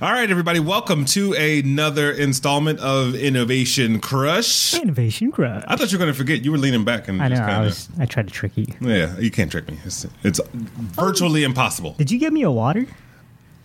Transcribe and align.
All 0.00 0.10
right, 0.10 0.30
everybody, 0.30 0.60
welcome 0.60 1.04
to 1.06 1.34
another 1.34 2.10
installment 2.10 2.80
of 2.80 3.14
Innovation 3.14 4.00
Crush. 4.00 4.72
Innovation 4.72 5.30
Crush. 5.30 5.62
I 5.68 5.76
thought 5.76 5.92
you 5.92 5.98
were 5.98 6.04
going 6.04 6.12
to 6.12 6.16
forget. 6.16 6.42
You 6.42 6.52
were 6.52 6.58
leaning 6.58 6.84
back 6.86 7.06
and 7.08 7.22
I 7.22 7.28
know. 7.28 7.36
just 7.36 7.48
I 7.50 7.60
was. 7.60 7.88
I 7.98 8.06
tried 8.06 8.26
to 8.26 8.32
trick 8.32 8.56
you. 8.56 8.66
Yeah, 8.80 9.18
you 9.18 9.30
can't 9.30 9.50
trick 9.50 9.68
me. 9.70 9.78
It's, 9.84 10.06
it's 10.24 10.40
virtually 10.52 11.44
impossible. 11.44 11.96
Did 11.98 12.10
you 12.10 12.18
get 12.18 12.32
me 12.32 12.42
a 12.42 12.50
water? 12.50 12.86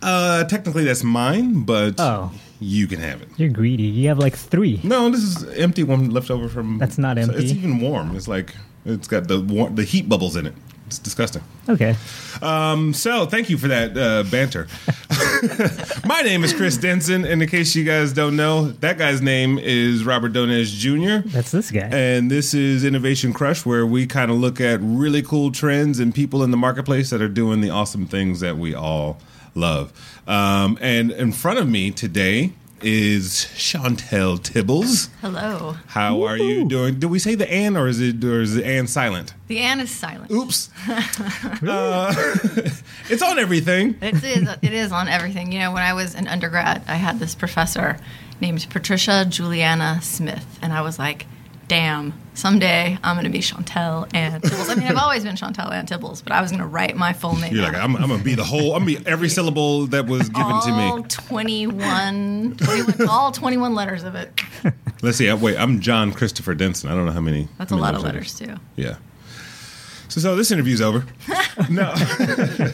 Uh, 0.02 0.44
technically, 0.44 0.84
that's 0.84 1.06
mine, 1.06 1.64
but 1.64 1.96
Oh. 2.00 2.32
you 2.60 2.86
can 2.88 3.00
have 3.00 3.22
it. 3.22 3.30
You're 3.38 3.48
greedy. 3.50 3.84
You 3.84 4.10
have 4.10 4.20
like 4.20 4.36
three. 4.36 4.82
No, 4.84 5.10
this 5.10 5.22
is 5.24 5.44
empty 5.58 5.84
one 5.84 6.10
left 6.10 6.30
over 6.30 6.50
from. 6.50 6.80
That's 6.80 6.98
not 6.98 7.18
empty. 7.18 7.42
It's 7.44 7.54
even 7.54 7.80
warm. 7.80 8.14
It's 8.14 8.28
like 8.28 8.54
it's 8.84 9.08
got 9.08 9.30
the 9.30 9.40
war- 9.40 9.70
the 9.70 9.86
heat 9.86 10.10
bubbles 10.10 10.36
in 10.36 10.48
it. 10.48 10.54
It's 10.88 11.00
disgusting. 11.00 11.42
Okay. 11.68 11.96
Um, 12.42 12.94
so 12.94 13.26
thank 13.26 13.50
you 13.50 13.58
for 13.58 13.68
that 13.70 13.98
uh, 13.98 14.24
banter. 14.30 14.68
My 16.06 16.22
name 16.22 16.44
is 16.44 16.54
Chris 16.54 16.78
Denson. 16.78 17.26
and 17.26 17.42
In 17.42 17.50
case 17.50 17.76
you 17.76 17.84
guys 17.84 18.14
don't 18.14 18.36
know, 18.36 18.68
that 18.82 18.98
guy's 19.00 19.22
name 19.22 19.58
is 19.58 20.04
Robert 20.06 20.34
Donez 20.34 20.66
Jr. 20.78 21.28
That's 21.28 21.52
this 21.52 21.72
guy. 21.72 21.90
And 21.92 22.30
this 22.30 22.54
is 22.54 22.84
Innovation 22.86 23.34
Crush, 23.34 23.66
where 23.66 23.86
we 23.86 24.06
kind 24.06 24.30
of 24.30 24.38
look 24.38 24.62
at 24.62 24.80
really 24.82 25.24
cool 25.24 25.52
trends 25.52 26.00
and 26.00 26.14
people 26.14 26.44
in 26.44 26.52
the 26.52 26.58
marketplace 26.58 27.10
that 27.10 27.22
are 27.22 27.28
doing 27.30 27.62
the 27.62 27.72
awesome 27.72 28.06
things 28.06 28.40
that 28.42 28.58
we 28.58 28.76
all 28.76 29.20
love. 29.56 29.92
Um, 30.28 30.78
and 30.82 31.12
in 31.12 31.32
front 31.32 31.58
of 31.58 31.68
me 31.68 31.90
today 31.90 32.54
is 32.82 33.48
Chauntelle 33.56 34.38
Tibbals. 34.38 35.10
Hello. 35.22 35.76
How 35.88 36.24
are 36.24 36.38
you 36.38 36.68
doing? 36.68 37.00
Did 37.00 37.10
we 37.10 37.20
say 37.20 37.36
the 37.36 37.52
"and" 37.52 37.78
or 37.78 37.88
is 37.88 38.00
it 38.00 38.24
or 38.24 38.42
is 38.42 38.56
the 38.56 38.66
"and" 38.66 38.90
silent? 38.90 39.34
The 39.48 39.60
Anne 39.60 39.80
is 39.80 39.92
silent. 39.92 40.32
Oops. 40.32 40.70
uh, 40.88 42.14
it's 43.10 43.22
on 43.22 43.40
everything. 43.40 43.96
It 44.02 44.24
is. 44.24 44.50
It 44.62 44.74
is 44.74 44.92
on 44.92 45.08
everything. 45.08 45.52
You 45.52 45.60
know, 45.60 45.72
when 45.72 45.84
I 45.84 45.94
was 45.94 46.16
an 46.16 46.28
undergrad, 46.28 46.84
I 46.88 46.96
had 46.96 47.20
this 47.20 47.36
professor 47.36 47.98
named 48.42 48.68
Patricia 48.70 49.26
Juliana 49.28 50.00
Smith, 50.02 50.60
and 50.62 50.74
I 50.74 50.82
was 50.82 51.00
like, 51.00 51.26
"Damn, 51.68 52.14
someday 52.34 52.98
I'm 53.04 53.16
going 53.16 53.26
to 53.26 53.32
be 53.32 53.42
Chauntelle 53.42 54.08
Ann 54.14 54.42
Tibbals." 54.42 54.70
I 54.70 54.76
mean, 54.76 54.88
I've 54.88 54.98
always 55.02 55.24
been 55.24 55.36
Chauntelle 55.36 55.72
Ann 55.72 55.86
Tibbals, 55.86 56.24
but 56.24 56.32
I 56.32 56.42
was 56.42 56.52
going 56.52 56.62
to 56.62 56.68
write 56.68 56.96
my 56.96 57.14
full 57.14 57.36
name. 57.36 57.54
You're 57.54 57.64
like, 57.64 57.76
I'm, 57.76 57.96
I'm 57.96 58.10
gonna 58.10 58.24
be 58.24 58.36
the 58.36 58.44
whole. 58.44 58.74
I'm 58.74 58.86
gonna 58.86 59.00
be 59.00 59.08
every 59.08 59.30
syllable 59.30 59.88
that 59.88 60.06
was 60.08 60.30
given 60.30 60.52
all 60.52 60.62
to 60.62 60.98
me. 61.02 61.04
21, 61.08 62.58
21 62.58 63.08
all 63.10 63.32
21 63.32 63.76
letters 63.76 64.04
of 64.04 64.16
it. 64.16 64.40
Let's 65.02 65.18
see. 65.18 65.32
Wait, 65.32 65.58
I'm 65.58 65.80
John 65.80 66.12
Christopher 66.12 66.56
Denson. 66.56 66.90
I 66.90 66.96
don't 66.96 67.06
know 67.06 67.12
how 67.12 67.22
many. 67.22 67.48
That's 67.58 67.72
how 67.72 67.78
a 67.78 67.80
lot 67.80 67.96
of 67.96 68.04
letters 68.04 68.38
too. 68.38 68.56
Yeah. 68.76 68.98
So, 70.10 70.22
so 70.22 70.36
this 70.36 70.52
interview's 70.52 70.82
over. 70.82 71.06
no. 71.70 71.94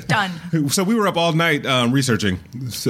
Done. 0.07 0.31
So 0.71 0.83
we 0.83 0.95
were 0.95 1.07
up 1.07 1.17
all 1.17 1.33
night 1.33 1.65
um, 1.65 1.91
researching 1.91 2.39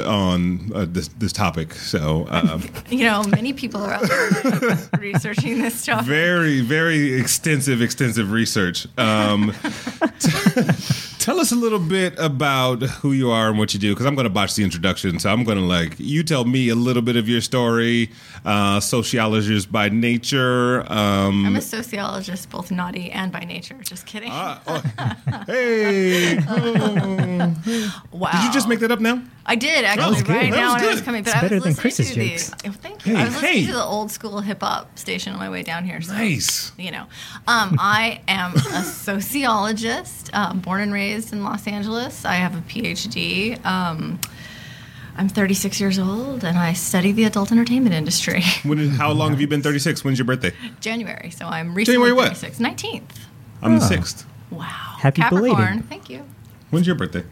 on 0.05 0.71
uh, 0.73 0.85
this 0.87 1.07
this 1.09 1.31
topic. 1.31 1.73
So 1.73 2.27
um, 2.29 2.63
You 2.89 3.05
know, 3.05 3.23
many 3.23 3.53
people 3.53 3.81
are 3.81 4.05
there 4.05 4.77
researching 4.99 5.61
this 5.61 5.75
stuff. 5.75 6.05
very 6.05 6.61
very 6.61 7.13
extensive 7.13 7.81
extensive 7.81 8.31
research. 8.31 8.87
Um, 8.97 9.53
tell 11.19 11.39
us 11.39 11.51
a 11.51 11.55
little 11.55 11.79
bit 11.79 12.13
about 12.17 12.81
who 12.81 13.11
you 13.11 13.29
are 13.31 13.49
and 13.49 13.57
what 13.57 13.73
you 13.73 13.79
do, 13.79 13.93
because 13.93 14.05
I'm 14.05 14.15
going 14.15 14.25
to 14.25 14.29
botch 14.33 14.55
the 14.55 14.63
introduction. 14.63 15.19
So 15.19 15.31
I'm 15.31 15.43
going 15.43 15.57
to 15.57 15.63
like 15.63 15.95
you 15.99 16.23
tell 16.23 16.45
me 16.45 16.69
a 16.69 16.75
little 16.75 17.01
bit 17.01 17.15
of 17.15 17.29
your 17.29 17.41
story. 17.41 18.11
Uh, 18.43 18.79
sociologist 18.79 19.71
by 19.71 19.89
nature. 19.89 20.81
Um, 20.91 21.45
I'm 21.45 21.55
a 21.55 21.61
sociologist, 21.61 22.49
both 22.49 22.71
naughty 22.71 23.11
and 23.11 23.31
by 23.31 23.41
nature. 23.41 23.75
Just 23.83 24.05
kidding. 24.05 24.30
Ah, 24.31 24.61
oh, 24.67 25.43
hey, 25.47 26.35
wow. 28.11 28.31
did 28.31 28.43
you 28.43 28.51
just 28.53 28.67
make 28.67 28.79
that 28.79 28.91
up 28.91 28.99
now? 28.99 29.21
I 29.45 29.55
did 29.55 29.83
That 29.83 29.97
was 29.97 30.19
actually 30.19 30.23
good. 30.23 30.33
right 30.39 30.51
That 30.51 30.57
now 30.57 30.73
was 30.73 30.81
when 30.81 30.89
I 30.89 30.93
was 30.93 31.01
coming. 31.01 31.23
But 31.23 31.29
It's 31.29 31.35
I 31.35 31.41
was 31.41 31.49
better 31.49 31.59
than 31.59 31.69
listening 31.69 31.81
Chris's 31.81 32.11
to 32.13 32.29
jokes. 32.29 32.49
the. 32.61 32.69
Oh, 32.69 32.71
thank 32.73 33.05
you. 33.05 33.15
Hey, 33.15 33.21
I 33.21 33.25
was 33.25 33.33
listening 33.35 33.53
hey. 33.53 33.65
to 33.67 33.73
the 33.73 33.83
old 33.83 34.11
school 34.11 34.39
hip 34.39 34.61
hop 34.61 34.97
station 34.97 35.33
on 35.33 35.39
my 35.39 35.49
way 35.49 35.63
down 35.63 35.83
here. 35.83 35.99
So, 36.01 36.13
Nice. 36.13 36.71
You 36.77 36.91
know, 36.91 37.05
um, 37.47 37.75
I 37.79 38.21
am 38.27 38.53
a 38.53 38.83
sociologist, 38.83 40.29
um, 40.33 40.59
born 40.59 40.81
and 40.81 40.93
raised 40.93 41.33
in 41.33 41.43
Los 41.43 41.67
Angeles. 41.67 42.23
I 42.25 42.35
have 42.35 42.55
a 42.55 42.61
PhD. 42.61 43.63
Um, 43.65 44.19
I'm 45.17 45.27
36 45.27 45.81
years 45.81 45.99
old, 45.99 46.43
and 46.45 46.57
I 46.57 46.71
study 46.73 47.11
the 47.11 47.25
adult 47.25 47.51
entertainment 47.51 47.93
industry. 47.93 48.43
When? 48.63 48.89
How 48.91 49.11
long 49.11 49.31
have 49.31 49.41
you 49.41 49.47
been 49.47 49.61
36? 49.61 50.03
When's 50.05 50.17
your 50.17 50.25
birthday? 50.25 50.53
January, 50.79 51.31
so 51.31 51.45
I'm 51.47 51.73
recently 51.75 51.95
January 51.97 52.13
what? 52.13 52.37
36. 52.37 52.59
19th. 52.59 53.17
I'm 53.61 53.77
the 53.79 53.85
Oh. 53.85 53.87
sixth. 53.87 54.25
Wow. 54.49 54.65
Happy 54.99 55.21
Capricorn. 55.21 55.55
belated. 55.55 55.89
Thank 55.89 56.09
you. 56.09 56.23
When's 56.71 56.85
your 56.87 56.95
birthday? 56.95 57.23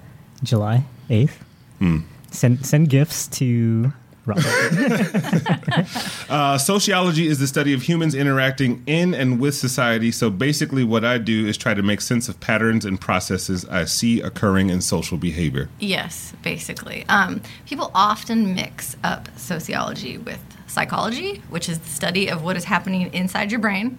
July 0.44 0.86
eighth. 1.10 1.44
Hmm. 1.80 2.00
Send 2.32 2.66
send 2.66 2.90
gifts 2.90 3.28
to 3.40 3.92
Robert. 4.26 4.46
Uh, 6.30 6.60
sociology 6.60 7.28
is 7.28 7.40
the 7.40 7.48
study 7.48 7.74
of 7.74 7.82
humans 7.82 8.14
interacting 8.14 8.84
in 8.86 9.16
and 9.16 9.40
with 9.40 9.56
society. 9.56 10.12
So 10.12 10.30
basically, 10.30 10.84
what 10.84 11.04
I 11.04 11.18
do 11.18 11.48
is 11.48 11.58
try 11.58 11.74
to 11.74 11.82
make 11.82 12.02
sense 12.02 12.30
of 12.30 12.40
patterns 12.40 12.86
and 12.86 13.02
processes 13.02 13.66
I 13.66 13.86
see 13.86 14.22
occurring 14.22 14.70
in 14.70 14.82
social 14.82 15.18
behavior. 15.18 15.70
Yes, 15.80 16.34
basically. 16.44 17.04
Um, 17.10 17.42
people 17.66 17.90
often 17.96 18.54
mix 18.54 18.96
up 19.04 19.28
sociology 19.38 20.20
with 20.20 20.40
psychology, 20.68 21.42
which 21.50 21.68
is 21.68 21.80
the 21.80 21.90
study 21.90 22.28
of 22.30 22.44
what 22.44 22.56
is 22.56 22.66
happening 22.66 23.12
inside 23.12 23.50
your 23.52 23.60
brain. 23.60 23.98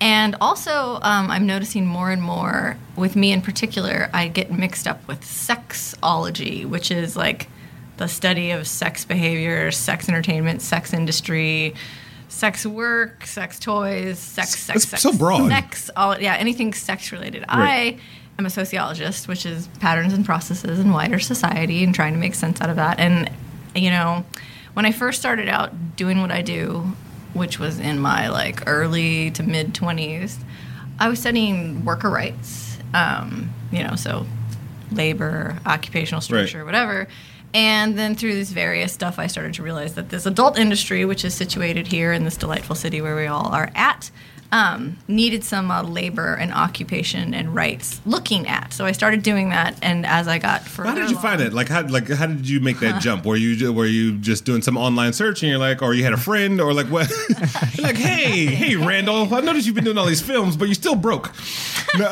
And 0.00 0.34
also, 0.40 0.94
um, 1.02 1.30
I'm 1.30 1.46
noticing 1.46 1.86
more 1.86 2.10
and 2.10 2.22
more, 2.22 2.78
with 2.96 3.16
me 3.16 3.32
in 3.32 3.42
particular, 3.42 4.08
I 4.14 4.28
get 4.28 4.50
mixed 4.50 4.86
up 4.88 5.06
with 5.06 5.20
sexology, 5.20 6.64
which 6.64 6.90
is 6.90 7.16
like 7.16 7.48
the 7.98 8.08
study 8.08 8.50
of 8.50 8.66
sex 8.66 9.04
behavior, 9.04 9.70
sex 9.70 10.08
entertainment, 10.08 10.62
sex 10.62 10.94
industry, 10.94 11.74
sex 12.28 12.64
work, 12.64 13.26
sex 13.26 13.58
toys, 13.58 14.18
sex, 14.18 14.58
sex, 14.58 14.76
It's 14.84 14.88
sex. 14.88 15.02
so 15.02 15.12
broad. 15.12 15.50
Sex, 15.50 15.90
all, 15.94 16.18
yeah, 16.18 16.34
anything 16.36 16.72
sex 16.72 17.12
related. 17.12 17.42
Right. 17.42 17.98
I 17.98 18.00
am 18.38 18.46
a 18.46 18.50
sociologist, 18.50 19.28
which 19.28 19.44
is 19.44 19.68
patterns 19.80 20.14
and 20.14 20.24
processes 20.24 20.78
in 20.78 20.92
wider 20.92 21.18
society 21.18 21.84
and 21.84 21.94
trying 21.94 22.14
to 22.14 22.18
make 22.18 22.34
sense 22.34 22.60
out 22.62 22.70
of 22.70 22.76
that. 22.76 22.98
And, 22.98 23.30
you 23.74 23.90
know, 23.90 24.24
when 24.72 24.86
I 24.86 24.92
first 24.92 25.18
started 25.18 25.48
out 25.48 25.96
doing 25.96 26.22
what 26.22 26.30
I 26.30 26.40
do, 26.40 26.94
which 27.34 27.58
was 27.58 27.78
in 27.78 27.98
my 27.98 28.28
like 28.28 28.62
early 28.66 29.30
to 29.32 29.42
mid 29.42 29.74
20s, 29.74 30.36
I 30.98 31.08
was 31.08 31.18
studying 31.18 31.84
worker 31.84 32.10
rights, 32.10 32.78
um, 32.94 33.50
you 33.72 33.82
know, 33.82 33.96
so 33.96 34.26
labor, 34.92 35.58
occupational 35.66 36.20
structure, 36.20 36.64
whatever. 36.64 37.08
And 37.52 37.98
then 37.98 38.14
through 38.14 38.34
this 38.34 38.50
various 38.50 38.92
stuff, 38.92 39.18
I 39.18 39.26
started 39.26 39.54
to 39.54 39.62
realize 39.62 39.94
that 39.94 40.10
this 40.10 40.24
adult 40.26 40.58
industry, 40.58 41.04
which 41.04 41.24
is 41.24 41.34
situated 41.34 41.88
here 41.88 42.12
in 42.12 42.24
this 42.24 42.36
delightful 42.36 42.76
city 42.76 43.00
where 43.00 43.16
we 43.16 43.26
all 43.26 43.48
are 43.48 43.70
at, 43.74 44.10
um, 44.52 44.96
needed 45.06 45.44
some 45.44 45.70
uh, 45.70 45.82
labor 45.82 46.34
and 46.34 46.52
occupation 46.52 47.34
and 47.34 47.54
rights 47.54 48.00
looking 48.04 48.48
at. 48.48 48.72
So 48.72 48.84
I 48.84 48.92
started 48.92 49.22
doing 49.22 49.50
that, 49.50 49.76
and 49.82 50.04
as 50.04 50.26
I 50.26 50.38
got 50.38 50.62
further, 50.62 50.88
How 50.90 50.94
did 50.96 51.04
you 51.10 51.16
along- 51.16 51.22
find 51.22 51.40
it? 51.40 51.52
Like 51.52 51.68
how 51.68 51.86
like 51.86 52.08
how 52.08 52.26
did 52.26 52.48
you 52.48 52.60
make 52.60 52.80
that 52.80 53.00
jump? 53.00 53.24
Were 53.26 53.36
you 53.36 53.72
were 53.72 53.86
you 53.86 54.18
just 54.18 54.44
doing 54.44 54.62
some 54.62 54.76
online 54.76 55.12
search 55.12 55.42
and 55.42 55.50
you're 55.50 55.58
like, 55.58 55.82
or 55.82 55.94
you 55.94 56.02
had 56.02 56.12
a 56.12 56.16
friend, 56.16 56.60
or 56.60 56.72
like 56.74 56.86
what? 56.86 57.10
You're 57.74 57.86
like, 57.86 57.96
hey, 57.96 58.46
hey, 58.46 58.76
Randall, 58.76 59.32
I 59.32 59.40
noticed 59.40 59.66
you've 59.66 59.74
been 59.76 59.84
doing 59.84 59.98
all 59.98 60.06
these 60.06 60.20
films, 60.22 60.56
but 60.56 60.64
you're 60.66 60.74
still 60.74 60.96
broke. 60.96 61.32
No, 61.96 62.10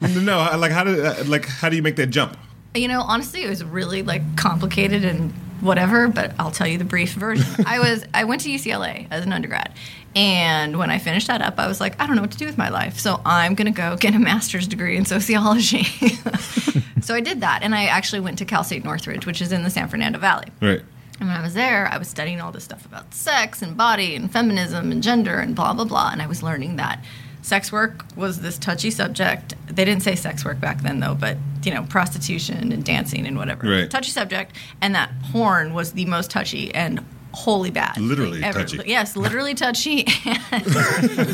no, 0.20 0.56
like 0.58 0.72
how 0.72 0.84
did 0.84 1.04
uh, 1.04 1.14
like 1.26 1.46
how 1.46 1.68
do 1.68 1.76
you 1.76 1.82
make 1.82 1.96
that 1.96 2.08
jump? 2.08 2.36
You 2.74 2.88
know, 2.88 3.00
honestly, 3.02 3.42
it 3.42 3.48
was 3.48 3.64
really 3.64 4.02
like 4.02 4.22
complicated 4.36 5.04
and 5.04 5.32
whatever, 5.60 6.08
but 6.08 6.32
I'll 6.38 6.50
tell 6.50 6.66
you 6.66 6.78
the 6.78 6.84
brief 6.84 7.12
version. 7.12 7.64
I 7.66 7.78
was 7.78 8.04
I 8.14 8.24
went 8.24 8.42
to 8.42 8.50
UCLA 8.50 9.06
as 9.10 9.24
an 9.24 9.32
undergrad. 9.32 9.72
And 10.16 10.78
when 10.78 10.90
I 10.90 10.98
finished 10.98 11.26
that 11.26 11.42
up, 11.42 11.58
I 11.58 11.68
was 11.68 11.80
like, 11.80 12.00
I 12.00 12.06
don't 12.06 12.16
know 12.16 12.22
what 12.22 12.32
to 12.32 12.38
do 12.38 12.46
with 12.46 12.58
my 12.58 12.70
life. 12.70 12.98
So 12.98 13.20
I'm 13.24 13.54
going 13.54 13.72
to 13.72 13.76
go 13.76 13.96
get 13.96 14.14
a 14.14 14.18
master's 14.18 14.66
degree 14.66 14.96
in 14.96 15.04
sociology. 15.04 15.84
so 17.02 17.14
I 17.14 17.20
did 17.20 17.42
that. 17.42 17.62
And 17.62 17.74
I 17.74 17.84
actually 17.84 18.20
went 18.20 18.38
to 18.38 18.44
Cal 18.44 18.64
State 18.64 18.84
Northridge, 18.84 19.26
which 19.26 19.42
is 19.42 19.52
in 19.52 19.62
the 19.62 19.70
San 19.70 19.86
Fernando 19.88 20.18
Valley. 20.18 20.48
Right. 20.60 20.82
And 21.20 21.28
when 21.28 21.36
I 21.36 21.42
was 21.42 21.54
there, 21.54 21.88
I 21.92 21.98
was 21.98 22.08
studying 22.08 22.40
all 22.40 22.52
this 22.52 22.64
stuff 22.64 22.84
about 22.86 23.12
sex 23.12 23.60
and 23.60 23.76
body 23.76 24.14
and 24.14 24.32
feminism 24.32 24.90
and 24.90 25.02
gender 25.02 25.38
and 25.38 25.54
blah, 25.54 25.72
blah, 25.74 25.84
blah. 25.84 26.10
And 26.10 26.22
I 26.22 26.26
was 26.26 26.42
learning 26.42 26.76
that 26.76 27.04
sex 27.42 27.72
work 27.72 28.04
was 28.16 28.40
this 28.40 28.58
touchy 28.58 28.90
subject. 28.90 29.54
They 29.66 29.84
didn't 29.84 30.02
say 30.02 30.14
sex 30.14 30.44
work 30.44 30.60
back 30.60 30.82
then, 30.82 31.00
though, 31.00 31.14
but, 31.14 31.36
you 31.62 31.72
know, 31.72 31.84
prostitution 31.84 32.72
and 32.72 32.84
dancing 32.84 33.26
and 33.26 33.36
whatever. 33.36 33.68
Right. 33.68 33.90
Touchy 33.90 34.10
subject. 34.10 34.54
And 34.80 34.94
that 34.94 35.10
porn 35.32 35.74
was 35.74 35.92
the 35.92 36.06
most 36.06 36.30
touchy 36.30 36.74
and 36.74 37.04
wholly 37.32 37.70
bad. 37.70 37.96
Literally 37.98 38.42
ever. 38.42 38.60
touchy. 38.60 38.80
Yes, 38.86 39.16
literally 39.16 39.54
touchy 39.54 40.06
and 40.50 40.64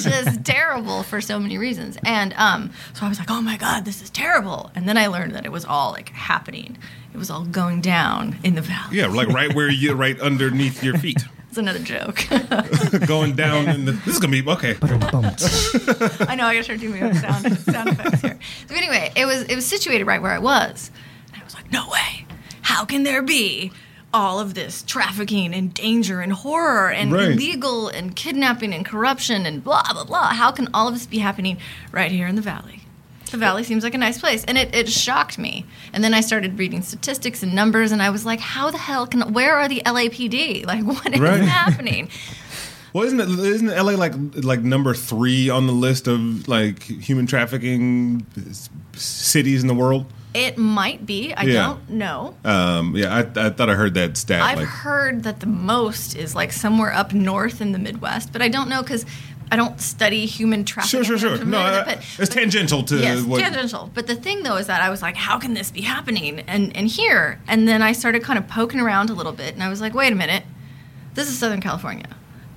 just 0.01 0.45
terrible 0.45 1.03
for 1.03 1.21
so 1.21 1.39
many 1.39 1.59
reasons. 1.59 1.97
And 2.05 2.35
um, 2.35 2.73
so 2.93 3.07
I 3.07 3.09
was 3.09 3.19
like, 3.19 3.31
oh 3.31 3.41
my 3.41 3.57
God, 3.57 3.85
this 3.85 4.03
is 4.03 4.11
terrible. 4.11 4.71
And 4.75 4.89
then 4.89 4.99
I 4.99 5.07
learned 5.07 5.35
that 5.35 5.47
it 5.47 5.53
was 5.53 5.65
all 5.65 5.93
like 5.93 6.11
happening. 6.11 6.77
It 7.13 7.17
was 7.17 7.31
all 7.31 7.45
going 7.45 7.81
down 7.81 8.37
in 8.43 8.55
the 8.55 8.61
valley. 8.61 8.99
Yeah, 8.99 9.07
like 9.07 9.29
right 9.29 9.55
where 9.55 9.71
you 9.71 9.95
right 9.95 10.19
underneath 10.21 10.83
your 10.83 10.99
feet, 10.99 11.23
It's 11.55 11.59
another 11.61 11.79
joke. 11.79 12.27
going 13.07 13.37
down. 13.37 13.69
In 13.69 13.85
the, 13.85 13.93
this 13.93 14.15
is 14.15 14.19
gonna 14.19 14.33
be 14.33 14.51
okay. 14.51 14.75
I 14.83 16.35
know 16.35 16.47
I 16.47 16.55
gotta 16.55 16.65
start 16.65 16.81
doing 16.81 16.99
my 17.01 17.03
own 17.03 17.15
sound 17.15 17.59
sound 17.59 17.89
effects 17.91 18.23
here. 18.23 18.39
So 18.67 18.75
anyway, 18.75 19.13
it 19.15 19.25
was 19.25 19.43
it 19.43 19.55
was 19.55 19.65
situated 19.65 20.05
right 20.05 20.21
where 20.21 20.33
I 20.33 20.41
was, 20.41 20.91
and 21.33 21.41
I 21.41 21.45
was 21.45 21.55
like, 21.55 21.71
no 21.71 21.89
way, 21.89 22.27
how 22.63 22.85
can 22.85 23.05
there 23.05 23.23
be 23.23 23.71
all 24.13 24.41
of 24.41 24.55
this 24.55 24.83
trafficking 24.83 25.55
and 25.55 25.73
danger 25.73 26.21
and 26.21 26.33
horror 26.33 26.91
and 26.91 27.13
Right. 27.13 27.29
illegal 27.29 27.87
and 27.87 28.17
kidnapping 28.17 28.75
and 28.75 28.85
corruption 28.85 29.47
and 29.47 29.63
blah 29.63 29.85
blah 29.93 30.03
blah. 30.03 30.31
How 30.35 30.51
can 30.51 30.69
all 30.75 30.89
of 30.89 30.95
this 30.95 31.07
be 31.07 31.19
happening 31.19 31.59
right 31.93 32.11
here 32.11 32.27
in 32.27 32.35
the 32.35 32.43
valley? 32.43 32.81
The 33.31 33.37
valley 33.39 33.65
seems 33.65 33.83
like 33.83 33.95
a 33.95 33.99
nice 33.99 34.19
place, 34.19 34.45
and 34.45 34.57
it, 34.57 34.75
it 34.75 34.89
shocked 34.89 35.39
me. 35.39 35.65
And 35.93 36.05
then 36.05 36.15
I 36.15 36.21
started 36.21 36.59
reading 36.59 36.83
statistics 36.83 37.43
and 37.43 37.53
numbers, 37.55 37.91
and 37.91 38.01
I 38.01 38.11
was 38.11 38.25
like, 38.25 38.39
"How 38.39 38.71
the 38.71 38.79
hell 38.79 39.07
can? 39.07 39.33
Where 39.33 39.57
are 39.57 39.69
the 39.69 39.83
LAPD? 39.85 40.65
Like, 40.67 40.85
what 40.85 41.13
is 41.13 41.21
Right. 41.21 41.41
happening?" 41.41 42.09
Well, 42.93 43.03
isn't 43.03 43.19
it 43.19 43.29
isn't 43.29 43.67
LA 43.67 43.95
like 43.95 44.13
like 44.45 44.61
number 44.61 44.95
three 44.95 45.51
on 45.51 45.67
the 45.67 45.73
list 45.73 46.07
of 46.07 46.47
like 46.47 46.85
human 46.85 47.27
trafficking 47.27 48.25
cities 48.93 49.63
in 49.63 49.67
the 49.67 49.75
world? 49.75 50.07
It 50.33 50.59
might 50.59 51.05
be. 51.05 51.33
I 51.35 51.43
Yeah. 51.43 51.63
don't 51.67 51.91
know. 51.91 52.37
Um, 52.45 52.97
yeah, 52.97 53.13
I, 53.13 53.47
I 53.47 53.51
thought 53.51 53.69
I 53.71 53.75
heard 53.75 53.95
that 53.95 54.17
stat. 54.17 54.43
I've 54.43 54.59
like, 54.59 54.67
heard 54.69 55.25
that 55.25 55.41
the 55.41 55.47
most 55.47 56.15
is 56.17 56.37
like 56.37 56.53
somewhere 56.53 56.93
up 56.93 57.13
north 57.13 57.61
in 57.61 57.73
the 57.73 57.81
Midwest, 57.81 58.33
but 58.33 58.43
I 58.43 58.49
don't 58.49 58.69
know 58.69 58.81
because 58.83 59.05
I 59.55 59.57
don't 59.57 59.81
study 59.81 60.27
human 60.27 60.65
trafficking. 60.65 61.05
sure, 61.05 61.17
sure, 61.19 61.37
sure. 61.37 61.45
No, 61.45 61.59
I- 61.59 61.71
with 61.71 61.89
it, 61.89 61.97
but- 61.97 62.23
it's 62.23 62.35
tangential 62.35 62.83
to 62.83 62.97
yes, 62.97 63.23
what. 63.23 63.41
tangential. 63.41 63.89
But 63.95 64.09
the 64.09 64.17
thing 64.17 64.43
though 64.43 64.57
is 64.57 64.67
that 64.67 64.83
I 64.83 64.91
was 64.91 65.01
like, 65.01 65.15
how 65.17 65.39
can 65.39 65.55
this 65.55 65.71
be 65.71 65.83
happening? 65.83 66.41
And 66.41 66.77
and 66.77 66.89
here, 66.89 67.41
and 67.47 67.69
then 67.69 67.81
I 67.81 67.93
started 67.93 68.23
kind 68.25 68.39
of 68.39 68.49
poking 68.49 68.81
around 68.81 69.11
a 69.11 69.15
little 69.15 69.33
bit, 69.33 69.55
and 69.55 69.63
I 69.63 69.69
was 69.69 69.81
like, 69.81 69.95
wait 69.95 70.13
a 70.13 70.17
minute, 70.17 70.43
this 71.15 71.29
is 71.29 71.39
Southern 71.39 71.61
California. 71.61 72.07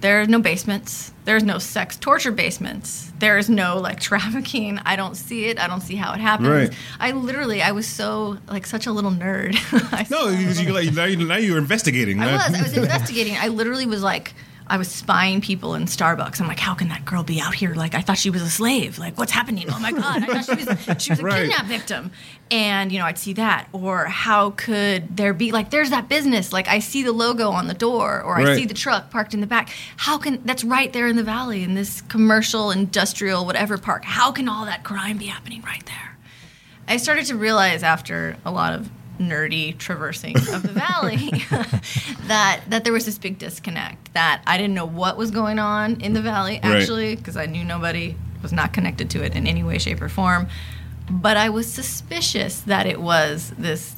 There 0.01 0.21
are 0.21 0.27
no 0.27 0.39
basements. 0.39 1.11
There's 1.25 1.43
no 1.43 1.57
sex 1.57 1.97
torture 1.97 2.31
basements. 2.31 3.11
There's 3.19 3.49
no 3.49 3.77
like 3.77 3.99
trafficking. 4.09 4.79
I 4.85 4.95
don't 4.95 5.15
see 5.15 5.45
it. 5.45 5.59
I 5.59 5.67
don't 5.67 5.81
see 5.81 5.95
how 5.95 6.13
it 6.13 6.19
happens. 6.19 6.49
Right. 6.49 6.73
I 6.99 7.11
literally, 7.11 7.61
I 7.63 7.71
was 7.71 7.87
so 7.87 8.37
like 8.47 8.65
such 8.67 8.85
a 8.87 8.91
little 8.91 9.11
nerd. 9.11 9.53
No, 10.09 10.29
because 10.29 10.61
you, 10.61 10.71
like, 10.73 10.93
now, 10.93 11.05
you, 11.05 11.17
now 11.25 11.37
you're 11.37 11.57
investigating. 11.57 12.21
I 12.21 12.31
uh, 12.31 12.37
was. 12.49 12.59
I 12.59 12.63
was 12.63 12.77
investigating. 12.85 13.35
I 13.37 13.47
literally 13.49 13.85
was 13.87 14.01
like, 14.03 14.33
I 14.69 14.77
was 14.77 14.89
spying 14.89 15.39
people 15.41 15.75
in 15.75 15.85
Starbucks. 15.85 16.41
I'm 16.41 16.47
like, 16.47 16.59
how 16.59 16.73
can 16.73 16.89
that 16.89 17.05
girl 17.05 17.23
be 17.23 17.39
out 17.39 17.55
here? 17.55 17.73
Like, 17.73 17.95
I 17.95 18.01
thought 18.01 18.17
she 18.17 18.29
was 18.29 18.41
a 18.41 18.49
slave. 18.49 18.99
Like, 18.99 19.17
what's 19.17 19.31
happening? 19.31 19.65
Oh 19.69 19.79
my 19.79 19.91
god, 19.91 20.23
I 20.23 20.25
thought 20.41 20.45
she 20.57 20.65
was 20.65 21.01
she 21.03 21.11
was 21.11 21.19
a 21.19 21.23
Right. 21.27 21.41
kidnap 21.49 21.65
victim. 21.67 22.11
And 22.51 22.91
you 22.91 22.99
know, 22.99 23.05
I'd 23.05 23.17
see 23.17 23.33
that. 23.33 23.67
Or 23.71 24.05
how 24.05 24.51
could 24.51 25.15
there 25.15 25.33
be 25.33 25.51
like, 25.51 25.69
there's 25.69 25.89
that 25.91 26.09
business. 26.09 26.51
Like, 26.53 26.67
I 26.67 26.79
see 26.79 27.03
the 27.03 27.11
logo 27.11 27.49
on 27.49 27.67
the 27.67 27.73
door, 27.73 28.21
or 28.21 28.35
I 28.37 28.55
see 28.55 28.65
the 28.65 28.73
truck 28.73 29.09
parked 29.09 29.33
in 29.33 29.41
the 29.41 29.47
back. 29.47 29.69
How 29.97 30.17
can 30.17 30.41
that's 30.43 30.63
right 30.63 30.91
there 30.91 31.07
in 31.07 31.15
the 31.15 31.23
valley 31.23 31.63
in 31.63 31.73
this 31.73 32.01
commercial, 32.01 32.71
industrial, 32.71 33.45
whatever 33.45 33.77
park? 33.77 34.03
How 34.05 34.31
can 34.31 34.47
all 34.49 34.65
that 34.65 34.83
crime 34.83 35.17
be 35.17 35.25
happening 35.25 35.61
right 35.63 35.85
there? 35.85 36.17
I 36.89 36.97
started 36.97 37.25
to 37.27 37.35
realize 37.35 37.83
after 37.83 38.37
a 38.45 38.51
lot 38.51 38.73
of 38.73 38.89
nerdy 39.19 39.77
traversing 39.77 40.37
of 40.53 40.63
the 40.63 40.71
valley 40.71 41.17
that 42.27 42.61
that 42.67 42.83
there 42.83 42.93
was 42.93 43.05
this 43.05 43.17
big 43.17 43.37
disconnect 43.37 44.13
that 44.13 44.41
I 44.45 44.57
didn't 44.57 44.73
know 44.73 44.85
what 44.85 45.17
was 45.17 45.31
going 45.31 45.59
on 45.59 46.01
in 46.01 46.13
the 46.13 46.21
valley 46.21 46.59
actually 46.61 47.15
because 47.15 47.37
I 47.37 47.45
knew 47.45 47.63
nobody 47.63 48.15
was 48.41 48.53
not 48.53 48.73
connected 48.73 49.09
to 49.11 49.23
it 49.23 49.35
in 49.35 49.47
any 49.47 49.63
way 49.63 49.77
shape 49.77 50.01
or 50.01 50.09
form. 50.09 50.47
But 51.09 51.37
I 51.37 51.49
was 51.49 51.71
suspicious 51.71 52.61
that 52.61 52.85
it 52.85 52.99
was 52.99 53.53
this 53.57 53.95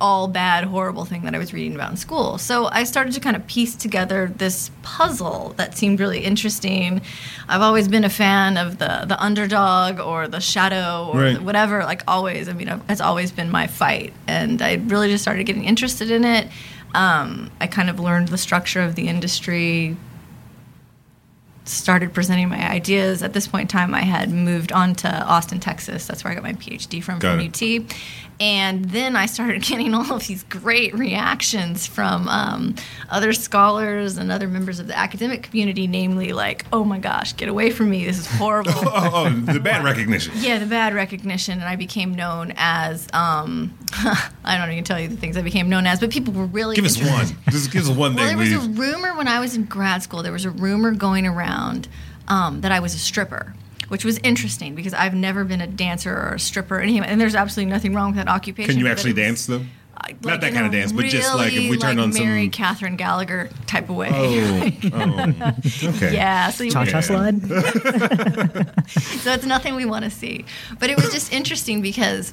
all 0.00 0.28
bad, 0.28 0.64
horrible 0.64 1.04
thing 1.04 1.22
that 1.22 1.34
I 1.34 1.38
was 1.38 1.52
reading 1.52 1.74
about 1.74 1.90
in 1.90 1.96
school. 1.96 2.38
So 2.38 2.66
I 2.70 2.84
started 2.84 3.12
to 3.14 3.20
kind 3.20 3.34
of 3.36 3.46
piece 3.46 3.74
together 3.74 4.32
this 4.36 4.70
puzzle 4.82 5.54
that 5.56 5.76
seemed 5.76 5.98
really 6.00 6.20
interesting. 6.24 7.00
I've 7.48 7.62
always 7.62 7.88
been 7.88 8.04
a 8.04 8.10
fan 8.10 8.56
of 8.56 8.78
the 8.78 9.04
the 9.06 9.20
underdog 9.22 9.98
or 10.00 10.28
the 10.28 10.40
shadow 10.40 11.10
or 11.12 11.20
Right. 11.22 11.34
the 11.36 11.42
whatever. 11.42 11.84
Like 11.84 12.02
always, 12.06 12.48
I 12.48 12.52
mean, 12.52 12.80
it's 12.88 13.00
always 13.00 13.32
been 13.32 13.50
my 13.50 13.66
fight, 13.66 14.12
and 14.26 14.62
I 14.62 14.74
really 14.86 15.08
just 15.10 15.22
started 15.22 15.44
getting 15.44 15.64
interested 15.64 16.10
in 16.10 16.24
it. 16.24 16.46
Um, 16.94 17.50
I 17.60 17.66
kind 17.66 17.90
of 17.90 18.00
learned 18.00 18.28
the 18.28 18.38
structure 18.38 18.80
of 18.80 18.94
the 18.94 19.08
industry, 19.08 19.96
started 21.68 22.12
presenting 22.12 22.48
my 22.48 22.70
ideas. 22.70 23.22
At 23.22 23.32
this 23.32 23.46
point 23.46 23.62
in 23.62 23.68
time, 23.68 23.94
I 23.94 24.02
had 24.02 24.30
moved 24.30 24.72
on 24.72 24.94
to 24.96 25.08
Austin, 25.08 25.60
Texas. 25.60 26.06
That's 26.06 26.24
where 26.24 26.32
I 26.32 26.34
got 26.34 26.42
my 26.42 26.54
PhD 26.54 27.02
from, 27.02 27.18
Got 27.18 27.36
from 27.36 27.40
it. 27.40 27.62
UT. 27.62 27.94
And 28.40 28.84
then 28.84 29.16
I 29.16 29.26
started 29.26 29.62
getting 29.62 29.94
all 29.94 30.12
of 30.12 30.26
these 30.26 30.44
great 30.44 30.94
reactions 30.94 31.86
from 31.86 32.28
um, 32.28 32.76
other 33.10 33.32
scholars 33.32 34.16
and 34.16 34.30
other 34.30 34.46
members 34.46 34.78
of 34.78 34.86
the 34.86 34.96
academic 34.96 35.42
community, 35.42 35.86
namely, 35.86 36.32
like, 36.32 36.64
oh 36.72 36.84
my 36.84 36.98
gosh, 36.98 37.34
get 37.36 37.48
away 37.48 37.70
from 37.70 37.90
me. 37.90 38.04
This 38.04 38.18
is 38.18 38.26
horrible. 38.26 38.72
oh, 38.76 39.26
oh, 39.26 39.30
the 39.30 39.60
bad 39.60 39.84
recognition. 39.84 40.34
Yeah, 40.36 40.58
the 40.58 40.66
bad 40.66 40.94
recognition, 40.94 41.54
and 41.58 41.68
I 41.68 41.76
became 41.76 42.14
known 42.14 42.52
as 42.56 43.08
um, 43.12 43.76
I 44.44 44.56
don't 44.56 44.70
even 44.70 44.84
tell 44.84 45.00
you 45.00 45.08
the 45.08 45.16
things 45.16 45.36
I 45.36 45.42
became 45.42 45.68
known 45.68 45.86
as, 45.86 46.00
but 46.00 46.10
people 46.10 46.32
were 46.32 46.46
really 46.46 46.76
Give 46.76 46.84
us 46.84 46.98
one. 46.98 47.26
Just 47.50 47.72
give 47.72 47.88
us 47.88 47.96
one 47.96 48.14
Well, 48.14 48.26
there 48.26 48.36
was 48.36 48.52
a 48.52 48.60
rumor 48.60 49.16
when 49.16 49.26
I 49.26 49.40
was 49.40 49.56
in 49.56 49.64
grad 49.64 50.02
school. 50.02 50.22
There 50.22 50.32
was 50.32 50.44
a 50.44 50.50
rumor 50.50 50.92
going 50.92 51.26
around 51.26 51.57
um, 52.28 52.60
that 52.62 52.72
I 52.72 52.80
was 52.80 52.94
a 52.94 52.98
stripper, 52.98 53.54
which 53.88 54.04
was 54.04 54.18
interesting 54.18 54.74
because 54.74 54.94
I've 54.94 55.14
never 55.14 55.44
been 55.44 55.60
a 55.60 55.66
dancer 55.66 56.14
or 56.14 56.34
a 56.34 56.38
stripper, 56.40 56.76
or 56.78 56.80
anything, 56.80 57.02
and 57.04 57.20
there's 57.20 57.34
absolutely 57.34 57.72
nothing 57.72 57.94
wrong 57.94 58.08
with 58.10 58.16
that 58.16 58.28
occupation. 58.28 58.72
Can 58.74 58.80
you 58.84 58.88
actually 58.90 59.12
was- 59.12 59.22
dance 59.22 59.46
though? 59.46 59.64
I- 60.00 60.14
Not 60.22 60.40
that 60.42 60.52
kind 60.52 60.64
of 60.64 60.72
a 60.72 60.76
dance, 60.76 60.92
but 60.92 61.06
just 61.06 61.34
like 61.34 61.52
if 61.52 61.68
we 61.68 61.76
turn 61.76 61.96
like 61.96 62.04
on 62.04 62.12
some. 62.12 62.24
Mary 62.24 62.48
Catherine 62.48 62.94
Gallagher 62.96 63.50
type 63.66 63.90
of 63.90 63.96
way. 63.96 64.10
Oh, 64.12 64.70
oh, 64.92 65.52
okay. 65.82 66.14
Yeah, 66.14 66.50
so 66.50 66.62
you 66.62 66.70
Cha 66.70 66.84
cha 66.84 66.98
Yeah. 66.98 67.00
slide. 67.00 67.42
so 69.20 69.32
it's 69.32 69.44
nothing 69.44 69.74
we 69.74 69.84
want 69.84 70.04
to 70.04 70.10
see. 70.10 70.44
But 70.78 70.90
it 70.90 70.96
was 70.96 71.10
just 71.12 71.32
interesting 71.32 71.82
because 71.82 72.32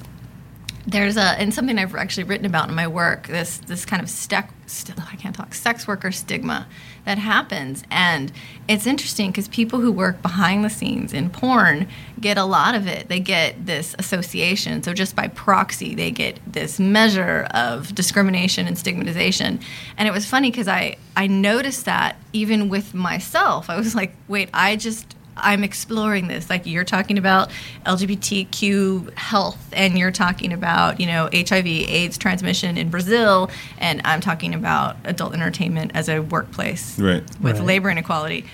there's 0.86 1.16
a 1.16 1.22
and 1.40 1.52
something 1.52 1.76
I've 1.78 1.94
actually 1.96 2.22
written 2.24 2.46
about 2.46 2.68
in 2.68 2.74
my 2.76 2.86
work 2.86 3.26
this 3.26 3.58
this 3.58 3.84
kind 3.84 4.00
of 4.00 4.08
stec, 4.08 4.48
st- 4.66 4.98
I 5.12 5.16
can't 5.16 5.34
talk 5.34 5.52
sex 5.52 5.88
worker 5.88 6.12
stigma 6.12 6.68
that 7.06 7.18
happens. 7.18 7.84
And 7.90 8.30
it's 8.68 8.86
interesting 8.86 9.30
because 9.30 9.48
people 9.48 9.80
who 9.80 9.90
work 9.90 10.20
behind 10.22 10.64
the 10.64 10.68
scenes 10.68 11.14
in 11.14 11.30
porn 11.30 11.88
get 12.20 12.36
a 12.36 12.44
lot 12.44 12.74
of 12.74 12.86
it. 12.86 13.08
They 13.08 13.20
get 13.20 13.64
this 13.64 13.94
association. 13.98 14.82
So 14.82 14.92
just 14.92 15.16
by 15.16 15.28
proxy 15.28 15.94
they 15.94 16.10
get 16.10 16.40
this 16.46 16.78
measure 16.78 17.46
of 17.52 17.94
discrimination 17.94 18.66
and 18.66 18.76
stigmatization. 18.76 19.60
And 19.96 20.08
it 20.08 20.10
was 20.10 20.26
funny 20.26 20.50
because 20.50 20.68
I 20.68 20.96
I 21.16 21.28
noticed 21.28 21.84
that 21.86 22.16
even 22.32 22.68
with 22.68 22.92
myself. 22.92 23.70
I 23.70 23.76
was 23.76 23.94
like 23.94 24.14
wait 24.28 24.50
I 24.52 24.76
just 24.76 25.16
I'm 25.36 25.62
exploring 25.64 26.28
this. 26.28 26.48
Like 26.48 26.66
you're 26.66 26.84
talking 26.84 27.18
about 27.18 27.50
LGBTQ 27.84 29.14
health, 29.18 29.58
and 29.72 29.98
you're 29.98 30.10
talking 30.10 30.52
about 30.52 31.00
you 31.00 31.06
know 31.06 31.28
HIV/AIDS 31.32 32.18
transmission 32.18 32.78
in 32.78 32.90
Brazil, 32.90 33.50
and 33.78 34.00
I'm 34.04 34.20
talking 34.20 34.54
about 34.54 34.96
adult 35.04 35.34
entertainment 35.34 35.92
as 35.94 36.08
a 36.08 36.20
workplace 36.20 36.98
Right. 36.98 37.22
with 37.40 37.58
Right. 37.58 37.66
labor 37.66 37.90
inequality. 37.90 38.44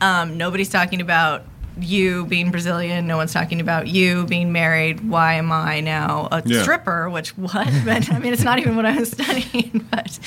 Um, 0.00 0.38
nobody's 0.38 0.70
talking 0.70 1.00
about 1.00 1.44
you 1.82 2.26
being 2.26 2.50
Brazilian. 2.50 3.06
No 3.06 3.16
one's 3.16 3.32
talking 3.32 3.60
about 3.60 3.86
you 3.88 4.26
being 4.26 4.52
married. 4.52 5.08
Why 5.08 5.34
am 5.34 5.50
I 5.52 5.80
now 5.80 6.28
a 6.30 6.42
Yeah. 6.44 6.62
stripper? 6.62 7.08
Which 7.10 7.36
what? 7.36 7.68
But 7.84 8.10
I 8.12 8.18
mean, 8.18 8.32
it's 8.32 8.42
not 8.44 8.58
even 8.58 8.76
what 8.76 8.86
I 8.86 8.98
was 8.98 9.10
studying. 9.18 9.86
But 9.90 10.18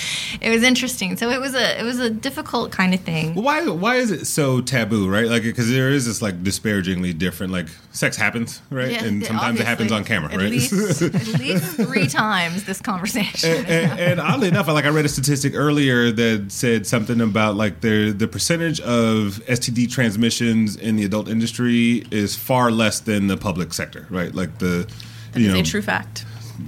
it 0.42 0.50
was 0.50 0.64
interesting. 0.64 1.18
So 1.18 1.30
it 1.30 1.40
was 1.40 1.54
a 1.56 1.80
it 1.80 1.84
was 1.84 2.00
a 2.00 2.10
difficult 2.10 2.72
kind 2.72 2.94
of 2.94 3.00
thing. 3.02 3.36
Why 3.36 3.66
why 3.68 3.96
is 3.98 4.12
it 4.12 4.26
so 4.26 4.62
taboo, 4.62 5.10
right? 5.10 5.28
Like 5.28 5.44
because 5.44 5.70
there 5.70 5.90
is 5.90 6.06
this 6.06 6.22
like 6.22 6.44
disparagingly 6.44 7.14
different 7.14 7.54
like 7.54 7.68
sex 7.92 8.18
happens, 8.18 8.62
right? 8.70 8.92
Yeah, 8.92 9.04
and 9.04 9.24
sometimes 9.26 9.60
it 9.60 9.66
happens 9.66 9.92
on 9.92 10.04
camera, 10.04 10.32
at 10.34 10.40
right? 10.40 10.50
Least, 10.50 10.74
at 11.02 11.28
least 11.40 11.76
three 11.76 12.08
times 12.08 12.64
this 12.64 12.82
conversation. 12.82 13.50
and, 13.50 13.68
and, 13.68 14.00
and 14.00 14.20
oddly 14.20 14.48
enough, 14.48 14.68
like 14.68 14.86
I 14.86 14.90
read 14.90 15.06
a 15.06 15.10
statistic 15.10 15.54
earlier 15.56 16.12
that 16.12 16.52
said 16.52 16.88
something 16.88 17.22
about 17.22 17.56
like 17.56 17.82
the 17.82 18.12
the 18.12 18.28
percentage 18.28 18.80
of 18.82 19.42
STD 19.48 19.92
transmissions 19.92 20.76
in 20.76 20.96
the 20.96 21.04
adult 21.06 21.28
industry 21.28 21.43
is 21.52 22.36
far 22.36 22.72
less 22.72 23.00
than 23.00 23.28
the 23.28 23.38
public 23.38 23.74
sector, 23.74 24.08
right? 24.10 24.34
Like 24.34 24.60
the 24.60 24.88
That 25.34 25.40
you 25.40 25.52
know, 25.52 25.60
a 25.60 25.64
true 25.64 25.82
fact. 25.82 26.26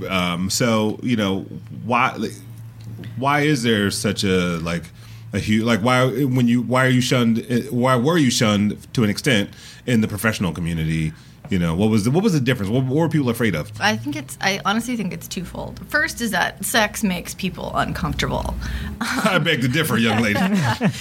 um, 0.09 0.49
so 0.49 0.99
you 1.03 1.15
know 1.15 1.41
why 1.83 2.17
why 3.17 3.41
is 3.41 3.63
there 3.63 3.91
such 3.91 4.23
a 4.23 4.57
like 4.59 4.83
a 5.33 5.39
huge 5.39 5.63
like 5.63 5.81
why 5.81 6.07
when 6.25 6.47
you 6.47 6.61
why 6.61 6.85
are 6.85 6.89
you 6.89 7.01
shunned 7.01 7.45
why 7.69 7.95
were 7.95 8.17
you 8.17 8.31
shunned 8.31 8.77
to 8.93 9.03
an 9.03 9.09
extent 9.09 9.49
in 9.85 10.01
the 10.01 10.07
professional 10.07 10.51
community 10.51 11.13
you 11.49 11.59
know 11.59 11.75
what 11.75 11.89
was 11.89 12.03
the, 12.03 12.11
what 12.11 12.23
was 12.23 12.33
the 12.33 12.39
difference 12.39 12.69
what, 12.69 12.85
what 12.85 12.95
were 12.95 13.09
people 13.09 13.29
afraid 13.29 13.55
of 13.55 13.71
I 13.79 13.97
think 13.97 14.15
it's. 14.15 14.37
I 14.41 14.61
honestly 14.65 14.95
think 14.95 15.13
it's 15.13 15.27
twofold. 15.27 15.79
First 15.89 16.21
is 16.21 16.31
that 16.31 16.63
sex 16.65 17.03
makes 17.03 17.33
people 17.33 17.71
uncomfortable. 17.75 18.55
I 19.01 19.37
beg 19.39 19.61
to 19.61 19.67
differ 19.67 19.97
young 19.97 20.21
lady 20.21 20.39
I 20.39 20.49
mean, 20.49 20.55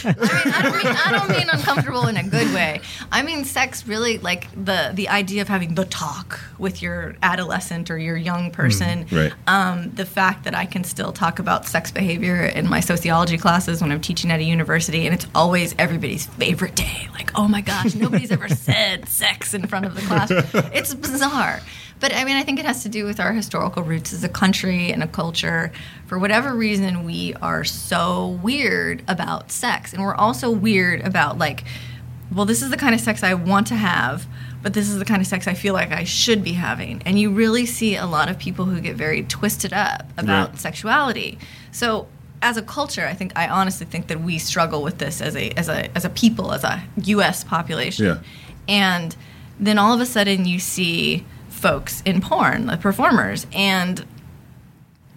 I 0.05 0.63
don't 0.63 0.85
mean 0.85 0.97
I 1.07 1.13
don't 1.13 1.29
mean 1.31 1.49
uncomfortable 1.51 2.07
in 2.07 2.17
a 2.17 2.23
good 2.23 2.53
way. 2.55 2.81
I 3.13 3.23
mean 3.23 3.45
sex 3.45 3.87
really 3.87 4.19
like 4.19 4.49
the 4.53 4.91
the 4.95 5.09
idea 5.09 5.43
of 5.43 5.49
having 5.49 5.75
the 5.75 5.85
talk 5.85 6.41
with 6.59 6.83
your 6.83 7.17
adolescent 7.23 7.91
or 7.91 7.99
your 7.99 8.17
young 8.17 8.51
person. 8.51 9.07
right. 9.13 9.33
Um, 9.47 9.91
the 9.95 10.07
fact 10.07 10.45
that 10.45 10.55
I 10.55 10.67
can 10.67 10.85
still 10.85 11.13
talk 11.13 11.39
about 11.39 11.67
sex 11.67 11.91
behavior 11.91 12.45
in 12.45 12.69
my 12.69 12.81
sociology 12.81 13.39
classes 13.39 13.81
when 13.81 13.93
I'm 13.93 14.01
teaching 14.01 14.31
at 14.31 14.41
a 14.41 14.45
university, 14.45 15.07
and 15.07 15.15
it's 15.15 15.27
always 15.35 15.75
everybody's 15.79 16.27
favorite 16.27 16.75
day. 16.75 17.09
Like, 17.13 17.31
oh 17.39 17.49
my 17.49 17.61
gosh, 17.61 17.95
nobody's 17.95 18.31
ever 18.31 18.49
said 18.67 19.09
sex 19.09 19.55
in 19.55 19.67
front 19.67 19.87
of 19.87 19.95
the 19.95 20.01
classroom. 20.03 20.34
it's 20.73 20.95
bizarre. 20.95 21.61
But 22.01 22.15
I 22.15 22.25
mean, 22.25 22.37
I 22.37 22.43
think 22.43 22.59
it 22.59 22.67
has 22.67 22.83
to 22.83 22.89
do 22.89 23.05
with 23.05 23.19
our 23.21 23.33
historical 23.33 23.83
roots 23.83 24.13
as 24.13 24.25
a 24.25 24.29
country 24.29 24.91
and 24.93 25.03
a 25.03 25.07
culture. 25.07 25.73
For 26.07 26.19
whatever 26.19 26.55
reason, 26.55 27.05
we 27.05 27.35
are 27.41 27.65
so 27.65 28.39
weird 28.43 29.03
about 29.09 29.51
sex. 29.51 29.93
And 29.93 30.03
we're 30.03 30.15
also 30.15 30.51
weird 30.51 31.01
about, 31.03 31.39
like, 31.39 31.65
well, 32.35 32.45
this 32.45 32.63
is 32.63 32.71
the 32.71 32.77
kind 32.77 32.95
of 32.95 33.01
sex 33.01 33.23
I 33.23 33.35
want 33.35 33.69
to 33.69 33.77
have, 33.77 34.27
but 34.63 34.75
this 34.75 34.89
is 34.89 34.99
the 34.99 35.05
kind 35.05 35.21
of 35.23 35.27
sex 35.29 35.47
I 35.47 35.55
feel 35.55 35.73
like 35.73 35.93
I 35.93 36.05
should 36.05 36.43
be 36.43 36.53
having. 36.55 37.01
And 37.07 37.19
you 37.19 37.31
really 37.31 37.65
see 37.65 37.97
a 37.97 38.07
lot 38.07 38.29
of 38.29 38.39
people 38.39 38.65
who 38.65 38.81
get 38.81 38.97
very 38.97 39.23
twisted 39.23 39.73
up 39.73 40.05
about 40.19 40.51
Right. 40.51 40.59
sexuality. 40.59 41.39
So, 41.71 42.09
as 42.43 42.57
a 42.59 42.63
culture, 42.63 43.07
I 43.07 43.15
think 43.15 43.33
I 43.37 43.49
honestly 43.49 43.87
think 43.87 44.09
that 44.09 44.21
we 44.21 44.39
struggle 44.39 44.83
with 44.83 44.99
this 44.99 45.23
as 45.23 45.35
a 45.37 45.51
as 45.53 45.69
a 45.71 45.89
as 45.97 46.05
a 46.05 46.11
people, 46.11 46.53
as 46.53 46.65
a 46.65 46.83
U.S. 47.05 47.45
population. 47.45 48.05
Yeah. 48.07 48.19
And 48.69 49.17
then 49.59 49.79
all 49.79 49.95
of 49.95 50.01
a 50.01 50.07
sudden, 50.07 50.45
you 50.45 50.59
see 50.59 51.25
folks 51.49 52.03
in 52.03 52.21
porn, 52.21 52.67
the 52.67 52.77
performers, 52.77 53.47
and 53.53 54.05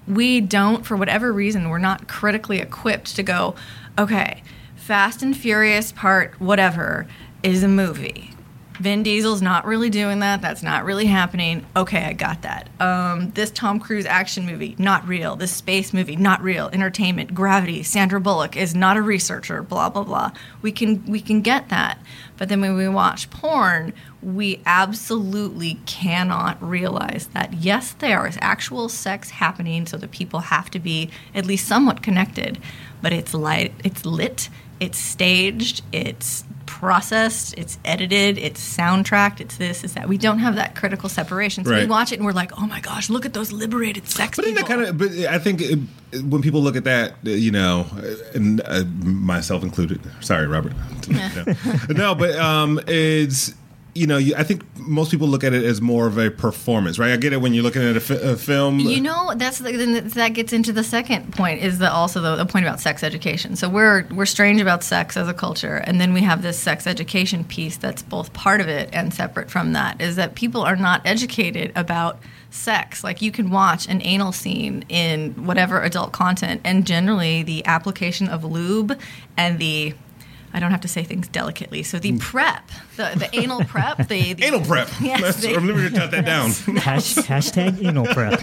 we 0.07 0.39
don't, 0.39 0.85
for 0.85 0.95
whatever 0.95 1.33
reason, 1.33 1.69
we're 1.69 1.77
not 1.77 2.07
critically 2.07 2.59
equipped 2.59 3.15
to 3.15 3.23
go, 3.23 3.55
okay, 3.97 4.41
Fast 4.75 5.21
and 5.21 5.35
Furious 5.35 5.91
part 5.91 6.39
whatever 6.39 7.07
is 7.43 7.63
a 7.63 7.67
movie. 7.67 8.31
Vin 8.79 9.01
Diesel's 9.01 9.41
not 9.41 9.65
really 9.65 9.89
doing 9.89 10.19
that. 10.19 10.41
That's 10.41 10.61
not 10.61 10.85
really 10.85 11.07
happening. 11.07 11.65
Okay, 11.75 12.05
I 12.05 12.13
got 12.13 12.43
that. 12.43 12.69
Um, 12.79 13.31
this 13.31 13.49
Tom 13.49 13.79
Cruise 13.79 14.05
action 14.05 14.45
movie, 14.45 14.75
not 14.77 15.07
real. 15.07 15.35
This 15.35 15.51
space 15.51 15.93
movie, 15.93 16.15
not 16.15 16.43
real. 16.43 16.69
Entertainment, 16.71 17.33
Gravity, 17.33 17.81
Sandra 17.81 18.21
Bullock 18.21 18.55
is 18.55 18.75
not 18.75 18.95
a 18.95 19.01
researcher. 19.01 19.63
Blah 19.63 19.89
blah 19.89 20.03
blah. 20.03 20.31
We 20.61 20.71
can 20.71 21.03
we 21.05 21.21
can 21.21 21.41
get 21.41 21.69
that, 21.69 21.99
but 22.37 22.49
then 22.49 22.61
when 22.61 22.75
we 22.75 22.87
watch 22.87 23.29
porn, 23.29 23.93
we 24.21 24.61
absolutely 24.65 25.79
cannot 25.85 26.61
realize 26.61 27.27
that 27.33 27.53
yes, 27.53 27.93
there 27.93 28.27
is 28.27 28.37
actual 28.41 28.89
sex 28.89 29.31
happening, 29.31 29.85
so 29.85 29.97
the 29.97 30.07
people 30.07 30.39
have 30.41 30.69
to 30.71 30.79
be 30.79 31.09
at 31.33 31.45
least 31.45 31.67
somewhat 31.67 32.01
connected. 32.01 32.59
But 33.01 33.13
it's 33.13 33.33
light, 33.33 33.73
it's 33.83 34.05
lit, 34.05 34.49
it's 34.79 34.97
staged, 34.97 35.83
it's 35.91 36.43
processed, 36.65 37.55
it's 37.57 37.79
edited, 37.83 38.37
it's 38.37 38.77
soundtracked, 38.77 39.39
it's 39.41 39.57
this, 39.57 39.83
it's 39.83 39.93
that. 39.93 40.07
We 40.07 40.17
don't 40.17 40.39
have 40.39 40.55
that 40.55 40.75
critical 40.75 41.09
separation. 41.09 41.65
So 41.65 41.75
we 41.75 41.85
watch 41.87 42.11
it 42.11 42.17
and 42.17 42.25
we're 42.25 42.33
like, 42.33 42.51
oh 42.59 42.67
my 42.67 42.79
gosh, 42.81 43.09
look 43.09 43.25
at 43.25 43.33
those 43.33 43.51
liberated 43.51 44.07
sex 44.07 44.35
But 44.35 44.45
isn't 44.45 44.57
people. 44.57 44.67
that 44.69 44.75
kind 44.75 44.89
of? 44.89 44.97
But 44.97 45.11
I 45.27 45.39
think 45.39 45.61
it, 45.61 45.79
when 46.23 46.41
people 46.41 46.61
look 46.61 46.75
at 46.75 46.83
that, 46.83 47.13
uh, 47.25 47.31
you 47.31 47.51
know, 47.51 47.87
and 48.35 48.61
uh, 48.65 48.83
myself 49.03 49.63
included. 49.63 49.99
Sorry, 50.21 50.45
Robert. 50.45 50.73
no. 51.09 51.55
no, 51.89 52.15
but 52.15 52.35
um, 52.35 52.79
it's 52.87 53.53
you 53.97 54.05
know, 54.05 54.17
you, 54.17 54.35
I 54.35 54.43
think 54.43 54.63
most 54.77 55.09
people 55.11 55.27
look 55.27 55.43
at 55.43 55.53
it 55.53 55.65
as 55.65 55.81
more 55.81 56.05
of 56.07 56.17
a 56.17 56.29
performance, 56.29 56.99
right? 56.99 57.11
I 57.11 57.17
get 57.17 57.33
it 57.33 57.41
when 57.41 57.53
you're 57.53 57.63
looking 57.63 57.81
at 57.81 57.97
a, 57.97 57.99
fi- 57.99 58.15
a 58.15 58.35
film. 58.35 58.79
You 58.79 59.01
know, 59.01 59.33
that's 59.35 59.57
the, 59.57 59.71
that 60.13 60.29
gets 60.29 60.53
into 60.53 60.71
the 60.71 60.83
second 60.83 61.33
point 61.33 61.61
is 61.61 61.79
that 61.79 61.91
also 61.91 62.21
the, 62.21 62.35
the 62.35 62.45
point 62.45 62.65
about 62.65 62.79
sex 62.79 63.03
education. 63.03 63.55
So 63.55 63.67
we're 63.67 64.05
we're 64.11 64.27
strange 64.27 64.61
about 64.61 64.83
sex 64.83 65.17
as 65.17 65.27
a 65.27 65.33
culture, 65.33 65.77
and 65.77 65.99
then 65.99 66.13
we 66.13 66.21
have 66.21 66.43
this 66.43 66.59
sex 66.59 66.85
education 66.85 67.43
piece 67.43 67.77
that's 67.77 68.03
both 68.03 68.31
part 68.33 68.61
of 68.61 68.67
it 68.67 68.89
and 68.93 69.13
separate 69.13 69.49
from 69.49 69.73
that. 69.73 69.99
Is 69.99 70.15
that 70.15 70.35
people 70.35 70.61
are 70.61 70.75
not 70.75 71.01
educated 71.05 71.71
about 71.75 72.19
sex. 72.51 73.03
Like 73.03 73.21
you 73.21 73.31
can 73.31 73.49
watch 73.49 73.87
an 73.87 74.01
anal 74.03 74.31
scene 74.31 74.85
in 74.89 75.33
whatever 75.45 75.81
adult 75.81 76.11
content, 76.11 76.61
and 76.63 76.85
generally 76.85 77.41
the 77.41 77.65
application 77.65 78.27
of 78.29 78.43
lube 78.43 78.97
and 79.35 79.57
the 79.57 79.95
I 80.57 80.59
don't 80.59 80.71
have 80.71 80.81
to 80.81 80.87
say 80.87 81.03
things 81.03 81.27
delicately. 81.27 81.83
So 81.83 81.99
the 81.99 82.17
prep, 82.17 82.67
the, 82.95 83.11
the 83.15 83.29
anal 83.39 83.63
prep, 83.63 83.97
the, 84.07 84.33
the. 84.33 84.43
Anal 84.43 84.61
prep. 84.61 84.89
Yes, 84.99 85.21
That's, 85.21 85.41
they- 85.41 85.55
I'm 85.55 85.67
going 85.67 85.93
to 85.93 85.99
cut 85.99 86.09
that 86.11 86.25
down. 86.25 86.49
Hash, 86.77 87.13
hashtag 87.31 87.85
anal 87.85 88.07
prep. 88.07 88.41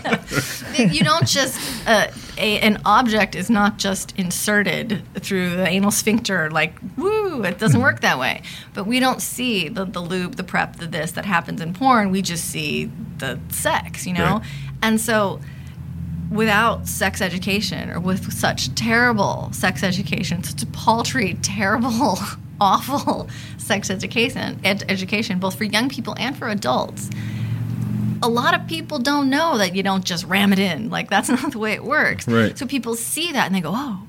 you 0.95 1.03
don't 1.03 1.27
just 1.27 1.59
uh, 1.89 2.07
a, 2.39 2.61
an 2.61 2.81
object 2.85 3.35
is 3.35 3.51
not 3.51 3.79
just 3.79 4.17
inserted 4.17 5.03
through 5.17 5.57
the 5.57 5.67
anal 5.67 5.91
sphincter 5.91 6.51
like 6.51 6.75
woo 6.97 7.43
it 7.45 7.59
doesn't 7.59 7.81
work 7.81 8.01
that 8.01 8.19
way 8.19 8.43
but 8.75 8.87
we 8.87 8.99
don't 9.01 9.21
see 9.23 9.69
the, 9.69 9.85
the 9.85 10.01
lube 10.01 10.35
the 10.37 10.43
prep 10.45 10.77
the 10.77 10.87
this 10.87 11.13
that 11.13 11.25
happens 11.25 11.61
in 11.61 11.73
porn 11.75 12.11
we 12.11 12.21
just 12.23 12.45
see 12.47 12.91
the 13.19 13.39
sex 13.51 14.07
you 14.07 14.13
know 14.15 14.39
Right. 14.39 14.47
and 14.83 15.01
so 15.01 15.41
without 16.35 16.87
sex 16.87 17.21
education 17.21 17.91
or 17.91 18.01
with 18.01 18.33
such 18.33 18.75
terrible 18.75 19.49
sex 19.53 19.83
education 19.83 20.43
such 20.43 20.63
a 20.63 20.67
paltry 20.67 21.35
terrible 21.43 22.19
awful 22.61 23.29
sex 23.57 23.91
education 23.91 24.61
ed- 24.65 24.85
education 24.89 25.39
both 25.39 25.57
for 25.57 25.65
young 25.65 25.89
people 25.89 26.15
and 26.19 26.37
for 26.37 26.49
adults 26.49 27.11
a 28.23 28.29
lot 28.29 28.59
of 28.59 28.67
people 28.67 28.99
don't 28.99 29.29
know 29.29 29.59
that 29.59 29.75
you 29.75 29.83
don't 29.83 30.05
just 30.05 30.25
ram 30.25 30.53
it 30.53 30.59
in. 30.59 30.89
Like 30.89 31.11
that's 31.11 31.29
not 31.43 31.53
the 31.53 31.59
way 31.59 31.73
it 31.73 31.85
works. 31.85 32.27
Right. 32.27 32.57
So 32.57 32.65
people 32.67 32.95
see 32.95 33.33
that 33.33 33.47
and 33.47 33.55
they 33.55 33.61
go, 33.61 33.73
"Oh, 33.75 34.03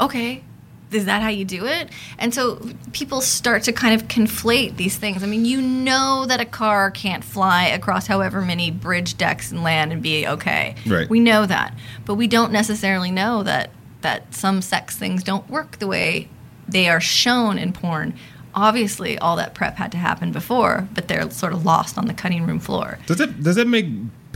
okay, 0.00 0.44
is 0.90 1.04
that 1.04 1.22
how 1.22 1.28
you 1.28 1.44
do 1.44 1.66
it?" 1.66 1.90
And 2.18 2.32
so 2.34 2.60
people 2.92 3.20
start 3.20 3.62
to 3.64 3.72
kind 3.72 3.94
of 3.94 4.08
conflate 4.08 4.76
these 4.76 4.96
things. 4.96 5.22
I 5.22 5.26
mean, 5.26 5.44
you 5.44 5.60
know 5.60 6.24
that 6.26 6.40
a 6.40 6.44
car 6.44 6.90
can't 6.90 7.24
fly 7.24 7.66
across 7.66 8.06
however 8.06 8.42
many 8.42 8.70
bridge 8.70 9.16
decks 9.16 9.50
and 9.50 9.62
land 9.62 9.92
and 9.92 10.02
be 10.02 10.26
okay. 10.26 10.74
Right. 10.86 11.08
We 11.08 11.20
know 11.20 11.46
that, 11.46 11.74
but 12.04 12.14
we 12.14 12.26
don't 12.26 12.52
necessarily 12.52 13.10
know 13.10 13.42
that 13.42 13.70
that 14.00 14.32
some 14.34 14.62
sex 14.62 14.96
things 14.96 15.22
don't 15.22 15.48
work 15.50 15.78
the 15.78 15.86
way 15.86 16.28
they 16.68 16.88
are 16.88 17.00
shown 17.00 17.58
in 17.58 17.72
porn. 17.72 18.14
Obviously, 18.54 19.18
all 19.18 19.36
that 19.36 19.54
prep 19.54 19.76
had 19.76 19.92
to 19.92 19.98
happen 19.98 20.32
before, 20.32 20.88
but 20.94 21.08
they're 21.08 21.30
sort 21.30 21.52
of 21.52 21.64
lost 21.64 21.96
on 21.98 22.06
the 22.06 22.14
cutting 22.14 22.46
room 22.46 22.60
floor. 22.60 22.98
Does 23.06 23.18
that 23.18 23.42
does 23.42 23.56
that 23.56 23.66
make 23.66 23.86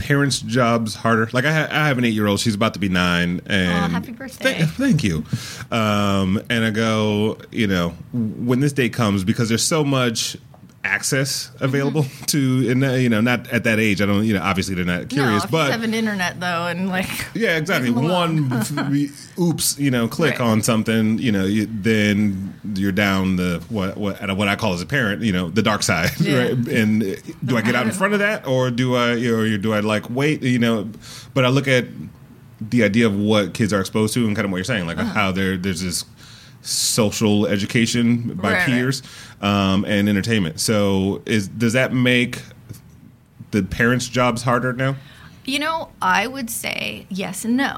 parents' 0.03 0.39
jobs 0.39 0.95
harder? 0.95 1.29
Like 1.31 1.45
I, 1.45 1.53
ha- 1.53 1.67
I 1.71 1.87
have 1.87 1.97
an 1.97 2.03
eight 2.03 2.13
year 2.13 2.27
old. 2.27 2.39
She's 2.41 2.55
about 2.55 2.73
to 2.73 2.79
be 2.79 2.89
nine, 2.89 3.41
and 3.45 3.91
happy 3.91 4.11
birthday. 4.11 4.55
Th- 4.57 4.69
thank 4.69 5.03
you. 5.03 5.23
Um, 5.71 6.43
and 6.49 6.65
I 6.65 6.71
go, 6.71 7.37
you 7.51 7.67
know, 7.67 7.89
when 8.11 8.59
this 8.59 8.73
day 8.73 8.89
comes, 8.89 9.23
because 9.23 9.47
there's 9.49 9.63
so 9.63 9.83
much 9.83 10.35
access 10.83 11.49
available 11.59 12.03
Mm-hmm. 12.03 12.25
to, 12.33 12.69
and 12.71 13.01
you 13.01 13.09
know, 13.09 13.21
not 13.21 13.47
at 13.49 13.63
that 13.65 13.79
age. 13.79 14.01
I 14.01 14.05
don't, 14.05 14.25
you 14.25 14.33
know, 14.33 14.41
obviously 14.41 14.75
they're 14.75 14.83
not 14.85 15.09
curious, 15.09 15.43
no, 15.43 15.49
but 15.51 15.65
you 15.67 15.71
have 15.71 15.83
an 15.83 15.93
internet 15.93 16.39
though, 16.39 16.67
and 16.67 16.89
like 16.89 17.07
yeah, 17.33 17.57
exactly. 17.57 17.89
Leave 17.89 17.97
'em 17.99 18.05
alone. 18.05 18.49
One, 18.49 19.13
oops, 19.39 19.77
you 19.79 19.91
know, 19.91 20.07
click 20.07 20.39
Right. 20.39 20.49
on 20.49 20.61
something, 20.61 21.19
you 21.19 21.31
know, 21.31 21.45
you, 21.45 21.67
then 21.69 22.53
you're 22.75 22.91
down 22.91 23.35
the 23.35 23.63
what 23.69 23.97
what 23.97 24.35
what 24.35 24.47
I 24.47 24.55
call 24.55 24.73
as 24.73 24.81
a 24.81 24.85
parent, 24.85 25.21
you 25.21 25.31
know, 25.31 25.49
the 25.49 25.61
dark 25.61 25.83
side. 25.83 26.09
Yeah. 26.19 26.37
Right? 26.39 26.51
And 26.67 27.01
do 27.45 27.57
I 27.57 27.61
get 27.61 27.75
out 27.75 27.85
in 27.85 27.91
front 27.91 28.13
of 28.13 28.19
that, 28.19 28.47
or 28.47 28.71
do 28.71 28.95
I, 28.95 29.11
or 29.27 29.57
do 29.57 29.73
I 29.73 29.79
like 29.81 30.09
wait, 30.09 30.41
you 30.43 30.59
know? 30.59 30.89
But 31.33 31.45
I 31.45 31.49
look 31.49 31.67
at 31.67 31.85
the 32.61 32.83
idea 32.83 33.05
of 33.05 33.15
what 33.17 33.53
kids 33.53 33.73
are 33.73 33.79
exposed 33.81 34.13
to, 34.13 34.25
and 34.25 34.35
kind 34.35 34.45
of 34.45 34.51
what 34.51 34.57
you're 34.57 34.63
saying, 34.63 34.87
like 34.87 34.97
Uh-huh. 34.97 35.13
how 35.13 35.31
there 35.31 35.57
there's 35.57 35.81
this 35.81 36.05
social 36.63 37.45
education 37.45 38.33
by 38.35 38.51
Right, 38.53 38.57
right. 38.59 38.65
peers 38.65 39.03
um, 39.41 39.85
and 39.85 40.09
entertainment. 40.09 40.59
So 40.59 41.21
is 41.25 41.47
does 41.47 41.73
that 41.73 41.93
make 41.93 42.41
the 43.51 43.63
parents' 43.63 44.07
jobs 44.07 44.41
harder 44.43 44.73
now? 44.73 44.95
You 45.45 45.59
know, 45.59 45.91
I 46.01 46.25
would 46.25 46.49
say 46.49 47.05
yes 47.09 47.43
and 47.45 47.57
no. 47.57 47.77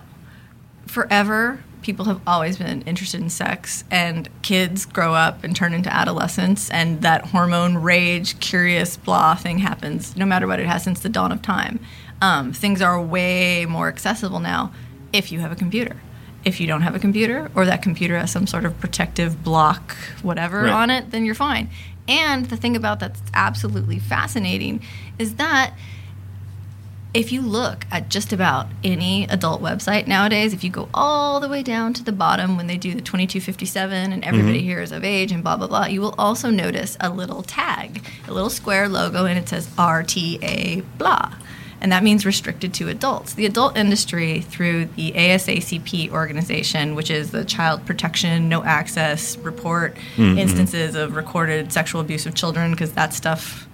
Forever, 0.86 1.64
people 1.82 2.06
have 2.06 2.22
always 2.28 2.58
been 2.58 2.82
interested 2.84 3.20
in 3.22 3.30
sex, 3.30 3.84
and 3.90 4.30
kids 4.44 4.86
grow 4.86 5.14
up 5.16 5.44
and 5.44 5.56
turn 5.56 5.74
into 5.74 5.92
adolescents, 5.94 6.70
and 6.70 7.02
that 7.02 7.28
hormone 7.28 7.78
rage, 7.78 8.40
curious, 8.40 8.98
blah 8.98 9.36
thing 9.36 9.58
happens 9.60 10.16
no 10.16 10.26
matter 10.26 10.48
what 10.48 10.60
it 10.60 10.68
has 10.68 10.84
since 10.84 11.00
the 11.00 11.10
dawn 11.10 11.32
of 11.32 11.42
time. 11.42 11.80
Um, 12.22 12.54
things 12.54 12.82
are 12.82 13.02
way 13.02 13.66
more 13.66 13.88
accessible 13.88 14.40
now 14.40 14.72
if 15.12 15.32
you 15.32 15.40
have 15.40 15.52
a 15.52 15.56
computer. 15.56 15.98
If 16.46 16.62
you 16.62 16.68
don't 16.68 16.84
have 16.84 16.96
a 16.96 17.00
computer, 17.00 17.52
or 17.56 17.66
that 17.66 17.82
computer 17.82 18.18
has 18.18 18.32
some 18.32 18.48
sort 18.48 18.66
of 18.66 18.80
protective 18.80 19.44
block, 19.44 19.96
whatever, 20.22 20.64
Right. 20.64 20.72
on 20.72 20.90
it, 20.90 21.12
then 21.12 21.26
you're 21.26 21.36
fine. 21.36 21.70
And 22.08 22.46
the 22.46 22.58
thing 22.58 22.76
about 22.76 23.00
that's 23.00 23.22
absolutely 23.34 24.00
fascinating 24.00 24.82
is 25.18 25.36
that 25.36 25.74
if 27.16 27.32
you 27.32 27.42
look 27.42 27.86
at 27.92 28.10
just 28.10 28.34
about 28.34 28.68
any 28.84 29.24
adult 29.30 29.62
website 29.62 30.06
nowadays, 30.06 30.54
if 30.54 30.66
you 30.66 30.70
go 30.70 30.90
all 30.94 31.40
the 31.40 31.48
way 31.48 31.64
down 31.64 31.94
to 31.94 32.04
the 32.04 32.12
bottom 32.12 32.58
when 32.58 32.68
they 32.68 32.78
do 32.78 32.94
the 32.94 33.00
2257 33.00 34.12
and 34.12 34.24
everybody 34.26 34.60
mm-hmm. 34.60 34.68
here 34.68 34.82
is 34.82 34.92
of 34.92 35.06
age 35.06 35.32
and 35.32 35.42
blah, 35.42 35.56
blah, 35.56 35.68
blah, 35.68 35.86
you 35.86 36.02
will 36.02 36.14
also 36.18 36.50
notice 36.50 36.98
a 37.00 37.10
little 37.10 37.42
tag, 37.42 38.04
a 38.28 38.34
little 38.34 38.50
square 38.50 38.90
logo, 38.90 39.26
and 39.26 39.40
it 39.40 39.48
says 39.48 39.68
RTA 39.78 40.84
blah. 40.98 41.34
And 41.86 41.92
that 41.92 42.02
means 42.02 42.26
restricted 42.26 42.74
to 42.74 42.90
adults. 42.90 43.36
The 43.36 43.46
adult 43.46 43.78
industry, 43.78 44.42
through 44.42 44.86
the 44.96 45.12
ASACP 45.12 46.10
organization, 46.10 46.96
which 46.96 47.12
is 47.12 47.30
the 47.30 47.46
Child 47.46 47.86
Protection 47.86 48.50
No 48.50 48.64
Access 48.64 49.38
Report 49.38 49.96
mm-hmm. 50.16 50.36
instances 50.36 50.96
of 50.96 51.16
recorded 51.16 51.72
sexual 51.72 52.02
abuse 52.02 52.26
of 52.26 52.34
children, 52.34 52.72
because 52.72 52.94
that 52.94 53.14
stuff 53.14 53.68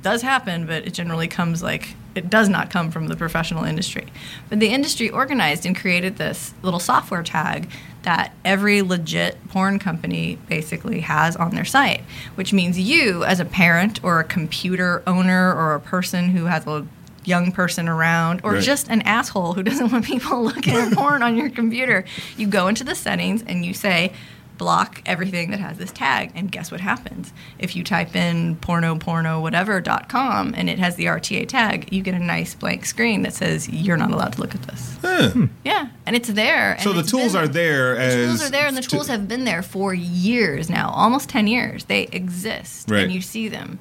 does 0.00 0.22
happen, 0.22 0.64
but 0.64 0.86
it 0.86 0.94
generally 0.94 1.26
comes 1.26 1.60
like 1.60 1.96
it 2.14 2.30
does 2.30 2.48
not 2.48 2.70
come 2.70 2.92
from 2.92 3.08
the 3.08 3.16
professional 3.16 3.64
industry. 3.64 4.06
But 4.48 4.60
the 4.60 4.68
industry 4.68 5.10
organized 5.10 5.66
and 5.66 5.76
created 5.76 6.18
this 6.18 6.54
little 6.62 6.78
software 6.78 7.24
tag 7.24 7.68
that 8.02 8.32
every 8.44 8.80
legit 8.80 9.48
porn 9.48 9.80
company 9.80 10.38
basically 10.48 11.00
has 11.00 11.34
on 11.34 11.54
their 11.56 11.64
site, 11.64 12.02
which 12.36 12.52
means 12.52 12.78
you, 12.78 13.24
as 13.24 13.40
a 13.40 13.44
parent 13.44 14.02
or 14.04 14.20
a 14.20 14.24
computer 14.24 15.02
owner 15.04 15.52
or 15.52 15.74
a 15.74 15.80
person 15.80 16.30
who 16.30 16.44
has 16.44 16.64
a 16.68 16.86
young 17.24 17.52
person 17.52 17.88
around 17.88 18.40
or 18.44 18.52
Right. 18.54 18.62
just 18.62 18.88
an 18.88 19.02
asshole 19.02 19.52
who 19.54 19.62
doesn't 19.70 19.92
want 19.92 20.04
people 20.04 20.42
looking 20.50 20.74
at 20.74 20.92
porn 20.92 21.22
on 21.22 21.36
your 21.36 21.50
computer, 21.50 22.04
you 22.36 22.46
go 22.46 22.68
into 22.68 22.84
the 22.84 22.94
settings 22.94 23.42
and 23.46 23.64
you 23.64 23.74
say, 23.74 24.12
block 24.58 25.00
everything 25.06 25.50
that 25.52 25.58
has 25.58 25.78
this 25.78 25.90
tag. 25.90 26.30
And 26.34 26.52
guess 26.52 26.70
what 26.70 26.82
happens? 26.82 27.32
If 27.58 27.74
you 27.74 27.82
type 27.82 28.14
in 28.14 28.56
porno 28.56 28.94
porno 28.96 29.40
whatever.com 29.40 30.54
and 30.54 30.68
it 30.68 30.78
has 30.78 30.96
the 30.96 31.06
rta 31.06 31.48
tag 31.48 31.90
you 31.92 32.02
get 32.02 32.12
a 32.14 32.18
nice 32.18 32.54
blank 32.54 32.84
screen 32.84 33.22
that 33.22 33.32
says 33.32 33.70
you're 33.70 33.96
not 33.96 34.10
allowed 34.10 34.34
to 34.34 34.40
look 34.42 34.54
at 34.54 34.62
this. 34.64 34.98
Huh. 35.00 35.30
Hmm. 35.30 35.44
yeah 35.64 35.88
and 36.04 36.14
it's 36.14 36.28
there 36.28 36.72
and 36.72 36.82
So 36.82 36.92
the 36.92 37.02
tools 37.02 37.32
been- 37.32 37.42
are 37.44 37.48
there 37.48 37.94
the 37.94 38.00
as 38.02 38.14
tools 38.38 38.42
are 38.42 38.50
there 38.50 38.66
and 38.66 38.76
the 38.76 38.82
to- 38.82 38.88
tools 38.88 39.08
have 39.08 39.26
been 39.28 39.44
there 39.44 39.62
for 39.62 39.94
years 39.94 40.68
now 40.68 40.90
almost 40.90 41.30
10 41.30 41.46
years. 41.46 41.84
They 41.84 42.02
exist 42.12 42.90
Right. 42.90 43.04
and 43.04 43.12
you 43.12 43.22
see 43.22 43.48
them 43.48 43.78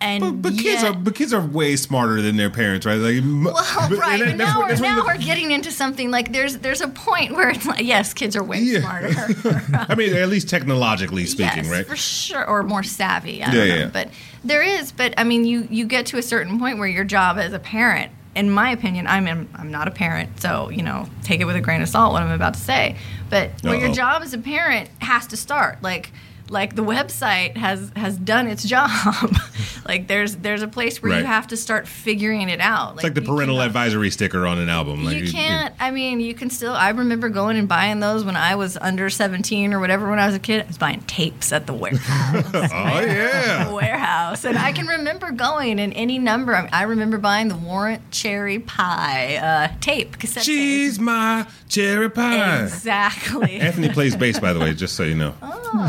and 0.00 0.42
But, 0.42 0.52
but 0.52 0.58
kids 0.60 0.84
are 0.84 0.92
but 0.92 1.14
kids 1.14 1.32
are 1.32 1.40
way 1.44 1.74
smarter 1.76 2.22
than 2.22 2.36
their 2.36 2.50
parents, 2.50 2.86
right? 2.86 2.96
Like, 2.96 3.22
well, 3.22 3.54
but- 3.90 3.98
right, 3.98 4.36
now, 4.36 4.58
what- 4.60 4.68
we're, 4.70 4.80
now 4.80 5.00
the- 5.00 5.04
we're 5.06 5.18
getting 5.18 5.50
into 5.50 5.72
something 5.72 6.10
like 6.10 6.32
there's 6.32 6.58
there's 6.58 6.80
a 6.80 6.88
point 6.88 7.32
where 7.32 7.48
it's 7.50 7.66
like 7.66 7.84
yes, 7.84 8.14
kids 8.14 8.36
are 8.36 8.44
way 8.44 8.60
Yeah. 8.60 8.80
smarter. 8.80 9.64
I 9.88 9.94
mean, 9.94 10.14
at 10.14 10.28
least 10.28 10.48
technologically 10.48 11.26
speaking, 11.26 11.64
yes, 11.64 11.70
right? 11.70 11.86
for 11.86 11.96
sure, 11.96 12.46
or 12.46 12.62
more 12.62 12.82
savvy. 12.82 13.42
I 13.42 13.46
Yeah, 13.46 13.52
don't 13.52 13.68
know. 13.68 13.74
yeah. 13.74 13.90
But 13.92 14.10
there 14.44 14.62
is, 14.62 14.92
but 14.92 15.14
I 15.18 15.24
mean, 15.24 15.44
you 15.44 15.66
you 15.70 15.84
get 15.84 16.06
to 16.06 16.18
a 16.18 16.22
certain 16.22 16.58
point 16.58 16.78
where 16.78 16.88
your 16.88 17.04
job 17.04 17.38
as 17.38 17.52
a 17.52 17.58
parent, 17.58 18.12
in 18.36 18.50
my 18.50 18.70
opinion, 18.70 19.06
I'm 19.08 19.26
in, 19.26 19.48
I'm 19.54 19.70
not 19.72 19.88
a 19.88 19.90
parent, 19.90 20.40
so 20.40 20.70
you 20.70 20.82
know, 20.82 21.08
take 21.24 21.40
it 21.40 21.44
with 21.44 21.56
a 21.56 21.60
grain 21.60 21.82
of 21.82 21.88
salt 21.88 22.12
what 22.12 22.22
I'm 22.22 22.30
about 22.30 22.54
to 22.54 22.60
say. 22.60 22.96
But 23.30 23.50
where 23.62 23.74
your 23.76 23.92
job 23.92 24.22
as 24.22 24.32
a 24.32 24.38
parent 24.38 24.88
has 25.00 25.26
to 25.28 25.36
start, 25.36 25.82
like. 25.82 26.12
Like 26.50 26.74
the 26.76 26.82
website 26.84 27.56
has 27.56 27.90
has 27.96 28.16
done 28.16 28.46
its 28.46 28.64
job. 28.64 28.90
like 29.86 30.06
there's 30.08 30.36
there's 30.36 30.62
a 30.62 30.68
place 30.68 31.02
where 31.02 31.12
Right. 31.12 31.20
you 31.20 31.26
have 31.26 31.46
to 31.48 31.56
start 31.56 31.86
figuring 31.88 32.48
it 32.48 32.60
out. 32.60 32.94
It's 32.94 33.04
like 33.04 33.14
the 33.14 33.22
parental 33.22 33.56
cannot- 33.56 33.66
advisory 33.66 34.10
sticker 34.10 34.46
on 34.46 34.58
an 34.58 34.68
album. 34.68 35.04
Like 35.04 35.16
you 35.18 35.30
can't. 35.30 35.74
I 35.78 35.90
mean, 35.90 36.20
you 36.20 36.34
can 36.34 36.50
still. 36.50 36.72
I 36.72 36.90
remember 36.90 37.28
going 37.28 37.56
and 37.56 37.68
buying 37.68 38.00
those 38.00 38.24
when 38.24 38.36
I 38.36 38.54
was 38.56 38.76
under 38.78 39.10
seventeen 39.10 39.72
or 39.74 39.80
whatever. 39.80 40.08
When 40.08 40.18
I 40.18 40.26
was 40.26 40.34
a 40.34 40.38
kid, 40.38 40.62
I 40.62 40.66
was 40.66 40.78
buying 40.78 41.00
tapes 41.02 41.52
at 41.52 41.66
the 41.66 41.74
warehouse. 41.74 42.44
Oh 42.54 43.00
yeah. 43.00 43.72
warehouse, 43.72 44.44
and 44.44 44.58
I 44.58 44.72
can 44.72 44.86
remember 44.86 45.30
going 45.32 45.78
in 45.78 45.92
any 45.92 46.18
number. 46.18 46.54
I, 46.54 46.62
mean, 46.62 46.70
I 46.72 46.82
remember 46.84 47.18
buying 47.18 47.48
the 47.48 47.56
Warrant 47.56 48.10
Cherry 48.10 48.58
Pie 48.58 49.36
uh, 49.36 49.76
tape 49.80 50.18
cassette. 50.18 50.44
tape. 50.44 50.98
My 51.00 51.46
cherry 51.68 52.08
pie. 52.10 52.62
Exactly. 52.64 53.60
Anthony 53.60 53.88
plays 53.90 54.16
bass, 54.16 54.38
by 54.40 54.52
the 54.52 54.60
way, 54.60 54.72
just 54.74 54.94
so 54.96 55.02
you 55.04 55.14
know. 55.14 55.34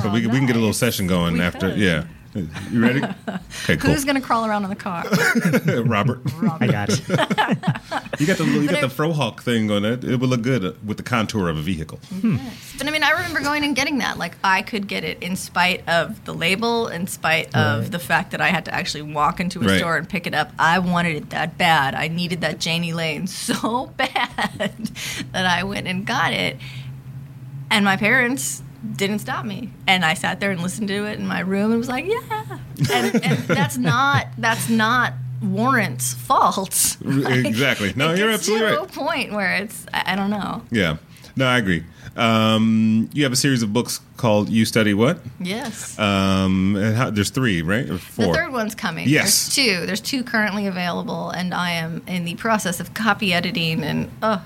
so 0.02 0.12
we, 0.12 0.22
can 0.22 0.32
we 0.32 0.38
can 0.40 0.46
get 0.50 0.56
a 0.58 0.60
little 0.60 0.74
session 0.74 1.08
going 1.08 1.36
We 1.36 1.42
after. 1.42 1.70
could. 1.72 1.80
Yeah. 1.80 2.06
You 2.72 2.82
ready? 2.82 3.02
Okay, 3.64 3.76
cool. 3.78 3.92
Who's 3.92 4.06
gonna 4.06 4.22
crawl 4.22 4.46
around 4.46 4.64
in 4.64 4.70
the 4.70 4.76
car? 4.76 5.04
Robert, 5.84 6.22
I 6.60 6.68
got 6.68 6.90
it. 6.90 7.00
you 8.20 8.26
got 8.28 8.38
the 8.38 8.46
you 8.46 8.68
got 8.70 8.82
But 8.82 8.96
the 8.96 9.04
Frohawk 9.04 9.42
thing 9.42 9.70
on 9.72 9.84
it. 9.86 10.04
It 10.04 10.20
would 10.20 10.30
look 10.30 10.42
good 10.44 10.64
with 10.88 10.98
the 10.98 11.04
contour 11.04 11.50
of 11.50 11.58
a 11.58 11.62
vehicle. 11.62 12.00
Yes, 12.24 12.76
But 12.78 12.88
I 12.88 12.92
mean, 12.92 13.04
I 13.04 13.12
remember 13.12 13.42
going 13.42 13.64
and 13.64 13.76
getting 13.76 13.98
that. 14.00 14.18
Like, 14.18 14.38
I 14.44 14.62
could 14.62 14.88
get 14.88 15.04
it 15.04 15.22
in 15.22 15.36
spite 15.36 15.88
of 15.90 16.24
the 16.26 16.34
label, 16.34 16.88
in 16.88 17.06
spite 17.08 17.48
of 17.56 17.82
Right. 17.84 17.92
the 17.92 18.00
fact 18.00 18.32
that 18.32 18.42
I 18.42 18.48
had 18.48 18.66
to 18.66 18.74
actually 18.74 19.02
walk 19.04 19.40
into 19.40 19.60
a 19.62 19.66
Right. 19.66 19.78
store 19.80 19.98
and 19.98 20.08
pick 20.08 20.26
it 20.28 20.34
up. 20.34 20.52
I 20.58 20.80
wanted 20.80 21.16
it 21.16 21.30
that 21.32 21.58
bad. 21.58 21.94
I 21.96 22.08
needed 22.08 22.42
that 22.42 22.64
Jani 22.66 22.94
Lane 22.94 23.28
so 23.48 23.88
bad 23.98 24.92
that 25.32 25.46
I 25.46 25.64
went 25.64 25.88
and 25.88 26.06
got 26.06 26.34
it. 26.34 26.58
And 27.72 27.84
my 27.86 27.98
parents 27.98 28.64
didn't 28.96 29.20
stop 29.20 29.46
me. 29.46 29.70
And 29.88 30.06
I 30.06 30.14
sat 30.14 30.40
there 30.40 30.52
and 30.52 30.62
listened 30.62 30.88
to 30.90 31.06
it 31.06 31.20
in 31.20 31.28
my 31.28 31.42
room 31.42 31.72
and 31.72 31.80
was 31.80 31.90
like, 31.90 32.06
yeah. 32.06 32.60
And, 32.92 33.24
and 33.24 33.38
that's 33.48 33.78
not 33.78 34.28
that's 34.38 34.70
not 34.70 35.14
Warrant's 35.42 36.14
fault. 36.14 36.98
Like, 37.02 37.46
exactly. 37.46 37.94
No, 37.96 38.14
you're 38.14 38.30
absolutely 38.30 38.68
right. 38.68 38.84
a 38.84 38.86
point 38.86 39.32
where 39.32 39.56
it's 39.56 39.86
I, 39.94 40.14
I 40.14 40.16
don't 40.16 40.30
know. 40.30 40.64
Yeah. 40.72 40.98
No, 41.36 41.48
I 41.48 41.58
agree. 41.58 41.84
Um, 42.16 43.10
you 43.14 43.24
have 43.24 43.32
a 43.32 43.38
series 43.38 43.64
of 43.64 43.72
books 43.72 44.02
called 44.18 44.50
"You 44.50 44.66
Study 44.66 44.94
What." 44.94 45.20
Yes. 45.40 45.98
Um, 45.98 46.76
and 46.76 46.96
how, 46.96 47.10
there's 47.10 47.30
three, 47.30 47.62
right? 47.62 47.86
Or 47.90 47.94
The 47.94 48.34
third 48.34 48.52
one's 48.52 48.76
coming. 48.76 49.08
Yes. 49.08 49.56
There's 49.56 49.56
two. 49.56 49.86
There's 49.86 50.02
two 50.02 50.24
currently 50.24 50.68
available, 50.68 51.30
and 51.30 51.54
I 51.54 51.72
am 51.72 52.04
in 52.08 52.26
the 52.26 52.36
process 52.36 52.80
of 52.82 52.94
copy 52.94 53.34
editing 53.34 53.84
and 53.84 54.12
oh, 54.22 54.44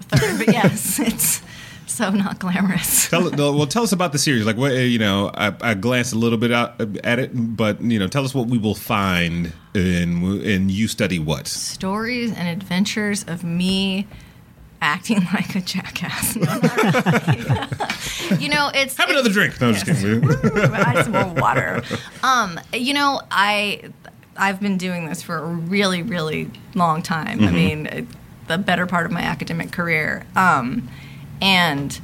third. 0.00 0.38
but 0.38 0.48
yes, 0.52 0.98
it's 1.00 1.40
so 1.86 2.10
not 2.10 2.38
glamorous. 2.38 3.08
Tell, 3.08 3.30
well, 3.36 3.66
tell 3.66 3.82
us 3.82 3.92
about 3.92 4.12
the 4.12 4.18
series. 4.18 4.44
Like, 4.46 4.56
what 4.56 4.72
uh, 4.72 4.76
you 4.76 4.98
know, 4.98 5.30
I, 5.34 5.54
I 5.60 5.74
glanced 5.74 6.12
a 6.12 6.18
little 6.18 6.38
bit 6.38 6.52
out 6.52 6.80
at 7.04 7.18
it, 7.18 7.30
but 7.34 7.80
you 7.80 7.98
know, 7.98 8.08
tell 8.08 8.24
us 8.24 8.34
what 8.34 8.48
we 8.48 8.58
will 8.58 8.74
find 8.74 9.52
in 9.74 10.40
in 10.42 10.68
"You 10.68 10.88
Study 10.88 11.18
What." 11.18 11.46
Stories 11.46 12.32
and 12.32 12.48
adventures 12.48 13.24
of 13.24 13.44
me 13.44 14.06
acting 14.80 15.20
like 15.34 15.54
a 15.56 15.60
jackass. 15.60 16.36
No, 16.36 16.60
really. 16.60 18.42
you 18.42 18.48
know, 18.48 18.70
it's 18.74 18.96
Have 18.96 19.08
it's- 19.08 19.10
another 19.10 19.30
drink. 19.30 19.60
No, 19.60 19.68
I'm 19.68 19.74
just 19.74 19.86
kidding. 19.86 20.24
I 20.74 20.94
need 20.94 21.04
some 21.04 21.12
more 21.12 21.34
water. 21.40 21.82
Um, 22.22 22.60
you 22.72 22.92
know, 22.94 23.20
I 23.30 23.90
I've 24.36 24.60
been 24.60 24.76
doing 24.78 25.06
this 25.06 25.22
for 25.22 25.38
a 25.38 25.46
really, 25.46 26.02
really 26.02 26.50
long 26.74 27.02
time. 27.02 27.38
Mm-hmm. 27.38 27.48
I 27.48 27.50
mean, 27.50 27.86
uh, 27.86 28.02
the 28.48 28.58
better 28.58 28.86
part 28.86 29.06
of 29.06 29.12
my 29.12 29.22
academic 29.22 29.72
career. 29.72 30.26
Um, 30.36 30.88
and 31.44 32.00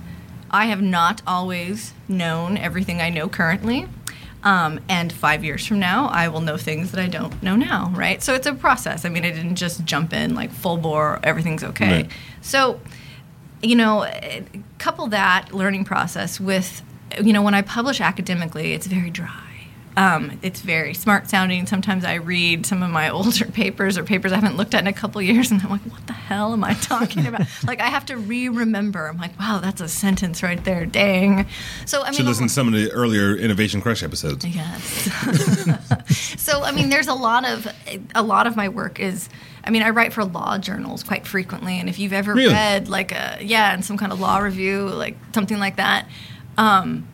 I 0.51 0.67
have 0.67 0.83
not 0.83 1.23
always 1.27 1.95
known 2.09 2.57
everything 2.57 3.01
I 3.01 3.11
know 3.11 3.29
currently. 3.29 3.89
Um, 4.43 4.81
and 4.89 5.13
five 5.13 5.45
years 5.45 5.67
from 5.67 5.81
now, 5.81 6.09
I 6.09 6.29
will 6.29 6.41
know 6.41 6.57
things 6.57 6.93
that 6.93 7.01
I 7.01 7.09
don't 7.09 7.43
know 7.43 7.57
now, 7.57 7.93
right? 7.95 8.23
So 8.23 8.35
it's 8.35 8.47
a 8.47 8.55
process. 8.55 9.05
I 9.05 9.11
mean, 9.11 9.25
I 9.25 9.31
didn't 9.31 9.57
just 9.57 9.85
jump 9.85 10.15
in 10.15 10.35
like 10.35 10.51
full 10.51 10.79
bore, 10.79 11.21
everything's 11.23 11.63
okay. 11.63 12.03
Right. 12.03 12.11
So 12.41 12.81
you 13.63 13.77
know, 13.77 14.11
couple 14.79 15.07
that 15.09 15.53
learning 15.53 15.85
process 15.85 16.41
with, 16.41 16.83
you 17.23 17.33
know, 17.33 17.43
when 17.43 17.55
I 17.55 17.63
publish 17.63 18.01
academically, 18.01 18.73
it's 18.73 18.87
very 18.87 19.11
dry. 19.11 19.50
Um, 19.97 20.39
it's 20.43 20.61
very 20.61 20.95
smart 20.95 21.29
sounding. 21.29 21.67
Sometimes 21.67 22.05
I 22.05 22.15
read 22.15 22.65
some 22.65 22.83
of 22.83 22.91
my 22.91 23.09
older 23.11 23.45
papers 23.47 23.99
or 23.99 24.05
papers 24.05 24.31
I 24.33 24.37
haven't 24.37 24.57
looked 24.57 24.75
at 24.75 24.81
in 24.81 24.87
a 24.87 24.93
couple 24.93 25.21
years, 25.21 25.51
and 25.51 25.61
I'm 25.63 25.71
like, 25.71 25.83
what 25.83 26.07
the 26.07 26.13
hell 26.13 26.53
am 26.53 26.63
I 26.63 26.75
talking 26.81 27.27
about? 27.27 27.43
like, 27.67 27.81
I 27.81 27.87
have 27.89 28.07
to 28.07 28.17
re 28.17 28.49
remember. 28.49 29.09
I'm 29.09 29.19
like, 29.19 29.39
wow, 29.39 29.59
that's 29.63 29.81
a 29.81 29.89
sentence 29.89 30.43
right 30.43 30.63
there. 30.65 30.87
Dang. 30.87 31.47
So, 31.87 32.03
I 32.03 32.07
mean, 32.07 32.15
Should 32.15 32.27
listen 32.27 32.47
to 32.47 32.53
some 32.53 32.69
of 32.69 32.75
the 32.75 32.91
earlier 32.93 33.35
Innovation 33.37 33.81
Crush 33.81 34.03
episodes. 34.03 34.45
Yes. 34.45 34.83
so 36.41 36.63
I 36.63 36.73
mean, 36.73 36.89
there's 36.89 37.09
a 37.09 37.15
lot 37.15 37.45
of 37.47 37.67
a 38.15 38.23
lot 38.23 38.47
of 38.47 38.57
my 38.57 38.69
work 38.69 39.01
is. 39.01 39.29
I 39.63 39.69
mean, 39.71 39.83
I 39.83 39.91
write 39.91 40.15
for 40.15 40.25
law 40.25 40.57
journals 40.57 41.03
quite 41.03 41.27
frequently, 41.27 41.79
and 41.79 41.89
if 41.89 41.99
you've 41.99 42.15
ever 42.15 42.33
Really? 42.35 42.53
read 42.55 42.89
like 42.89 43.13
a 43.13 43.39
yeah, 43.43 43.75
in 43.75 43.83
some 43.83 43.99
kind 43.99 44.13
of 44.13 44.19
law 44.21 44.39
review, 44.39 44.89
like 44.89 45.17
something 45.35 45.59
like 45.59 45.77
that, 45.77 46.09
um, 46.57 47.07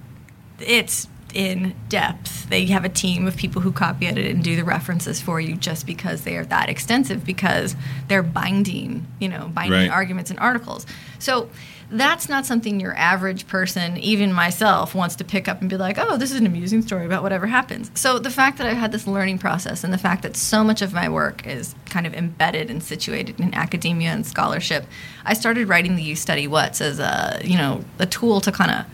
it's 0.60 1.08
in 1.36 1.74
depth. 1.90 2.48
They 2.48 2.64
have 2.66 2.86
a 2.86 2.88
team 2.88 3.26
of 3.26 3.36
people 3.36 3.60
who 3.60 3.70
copy 3.70 4.06
edit 4.06 4.24
and 4.30 4.42
do 4.42 4.56
the 4.56 4.64
references 4.64 5.20
for 5.20 5.38
you 5.38 5.54
just 5.54 5.86
because 5.86 6.22
they 6.24 6.34
are 6.38 6.46
that 6.46 6.70
extensive 6.70 7.26
because 7.26 7.76
they're 8.08 8.22
binding, 8.22 9.06
you 9.20 9.28
know, 9.28 9.50
binding 9.52 9.80
Right. 9.80 9.90
arguments 9.90 10.30
and 10.30 10.40
articles. 10.40 10.86
So 11.18 11.50
that's 11.90 12.30
not 12.30 12.46
something 12.46 12.80
your 12.80 12.96
average 12.96 13.46
person, 13.48 13.98
even 13.98 14.32
myself, 14.32 14.94
wants 14.94 15.14
to 15.16 15.24
pick 15.24 15.46
up 15.46 15.60
and 15.60 15.68
be 15.68 15.76
like, 15.76 15.98
oh, 15.98 16.16
this 16.16 16.30
is 16.32 16.40
an 16.40 16.46
amusing 16.46 16.80
story 16.80 17.04
about 17.04 17.22
whatever 17.22 17.46
happens. 17.46 17.90
So 17.94 18.18
the 18.18 18.30
fact 18.30 18.56
that 18.56 18.66
I've 18.66 18.78
had 18.78 18.90
this 18.90 19.06
learning 19.06 19.36
process 19.38 19.84
and 19.84 19.92
the 19.92 19.98
fact 19.98 20.22
that 20.22 20.36
so 20.38 20.64
much 20.64 20.80
of 20.80 20.94
my 20.94 21.08
work 21.10 21.46
is 21.46 21.74
kind 21.84 22.06
of 22.06 22.14
embedded 22.14 22.70
and 22.70 22.82
situated 22.82 23.38
in 23.38 23.52
academia 23.52 24.08
and 24.08 24.26
scholarship, 24.26 24.86
I 25.26 25.34
started 25.34 25.68
writing 25.68 25.96
the 25.96 26.02
You 26.02 26.16
Study 26.16 26.48
What's 26.48 26.80
as 26.80 26.98
a, 26.98 27.40
you 27.44 27.58
know, 27.58 27.84
a 27.98 28.06
tool 28.06 28.40
to 28.40 28.50
kind 28.50 28.70
of 28.70 28.86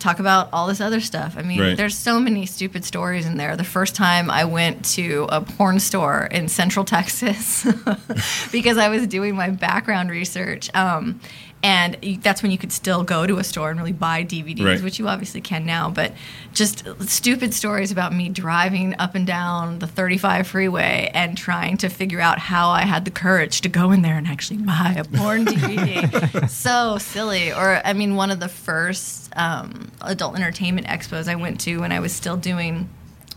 talk 0.00 0.18
about 0.18 0.48
all 0.52 0.66
this 0.66 0.80
other 0.80 1.00
stuff. 1.00 1.34
I 1.36 1.42
mean, 1.42 1.60
Right. 1.60 1.76
there's 1.76 1.96
so 1.96 2.18
many 2.18 2.46
stupid 2.46 2.84
stories 2.84 3.26
in 3.26 3.36
there. 3.36 3.56
The 3.56 3.64
first 3.64 3.94
time 3.94 4.30
I 4.30 4.44
went 4.44 4.84
to 4.96 5.26
a 5.30 5.40
porn 5.40 5.78
store 5.80 6.24
in 6.30 6.48
Central 6.48 6.84
Texas 6.84 7.64
because 8.52 8.78
I 8.78 8.88
was 8.88 9.06
doing 9.06 9.36
my 9.36 9.50
background 9.50 10.10
research. 10.10 10.70
Um, 10.74 11.20
and 11.62 11.96
that's 12.22 12.42
when 12.42 12.50
you 12.50 12.56
could 12.58 12.72
still 12.72 13.04
go 13.04 13.26
to 13.26 13.36
a 13.38 13.44
store 13.44 13.70
and 13.70 13.78
really 13.78 13.92
buy 13.92 14.24
DVDs, 14.24 14.64
Right. 14.64 14.82
which 14.82 14.98
you 14.98 15.08
obviously 15.08 15.40
can 15.42 15.66
now. 15.66 15.90
But 15.90 16.14
just 16.54 16.84
stupid 17.02 17.52
stories 17.52 17.92
about 17.92 18.14
me 18.14 18.28
driving 18.30 18.94
up 18.98 19.14
and 19.14 19.26
down 19.26 19.78
the 19.78 19.86
35 19.86 20.46
freeway 20.46 21.10
and 21.12 21.36
trying 21.36 21.76
to 21.78 21.88
figure 21.90 22.20
out 22.20 22.38
how 22.38 22.70
I 22.70 22.82
had 22.82 23.04
the 23.04 23.10
courage 23.10 23.60
to 23.60 23.68
go 23.68 23.90
in 23.92 24.00
there 24.02 24.16
and 24.16 24.26
actually 24.26 24.58
buy 24.58 24.94
a 24.98 25.04
porn 25.04 25.44
DVD. 25.44 26.48
so 26.48 26.96
silly. 26.98 27.52
Or, 27.52 27.80
I 27.84 27.92
mean, 27.92 28.16
one 28.16 28.30
of 28.30 28.40
the 28.40 28.48
first 28.48 29.30
um, 29.36 29.92
adult 30.00 30.36
entertainment 30.36 30.86
expos 30.86 31.28
I 31.28 31.34
went 31.34 31.60
to 31.60 31.78
when 31.80 31.92
I 31.92 32.00
was 32.00 32.12
still 32.12 32.36
doing 32.38 32.88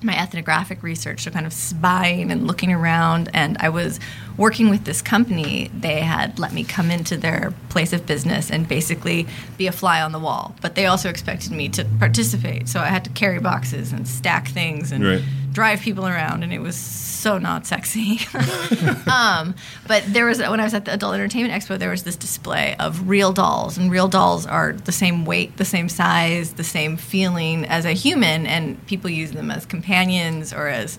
my 0.03 0.17
ethnographic 0.17 0.83
research, 0.83 1.23
so 1.23 1.31
kind 1.31 1.45
of 1.45 1.53
spying 1.53 2.31
and 2.31 2.47
looking 2.47 2.71
around. 2.71 3.29
And 3.33 3.57
I 3.59 3.69
was 3.69 3.99
working 4.37 4.69
with 4.69 4.85
this 4.85 5.01
company. 5.01 5.69
They 5.73 6.01
had 6.01 6.39
let 6.39 6.53
me 6.53 6.63
come 6.63 6.91
into 6.91 7.17
their 7.17 7.53
place 7.69 7.93
of 7.93 8.05
business 8.05 8.49
and 8.49 8.67
basically 8.67 9.27
be 9.57 9.67
a 9.67 9.71
fly 9.71 10.01
on 10.01 10.11
the 10.11 10.19
wall. 10.19 10.55
But 10.61 10.75
they 10.75 10.85
also 10.85 11.09
expected 11.09 11.51
me 11.51 11.69
to 11.69 11.85
participate. 11.99 12.67
So 12.67 12.79
I 12.79 12.87
had 12.87 13.03
to 13.05 13.09
carry 13.11 13.39
boxes 13.39 13.91
and 13.91 14.07
stack 14.07 14.47
things 14.47 14.91
and 14.91 15.03
Right. 15.03 15.23
Drive 15.53 15.79
people 15.81 16.05
around. 16.05 16.43
And 16.43 16.51
it 16.51 16.59
was 16.59 16.75
so 16.75 17.37
not 17.37 17.65
sexy. 17.65 18.19
um, 19.11 19.55
but 19.87 20.03
there 20.07 20.25
was, 20.25 20.39
when 20.39 20.59
I 20.59 20.63
was 20.63 20.73
at 20.73 20.85
the 20.85 20.93
Adult 20.93 21.13
Entertainment 21.13 21.53
Expo, 21.53 21.79
there 21.79 21.91
was 21.91 22.03
this 22.03 22.15
display 22.17 22.75
of 22.79 23.07
real 23.07 23.31
dolls. 23.31 23.77
And 23.77 23.89
real 23.89 24.07
dolls 24.07 24.45
are 24.45 24.73
the 24.73 24.91
same 24.91 25.23
weight, 25.25 25.55
the 25.57 25.65
same 25.65 25.87
size, 25.87 26.53
the 26.53 26.63
same 26.63 26.97
feeling 26.97 27.65
as 27.65 27.85
a 27.85 27.93
human. 27.93 28.45
And 28.45 28.85
people 28.87 29.09
use 29.09 29.31
them 29.31 29.49
as 29.51 29.65
companions 29.65 30.51
or 30.53 30.67
as, 30.67 30.97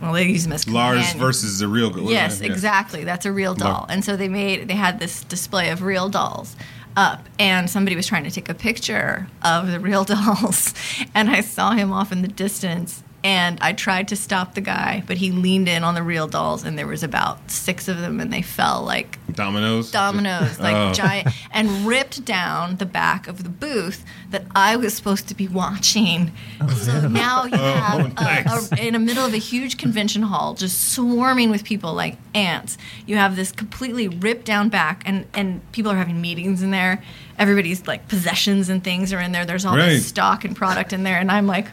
well, 0.00 0.14
they 0.14 0.24
use 0.28 0.44
them 0.44 0.52
as 0.54 0.66
Lars 0.66 0.96
companions. 0.98 1.20
versus 1.20 1.58
the 1.58 1.68
real. 1.68 1.90
what- 1.90 2.04
Yes, 2.10 2.40
yeah. 2.40 2.46
exactly. 2.46 3.04
That's 3.04 3.26
a 3.26 3.32
real 3.32 3.54
doll. 3.54 3.84
And 3.90 4.02
so 4.04 4.16
they 4.16 4.28
made 4.28 4.68
they 4.68 4.74
had 4.76 4.98
this 4.98 5.24
display 5.24 5.68
of 5.70 5.82
real 5.82 6.08
dolls 6.08 6.56
up 6.96 7.28
and 7.38 7.70
somebody 7.70 7.94
was 7.94 8.06
trying 8.06 8.24
to 8.24 8.30
take 8.30 8.48
a 8.48 8.54
picture 8.54 9.28
of 9.42 9.70
the 9.70 9.78
real 9.78 10.04
dolls 10.14 10.74
and 11.14 11.30
I 11.30 11.40
saw 11.40 11.70
him 11.72 11.92
off 11.92 12.10
in 12.10 12.22
the 12.22 12.28
distance 12.28 13.04
and 13.22 13.58
I 13.60 13.72
tried 13.74 14.08
to 14.08 14.16
stop 14.16 14.54
the 14.54 14.60
guy, 14.60 15.02
but 15.06 15.18
he 15.18 15.30
leaned 15.30 15.68
in 15.68 15.84
on 15.84 15.94
the 15.94 16.02
real 16.02 16.26
dolls 16.26 16.64
and 16.64 16.78
there 16.78 16.86
was 16.86 17.02
about 17.02 17.50
6 17.50 17.88
of 17.88 17.98
them 17.98 18.18
and 18.20 18.32
they 18.32 18.42
fell 18.42 18.82
like 18.82 19.18
Dominoes. 19.34 19.90
dominoes, 19.90 20.58
like 20.58 20.74
Oh. 20.74 20.92
giant, 20.92 21.28
and 21.52 21.86
ripped 21.86 22.24
down 22.24 22.76
the 22.76 22.86
back 22.86 23.28
of 23.28 23.42
the 23.44 23.48
booth 23.50 24.04
that 24.30 24.44
I 24.54 24.76
was 24.76 24.94
supposed 24.94 25.28
to 25.28 25.34
be 25.34 25.48
watching. 25.48 26.32
Oh, 26.60 26.68
so 26.70 27.08
now 27.08 27.44
you 27.44 27.50
oh, 27.54 27.72
have, 27.74 28.00
a- 28.00 28.04
Oh, 28.04 28.12
nice. 28.24 28.72
a, 28.72 28.86
in 28.86 28.92
the 28.94 28.98
middle 28.98 29.24
of 29.24 29.34
a 29.34 29.38
huge 29.38 29.76
convention 29.76 30.22
hall, 30.22 30.54
just 30.54 30.92
swarming 30.92 31.50
with 31.50 31.62
people 31.64 31.92
like 31.94 32.16
ants. 32.34 32.76
You 33.06 33.16
have 33.16 33.36
this 33.36 33.52
completely 33.52 34.08
ripped 34.08 34.44
down 34.46 34.68
back, 34.68 35.02
and, 35.06 35.26
and 35.34 35.60
people 35.72 35.92
are 35.92 35.96
having 35.96 36.20
meetings 36.20 36.62
in 36.62 36.70
there. 36.70 37.02
Everybody's 37.38 37.86
like 37.86 38.08
possessions 38.08 38.68
and 38.68 38.82
things 38.84 39.12
are 39.12 39.20
in 39.20 39.32
there. 39.32 39.44
There's 39.44 39.64
all 39.64 39.76
Right. 39.76 39.90
this 39.90 40.06
stock 40.06 40.44
and 40.44 40.54
product 40.56 40.92
in 40.92 41.02
there, 41.02 41.18
and 41.18 41.30
I'm 41.30 41.46
like 41.46 41.68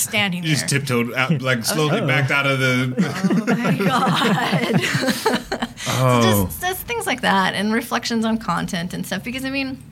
standing 0.00 0.42
You 0.42 0.50
just 0.50 0.68
tiptoed 0.68 1.12
out, 1.14 1.40
like 1.42 1.64
slowly 1.74 2.00
Oh. 2.00 2.06
backed 2.06 2.30
out 2.30 2.46
of 2.46 2.58
the. 2.58 2.94
oh 3.30 3.44
my 3.46 3.76
god. 3.84 5.66
Oh, 6.02 6.46
just, 6.46 6.60
just 6.60 6.86
things 6.86 7.06
like 7.06 7.20
that 7.22 7.54
and 7.54 7.72
reflections 7.72 8.24
on 8.24 8.38
content 8.38 8.92
and 8.94 9.06
stuff 9.06 9.24
because 9.24 9.44
i 9.44 9.50
mean 9.50 9.82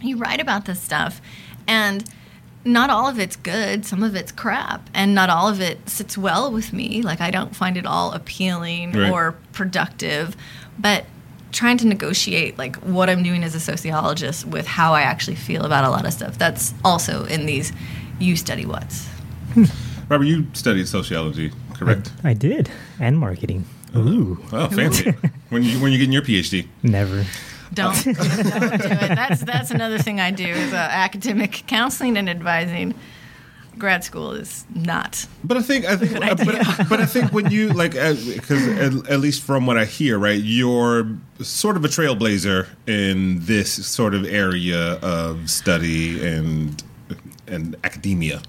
you 0.00 0.16
write 0.16 0.40
about 0.40 0.64
this 0.66 0.80
stuff 0.80 1.20
and 1.66 2.04
not 2.64 2.90
all 2.90 3.08
of 3.08 3.18
it's 3.18 3.36
good 3.36 3.84
some 3.84 4.02
of 4.02 4.14
it's 4.14 4.30
crap 4.32 4.88
and 4.94 5.14
not 5.14 5.28
all 5.30 5.48
of 5.48 5.60
it 5.60 5.88
sits 5.88 6.16
well 6.16 6.50
with 6.50 6.72
me 6.72 7.02
like 7.02 7.20
i 7.20 7.30
don't 7.30 7.54
find 7.56 7.76
it 7.76 7.84
all 7.86 8.12
appealing 8.12 8.92
Right. 8.92 9.10
or 9.10 9.32
productive 9.52 10.36
but 10.78 11.04
trying 11.50 11.76
to 11.78 11.86
negotiate 11.86 12.56
like 12.58 12.76
what 12.76 13.10
i'm 13.10 13.22
doing 13.22 13.42
as 13.44 13.54
a 13.54 13.60
sociologist 13.60 14.46
with 14.46 14.66
how 14.66 14.94
i 14.94 15.02
actually 15.02 15.36
feel 15.36 15.64
about 15.64 15.84
a 15.84 15.90
lot 15.90 16.06
of 16.06 16.12
stuff 16.12 16.38
that's 16.38 16.72
also 16.84 17.24
in 17.26 17.46
these 17.46 17.72
you 18.20 18.36
study 18.36 18.64
what's 18.64 19.08
Robert, 20.08 20.24
you 20.24 20.46
studied 20.52 20.88
sociology, 20.88 21.52
correct? 21.74 22.12
I 22.24 22.34
did. 22.34 22.70
And 23.00 23.18
marketing. 23.18 23.64
Ooh. 23.96 24.38
Oh, 24.52 24.68
fancy. 24.68 25.10
when 25.50 25.62
you 25.62 25.80
when 25.80 25.92
you 25.92 25.98
getting 25.98 26.12
your 26.12 26.22
PhD? 26.22 26.66
Never. 26.82 27.24
Don't, 27.74 27.94
don't 28.04 28.14
do 28.14 28.20
it. 28.20 29.14
That's 29.14 29.42
that's 29.42 29.70
another 29.70 29.98
thing 29.98 30.20
I 30.20 30.30
do 30.30 30.46
is 30.46 30.72
uh, 30.72 30.76
academic 30.76 31.64
counseling 31.66 32.16
and 32.16 32.28
advising. 32.28 32.94
Grad 33.78 34.04
school 34.04 34.32
is 34.32 34.66
not. 34.74 35.26
But 35.42 35.56
I 35.56 35.62
think 35.62 35.86
I 35.86 35.96
think, 35.96 36.12
Good 36.12 36.22
uh, 36.22 36.34
but, 36.34 36.88
but 36.88 37.00
I 37.00 37.06
think 37.06 37.32
when 37.32 37.50
you 37.50 37.70
like, 37.70 37.92
because 37.92 38.68
at, 38.68 39.10
at 39.10 39.20
least 39.20 39.42
from 39.42 39.64
what 39.66 39.78
I 39.78 39.86
hear, 39.86 40.18
right, 40.18 40.40
you're 40.40 41.08
sort 41.40 41.76
of 41.76 41.84
a 41.84 41.88
trailblazer 41.88 42.68
in 42.86 43.44
this 43.46 43.86
sort 43.86 44.14
of 44.14 44.26
area 44.26 44.98
of 45.00 45.50
study 45.50 46.26
and 46.26 46.82
and 47.46 47.76
academia. 47.84 48.42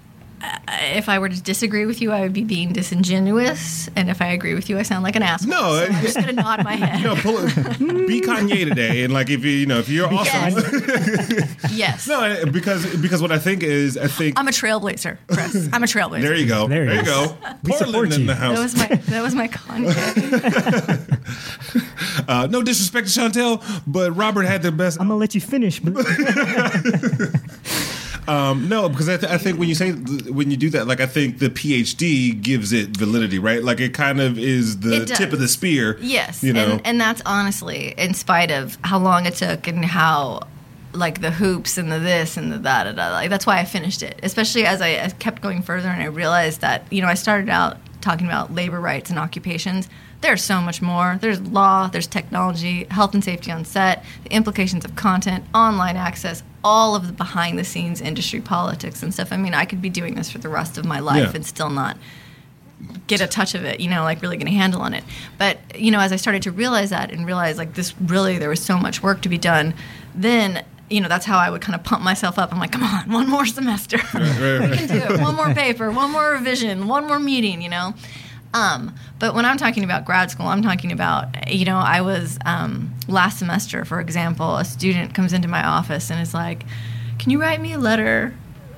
If 0.95 1.07
I 1.07 1.19
were 1.19 1.29
to 1.29 1.41
disagree 1.41 1.85
with 1.85 2.01
you, 2.01 2.11
I 2.11 2.21
would 2.21 2.33
be 2.33 2.43
being 2.43 2.73
disingenuous, 2.73 3.89
and 3.95 4.09
if 4.09 4.21
I 4.21 4.27
agree 4.27 4.53
with 4.55 4.69
you, 4.69 4.77
I 4.77 4.83
sound 4.83 5.03
like 5.03 5.15
an 5.15 5.23
asshole. 5.23 5.49
No, 5.51 5.59
so 5.77 5.83
I- 5.83 5.85
I'm 5.95 6.01
just 6.01 6.15
gonna 6.15 6.33
nod 6.33 6.63
my 6.63 6.73
head. 6.75 7.03
No, 7.03 7.15
pull 7.15 7.37
it, 7.39 7.55
be 8.07 8.19
Kanye 8.21 8.67
today, 8.67 9.03
and 9.03 9.13
like 9.13 9.29
if 9.29 9.43
you 9.45 9.51
you 9.51 9.65
know 9.65 9.79
if 9.79 9.87
you're 9.89 10.11
awesome, 10.13 10.53
Yes, 11.73 12.07
no, 12.07 12.45
because 12.51 12.85
because 12.97 13.21
what 13.21 13.31
I 13.31 13.37
think 13.39 13.63
is 13.63 13.97
I 13.97 14.07
think 14.07 14.37
I'm 14.37 14.47
a 14.47 14.51
trailblazer, 14.51 15.17
Chris. 15.27 15.69
I'm 15.73 15.83
a 15.83 15.87
trailblazer. 15.87 16.21
there 16.21 16.35
you 16.35 16.47
go, 16.47 16.67
There 16.67 16.85
there, 16.85 16.95
you 16.95 17.03
go, 17.05 17.37
We 17.63 17.71
Portland 17.71 17.91
support 17.91 18.13
in 18.13 18.25
the 18.25 18.35
house. 18.35 18.57
That 18.57 18.63
was 18.63 18.75
my 18.75 18.87
that 18.97 19.21
was 19.23 19.35
my 19.35 19.47
Kanye. 19.47 21.19
Uh, 22.27 22.47
no 22.49 22.61
disrespect 22.61 23.07
to 23.07 23.13
Chauntelle, 23.13 23.63
but 23.87 24.11
Robert 24.15 24.43
had 24.43 24.61
the 24.61 24.71
best. 24.71 24.99
I'm 24.99 25.07
gonna 25.07 25.19
let 25.19 25.35
you 25.35 25.41
finish, 25.41 25.79
but 25.79 25.93
Um, 28.27 28.69
no, 28.69 28.89
because 28.89 29.09
I, 29.09 29.17
th- 29.17 29.31
I 29.31 29.37
think 29.37 29.59
when 29.59 29.69
you 29.69 29.75
say 29.75 29.91
when 29.91 30.49
you 30.51 30.57
do 30.57 30.69
that, 30.71 30.87
like 30.87 31.01
I 31.01 31.05
think 31.05 31.39
the 31.39 31.49
PhD 31.49 32.41
gives 32.41 32.71
it 32.71 32.95
validity, 32.95 33.39
right? 33.39 33.63
Like 33.63 33.79
it 33.79 33.93
kind 33.93 34.21
of 34.21 34.37
is 34.37 34.79
the 34.79 35.05
tip 35.05 35.33
of 35.33 35.39
the 35.39 35.47
spear. 35.47 35.97
Yes, 35.99 36.43
you 36.43 36.53
know. 36.53 36.73
and, 36.73 36.81
and 36.87 37.01
that's 37.01 37.21
honestly, 37.25 37.93
in 37.97 38.13
spite 38.13 38.51
of 38.51 38.77
how 38.83 38.99
long 38.99 39.25
it 39.25 39.35
took 39.35 39.67
and 39.67 39.83
how, 39.83 40.47
like 40.93 41.21
the 41.21 41.31
hoops 41.31 41.77
and 41.77 41.91
the 41.91 41.99
this 41.99 42.37
and 42.37 42.51
the 42.51 42.57
da 42.57 42.85
da 42.85 42.91
da. 42.93 43.09
Like 43.11 43.29
that's 43.29 43.45
why 43.45 43.59
I 43.59 43.65
finished 43.65 44.03
it. 44.03 44.19
Especially 44.23 44.65
as 44.65 44.81
I, 44.81 45.03
I 45.03 45.09
kept 45.09 45.41
going 45.41 45.61
further 45.61 45.89
and 45.89 46.01
I 46.01 46.05
realized 46.05 46.61
that 46.61 46.85
you 46.91 47.01
know 47.01 47.07
I 47.07 47.15
started 47.15 47.49
out 47.49 47.77
talking 48.01 48.27
about 48.27 48.53
labor 48.53 48.79
rights 48.79 49.09
and 49.09 49.19
occupations. 49.19 49.89
There's 50.23 50.41
so 50.41 50.61
much 50.61 50.81
more. 50.81 51.17
There's 51.21 51.41
law, 51.41 51.87
there's 51.87 52.07
technology, 52.07 52.85
health 52.85 53.13
and 53.13 53.21
safety 53.23 53.51
on 53.51 53.65
set, 53.65 54.05
the 54.23 54.31
implications 54.31 54.85
of 54.85 54.95
content, 54.95 55.43
online 55.53 55.97
access, 55.97 56.41
all 56.63 56.95
of 56.95 57.07
the 57.07 57.13
behind 57.13 57.59
the 57.59 57.65
scenes 57.65 57.99
industry 57.99 58.39
politics 58.39 59.03
and 59.03 59.13
stuff. 59.13 59.33
I 59.33 59.37
mean, 59.37 59.53
I 59.53 59.65
could 59.65 59.81
be 59.81 59.89
doing 59.89 60.15
this 60.15 60.31
for 60.31 60.37
the 60.37 60.47
rest 60.47 60.77
of 60.77 60.85
my 60.85 60.99
life 60.99 61.29
Yeah. 61.31 61.35
and 61.35 61.45
still 61.45 61.69
not 61.69 61.97
get 63.07 63.19
a 63.19 63.27
touch 63.27 63.53
of 63.53 63.65
it, 63.65 63.81
you 63.81 63.89
know, 63.89 64.03
like 64.03 64.21
really 64.21 64.37
get 64.37 64.47
a 64.47 64.51
handle 64.51 64.81
on 64.81 64.93
it. 64.93 65.03
But, 65.37 65.57
you 65.77 65.91
know, 65.91 65.99
as 65.99 66.11
I 66.13 66.15
started 66.15 66.41
to 66.43 66.51
realize 66.51 66.89
that 66.91 67.11
and 67.11 67.25
realize 67.25 67.57
like 67.57 67.73
this 67.73 67.93
really, 67.99 68.37
there 68.37 68.49
was 68.49 68.61
so 68.61 68.77
much 68.77 69.03
work 69.03 69.21
to 69.23 69.29
be 69.29 69.37
done, 69.37 69.73
then, 70.15 70.63
you 70.89 71.01
know, 71.01 71.07
that's 71.09 71.25
how 71.25 71.37
I 71.37 71.49
would 71.49 71.61
kind 71.61 71.75
of 71.75 71.83
pump 71.83 72.01
myself 72.01 72.39
up. 72.39 72.53
I'm 72.53 72.59
like, 72.59 72.71
come 72.71 72.83
on, 72.83 73.11
one 73.11 73.27
more 73.29 73.45
semester. 73.45 73.97
right, 74.13 74.13
we 74.39 74.57
right. 74.67 74.77
can 74.79 74.87
do 74.87 75.13
it. 75.15 75.21
One 75.21 75.35
more 75.35 75.53
paper, 75.53 75.91
one 75.91 76.11
more 76.11 76.31
revision, 76.31 76.87
one 76.87 77.07
more 77.07 77.19
meeting, 77.19 77.61
you 77.61 77.69
know? 77.69 77.93
Um, 78.53 78.93
but 79.19 79.33
when 79.33 79.45
I'm 79.45 79.57
talking 79.57 79.83
about 79.83 80.05
grad 80.05 80.29
school, 80.29 80.47
I'm 80.47 80.61
talking 80.61 80.91
about, 80.91 81.51
you 81.51 81.65
know, 81.65 81.77
I 81.77 82.01
was 82.01 82.37
um, 82.45 82.93
last 83.07 83.39
semester, 83.39 83.83
for 83.83 83.99
example, 83.99 84.57
a 84.57 84.65
student 84.65 85.13
comes 85.13 85.33
into 85.33 85.47
my 85.47 85.63
office 85.63 86.11
and 86.11 86.21
is 86.21 86.33
like, 86.33 86.63
can 87.17 87.31
you 87.31 87.41
write 87.41 87.59
me 87.59 87.73
a 87.73 87.79
letter? 87.79 88.33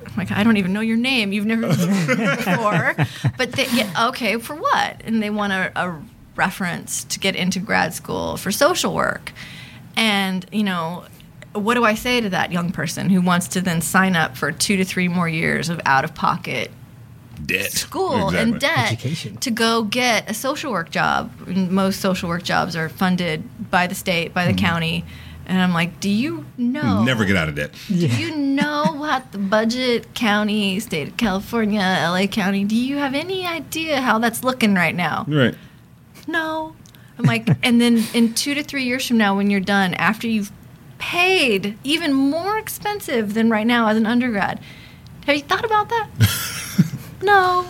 I'm 0.06 0.16
like, 0.16 0.30
I 0.30 0.44
don't 0.44 0.56
even 0.56 0.72
know 0.72 0.80
your 0.80 0.96
name. 0.96 1.32
You've 1.32 1.46
never 1.46 1.68
before. 2.36 2.96
But 3.36 3.52
they, 3.52 3.66
yeah, 3.72 4.08
okay, 4.08 4.38
for 4.38 4.56
what? 4.56 5.02
And 5.04 5.22
they 5.22 5.30
want 5.30 5.52
a, 5.52 5.72
a 5.76 6.00
reference 6.36 7.04
to 7.04 7.18
get 7.18 7.36
into 7.36 7.58
grad 7.58 7.92
school 7.92 8.36
for 8.36 8.50
social 8.50 8.94
work. 8.94 9.32
And, 9.94 10.46
you 10.52 10.62
know, 10.62 11.04
what 11.52 11.74
do 11.74 11.84
I 11.84 11.94
say 11.94 12.20
to 12.20 12.30
that 12.30 12.52
young 12.52 12.70
person 12.70 13.10
who 13.10 13.20
wants 13.20 13.48
to 13.48 13.60
then 13.60 13.80
sign 13.80 14.16
up 14.16 14.36
for 14.36 14.52
two 14.52 14.76
to 14.76 14.84
three 14.84 15.08
more 15.08 15.28
years 15.28 15.68
of 15.68 15.80
out 15.84 16.04
of 16.04 16.14
pocket 16.14 16.70
Debt. 17.44 17.72
school 17.72 18.28
Exactly. 18.28 18.38
and 18.38 18.60
debt 18.60 18.92
Education. 18.92 19.36
to 19.38 19.50
go 19.50 19.82
get 19.82 20.30
a 20.30 20.34
social 20.34 20.72
work 20.72 20.90
job. 20.90 21.30
Most 21.46 22.00
social 22.00 22.28
work 22.28 22.42
jobs 22.42 22.74
are 22.76 22.88
funded 22.88 23.70
by 23.70 23.86
the 23.86 23.94
state, 23.94 24.32
by 24.34 24.46
the 24.46 24.52
mm-hmm. 24.52 24.64
county. 24.64 25.04
And 25.46 25.60
I'm 25.60 25.72
like, 25.72 26.00
do 26.00 26.10
you 26.10 26.44
know? 26.58 27.04
Never 27.04 27.24
get 27.24 27.36
out 27.36 27.48
of 27.48 27.54
debt. 27.54 27.70
Do 27.86 27.94
you 27.94 28.34
know 28.34 28.94
what 28.96 29.30
the 29.30 29.38
budget, 29.38 30.12
county, 30.14 30.80
state 30.80 31.08
of 31.08 31.16
California, 31.16 31.80
LA 31.80 32.26
County, 32.26 32.64
do 32.64 32.74
you 32.74 32.96
have 32.96 33.14
any 33.14 33.46
idea 33.46 34.00
how 34.00 34.18
that's 34.18 34.42
looking 34.42 34.74
right 34.74 34.94
now? 34.94 35.24
Right. 35.28 35.54
No. 36.26 36.74
I'm 37.16 37.24
like, 37.24 37.48
and 37.62 37.80
then 37.80 38.02
in 38.12 38.34
two 38.34 38.54
to 38.54 38.64
three 38.64 38.84
years 38.84 39.06
from 39.06 39.18
now, 39.18 39.36
when 39.36 39.48
you're 39.48 39.60
done, 39.60 39.94
after 39.94 40.26
you've 40.26 40.50
paid 40.98 41.78
even 41.84 42.12
more 42.12 42.58
expensive 42.58 43.34
than 43.34 43.48
right 43.48 43.66
now 43.66 43.86
as 43.86 43.96
an 43.96 44.06
undergrad, 44.06 44.58
have 45.26 45.36
you 45.36 45.42
thought 45.42 45.64
about 45.64 45.88
that? 45.90 46.08
no. 47.22 47.66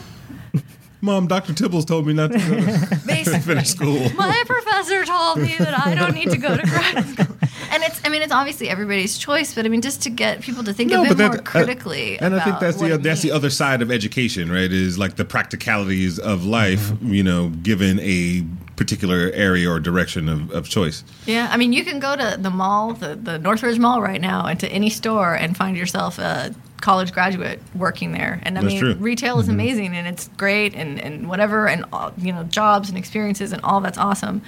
Mom, 1.03 1.27
Dr. 1.29 1.53
Tibbals 1.53 1.87
told 1.87 2.07
me 2.07 2.15
not 2.15 2.33
to 2.33 2.39
go 2.39 2.45
to 2.57 3.01
Basically. 3.07 3.41
finish 3.41 3.69
school. 3.69 4.11
My 4.15 4.43
professor 4.47 5.05
told 5.05 5.39
me 5.39 5.55
that 5.59 5.87
I 5.87 5.95
don't 5.95 6.15
need 6.15 6.31
to 6.31 6.39
go 6.39 6.57
to 6.57 6.63
grad 6.63 7.07
school. 7.07 7.27
And 7.69 7.83
it's, 7.83 8.01
I 8.05 8.11
mean, 8.11 8.23
it's 8.23 8.33
obviously 8.33 8.69
everybody's 8.69 9.19
choice, 9.19 9.53
but 9.55 9.67
I 9.67 9.69
mean, 9.69 9.83
just 9.83 10.01
to 10.03 10.11
get 10.11 10.41
people 10.41 10.63
to 10.65 10.73
think 10.73 10.93
a 10.93 11.03
bit 11.03 11.19
more 11.19 11.31
that- 11.31 11.41
uh, 11.41 11.43
critically. 11.43 12.17
and 12.19 12.35
I 12.35 12.39
think 12.39 12.49
about 12.57 12.61
that's 12.61 12.77
what 12.79 12.89
the 12.89 12.95
it 12.95 13.03
that's 13.03 13.23
the 13.23 13.29
means. 13.29 13.37
other 13.37 13.51
side 13.51 13.83
of 13.83 13.91
education, 13.91 14.51
right? 14.53 14.73
Is 14.73 14.99
like 14.99 15.17
the 15.17 15.25
practicalities 15.25 16.19
of 16.19 16.45
life, 16.47 16.79
Mm-hmm. 16.91 17.13
you 17.15 17.23
know, 17.25 17.49
given 17.63 17.99
a 18.01 18.47
particular 18.77 19.31
area 19.35 19.69
or 19.69 19.81
direction 19.81 20.29
of, 20.29 20.51
of 20.53 20.69
choice. 20.69 21.03
Yeah, 21.27 21.49
I 21.51 21.57
mean, 21.57 21.73
you 21.73 21.85
can 21.85 21.99
go 21.99 22.15
to 22.17 22.37
the 22.41 22.51
mall, 22.51 22.93
the, 22.95 23.17
the 23.17 23.39
Northridge 23.39 23.79
Mall 23.81 24.01
right 24.01 24.21
now, 24.21 24.47
and 24.47 24.59
to 24.61 24.69
any 24.71 24.89
store 24.89 25.35
and 25.35 25.57
find 25.57 25.77
yourself 25.77 26.19
a 26.21 26.55
college 26.81 27.13
graduate 27.13 27.61
working 27.75 28.13
there. 28.13 28.41
And 28.43 28.59
I 28.59 28.63
That's 28.63 28.75
mean, 28.75 28.81
true. 28.81 28.95
retail 28.95 29.39
is 29.39 29.47
mm-hmm. 29.47 29.55
amazing 29.55 29.97
and 29.97 30.07
it's 30.07 30.29
great 30.37 30.75
and, 30.75 31.01
and 31.01 31.29
whatever, 31.29 31.67
and 31.69 31.85
all, 31.93 32.13
you 32.19 32.33
know, 32.33 32.45
jobs 32.45 32.89
and 32.89 32.99
experiences 32.99 33.53
and 33.53 33.63
all 33.63 33.81
that's 33.81 33.99
awesome. 33.99 34.43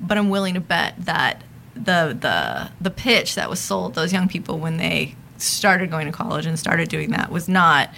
But 0.00 0.18
I'm 0.18 0.30
willing 0.30 0.54
to 0.54 0.60
bet 0.60 0.94
that 0.98 1.42
the 1.74 2.16
the 2.18 2.70
the 2.80 2.90
pitch 2.90 3.36
that 3.36 3.48
was 3.48 3.60
sold 3.60 3.94
those 3.94 4.12
young 4.12 4.28
people 4.28 4.58
when 4.58 4.76
they 4.76 5.14
started 5.38 5.90
going 5.90 6.06
to 6.06 6.12
college 6.12 6.46
and 6.46 6.58
started 6.58 6.88
doing 6.88 7.10
that 7.10 7.30
was 7.30 7.48
not 7.48 7.90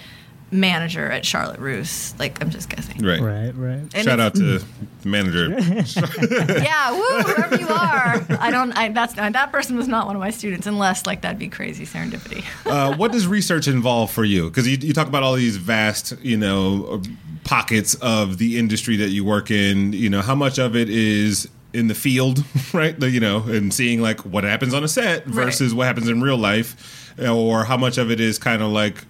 manager 0.53 1.09
at 1.11 1.25
Charlotte 1.25 1.59
Russe. 1.59 2.13
Like 2.19 2.41
I'm 2.41 2.49
just 2.49 2.69
guessing. 2.69 3.03
Right. 3.03 3.19
Right, 3.19 3.51
right. 3.55 3.79
And 3.93 4.03
Shout 4.05 4.19
out 4.19 4.35
to 4.35 4.59
the 4.59 4.65
manager. 5.03 5.49
yeah, 6.61 6.91
woo, 6.91 7.21
whoever 7.23 7.55
you 7.57 7.67
are. 7.67 8.25
I 8.39 8.49
don't. 8.51 8.71
I, 8.73 8.89
that's 8.89 9.13
that 9.15 9.51
person 9.51 9.75
was 9.75 9.87
not 9.87 10.07
one 10.07 10.15
of 10.15 10.19
my 10.19 10.29
students, 10.29 10.67
unless 10.67 11.05
like 11.05 11.21
that'd 11.21 11.39
be 11.39 11.49
crazy 11.49 11.85
serendipity. 11.85 12.43
uh, 12.65 12.95
what 12.95 13.11
does 13.11 13.27
research 13.27 13.67
involve 13.67 14.11
for 14.11 14.23
you? 14.23 14.49
Because 14.49 14.67
you, 14.67 14.77
you 14.79 14.93
talk 14.93 15.07
about 15.07 15.23
all 15.23 15.33
these 15.35 15.57
vast, 15.57 16.13
you 16.21 16.37
know, 16.37 17.01
pockets 17.43 17.95
of 17.95 18.37
the 18.37 18.57
industry 18.57 18.97
that 18.97 19.09
you 19.09 19.25
work 19.25 19.51
in. 19.51 19.93
You 19.93 20.09
know, 20.09 20.21
how 20.21 20.35
much 20.35 20.59
of 20.59 20.75
it 20.75 20.89
is 20.89 21.49
in 21.73 21.87
the 21.87 21.95
field, 21.95 22.43
right? 22.73 22.99
The- 22.99 23.09
You 23.09 23.19
know, 23.19 23.43
and 23.43 23.73
seeing 23.73 24.01
like 24.01 24.19
what 24.21 24.43
happens 24.43 24.73
on 24.73 24.83
a 24.83 24.87
set 24.87 25.25
versus 25.25 25.73
what 25.73 25.85
happens 25.87 26.07
in 26.09 26.21
real 26.21 26.37
life, 26.37 27.13
or 27.19 27.65
how 27.65 27.77
much 27.77 27.97
of 27.97 28.11
it 28.11 28.19
is 28.19 28.37
kind 28.39 28.61
of 28.61 28.71
like. 28.71 29.05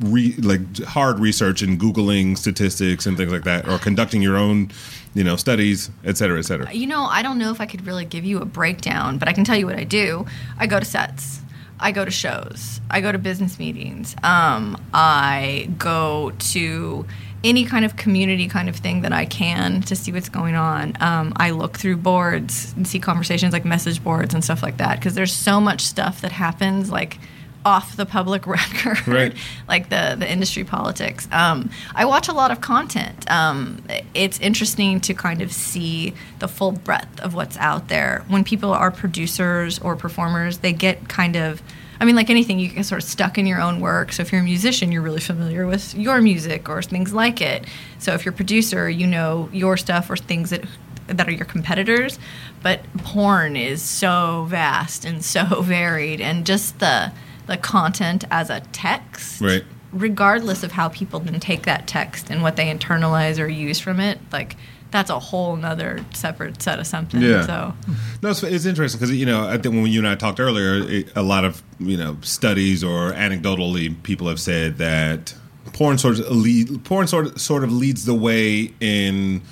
Re, 0.00 0.34
like 0.38 0.78
hard 0.84 1.18
research 1.18 1.62
and 1.62 1.78
googling 1.78 2.38
statistics 2.38 3.06
and 3.06 3.16
things 3.16 3.30
like 3.30 3.44
that, 3.44 3.68
or 3.68 3.78
conducting 3.78 4.22
your 4.22 4.36
own, 4.36 4.70
you 5.14 5.22
know, 5.22 5.36
studies, 5.36 5.90
et 6.04 6.16
cetera, 6.16 6.38
et 6.38 6.42
cetera. 6.42 6.72
You 6.72 6.86
know, 6.86 7.04
I 7.04 7.22
don't 7.22 7.38
know 7.38 7.50
if 7.50 7.60
I 7.60 7.66
could 7.66 7.86
really 7.86 8.06
give 8.06 8.24
you 8.24 8.40
a 8.40 8.46
breakdown, 8.46 9.18
but 9.18 9.28
I 9.28 9.32
can 9.32 9.44
tell 9.44 9.56
you 9.56 9.66
what 9.66 9.76
I 9.76 9.84
do. 9.84 10.24
I 10.58 10.66
go 10.66 10.78
to 10.78 10.86
sets. 10.86 11.40
I 11.78 11.92
go 11.92 12.04
to 12.04 12.10
shows. 12.10 12.80
I 12.90 13.00
go 13.00 13.10
to 13.12 13.18
business 13.18 13.58
meetings. 13.58 14.14
Um, 14.22 14.82
I 14.92 15.70
go 15.78 16.32
to 16.52 17.06
any 17.42 17.64
kind 17.64 17.84
of 17.84 17.96
community 17.96 18.48
kind 18.48 18.68
of 18.68 18.76
thing 18.76 19.00
that 19.00 19.12
I 19.12 19.24
can 19.24 19.80
to 19.82 19.96
see 19.96 20.12
what's 20.12 20.28
going 20.28 20.54
on. 20.54 20.96
Um, 21.00 21.32
I 21.36 21.50
look 21.50 21.78
through 21.78 21.96
boards 21.96 22.74
and 22.76 22.86
see 22.86 22.98
conversations 22.98 23.52
like 23.54 23.64
message 23.64 24.04
boards 24.04 24.34
and 24.34 24.44
stuff 24.44 24.62
like 24.62 24.76
that 24.76 24.98
because 24.98 25.14
there's 25.14 25.32
so 25.32 25.60
much 25.60 25.80
stuff 25.80 26.20
that 26.20 26.32
happens 26.32 26.90
like 26.90 27.18
off 27.64 27.96
the 27.96 28.06
public 28.06 28.46
record, 28.46 29.06
Right. 29.06 29.34
like 29.68 29.88
the 29.90 30.16
the 30.18 30.30
industry 30.30 30.64
politics. 30.64 31.28
Um, 31.32 31.70
I 31.94 32.04
watch 32.04 32.28
a 32.28 32.32
lot 32.32 32.50
of 32.50 32.60
content. 32.60 33.30
Um, 33.30 33.82
it's 34.14 34.38
interesting 34.40 35.00
to 35.02 35.14
kind 35.14 35.42
of 35.42 35.52
see 35.52 36.14
the 36.38 36.48
full 36.48 36.72
breadth 36.72 37.20
of 37.20 37.34
what's 37.34 37.56
out 37.58 37.88
there. 37.88 38.24
When 38.28 38.44
people 38.44 38.72
are 38.72 38.90
producers 38.90 39.78
or 39.78 39.96
performers, 39.96 40.58
they 40.58 40.72
get 40.72 41.08
kind 41.08 41.36
of 41.36 41.62
I 42.02 42.06
mean, 42.06 42.16
like 42.16 42.30
anything, 42.30 42.58
you 42.58 42.68
get 42.68 42.86
sort 42.86 43.02
of 43.02 43.08
stuck 43.10 43.36
in 43.36 43.44
your 43.44 43.60
own 43.60 43.78
work. 43.78 44.12
So 44.14 44.22
if 44.22 44.32
you're 44.32 44.40
a 44.40 44.44
musician, 44.44 44.90
you're 44.90 45.02
really 45.02 45.20
familiar 45.20 45.66
with 45.66 45.94
your 45.94 46.22
music 46.22 46.66
or 46.66 46.80
things 46.80 47.12
like 47.12 47.42
it. 47.42 47.66
So 47.98 48.14
if 48.14 48.24
you're 48.24 48.32
a 48.32 48.36
producer, 48.36 48.88
you 48.88 49.06
know 49.06 49.50
your 49.52 49.76
stuff 49.76 50.08
or 50.08 50.16
things 50.16 50.48
that 50.48 50.64
that 51.08 51.28
are 51.28 51.32
your 51.32 51.44
competitors. 51.44 52.18
But 52.62 52.80
porn 53.04 53.54
is 53.54 53.82
so 53.82 54.46
vast 54.48 55.04
and 55.04 55.22
so 55.22 55.60
varied, 55.62 56.22
and 56.22 56.46
just 56.46 56.78
the 56.78 57.12
the 57.50 57.56
content 57.58 58.24
as 58.30 58.48
a 58.48 58.60
text, 58.72 59.40
Right. 59.40 59.64
regardless 59.92 60.62
of 60.62 60.72
how 60.72 60.88
people 60.88 61.18
then 61.20 61.40
take 61.40 61.64
that 61.64 61.86
text 61.86 62.30
and 62.30 62.42
what 62.42 62.54
they 62.56 62.72
internalize 62.72 63.38
or 63.42 63.48
use 63.48 63.80
from 63.80 63.98
it, 64.00 64.18
like 64.32 64.56
that's 64.92 65.10
a 65.10 65.18
whole 65.18 65.54
nother 65.56 66.04
separate 66.14 66.62
set 66.62 66.78
of 66.78 66.86
something. 66.86 67.20
Yeah. 67.20 67.44
So 67.46 67.74
No, 68.22 68.30
it's, 68.30 68.42
it's 68.42 68.64
interesting 68.66 68.98
because 69.00 69.14
you 69.14 69.26
know 69.26 69.46
I 69.48 69.58
think 69.58 69.74
when 69.74 69.86
you 69.86 69.98
and 70.00 70.08
I 70.08 70.14
talked 70.14 70.40
earlier, 70.40 70.82
it, 70.88 71.12
a 71.16 71.22
lot 71.22 71.44
of 71.44 71.62
you 71.78 71.96
know 71.96 72.16
studies 72.22 72.82
or 72.84 73.12
anecdotally, 73.12 74.00
people 74.04 74.28
have 74.28 74.40
said 74.40 74.78
that 74.78 75.34
porn 75.72 75.98
sort 75.98 76.18
of 76.18 76.30
lead, 76.34 76.84
porn 76.84 77.06
sort 77.06 77.26
of, 77.26 77.40
sort 77.40 77.62
of 77.64 77.72
leads 77.72 78.04
the 78.04 78.14
way 78.14 78.72
in 78.80 79.42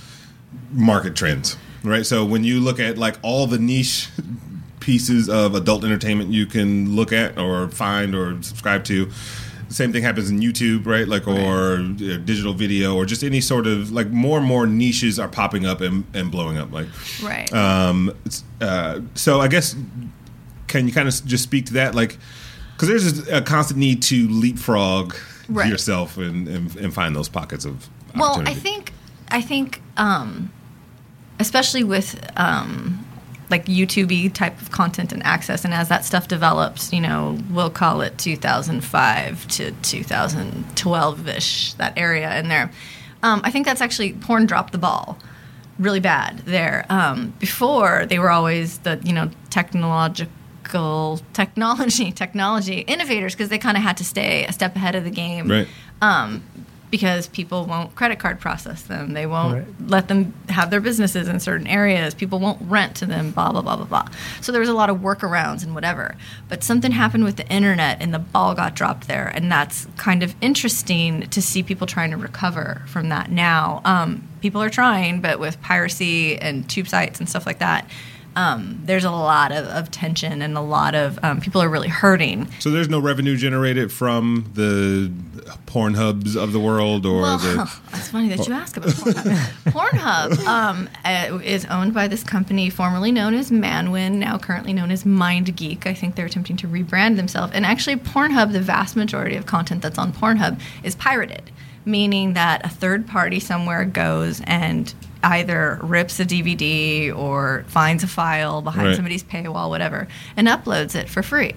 market 0.72 1.14
trends, 1.16 1.56
right? 1.84 2.04
So 2.06 2.24
when 2.24 2.42
you 2.44 2.60
look 2.60 2.78
at 2.80 2.96
like 2.98 3.16
all 3.22 3.46
the 3.46 3.58
niche 3.58 4.08
pieces 4.88 5.28
of 5.28 5.54
adult 5.54 5.84
entertainment 5.84 6.32
you 6.32 6.46
can 6.46 6.96
look 6.96 7.12
at 7.12 7.36
or 7.38 7.68
find 7.68 8.14
or 8.14 8.42
subscribe 8.42 8.84
to. 8.84 9.10
Same 9.68 9.92
thing 9.92 10.02
happens 10.02 10.30
in 10.30 10.40
YouTube, 10.40 10.86
right? 10.86 11.06
Like, 11.06 11.28
or 11.28 11.74
uh, 11.74 12.16
digital 12.24 12.54
video, 12.54 12.96
or 12.96 13.04
just 13.04 13.22
any 13.22 13.42
sort 13.42 13.66
of 13.66 13.92
like 13.92 14.08
more 14.08 14.38
and 14.38 14.46
more 14.46 14.66
niches 14.66 15.18
are 15.18 15.28
popping 15.28 15.66
up 15.66 15.82
and, 15.82 16.04
and 16.14 16.30
blowing 16.30 16.56
up. 16.56 16.72
Like, 16.72 16.86
right. 17.22 17.52
um, 17.52 18.14
uh, 18.62 19.02
so 19.14 19.42
I 19.42 19.48
guess 19.48 19.76
can 20.68 20.88
you 20.88 20.94
kind 20.94 21.06
of 21.06 21.22
just 21.26 21.44
speak 21.44 21.66
to 21.66 21.74
that, 21.74 21.94
like, 21.94 22.16
because 22.72 22.88
there's 22.88 23.28
a 23.28 23.42
constant 23.42 23.78
need 23.78 24.02
to 24.04 24.26
leapfrog 24.28 25.14
Right. 25.50 25.70
yourself 25.70 26.18
and, 26.18 26.46
and 26.46 26.76
and 26.76 26.92
find 26.92 27.16
those 27.16 27.30
pockets 27.30 27.64
of 27.64 27.88
well, 28.14 28.42
I 28.46 28.52
think 28.54 28.92
I 29.28 29.40
think 29.42 29.80
um, 29.96 30.50
especially 31.38 31.84
with 31.84 32.18
um, 32.36 33.04
like 33.50 33.66
YouTube 33.66 34.32
type 34.34 34.60
of 34.60 34.70
content 34.70 35.12
and 35.12 35.22
access, 35.22 35.64
and 35.64 35.72
as 35.72 35.88
that 35.88 36.04
stuff 36.04 36.28
develops, 36.28 36.92
you 36.92 37.00
know, 37.00 37.38
we'll 37.50 37.70
call 37.70 38.00
it 38.02 38.18
2005 38.18 39.48
to 39.48 39.72
2012 39.82 41.28
ish, 41.28 41.72
that 41.74 41.92
area 41.96 42.38
in 42.38 42.48
there. 42.48 42.70
Um, 43.22 43.40
I 43.44 43.50
think 43.50 43.66
that's 43.66 43.80
actually 43.80 44.12
porn 44.12 44.46
dropped 44.46 44.72
the 44.72 44.78
ball 44.78 45.18
really 45.78 46.00
bad 46.00 46.38
there. 46.40 46.84
Um, 46.88 47.32
before 47.38 48.04
they 48.06 48.18
were 48.18 48.30
always 48.30 48.78
the 48.78 49.00
you 49.04 49.12
know 49.12 49.30
technological 49.50 51.20
technology 51.32 52.12
technology 52.24 52.80
innovators 52.80 53.34
because 53.34 53.48
they 53.48 53.58
kind 53.58 53.76
of 53.76 53.82
had 53.82 53.96
to 53.98 54.04
stay 54.04 54.44
a 54.44 54.52
step 54.52 54.76
ahead 54.76 54.94
of 54.94 55.04
the 55.04 55.10
game 55.10 55.48
Right. 55.50 55.68
um, 56.02 56.42
because 56.90 57.28
people 57.28 57.66
won't 57.66 57.94
credit 57.94 58.18
card 58.18 58.40
process 58.40 58.82
them. 58.82 59.12
They 59.12 59.26
won't 59.26 59.54
Right. 59.54 59.66
let 59.86 60.08
them 60.08 60.32
have 60.48 60.70
their 60.70 60.80
businesses 60.80 61.28
in 61.28 61.38
certain 61.40 61.66
areas. 61.66 62.14
People 62.14 62.38
won't 62.38 62.58
rent 62.62 62.94
to 62.96 63.06
them, 63.06 63.30
blah, 63.30 63.52
blah, 63.52 63.60
blah, 63.62 63.76
blah, 63.76 63.84
blah. 63.84 64.08
So 64.40 64.52
there 64.52 64.60
was 64.60 64.68
a 64.70 64.74
lot 64.74 64.88
of 64.90 64.98
workarounds 64.98 65.62
and 65.64 65.74
whatever. 65.74 66.16
But 66.48 66.64
something 66.64 66.92
happened 66.92 67.24
with 67.24 67.36
the 67.36 67.46
internet 67.48 67.98
and 68.00 68.12
the 68.14 68.18
ball 68.18 68.54
got 68.54 68.74
dropped 68.74 69.06
there. 69.08 69.30
And 69.34 69.50
that's 69.52 69.86
kind 69.96 70.22
of 70.22 70.34
interesting 70.40 71.22
to 71.28 71.42
see 71.42 71.62
people 71.62 71.86
trying 71.86 72.10
to 72.10 72.16
recover 72.16 72.82
from 72.86 73.08
that 73.10 73.30
now. 73.30 73.80
Um, 73.84 74.26
people 74.40 74.62
are 74.62 74.70
trying, 74.70 75.20
but 75.20 75.38
with 75.38 75.60
piracy 75.60 76.38
and 76.38 76.68
tube 76.68 76.88
sites 76.88 77.18
and 77.20 77.28
stuff 77.28 77.44
like 77.46 77.58
that. 77.58 77.88
Um, 78.36 78.80
there's 78.84 79.04
a 79.04 79.10
lot 79.10 79.50
of, 79.50 79.66
of 79.66 79.90
tension 79.90 80.42
and 80.42 80.56
a 80.56 80.60
lot 80.60 80.94
of 80.94 81.18
um, 81.24 81.40
people 81.40 81.60
are 81.60 81.68
really 81.68 81.88
hurting. 81.88 82.48
So 82.60 82.70
there's 82.70 82.88
no 82.88 83.00
revenue 83.00 83.36
generated 83.36 83.90
from 83.90 84.50
the 84.54 85.12
porn 85.66 85.94
hubs 85.94 86.36
of 86.36 86.52
the 86.52 86.60
world 86.60 87.06
or 87.06 87.22
Well, 87.22 87.38
the 87.38 87.62
it's 87.92 88.08
funny 88.10 88.28
that 88.28 88.46
you 88.46 88.54
ask 88.54 88.76
about 88.76 88.90
Pornhub. 88.90 89.72
Pornhub 89.72 90.46
um, 90.46 90.88
uh, 91.04 91.38
is 91.42 91.64
owned 91.66 91.94
by 91.94 92.08
this 92.08 92.22
company 92.22 92.70
formerly 92.70 93.12
known 93.12 93.34
as 93.34 93.50
Manwin, 93.50 94.14
now 94.14 94.38
currently 94.38 94.72
known 94.72 94.90
as 94.90 95.04
MindGeek. 95.04 95.86
I 95.86 95.94
think 95.94 96.16
they're 96.16 96.26
attempting 96.26 96.56
to 96.58 96.68
rebrand 96.68 97.16
themselves. 97.16 97.52
And 97.54 97.64
actually, 97.66 97.96
Pornhub, 97.96 98.52
the 98.52 98.60
vast 98.60 98.96
majority 98.96 99.36
of 99.36 99.46
content 99.46 99.82
that's 99.82 99.98
on 99.98 100.12
Pornhub 100.12 100.60
is 100.82 100.94
pirated, 100.94 101.50
meaning 101.84 102.34
that 102.34 102.64
a 102.64 102.68
third 102.68 103.06
party 103.06 103.40
somewhere 103.40 103.84
goes 103.84 104.40
and 104.44 104.94
either 105.22 105.78
rips 105.82 106.20
a 106.20 106.24
DVD 106.24 107.12
or 107.14 107.64
finds 107.68 108.02
a 108.04 108.06
file 108.06 108.62
behind 108.62 108.88
Right. 108.88 108.96
somebody's 108.96 109.24
paywall, 109.24 109.68
whatever, 109.68 110.06
and 110.36 110.46
uploads 110.48 110.94
it 110.94 111.08
for 111.08 111.22
free. 111.22 111.54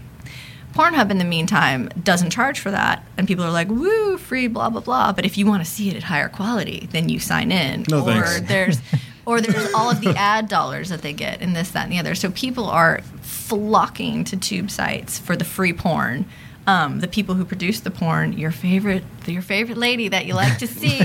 Pornhub, 0.73 1.11
in 1.11 1.17
the 1.17 1.25
meantime, 1.25 1.89
doesn't 2.01 2.29
charge 2.29 2.57
for 2.59 2.71
that, 2.71 3.03
and 3.17 3.27
people 3.27 3.43
are 3.43 3.51
like, 3.51 3.67
"Woo, 3.67 4.17
free, 4.17 4.47
blah 4.47 4.69
blah 4.69 4.79
blah." 4.81 5.11
But 5.11 5.25
if 5.25 5.37
you 5.37 5.45
want 5.45 5.63
to 5.65 5.69
see 5.69 5.89
it 5.89 5.97
at 5.97 6.03
higher 6.03 6.29
quality, 6.29 6.87
then 6.91 7.09
you 7.09 7.19
sign 7.19 7.51
in. 7.51 7.83
No, 7.89 7.99
or 7.99 8.03
thanks. 8.23 8.41
there's, 8.47 8.81
or 9.25 9.41
there's 9.41 9.73
all 9.73 9.89
of 9.91 9.99
the 9.99 10.15
ad 10.17 10.47
dollars 10.47 10.87
that 10.87 11.01
they 11.01 11.11
get, 11.11 11.41
and 11.41 11.53
this, 11.55 11.71
that, 11.71 11.83
and 11.83 11.91
the 11.91 11.99
other. 11.99 12.15
So 12.15 12.31
people 12.31 12.67
are 12.69 13.01
flocking 13.21 14.23
to 14.25 14.37
tube 14.37 14.71
sites 14.71 15.19
for 15.19 15.35
the 15.35 15.43
free 15.43 15.73
porn. 15.73 16.25
Um, 16.67 16.99
the 16.99 17.07
people 17.07 17.33
who 17.33 17.43
produce 17.43 17.79
the 17.79 17.89
porn, 17.89 18.33
your 18.33 18.51
favorite, 18.51 19.03
your 19.25 19.41
favorite 19.41 19.79
lady 19.79 20.07
that 20.09 20.27
you 20.27 20.35
like 20.35 20.59
to 20.59 20.67
see, 20.79 21.01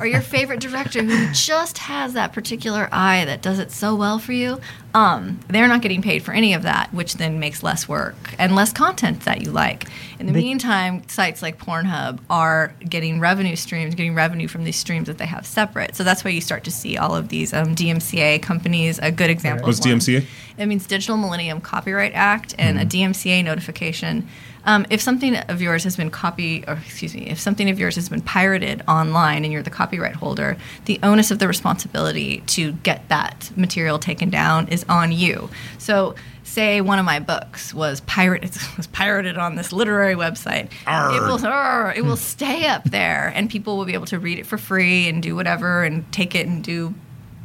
or 0.00 0.04
your 0.04 0.20
favorite 0.20 0.58
director 0.58 1.00
who 1.02 1.32
just 1.32 1.78
has 1.78 2.14
that 2.14 2.32
particular 2.32 2.88
eye 2.90 3.24
that 3.24 3.40
does 3.40 3.60
it 3.60 3.70
so 3.70 3.94
well 3.94 4.18
for 4.18 4.32
you, 4.32 4.60
um, 4.92 5.38
they're 5.46 5.68
not 5.68 5.80
getting 5.82 6.02
paid 6.02 6.24
for 6.24 6.32
any 6.32 6.54
of 6.54 6.62
that, 6.64 6.92
which 6.92 7.14
then 7.14 7.38
makes 7.38 7.62
less 7.62 7.88
work 7.88 8.16
and 8.36 8.56
less 8.56 8.72
content 8.72 9.20
that 9.20 9.42
you 9.42 9.52
like. 9.52 9.86
In 10.18 10.26
the 10.26 10.32
They- 10.32 10.40
meantime, 10.40 11.06
sites 11.08 11.40
like 11.40 11.56
Pornhub 11.58 12.18
are 12.28 12.72
getting 12.88 13.20
revenue 13.20 13.54
streams, 13.54 13.94
getting 13.94 14.14
revenue 14.16 14.48
from 14.48 14.64
these 14.64 14.76
streams 14.76 15.06
that 15.06 15.18
they 15.18 15.26
have 15.26 15.46
separate. 15.46 15.94
So 15.94 16.02
that's 16.02 16.24
why 16.24 16.32
you 16.32 16.40
start 16.40 16.64
to 16.64 16.72
see 16.72 16.96
all 16.98 17.14
of 17.14 17.28
these 17.28 17.52
um, 17.54 17.76
DMCA 17.76 18.42
companies. 18.42 18.98
A 18.98 19.12
good 19.12 19.30
example. 19.30 19.66
What's 19.68 19.78
of 19.78 19.86
one 19.86 20.00
DMCA? 20.00 20.26
it 20.58 20.66
means 20.66 20.84
Digital 20.88 21.16
Millennium 21.16 21.60
Copyright 21.60 22.12
Act 22.12 22.56
and 22.58 22.78
a 22.80 22.84
DMCA 22.84 23.44
notification. 23.44 24.28
Um, 24.64 24.86
if 24.90 25.00
something 25.00 25.36
of 25.36 25.62
yours 25.62 25.84
has 25.84 25.96
been 25.96 26.10
copy, 26.10 26.64
or 26.66 26.74
excuse 26.74 27.14
me, 27.14 27.28
if 27.28 27.40
something 27.40 27.70
of 27.70 27.78
yours 27.78 27.94
has 27.96 28.08
been 28.08 28.20
pirated 28.20 28.82
online 28.86 29.44
and 29.44 29.52
you're 29.52 29.62
the 29.62 29.70
copyright 29.70 30.14
holder, 30.14 30.56
the 30.84 30.98
onus 31.02 31.30
of 31.30 31.38
the 31.38 31.48
responsibility 31.48 32.42
to 32.48 32.72
get 32.72 33.08
that 33.08 33.50
material 33.56 33.98
taken 33.98 34.30
down 34.30 34.68
is 34.68 34.84
on 34.88 35.12
you. 35.12 35.48
So, 35.78 36.14
say 36.42 36.80
one 36.80 36.98
of 36.98 37.04
my 37.04 37.20
books 37.20 37.72
was 37.72 38.00
pirated 38.02 38.50
was 38.76 38.86
pirated 38.88 39.38
on 39.38 39.54
this 39.54 39.72
literary 39.72 40.14
website, 40.14 40.70
it 41.14 41.22
will 41.22 41.46
arr, 41.46 41.92
it 41.96 42.04
will 42.04 42.16
stay 42.16 42.66
up 42.66 42.84
there, 42.84 43.32
and 43.34 43.48
people 43.48 43.76
will 43.76 43.84
be 43.84 43.94
able 43.94 44.06
to 44.06 44.18
read 44.18 44.38
it 44.38 44.46
for 44.46 44.58
free 44.58 45.08
and 45.08 45.22
do 45.22 45.36
whatever 45.36 45.84
and 45.84 46.10
take 46.12 46.34
it 46.34 46.46
and 46.46 46.62
do 46.64 46.94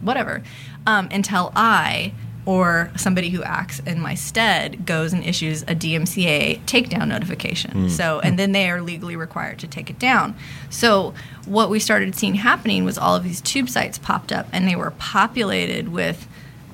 whatever 0.02 0.44
um, 0.88 1.08
until 1.12 1.52
I 1.56 2.14
or 2.46 2.92
somebody 2.96 3.30
who 3.30 3.44
acts 3.44 3.80
in 3.80 4.00
my 4.00 4.14
stead 4.14 4.86
goes 4.86 5.14
and 5.14 5.24
issues 5.24 5.64
a 5.64 5.76
DMCA 5.76 6.60
takedown 6.62 7.08
notification. 7.08 7.72
Hmm. 7.72 7.88
So, 7.90 8.20
and 8.20 8.38
then 8.38 8.52
they 8.52 8.70
are 8.70 8.82
legally 8.82 9.16
required 9.16 9.60
to 9.60 9.68
take 9.68 9.90
it 9.90 10.00
down. 10.00 10.36
So, 10.70 11.14
what 11.46 11.70
we 11.70 11.80
started 11.80 12.16
seeing 12.16 12.36
happening 12.36 12.86
was 12.86 12.98
all 12.98 13.16
of 13.16 13.24
these 13.24 13.42
tube 13.42 13.70
sites 13.70 13.98
popped 13.98 14.32
up 14.32 14.48
and 14.52 14.68
they 14.68 14.76
were 14.76 14.92
populated 14.92 15.90
with 15.90 16.28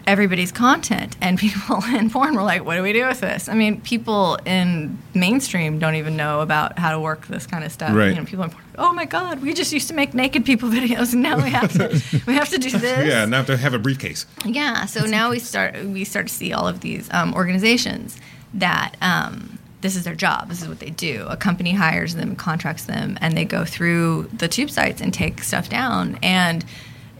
everybody's 0.07 0.51
content 0.51 1.15
and 1.21 1.37
people 1.45 1.83
in 1.93 2.09
porn 2.09 2.35
were 2.35 2.41
like 2.43 2.63
what 2.65 2.75
do 2.75 2.83
we 2.83 2.93
do 2.93 3.05
with 3.05 3.19
this 3.21 3.47
i 3.49 3.53
mean 3.53 3.79
people 3.81 4.37
in 4.45 4.97
mainstream 5.13 5.79
don't 5.79 5.95
even 5.95 6.15
know 6.17 6.41
about 6.41 6.77
how 6.79 6.91
to 6.91 6.99
work 6.99 7.27
this 7.27 7.45
kind 7.47 7.63
of 7.63 7.71
stuff 7.71 7.93
Right. 7.95 8.09
you 8.09 8.15
know 8.15 8.25
people 8.25 8.43
in 8.45 8.49
porn 8.51 8.63
oh 8.77 8.93
my 8.93 9.05
god 9.05 9.41
we 9.41 9.53
just 9.53 9.71
used 9.73 9.87
to 9.89 9.93
make 9.93 10.13
naked 10.13 10.45
people 10.45 10.69
videos 10.79 11.13
and 11.13 11.21
now 11.21 11.37
we 11.41 11.49
have 11.49 11.71
to 11.73 12.21
we 12.27 12.33
have 12.33 12.49
to 12.49 12.57
do 12.57 12.69
this 12.71 13.07
Yeah, 13.07 13.25
now 13.25 13.43
to 13.43 13.57
have 13.57 13.73
a 13.73 13.79
briefcase. 13.79 14.25
yeah. 14.45 14.85
So 14.85 15.05
now 15.05 15.29
we 15.29 15.39
start 15.39 15.75
we 15.85 16.03
start 16.03 16.27
to 16.27 16.33
see 16.33 16.53
all 16.53 16.67
of 16.67 16.79
these 16.81 17.07
um, 17.13 17.33
organizations 17.33 18.17
that 18.53 18.95
um, 19.01 19.57
this 19.81 19.95
is 19.95 20.03
their 20.03 20.15
job. 20.15 20.49
This 20.49 20.61
is 20.61 20.67
what 20.67 20.79
they 20.79 20.89
do. 20.91 21.25
A 21.29 21.35
company 21.37 21.73
hires 21.73 22.15
them, 22.15 22.35
contracts 22.35 22.83
them, 22.85 23.17
and 23.21 23.35
they 23.35 23.45
go 23.45 23.65
through 23.65 24.29
the 24.33 24.47
tube 24.47 24.69
sites 24.69 25.01
and 25.01 25.13
take 25.13 25.43
stuff 25.43 25.69
down. 25.69 26.17
And 26.21 26.63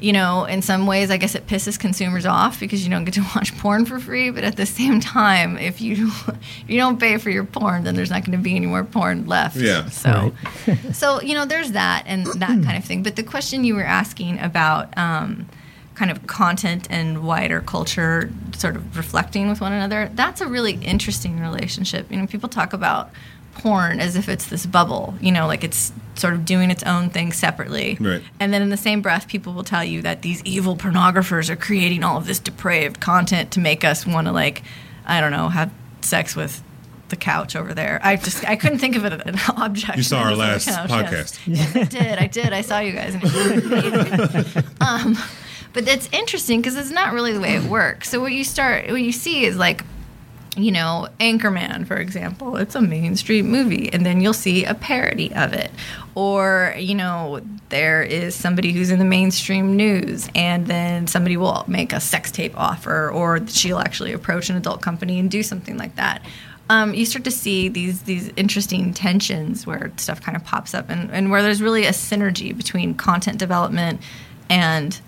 you 0.02 0.14
know, 0.14 0.46
in 0.46 0.62
some 0.62 0.88
ways, 0.88 1.12
I 1.12 1.18
guess 1.18 1.36
it 1.36 1.48
pisses 1.48 1.80
consumers 1.80 2.26
off 2.26 2.60
because 2.60 2.84
you 2.84 2.90
don't 2.90 3.06
get 3.06 3.14
to 3.16 3.22
watch 3.36 3.58
porn 3.58 3.86
for 3.86 4.00
free. 4.00 4.32
But 4.32 4.44
at 4.44 4.58
the 4.58 4.66
same 4.66 5.00
time, 5.00 5.58
if 5.58 5.80
you 5.80 6.08
if 6.08 6.64
you 6.68 6.78
don't 6.78 7.00
pay 7.00 7.18
for 7.18 7.30
your 7.30 7.44
porn, 7.44 7.84
then 7.84 7.96
there's 7.96 8.10
not 8.10 8.26
going 8.26 8.38
to 8.38 8.44
be 8.44 8.56
any 8.56 8.68
more 8.68 8.84
porn 8.84 9.28
left. 9.28 9.56
Yeah. 9.56 9.88
So 9.90 10.34
so 10.92 11.22
you 11.22 11.34
know 11.34 11.46
there's 11.46 11.72
that 11.72 12.04
and 12.06 12.26
that 12.26 12.64
kind 12.64 12.78
of 12.78 12.84
thing 12.84 13.04
but 13.04 13.16
the 13.16 13.24
question 13.24 13.64
you 13.64 13.76
were 13.76 13.84
asking 13.84 14.40
about 14.40 14.96
um, 14.98 15.48
kind 15.96 16.12
of 16.12 16.28
content 16.28 16.88
and 16.90 17.26
wider 17.26 17.62
culture 17.62 18.32
sort 18.56 18.76
of 18.76 18.98
reflecting 18.98 19.50
with 19.50 19.62
one 19.62 19.72
another 19.72 20.10
that's 20.14 20.42
a 20.42 20.48
really 20.48 20.74
interesting 20.74 21.40
relationship 21.40 22.10
you 22.12 22.18
know 22.18 22.28
people 22.28 22.50
talk 22.50 22.74
about 22.74 23.10
porn 23.54 24.00
as 24.00 24.16
if 24.16 24.30
it's 24.30 24.48
this 24.48 24.66
bubble 24.66 25.14
you 25.22 25.32
know 25.32 25.48
like 25.48 25.64
it's 25.64 25.92
sort 26.22 26.34
of 26.36 26.46
doing 26.46 26.72
its 26.72 26.84
own 26.84 27.10
thing 27.10 27.34
separately 27.34 27.98
Right. 28.00 28.22
and 28.40 28.54
then 28.54 28.62
in 28.62 28.70
the 28.70 28.78
same 28.78 29.02
breath 29.02 29.28
people 29.28 29.52
will 29.54 29.64
tell 29.66 29.84
you 29.84 30.02
that 30.04 30.22
these 30.22 30.42
evil 30.44 30.78
pornographers 30.78 31.50
are 31.50 31.56
creating 31.58 32.04
all 32.04 32.18
of 32.18 32.26
this 32.28 32.40
depraved 32.40 33.00
content 33.02 33.52
to 33.52 33.60
make 33.60 33.84
us 33.84 34.06
want 34.08 34.28
to 34.28 34.32
like 34.34 34.62
i 35.06 35.20
don't 35.20 35.32
know 35.32 35.50
have 35.50 35.72
sex 36.02 36.36
with 36.36 36.62
the 37.10 37.16
couch 37.18 37.58
over 37.58 37.74
there. 37.74 38.00
I 38.02 38.16
just 38.16 38.48
I 38.48 38.56
couldn't 38.56 38.80
think 38.80 38.96
of 38.96 39.04
it 39.04 39.12
as 39.12 39.22
an 39.26 39.38
object. 39.58 39.98
You 39.98 40.04
saw 40.04 40.22
our 40.22 40.34
last 40.34 40.64
just 40.66 40.78
thought 40.78 40.90
of 40.90 41.10
the 41.10 41.18
couch, 41.18 41.26
podcast. 41.26 41.40
yes. 41.46 41.76
Yes, 41.76 41.76
I 41.76 41.84
did. 41.84 42.20
I 42.20 42.28
did. 42.28 42.54
I 42.54 42.62
saw 42.62 42.80
you 42.80 42.94
guys. 42.94 43.16
um, 44.80 45.18
but 45.74 45.88
it's 45.90 46.08
interesting 46.14 46.62
because 46.62 46.78
it's 46.78 46.90
not 46.90 47.14
really 47.14 47.34
the 47.34 47.42
way 47.42 47.56
it 47.56 47.64
works. 47.64 48.10
So 48.10 48.22
what 48.22 48.32
you 48.32 48.46
start, 48.46 48.90
what 48.90 49.02
you 49.02 49.12
see 49.12 49.44
is 49.44 49.58
like, 49.58 49.84
you 50.58 50.72
know, 50.72 51.08
Anchorman, 51.20 51.88
for 51.88 51.96
example. 51.96 52.58
It's 52.58 52.76
a 52.76 52.82
mainstream 52.82 53.50
movie, 53.50 53.92
and 53.94 54.06
then 54.06 54.20
you'll 54.20 54.34
see 54.34 54.66
a 54.66 54.74
parody 54.74 55.34
of 55.34 55.54
it. 55.54 55.72
Or, 56.14 56.76
you 56.78 56.94
know, 56.94 57.40
there 57.70 58.04
is 58.04 58.36
somebody 58.36 58.74
who's 58.74 58.92
in 58.92 59.00
the 59.00 59.06
mainstream 59.06 59.78
news, 59.78 60.30
and 60.36 60.68
then 60.68 61.08
somebody 61.08 61.38
will 61.38 61.64
make 61.68 61.94
a 61.94 62.02
sex 62.02 62.32
tape 62.32 62.54
offer, 62.58 63.10
or 63.10 63.48
she'll 63.48 63.80
actually 63.80 64.12
approach 64.12 64.50
an 64.50 64.58
adult 64.58 64.82
company 64.82 65.20
and 65.20 65.32
do 65.32 65.42
something 65.42 65.78
like 65.78 65.96
that. 65.96 66.22
Um, 66.70 66.94
you 66.94 67.06
start 67.06 67.24
to 67.26 67.32
see 67.32 67.68
these 67.68 68.04
these 68.04 68.30
interesting 68.36 68.94
tensions 68.94 69.66
where 69.66 69.92
stuff 69.98 70.22
kind 70.22 70.36
of 70.36 70.44
pops 70.44 70.74
up, 70.74 70.90
and, 70.90 71.10
and 71.12 71.32
where 71.32 71.42
there's 71.42 71.62
really 71.62 71.86
a 71.86 71.92
synergy 71.92 72.56
between 72.56 72.94
content 72.94 73.38
development 73.38 74.02
and 74.50 75.00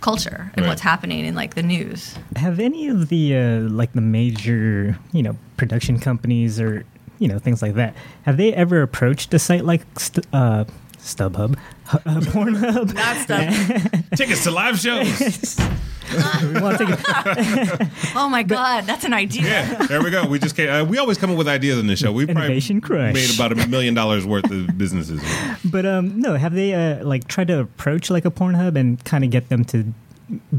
culture 0.00 0.50
and 0.54 0.64
Right. 0.64 0.68
what's 0.70 0.80
happening 0.82 1.24
in 1.24 1.34
like 1.34 1.54
the 1.54 1.62
news. 1.62 2.16
Have 2.36 2.58
any 2.60 2.88
of 2.88 3.08
the 3.08 3.36
uh, 3.36 3.60
like 3.68 3.92
the 3.92 4.00
major 4.00 4.98
you 5.12 5.22
know 5.22 5.36
production 5.56 5.98
companies 5.98 6.58
or 6.60 6.84
you 7.18 7.28
know 7.28 7.38
things 7.38 7.60
like 7.62 7.74
that 7.74 7.94
have 8.22 8.36
they 8.38 8.52
ever 8.54 8.80
approached 8.82 9.32
a 9.34 9.38
site 9.38 9.64
like 9.64 9.82
St- 9.98 10.26
uh, 10.32 10.64
StubHub, 10.98 11.58
uh, 11.92 11.98
Pornhub? 12.32 12.92
That 12.94 13.22
stuff. 13.24 14.10
Tickets 14.16 14.44
to 14.44 14.50
live 14.50 14.78
shows. 14.78 15.58
We 16.54 16.60
wanna 16.60 16.78
take 16.78 16.88
a- 16.90 17.90
Oh 18.16 18.28
my 18.28 18.42
god, 18.42 18.84
that's 18.84 19.04
an 19.04 19.12
idea. 19.12 19.42
Yeah, 19.42 19.86
there 19.86 20.02
we 20.02 20.10
go. 20.10 20.26
We 20.26 20.38
just 20.38 20.56
came, 20.56 20.68
uh, 20.70 20.84
we 20.84 20.98
always 20.98 21.18
come 21.18 21.30
up 21.30 21.38
with 21.38 21.48
ideas 21.48 21.78
on 21.78 21.86
this 21.86 21.98
show. 22.00 22.12
We 22.12 22.24
probably 22.26 22.44
Innovation 22.44 22.80
crush. 22.80 23.14
made 23.14 23.34
about 23.34 23.52
a 23.52 23.66
million 23.68 23.94
dollars 23.94 24.26
worth 24.26 24.50
of 24.50 24.76
businesses. 24.76 25.22
but 25.64 25.86
um, 25.86 26.20
no, 26.20 26.34
have 26.36 26.54
they 26.54 26.74
uh, 26.74 27.04
like 27.04 27.28
tried 27.28 27.48
to 27.48 27.60
approach 27.60 28.10
like 28.10 28.24
a 28.24 28.30
Pornhub 28.30 28.76
and 28.76 29.02
kind 29.04 29.24
of 29.24 29.30
get 29.30 29.48
them 29.48 29.64
to 29.66 29.92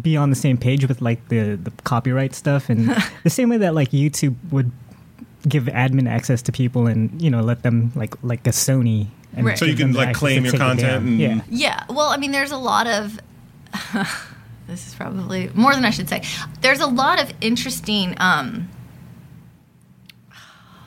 be 0.02 0.18
on 0.18 0.30
the 0.30 0.36
same 0.36 0.58
page 0.58 0.86
with 0.88 1.02
like 1.02 1.28
the 1.30 1.56
the 1.56 1.72
copyright 1.84 2.34
stuff 2.36 2.70
and 2.70 2.90
the 3.24 3.30
same 3.30 3.50
way 3.50 3.58
that 3.58 3.74
like 3.74 3.92
YouTube 3.92 4.36
would 4.52 4.72
give 5.48 5.64
admin 5.66 6.08
access 6.10 6.42
to 6.44 6.52
people 6.52 6.88
and 6.88 7.20
you 7.22 7.30
know 7.32 7.42
let 7.42 7.64
them 7.64 7.92
like 7.96 8.14
like 8.24 8.46
a 8.48 8.52
Sony. 8.52 9.08
And 9.34 9.46
Right. 9.46 9.58
So 9.58 9.64
you 9.64 9.76
can, 9.78 9.94
like, 9.94 10.14
claim 10.14 10.44
your 10.44 10.54
content 10.58 11.06
and- 11.08 11.18
yeah. 11.18 11.40
Yeah, 11.50 11.86
well, 11.88 12.10
I 12.10 12.18
mean, 12.18 12.32
there's 12.32 12.52
a 12.52 12.58
lot 12.58 12.86
of. 12.86 13.18
This 14.68 14.88
is 14.88 14.96
probably 14.96 15.50
more 15.54 15.74
than 15.74 15.86
I 15.86 15.90
should 15.90 16.10
say. 16.10 16.24
There's 16.62 16.80
a 16.80 16.88
lot 16.88 17.22
of 17.22 17.34
interesting. 17.42 18.16
Um, 18.18 18.70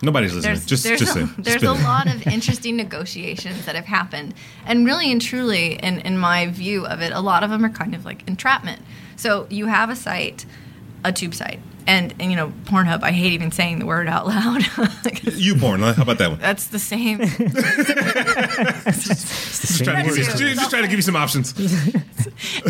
Nobody's 0.03 0.35
listening. 0.35 0.55
there's 0.55 0.67
just, 0.67 0.85
there's 0.85 1.01
just 1.01 1.17
a, 1.17 1.27
say. 1.27 1.33
there's 1.39 1.63
a 1.63 1.73
lot 1.73 2.07
of 2.07 2.27
interesting 2.27 2.77
negotiations 2.77 3.65
that 3.67 3.75
have 3.75 3.87
happened, 3.87 4.35
and 4.67 4.85
really 4.85 5.11
and 5.11 5.21
truly, 5.21 5.75
in 5.75 6.01
in 6.01 6.19
my 6.19 6.47
view 6.47 6.87
of 6.87 7.01
it, 7.01 7.13
a 7.13 7.21
lot 7.21 7.43
of 7.43 7.51
them 7.51 7.65
are 7.65 7.71
kind 7.71 7.95
of 7.95 8.05
like 8.05 8.27
entrapment. 8.29 8.83
So 9.17 9.47
you 9.51 9.67
have 9.67 9.91
a 9.91 9.97
site, 9.97 10.45
a 11.05 11.13
tube 11.13 11.35
site, 11.35 11.61
and 11.87 12.13
and 12.19 12.31
you 12.31 12.37
know 12.37 12.53
Pornhub. 12.65 13.03
I 13.03 13.13
hate 13.13 13.33
even 13.33 13.51
saying 13.53 13.79
the 13.79 13.87
word 13.87 14.09
out 14.09 14.27
loud. 14.27 14.63
You 15.37 15.57
porn. 15.57 15.81
How 15.81 16.03
about 16.03 16.19
that 16.19 16.31
one? 16.31 16.39
That's 16.41 16.67
the 16.69 16.79
same. 16.79 17.21
It's 17.21 17.37
the 17.39 18.85
Just 18.85 19.85
trying, 19.85 20.05
to 20.05 20.11
word. 20.11 20.17
give 20.17 20.41
you, 20.41 20.55
just 20.55 20.71
trying 20.71 20.83
to 20.83 20.89
give 20.89 20.99
you 20.99 21.03
some 21.03 21.17
options. 21.17 21.55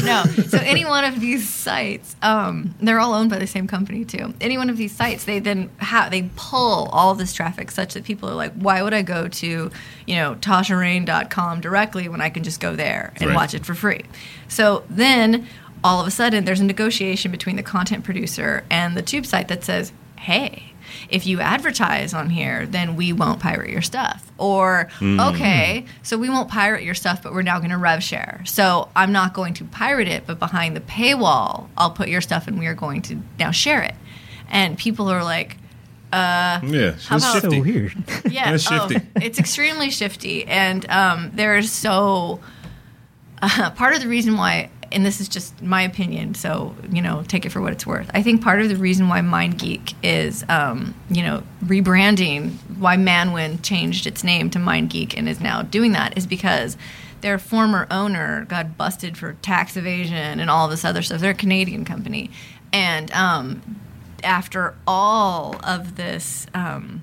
no. 0.04 0.24
So 0.48 0.58
any 0.58 0.84
one 0.84 1.04
of 1.04 1.20
these 1.20 1.48
sites, 1.48 2.16
um, 2.22 2.74
they're 2.80 3.00
all 3.00 3.14
owned 3.14 3.30
by 3.30 3.38
the 3.38 3.46
same 3.46 3.66
company 3.66 4.04
too. 4.04 4.34
Any 4.40 4.56
one 4.58 4.70
of 4.70 4.76
these 4.76 4.92
sites, 4.92 5.24
they 5.24 5.38
then 5.40 5.70
have 5.78 6.10
they 6.10 6.30
pull 6.36 6.88
all 6.92 7.14
this 7.14 7.32
traffic 7.32 7.70
such 7.70 7.94
that 7.94 8.04
people 8.04 8.28
are 8.28 8.34
like, 8.34 8.52
why 8.54 8.82
would 8.82 8.94
I 8.94 9.02
go 9.02 9.28
to, 9.28 9.70
you 10.06 10.16
know, 10.16 10.34
TashaReign.com 10.36 11.60
directly 11.60 12.08
when 12.08 12.20
I 12.20 12.30
can 12.30 12.42
just 12.44 12.60
go 12.60 12.74
there 12.76 13.12
and 13.16 13.30
Right. 13.30 13.36
watch 13.36 13.54
it 13.54 13.64
for 13.66 13.74
free? 13.74 14.02
So 14.48 14.84
then 14.90 15.46
all 15.84 16.00
of 16.00 16.06
a 16.06 16.10
sudden 16.10 16.44
there's 16.44 16.60
a 16.60 16.64
negotiation 16.64 17.30
between 17.30 17.54
the 17.56 17.62
content 17.62 18.02
producer 18.04 18.64
and 18.70 18.96
the 18.96 19.02
tube 19.02 19.26
site 19.26 19.46
that 19.48 19.62
says, 19.62 19.92
hey. 20.18 20.70
If 21.10 21.26
you 21.26 21.40
advertise 21.40 22.14
on 22.14 22.30
here, 22.30 22.66
then 22.66 22.94
we 22.94 23.12
won't 23.12 23.40
pirate 23.40 23.68
your 23.70 23.82
stuff. 23.82 24.30
Or, 24.38 24.88
okay, 25.02 25.86
so 26.02 26.16
we 26.16 26.28
won't 26.30 26.48
pirate 26.48 26.82
your 26.84 26.94
stuff, 26.94 27.22
but 27.22 27.32
we're 27.32 27.42
now 27.42 27.58
going 27.58 27.70
to 27.70 27.76
rev 27.78 28.02
share. 28.02 28.42
So 28.46 28.88
I'm 28.94 29.10
not 29.10 29.34
going 29.34 29.54
to 29.54 29.64
pirate 29.64 30.08
it, 30.08 30.24
but 30.26 30.38
behind 30.38 30.76
the 30.76 30.80
paywall, 30.80 31.68
I'll 31.76 31.90
put 31.90 32.08
your 32.08 32.20
stuff 32.20 32.46
and 32.46 32.58
we 32.58 32.66
are 32.66 32.74
going 32.74 33.02
to 33.02 33.20
now 33.38 33.50
share 33.50 33.82
it. 33.82 33.94
And 34.48 34.78
people 34.78 35.08
are 35.08 35.24
like, 35.24 35.56
Yeah, 36.12 36.60
How 36.60 36.92
it's 36.92 37.06
about- 37.08 37.42
So 37.42 37.60
weird. 37.60 37.92
yeah, 38.30 38.52
That's 38.52 38.70
oh, 38.70 38.88
shifty. 38.88 39.06
it's 39.20 39.38
extremely 39.38 39.90
shifty, 39.90 40.44
and 40.46 40.88
um, 40.90 41.32
there 41.34 41.56
is 41.56 41.72
so. 41.72 42.40
Uh, 43.42 43.70
part 43.70 43.94
of 43.94 44.00
the 44.00 44.08
reason 44.08 44.36
why, 44.36 44.70
and 44.94 45.04
this 45.04 45.20
is 45.20 45.28
just 45.28 45.61
my 45.61 45.83
opinion, 45.83 46.35
so 46.35 46.74
you 46.90 47.02
know, 47.02 47.22
take 47.26 47.44
it 47.44 47.50
for 47.50 47.61
what 47.61 47.72
it's 47.72 47.87
worth. 47.87 48.11
I 48.14 48.22
think 48.22 48.42
part 48.42 48.61
of 48.61 48.68
the 48.68 48.76
reason 48.76 49.09
why 49.09 49.20
MindGeek 49.20 49.94
is, 50.02 50.44
um, 50.48 50.94
you 51.10 51.23
know, 51.23 51.42
rebranding, 51.64 52.52
why 52.79 52.96
Manwin 52.96 53.62
changed 53.62 54.06
its 54.06 54.25
name 54.25 54.50
to 54.50 54.58
MindGeek 54.58 55.14
and 55.16 55.29
is 55.29 55.40
now 55.40 55.62
doing 55.62 55.92
that, 55.92 56.16
is 56.16 56.27
because 56.27 56.77
their 57.21 57.38
former 57.38 57.87
owner 57.90 58.44
got 58.46 58.77
busted 58.77 59.16
for 59.18 59.35
tax 59.35 59.77
evasion 59.77 60.40
and 60.40 60.48
all 60.48 60.68
this 60.68 60.85
other 60.85 61.02
stuff. 61.02 61.21
They're 61.21 61.33
a 61.33 61.35
Canadian 61.35 61.85
company, 61.85 62.31
and 62.73 63.10
um, 63.12 63.81
after 64.23 64.75
all 64.87 65.56
of 65.64 65.96
this. 65.96 66.46
Um, 66.54 67.02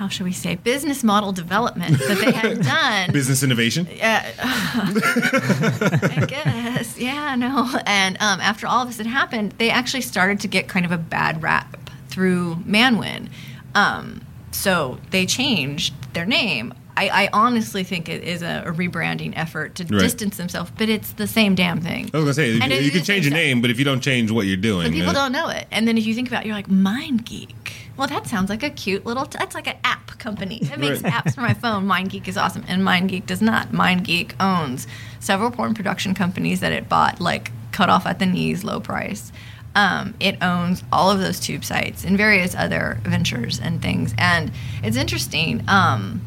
how 0.00 0.08
should 0.08 0.24
we 0.24 0.32
say 0.32 0.54
business 0.56 1.04
model 1.04 1.30
development 1.30 1.98
that 1.98 2.16
they 2.24 2.32
had 2.32 2.62
done 2.62 3.12
Business 3.12 3.42
innovation. 3.42 3.86
Yeah. 3.94 4.24
I 4.42 6.24
guess. 6.26 6.96
Yeah, 6.98 7.34
no. 7.36 7.68
And 7.84 8.16
um, 8.16 8.40
after 8.40 8.66
all 8.66 8.80
of 8.80 8.88
this 8.88 8.96
had 8.96 9.06
happened, 9.06 9.52
they 9.58 9.68
actually 9.68 10.00
started 10.00 10.40
to 10.40 10.48
get 10.48 10.68
kind 10.68 10.86
of 10.86 10.90
a 10.90 10.96
bad 10.96 11.42
rap 11.42 11.76
through 12.08 12.56
Manwin. 12.66 13.28
Um, 13.74 14.22
so 14.52 14.98
they 15.10 15.26
changed 15.26 15.92
their 16.14 16.24
name. 16.24 16.72
I, 16.96 17.08
I 17.24 17.28
honestly 17.34 17.84
think 17.84 18.08
it 18.08 18.22
is 18.24 18.40
a, 18.40 18.64
a 18.66 18.72
rebranding 18.72 19.34
effort 19.36 19.74
to 19.76 19.84
Right. 19.84 20.00
distance 20.00 20.38
themselves, 20.38 20.70
but 20.78 20.88
it's 20.88 21.12
the 21.12 21.26
same 21.26 21.54
damn 21.54 21.82
thing. 21.82 22.10
I 22.14 22.16
was 22.16 22.24
gonna 22.24 22.34
say 22.34 22.52
you, 22.52 22.84
you 22.86 22.90
can 22.90 23.04
change 23.04 23.26
your 23.26 23.34
name, 23.34 23.60
but 23.60 23.70
if 23.70 23.78
you 23.78 23.84
don't 23.84 24.00
change 24.00 24.30
what 24.30 24.46
you're 24.46 24.56
doing, 24.56 24.86
But 24.86 24.92
people 24.94 25.10
uh, 25.10 25.14
don't 25.14 25.32
know 25.32 25.48
it. 25.50 25.66
And 25.70 25.86
then 25.86 25.98
if 25.98 26.06
you 26.06 26.14
think 26.14 26.28
about 26.28 26.44
it, 26.44 26.46
you're 26.46 26.56
like, 26.56 26.70
Mind 26.70 27.26
Geek. 27.26 27.54
Well, 28.00 28.08
that 28.08 28.26
sounds 28.26 28.48
like 28.48 28.62
a 28.62 28.70
cute 28.70 29.04
little, 29.04 29.26
t- 29.26 29.36
that's 29.38 29.54
like 29.54 29.66
an 29.66 29.76
app 29.84 30.18
company 30.18 30.60
that 30.62 30.78
makes 30.78 31.02
Right. 31.02 31.12
apps 31.12 31.34
for 31.34 31.42
my 31.42 31.52
phone. 31.52 31.86
Mind 31.86 32.08
Geek 32.08 32.28
is 32.28 32.38
awesome. 32.38 32.64
And 32.66 32.82
Mind 32.82 33.10
Geek 33.10 33.26
does 33.26 33.42
not. 33.42 33.74
Mind 33.74 34.04
Geek 34.06 34.34
owns 34.40 34.86
several 35.18 35.50
porn 35.50 35.74
production 35.74 36.14
companies 36.14 36.60
that 36.60 36.72
it 36.72 36.88
bought, 36.88 37.20
like 37.20 37.52
cut 37.72 37.90
off 37.90 38.06
at 38.06 38.18
the 38.18 38.24
knees, 38.24 38.64
low 38.64 38.80
price. 38.80 39.30
Um, 39.74 40.14
it 40.18 40.42
owns 40.42 40.82
all 40.90 41.10
of 41.10 41.20
those 41.20 41.38
tube 41.40 41.62
sites 41.62 42.02
and 42.02 42.16
various 42.16 42.54
other 42.54 42.98
ventures 43.04 43.60
and 43.60 43.82
things. 43.82 44.14
And 44.16 44.50
it's 44.82 44.96
interesting. 44.96 45.62
Um, 45.68 46.22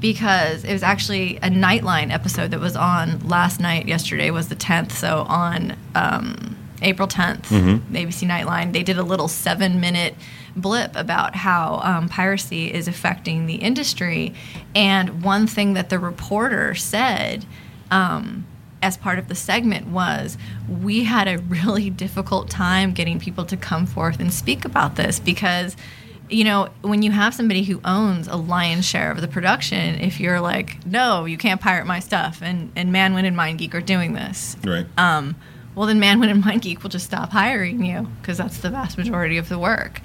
because 0.00 0.62
it 0.62 0.72
was 0.74 0.82
actually 0.82 1.38
a 1.38 1.48
Nightline 1.48 2.12
episode 2.12 2.50
that 2.50 2.60
was 2.60 2.76
on 2.76 3.26
last 3.26 3.60
night. 3.60 3.88
Yesterday 3.88 4.30
was 4.30 4.48
the 4.50 4.56
10th, 4.56 4.92
so 4.92 5.22
on 5.26 5.74
um, 5.94 6.57
April 6.82 7.08
10th, 7.08 7.46
ABC 7.90 8.28
Nightline, 8.28 8.72
they 8.72 8.82
did 8.82 8.98
a 8.98 9.02
little 9.02 9.28
seven 9.28 9.80
minute 9.80 10.14
blip 10.56 10.96
about 10.96 11.34
how 11.34 11.80
um, 11.82 12.08
piracy 12.08 12.72
is 12.72 12.88
affecting 12.88 13.46
the 13.46 13.56
industry. 13.56 14.34
And 14.74 15.22
one 15.22 15.46
thing 15.46 15.74
that 15.74 15.88
the 15.88 15.98
reporter 15.98 16.74
said 16.74 17.44
um, 17.90 18.46
as 18.82 18.96
part 18.96 19.18
of 19.18 19.28
the 19.28 19.34
segment 19.34 19.88
was 19.88 20.36
we 20.68 21.04
had 21.04 21.28
a 21.28 21.38
really 21.38 21.90
difficult 22.04 22.50
time 22.50 22.92
getting 22.92 23.18
people 23.18 23.44
to 23.46 23.56
come 23.56 23.86
forth 23.86 24.20
and 24.20 24.32
speak 24.32 24.64
about 24.64 24.96
this 24.96 25.20
because 25.20 25.76
you 26.30 26.44
know, 26.44 26.68
when 26.82 27.02
you 27.02 27.10
have 27.10 27.34
somebody 27.34 27.62
who 27.64 27.80
owns 27.84 28.28
a 28.28 28.36
lion's 28.36 28.84
share 28.84 29.10
of 29.10 29.20
the 29.22 29.28
production, 29.28 30.00
if 30.00 30.20
you're 30.20 30.40
like, 30.40 30.84
no, 30.86 31.24
you 31.24 31.38
can't 31.38 31.60
pirate 31.60 31.86
my 31.86 32.00
stuff, 32.00 32.42
and, 32.42 32.70
and 32.76 32.92
Manwin 32.92 33.24
and 33.24 33.36
MindGeek 33.36 33.74
are 33.74 33.80
doing 33.80 34.12
this, 34.12 34.54
right. 34.62 34.86
um, 34.98 35.36
well, 35.78 35.86
then 35.86 36.00
Manwin 36.00 36.28
and 36.28 36.42
MindGeek 36.42 36.82
will 36.82 36.90
just 36.90 37.04
stop 37.06 37.30
hiring 37.30 37.84
you 37.84 38.08
because 38.20 38.36
that's 38.36 38.58
the 38.58 38.68
vast 38.70 38.98
majority 38.98 39.38
of 39.38 39.48
the 39.48 39.58
work. 39.60 40.00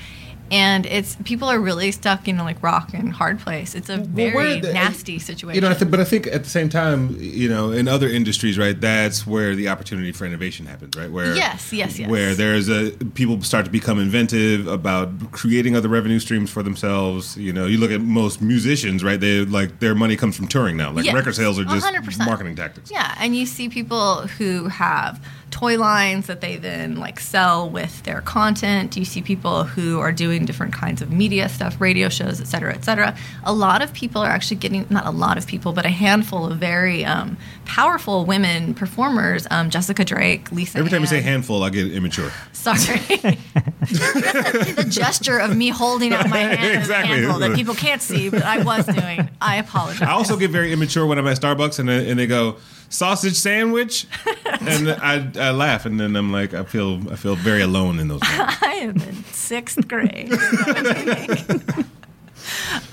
And 0.51 0.85
it's 0.85 1.15
people 1.23 1.47
are 1.47 1.59
really 1.59 1.91
stuck 1.91 2.27
in 2.27 2.37
a 2.37 2.43
like 2.43 2.61
rock 2.61 2.93
and 2.93 3.11
hard 3.11 3.39
place. 3.39 3.73
It's 3.73 3.89
a 3.89 3.97
very 3.97 4.59
the- 4.59 4.69
uh, 4.69 4.73
nasty 4.73 5.17
situation. 5.17 5.55
You 5.55 5.61
know, 5.61 5.71
I 5.71 5.73
think, 5.73 5.89
but 5.89 5.99
I 5.99 6.03
think 6.03 6.27
at 6.27 6.43
the 6.43 6.49
same 6.49 6.69
time, 6.69 7.15
you 7.19 7.49
know, 7.49 7.71
in 7.71 7.87
other 7.87 8.07
industries, 8.07 8.55
right, 8.59 8.79
that's 8.79 9.25
where 9.25 9.55
the 9.55 9.69
opportunity 9.69 10.11
for 10.11 10.25
innovation 10.25 10.67
happens, 10.67 10.95
right? 10.95 11.09
Where 11.09 11.35
Yes, 11.35 11.73
yes, 11.73 11.97
yes. 11.97 12.07
Where 12.07 12.35
there's 12.35 12.69
a 12.69 12.91
people 13.15 13.41
start 13.41 13.65
to 13.65 13.71
become 13.71 13.97
inventive 13.99 14.67
about 14.67 15.31
creating 15.31 15.75
other 15.75 15.89
revenue 15.89 16.19
streams 16.19 16.51
for 16.51 16.61
themselves. 16.61 17.35
You 17.35 17.53
know, 17.53 17.65
you 17.65 17.79
look 17.79 17.89
at 17.89 18.01
most 18.01 18.39
musicians, 18.39 19.03
right? 19.03 19.19
They 19.19 19.45
like 19.45 19.79
their 19.79 19.95
money 19.95 20.15
comes 20.17 20.35
from 20.35 20.47
touring 20.49 20.77
now. 20.77 20.91
Like 20.91 21.05
Yes, 21.05 21.15
record 21.15 21.35
sales 21.35 21.57
are 21.57 21.65
just 21.65 21.83
100%. 21.87 22.25
marketing 22.27 22.55
tactics. 22.55 22.91
Yeah, 22.91 23.15
and 23.19 23.35
you 23.35 23.47
see 23.47 23.69
people 23.69 24.27
who 24.27 24.67
have 24.67 25.19
toy 25.53 25.77
lines 25.77 26.25
that 26.25 26.41
they 26.41 26.57
then 26.57 26.95
like 26.95 27.19
sell 27.19 27.69
with 27.69 28.01
their 28.03 28.21
content. 28.21 28.97
You 28.97 29.05
see 29.05 29.21
people 29.21 29.63
who 29.63 29.99
are 29.99 30.11
doing 30.11 30.45
different 30.45 30.73
kinds 30.73 30.99
of 30.99 31.11
media 31.11 31.47
stuff, 31.47 31.79
radio 31.79 32.09
shows, 32.09 32.41
et 32.41 32.47
cetera, 32.47 32.73
et 32.73 32.83
cetera. 32.83 33.15
A 33.43 33.53
lot 33.53 33.83
of 33.83 33.93
people 33.93 34.23
are 34.23 34.29
actually 34.31 34.57
getting 34.57 34.87
not 34.89 35.05
a 35.05 35.11
lot 35.11 35.37
of 35.37 35.45
people, 35.45 35.71
but 35.71 35.85
a 35.85 35.89
handful 35.89 36.51
of 36.51 36.57
very 36.57 37.05
um, 37.05 37.37
powerful 37.65 38.25
women 38.25 38.73
performers. 38.73 39.45
Um, 39.51 39.69
Jessica 39.69 40.03
Drake, 40.03 40.51
Lisa. 40.51 40.79
Every 40.79 40.89
time 40.89 41.01
you 41.01 41.07
say 41.07 41.21
handful, 41.21 41.61
I 41.63 41.69
get 41.69 41.91
immature. 41.93 42.31
Sorry. 42.51 42.97
the, 42.97 44.87
gesture 44.89 45.37
of 45.37 45.55
me 45.55 45.69
holding 45.69 46.13
out 46.13 46.29
my 46.29 46.39
hand 46.39 46.79
Exactly. 46.79 46.81
as 46.81 46.89
a 46.89 47.05
handful 47.05 47.39
that 47.39 47.55
people 47.55 47.75
can't 47.75 48.01
see, 48.01 48.29
but 48.29 48.41
I 48.41 48.63
was 48.63 48.87
doing. 48.87 49.29
I 49.39 49.57
apologize. 49.57 50.01
I 50.01 50.13
also 50.13 50.35
get 50.35 50.49
very 50.49 50.73
immature 50.73 51.05
when 51.05 51.19
I'm 51.19 51.27
at 51.27 51.39
Starbucks 51.39 51.77
and 51.77 51.89
and 51.89 52.17
they 52.17 52.25
go 52.25 52.57
sausage 52.93 53.35
sandwich, 53.35 54.05
and 54.45 54.89
I, 54.91 55.29
I 55.35 55.51
laugh 55.51 55.85
and 55.85 55.99
then 55.99 56.15
I'm 56.15 56.31
like 56.31 56.53
I 56.53 56.63
feel 56.63 57.11
I 57.11 57.15
feel 57.15 57.35
very 57.35 57.61
alone 57.61 57.99
in 57.99 58.07
those 58.07 58.21
moments. 58.21 58.57
I 58.61 58.73
am 58.73 58.97
in 59.01 59.23
sixth 59.25 59.87
grade. 59.87 60.31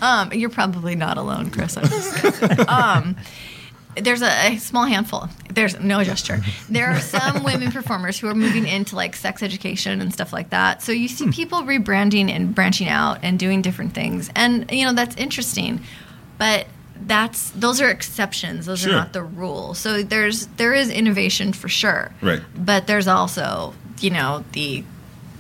um, 0.00 0.32
you're 0.32 0.50
probably 0.50 0.96
not 0.96 1.18
alone, 1.18 1.50
Chris. 1.50 1.76
I'm 1.76 1.84
just 1.84 2.68
um, 2.68 3.16
there's 3.96 4.22
a, 4.22 4.54
a 4.54 4.56
small 4.58 4.84
handful. 4.84 5.28
There's 5.52 5.78
no 5.78 6.02
gesture. 6.02 6.40
There 6.68 6.90
are 6.90 7.00
some 7.00 7.42
women 7.42 7.70
performers 7.70 8.18
who 8.18 8.28
are 8.28 8.34
moving 8.34 8.66
into 8.66 8.96
like 8.96 9.14
sex 9.16 9.42
education 9.42 10.00
and 10.00 10.12
stuff 10.12 10.32
like 10.32 10.50
that. 10.50 10.82
So 10.82 10.92
you 10.92 11.08
see 11.08 11.30
people 11.30 11.62
rebranding 11.62 12.30
and 12.30 12.54
branching 12.54 12.88
out 12.88 13.18
and 13.22 13.38
doing 13.38 13.60
different 13.60 13.92
things, 13.92 14.30
and 14.34 14.70
you 14.72 14.86
know 14.86 14.94
that's 14.94 15.16
interesting. 15.16 15.82
But 16.38 16.66
that's 17.06 17.50
those 17.50 17.80
are 17.80 17.88
exceptions. 17.88 18.66
Those 18.66 18.80
Sure. 18.80 18.92
are 18.92 18.96
not 18.96 19.12
the 19.12 19.22
rule. 19.22 19.74
So 19.74 20.02
there's 20.02 20.46
there 20.56 20.74
is 20.74 20.90
innovation 20.90 21.52
for 21.52 21.68
sure. 21.68 22.12
Right. 22.20 22.40
But 22.56 22.86
there's 22.86 23.08
also 23.08 23.74
you 24.00 24.10
know 24.10 24.44
the 24.52 24.84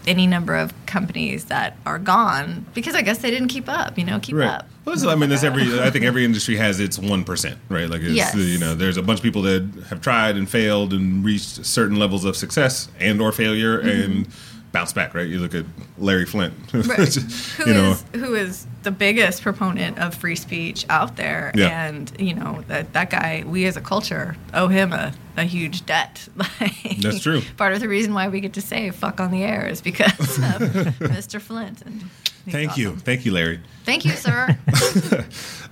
any 0.06 0.26
number 0.26 0.56
of 0.56 0.72
companies 0.86 1.44
that 1.46 1.76
are 1.84 1.98
gone 1.98 2.64
because 2.74 2.94
I 2.94 3.02
guess 3.02 3.18
they 3.18 3.30
didn't 3.30 3.48
keep 3.48 3.68
up. 3.68 3.98
You 3.98 4.04
know, 4.04 4.18
keep 4.18 4.34
Right. 4.36 4.48
up. 4.48 4.66
Well, 4.86 4.96
so, 4.96 5.10
I 5.10 5.14
mean, 5.14 5.28
there's 5.28 5.44
every. 5.44 5.78
I 5.80 5.90
think 5.90 6.04
every 6.06 6.24
industry 6.24 6.56
has 6.56 6.80
its 6.80 6.98
one 6.98 7.22
percent, 7.22 7.58
right? 7.68 7.88
Like, 7.88 8.00
it's, 8.00 8.12
Yes. 8.12 8.34
you 8.34 8.58
know, 8.58 8.74
there's 8.74 8.96
a 8.96 9.02
bunch 9.02 9.18
of 9.18 9.22
people 9.22 9.42
that 9.42 9.68
have 9.90 10.00
tried 10.00 10.36
and 10.36 10.48
failed 10.48 10.92
and 10.94 11.22
reached 11.24 11.64
certain 11.66 11.96
levels 11.98 12.24
of 12.24 12.34
success 12.34 12.88
and 12.98 13.20
or 13.20 13.30
failure 13.30 13.78
mm-hmm. 13.78 13.88
and 14.12 14.28
bounce 14.72 14.92
back, 14.92 15.14
right? 15.14 15.26
You 15.26 15.38
look 15.40 15.54
at 15.54 15.64
Larry 15.98 16.26
Flynt. 16.26 16.54
Right. 16.72 17.12
Who 17.14 17.66
you 17.68 17.74
know, 17.74 17.90
is- 17.92 18.04
who 18.14 18.34
is 18.34 18.66
the 18.82 18.90
biggest 18.90 19.42
proponent 19.42 19.98
of 19.98 20.14
free 20.14 20.36
speech 20.36 20.86
out 20.88 21.16
there? 21.16 21.52
Yeah. 21.54 21.86
And 21.88 22.12
you 22.18 22.34
know 22.34 22.62
that 22.68 22.92
that 22.92 23.10
guy, 23.10 23.44
we 23.46 23.66
as 23.66 23.76
a 23.76 23.80
culture 23.80 24.36
owe 24.54 24.68
him 24.68 24.92
a, 24.92 25.12
a 25.36 25.44
huge 25.44 25.84
debt. 25.86 26.28
Like, 26.60 26.98
That's 27.00 27.20
true. 27.20 27.42
Part 27.56 27.72
of 27.72 27.80
the 27.80 27.88
reason 27.88 28.14
why 28.14 28.28
we 28.28 28.40
get 28.40 28.52
to 28.54 28.60
say 28.62 28.90
"fuck 28.90 29.20
on 29.20 29.30
the 29.30 29.42
air" 29.42 29.66
is 29.66 29.80
because 29.80 30.38
of 30.38 30.60
Mr. 31.00 31.40
Flint. 31.40 31.82
And 31.82 32.02
thank 32.48 32.76
you, 32.76 32.96
thank 32.96 33.24
you, 33.24 33.32
Larry. 33.32 33.60
Thank 33.84 34.04
you, 34.04 34.12
sir. 34.12 34.56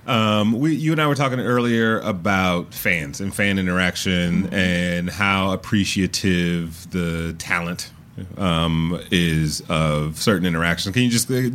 Um, 0.07 0.53
we, 0.59 0.73
you 0.75 0.91
and 0.91 0.99
I 1.01 1.07
were 1.07 1.15
talking 1.15 1.39
earlier 1.39 1.99
about 1.99 2.73
fans 2.73 3.21
and 3.21 3.33
fan 3.33 3.59
interaction 3.59 4.43
Mm-hmm. 4.43 4.53
and 4.55 5.09
how 5.09 5.51
appreciative 5.51 6.89
the 6.91 7.35
talent 7.37 7.91
um, 8.37 8.99
is 9.11 9.61
of 9.69 10.17
certain 10.17 10.45
interactions. 10.45 10.93
Can 10.93 11.03
you 11.03 11.09
just 11.09 11.29
uh, 11.31 11.49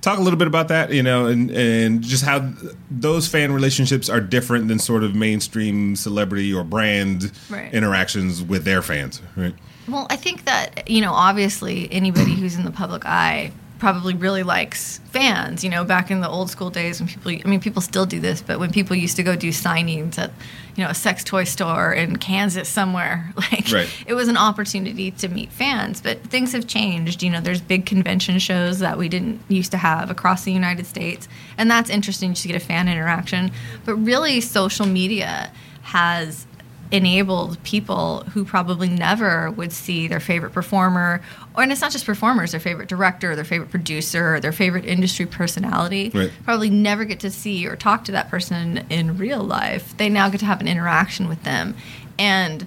talk 0.00 0.18
a 0.18 0.22
little 0.22 0.38
bit 0.38 0.48
about 0.48 0.68
that? 0.68 0.92
You 0.92 1.02
know, 1.02 1.26
and 1.26 1.50
and 1.50 2.02
just 2.02 2.24
how 2.24 2.52
those 2.90 3.28
fan 3.28 3.52
relationships 3.52 4.08
are 4.08 4.20
different 4.20 4.68
than 4.68 4.78
sort 4.78 5.04
of 5.04 5.14
mainstream 5.14 5.96
celebrity 5.96 6.52
or 6.52 6.64
brand 6.64 7.30
Right. 7.50 7.72
interactions 7.72 8.42
with 8.42 8.64
their 8.64 8.82
fans, 8.82 9.20
right? 9.36 9.54
Well, 9.88 10.06
I 10.10 10.16
think 10.16 10.44
that, 10.46 10.90
you 10.90 11.00
know, 11.00 11.12
obviously 11.12 11.88
anybody 11.92 12.34
who's 12.34 12.56
in 12.56 12.64
the 12.64 12.72
public 12.72 13.06
eye 13.06 13.52
probably 13.78 14.14
really 14.14 14.42
likes 14.42 14.98
fans. 15.10 15.62
You 15.62 15.70
know, 15.70 15.84
back 15.84 16.10
in 16.10 16.20
the 16.20 16.28
old 16.28 16.50
school 16.50 16.70
days 16.70 17.00
when 17.00 17.08
people, 17.08 17.30
I 17.32 17.48
mean, 17.48 17.60
people 17.60 17.82
still 17.82 18.06
do 18.06 18.20
this, 18.20 18.40
but 18.42 18.58
when 18.58 18.70
people 18.70 18.96
used 18.96 19.16
to 19.16 19.22
go 19.22 19.36
do 19.36 19.48
signings 19.50 20.18
at, 20.18 20.30
you 20.76 20.84
know, 20.84 20.90
a 20.90 20.94
sex 20.94 21.22
toy 21.24 21.44
store 21.44 21.92
in 21.92 22.16
Kansas 22.16 22.68
somewhere, 22.68 23.32
like 23.36 23.70
Right. 23.72 23.88
it 24.06 24.14
was 24.14 24.28
an 24.28 24.36
opportunity 24.36 25.10
to 25.12 25.28
meet 25.28 25.50
fans. 25.50 26.00
But 26.00 26.22
things 26.24 26.52
have 26.52 26.66
changed. 26.66 27.22
You 27.22 27.30
know, 27.30 27.40
there's 27.40 27.60
big 27.60 27.84
convention 27.86 28.38
shows 28.38 28.78
that 28.78 28.96
we 28.98 29.08
didn't 29.08 29.40
used 29.48 29.70
to 29.72 29.78
have 29.78 30.10
across 30.10 30.44
the 30.44 30.52
United 30.52 30.86
States. 30.86 31.28
And 31.58 31.70
that's 31.70 31.90
interesting 31.90 32.32
to 32.34 32.48
get 32.48 32.56
a 32.56 32.64
fan 32.64 32.88
interaction. 32.88 33.50
But 33.84 33.96
really, 33.96 34.40
social 34.40 34.86
media 34.86 35.50
has 35.82 36.45
enabled 36.92 37.62
people 37.64 38.20
who 38.32 38.44
probably 38.44 38.88
never 38.88 39.50
would 39.50 39.72
see 39.72 40.06
their 40.06 40.20
favorite 40.20 40.52
performer 40.52 41.20
or 41.56 41.62
and 41.62 41.72
it's 41.72 41.80
not 41.80 41.90
just 41.90 42.06
performers 42.06 42.52
their 42.52 42.60
favorite 42.60 42.88
director 42.88 43.34
their 43.34 43.44
favorite 43.44 43.70
producer 43.70 44.38
their 44.40 44.52
favorite 44.52 44.84
industry 44.84 45.26
personality 45.26 46.10
Right. 46.14 46.30
probably 46.44 46.70
never 46.70 47.04
get 47.04 47.18
to 47.20 47.30
see 47.30 47.66
or 47.66 47.74
talk 47.76 48.04
to 48.04 48.12
that 48.12 48.28
person 48.30 48.84
in 48.88 49.18
real 49.18 49.42
life 49.42 49.96
they 49.96 50.08
now 50.08 50.28
get 50.28 50.38
to 50.40 50.46
have 50.46 50.60
an 50.60 50.68
interaction 50.68 51.28
with 51.28 51.42
them 51.42 51.74
and 52.18 52.66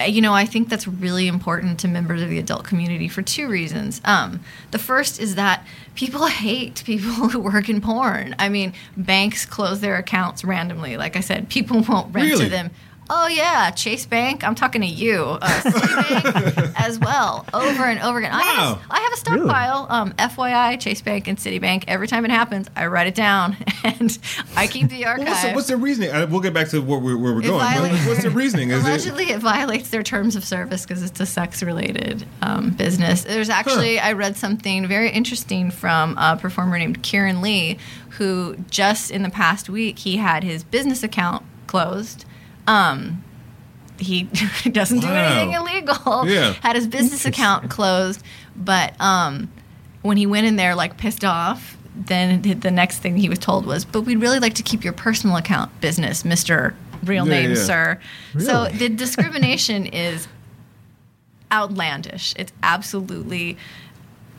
uh, 0.00 0.04
you 0.04 0.20
know, 0.22 0.32
I 0.32 0.44
think 0.46 0.68
that's 0.68 0.86
really 0.86 1.26
important 1.26 1.80
to 1.80 1.88
members 1.88 2.22
of 2.22 2.30
the 2.30 2.38
adult 2.38 2.62
community 2.62 3.08
for 3.08 3.20
two 3.20 3.48
reasons. 3.48 4.00
Um, 4.04 4.38
the 4.70 4.78
first 4.78 5.18
is 5.18 5.34
that 5.34 5.66
people 5.96 6.26
hate 6.28 6.84
people 6.86 7.10
who 7.30 7.40
work 7.40 7.68
in 7.68 7.80
porn. 7.80 8.36
I 8.38 8.48
mean, 8.48 8.74
banks 8.96 9.44
close 9.44 9.80
their 9.80 9.96
accounts 9.96 10.44
randomly. 10.44 10.96
Like 10.96 11.16
I 11.16 11.20
said, 11.20 11.48
people 11.48 11.80
won't 11.82 12.14
rent 12.14 12.28
Really? 12.30 12.44
to 12.44 12.48
them. 12.48 12.70
Oh 13.10 13.26
yeah, 13.26 13.70
Chase 13.70 14.04
Bank. 14.04 14.44
I'm 14.44 14.54
talking 14.54 14.82
to 14.82 14.86
you, 14.86 15.22
uh, 15.40 15.48
Citibank 15.62 16.72
as 16.76 16.98
well, 16.98 17.46
over 17.54 17.84
and 17.84 18.00
over 18.00 18.18
again. 18.18 18.32
I, 18.32 18.42
have, 18.42 18.80
I 18.90 19.00
have 19.00 19.12
a 19.12 19.16
stockpile. 19.16 19.86
Um, 19.88 20.12
FYI, 20.12 20.78
Chase 20.78 21.00
Bank 21.00 21.26
and 21.26 21.38
Citibank. 21.38 21.84
Every 21.88 22.06
time 22.06 22.24
it 22.26 22.30
happens, 22.30 22.68
I 22.76 22.86
write 22.86 23.06
it 23.06 23.14
down 23.14 23.56
and 23.84 24.18
I 24.56 24.66
keep 24.66 24.90
the 24.90 25.06
archive. 25.06 25.26
Well, 25.26 25.34
what's, 25.34 25.42
the, 25.42 25.54
what's 25.54 25.68
the 25.68 25.76
reasoning? 25.78 26.10
Uh, 26.10 26.26
We'll 26.28 26.40
get 26.42 26.52
back 26.52 26.68
to 26.68 26.80
where 26.80 26.98
we're, 26.98 27.16
where 27.16 27.32
we're 27.32 27.40
It 27.40 27.46
going. 27.46 27.60
violates 27.60 28.06
What's 28.06 28.22
the 28.22 28.30
reasoning? 28.30 28.70
Is 28.70 28.84
it, 28.84 28.88
Allegedly, 28.88 29.24
it, 29.30 29.40
violates 29.40 29.88
their 29.88 30.02
terms 30.02 30.36
of 30.36 30.44
service 30.44 30.82
because 30.84 31.02
it's 31.02 31.18
a 31.20 31.26
sex-related 31.26 32.26
um, 32.42 32.70
business. 32.70 33.24
There's 33.24 33.48
actually, 33.48 33.98
I 33.98 34.12
read 34.12 34.36
something 34.36 34.86
very 34.86 35.10
interesting 35.10 35.70
from 35.70 36.18
a 36.18 36.36
performer 36.36 36.78
named 36.78 37.02
Keiran 37.02 37.40
Lee, 37.40 37.78
who 38.10 38.56
just 38.70 39.10
in 39.10 39.22
the 39.22 39.30
past 39.30 39.70
week 39.70 40.00
he 40.00 40.18
had 40.18 40.44
his 40.44 40.62
business 40.62 41.02
account 41.02 41.42
closed. 41.66 42.26
Um, 42.68 43.24
he 43.98 44.22
doesn't 44.70 45.00
do 45.00 45.06
Wow. 45.08 45.14
anything 45.14 45.52
illegal. 45.54 46.24
Yeah. 46.28 46.52
Had 46.62 46.76
his 46.76 46.86
business 46.86 47.24
account 47.24 47.68
closed, 47.70 48.22
but 48.54 48.94
um, 49.00 49.50
when 50.02 50.16
he 50.16 50.26
went 50.26 50.46
in 50.46 50.56
there 50.56 50.74
like 50.76 50.96
pissed 50.96 51.24
off, 51.24 51.76
then 51.96 52.42
the- 52.42 52.70
next 52.70 52.98
thing 53.00 53.16
he 53.16 53.28
was 53.28 53.38
told 53.40 53.66
was, 53.66 53.84
"But 53.84 54.02
we'd 54.02 54.20
really 54.20 54.38
like 54.38 54.54
to 54.54 54.62
keep 54.62 54.84
your 54.84 54.92
personal 54.92 55.36
account 55.36 55.80
business, 55.80 56.24
Mister 56.24 56.76
Real 57.02 57.26
Yeah, 57.26 57.40
Name, 57.40 57.50
yeah. 57.50 57.56
sir." 57.56 58.00
So 58.38 58.66
the 58.68 58.88
discrimination 58.88 59.86
is 60.06 60.28
outlandish. 61.50 62.34
It's 62.36 62.52
absolutely 62.62 63.56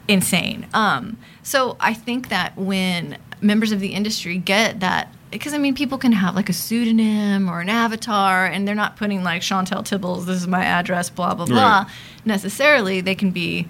insane. 0.07 0.67
Um, 0.73 1.17
so 1.43 1.75
I 1.79 1.93
think 1.93 2.29
that 2.29 2.55
when 2.57 3.17
members 3.41 3.71
of 3.71 3.79
the 3.79 3.89
industry 3.93 4.37
get 4.37 4.79
that, 4.79 5.13
because 5.31 5.53
I 5.53 5.57
mean, 5.57 5.75
people 5.75 5.97
can 5.97 6.11
have 6.11 6.35
like 6.35 6.49
a 6.49 6.53
pseudonym 6.53 7.49
or 7.49 7.61
an 7.61 7.69
avatar, 7.69 8.45
and 8.45 8.67
they're 8.67 8.75
not 8.75 8.97
putting 8.97 9.23
like 9.23 9.41
Chauntelle 9.41 9.83
Tibbals, 9.83 10.25
this 10.25 10.37
is 10.37 10.47
my 10.47 10.63
address, 10.63 11.09
blah 11.09 11.33
blah 11.33 11.45
blah. 11.45 11.79
Right. 11.79 11.87
Necessarily, 12.25 13.01
they 13.01 13.15
can 13.15 13.31
be 13.31 13.67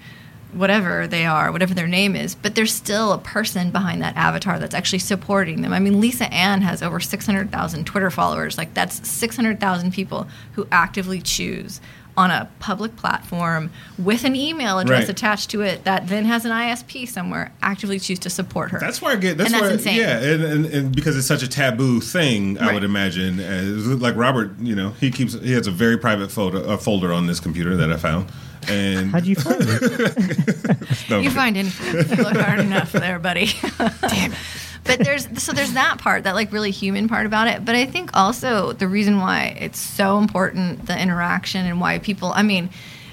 whatever 0.52 1.06
they 1.06 1.24
are, 1.26 1.52
whatever 1.52 1.74
their 1.74 1.86
name 1.86 2.16
is, 2.16 2.34
but 2.34 2.54
there's 2.54 2.72
still 2.74 3.12
a 3.12 3.18
person 3.18 3.70
behind 3.70 4.02
that 4.02 4.16
avatar 4.16 4.58
that's 4.58 4.74
actually 4.74 4.98
supporting 4.98 5.62
them. 5.62 5.72
I 5.72 5.78
mean, 5.78 6.00
Lisa 6.00 6.32
Ann 6.32 6.62
has 6.62 6.82
over 6.82 6.98
600,000 6.98 7.84
Twitter 7.86 8.10
followers. 8.10 8.58
Like, 8.58 8.74
that's 8.74 9.08
600,000 9.08 9.92
people 9.92 10.26
who 10.54 10.66
actively 10.72 11.20
choose 11.20 11.80
on 12.20 12.30
a 12.30 12.48
public 12.58 12.94
platform 12.96 13.70
with 13.98 14.24
an 14.24 14.36
email 14.36 14.78
address 14.78 15.00
Right. 15.00 15.08
attached 15.08 15.48
to 15.50 15.62
it 15.62 15.84
that 15.84 16.08
then 16.08 16.26
has 16.26 16.44
an 16.44 16.52
ISP 16.52 17.06
somewhere 17.08 17.50
actively 17.62 17.98
choose 17.98 18.18
to 18.20 18.28
support 18.30 18.70
her. 18.72 18.78
That's 18.78 19.00
where 19.00 19.12
I 19.12 19.16
get. 19.16 19.38
That's 19.38 19.46
And 19.52 19.54
that's 19.54 19.62
where, 19.62 19.72
insane. 19.72 19.96
yeah, 19.96 20.18
and, 20.18 20.44
and, 20.44 20.66
and 20.66 20.94
because 20.94 21.16
it's 21.16 21.26
such 21.26 21.42
a 21.42 21.48
taboo 21.48 22.00
thing, 22.00 22.58
I 22.58 22.74
would 22.74 22.84
imagine. 22.84 23.40
Uh, 23.40 23.96
like 23.96 24.16
Robert, 24.16 24.50
you 24.60 24.74
know, 24.74 24.90
he 25.00 25.10
keeps 25.10 25.32
he 25.34 25.52
has 25.52 25.66
a 25.66 25.70
very 25.70 25.96
private 25.96 26.30
folder, 26.30 26.62
a 26.64 26.76
folder 26.76 27.12
on 27.12 27.26
this 27.26 27.40
computer 27.40 27.74
that 27.76 27.90
I 27.90 27.96
found, 27.96 28.26
and 28.68 29.10
How'd 29.12 29.24
you 29.26 29.36
find 29.36 29.62
it? 29.62 30.86
no, 31.10 31.20
You 31.20 31.30
find 31.30 31.56
anything. 31.56 32.18
You 32.18 32.22
look 32.24 32.36
hard 32.36 32.60
enough 32.60 32.92
there, 32.92 33.18
buddy. 33.18 33.50
Damn 33.78 34.32
it. 34.32 34.38
But 34.84 35.00
there's 35.00 35.42
so 35.42 35.52
there's 35.52 35.74
that 35.74 35.98
part, 35.98 36.24
that 36.24 36.34
like 36.34 36.52
really 36.52 36.70
human 36.70 37.08
part 37.08 37.26
about 37.26 37.48
it. 37.48 37.64
But 37.64 37.74
I 37.74 37.86
think 37.86 38.10
also 38.14 38.72
the 38.72 38.88
reason 38.88 39.18
why 39.18 39.56
it's 39.60 39.78
so 39.78 40.18
important, 40.18 40.86
the 40.86 41.00
interaction 41.00 41.66
and 41.66 41.80
why 41.80 41.98
people 41.98 42.32
I 42.34 42.42
mean, 42.42 42.70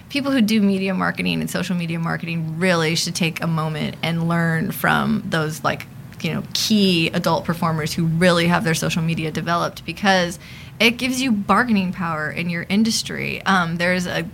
people 0.10 0.32
who 0.32 0.42
do 0.42 0.62
media 0.62 0.94
marketing 0.94 1.42
and 1.42 1.50
social 1.50 1.76
media 1.76 2.00
marketing 2.00 2.60
really 2.60 2.96
should 2.96 3.16
take 3.16 3.42
a 3.42 3.48
moment 3.48 3.98
and 4.02 4.28
learn 4.28 4.72
from 4.72 5.24
those 5.26 5.64
like 5.64 5.88
you 6.22 6.34
know 6.34 6.44
key 6.54 7.10
adult 7.10 7.46
performers 7.46 7.94
who 7.94 8.06
really 8.06 8.48
have 8.48 8.64
their 8.64 8.74
social 8.74 9.02
media 9.02 9.32
developed 9.32 9.86
because 9.86 10.40
it 10.80 10.92
gives 10.92 11.22
you 11.22 11.32
bargaining 11.32 11.92
power 11.92 12.30
in 12.30 12.50
your 12.50 12.66
industry. 12.70 13.42
Um, 13.46 13.78
there's 13.78 14.06
a 14.06 14.28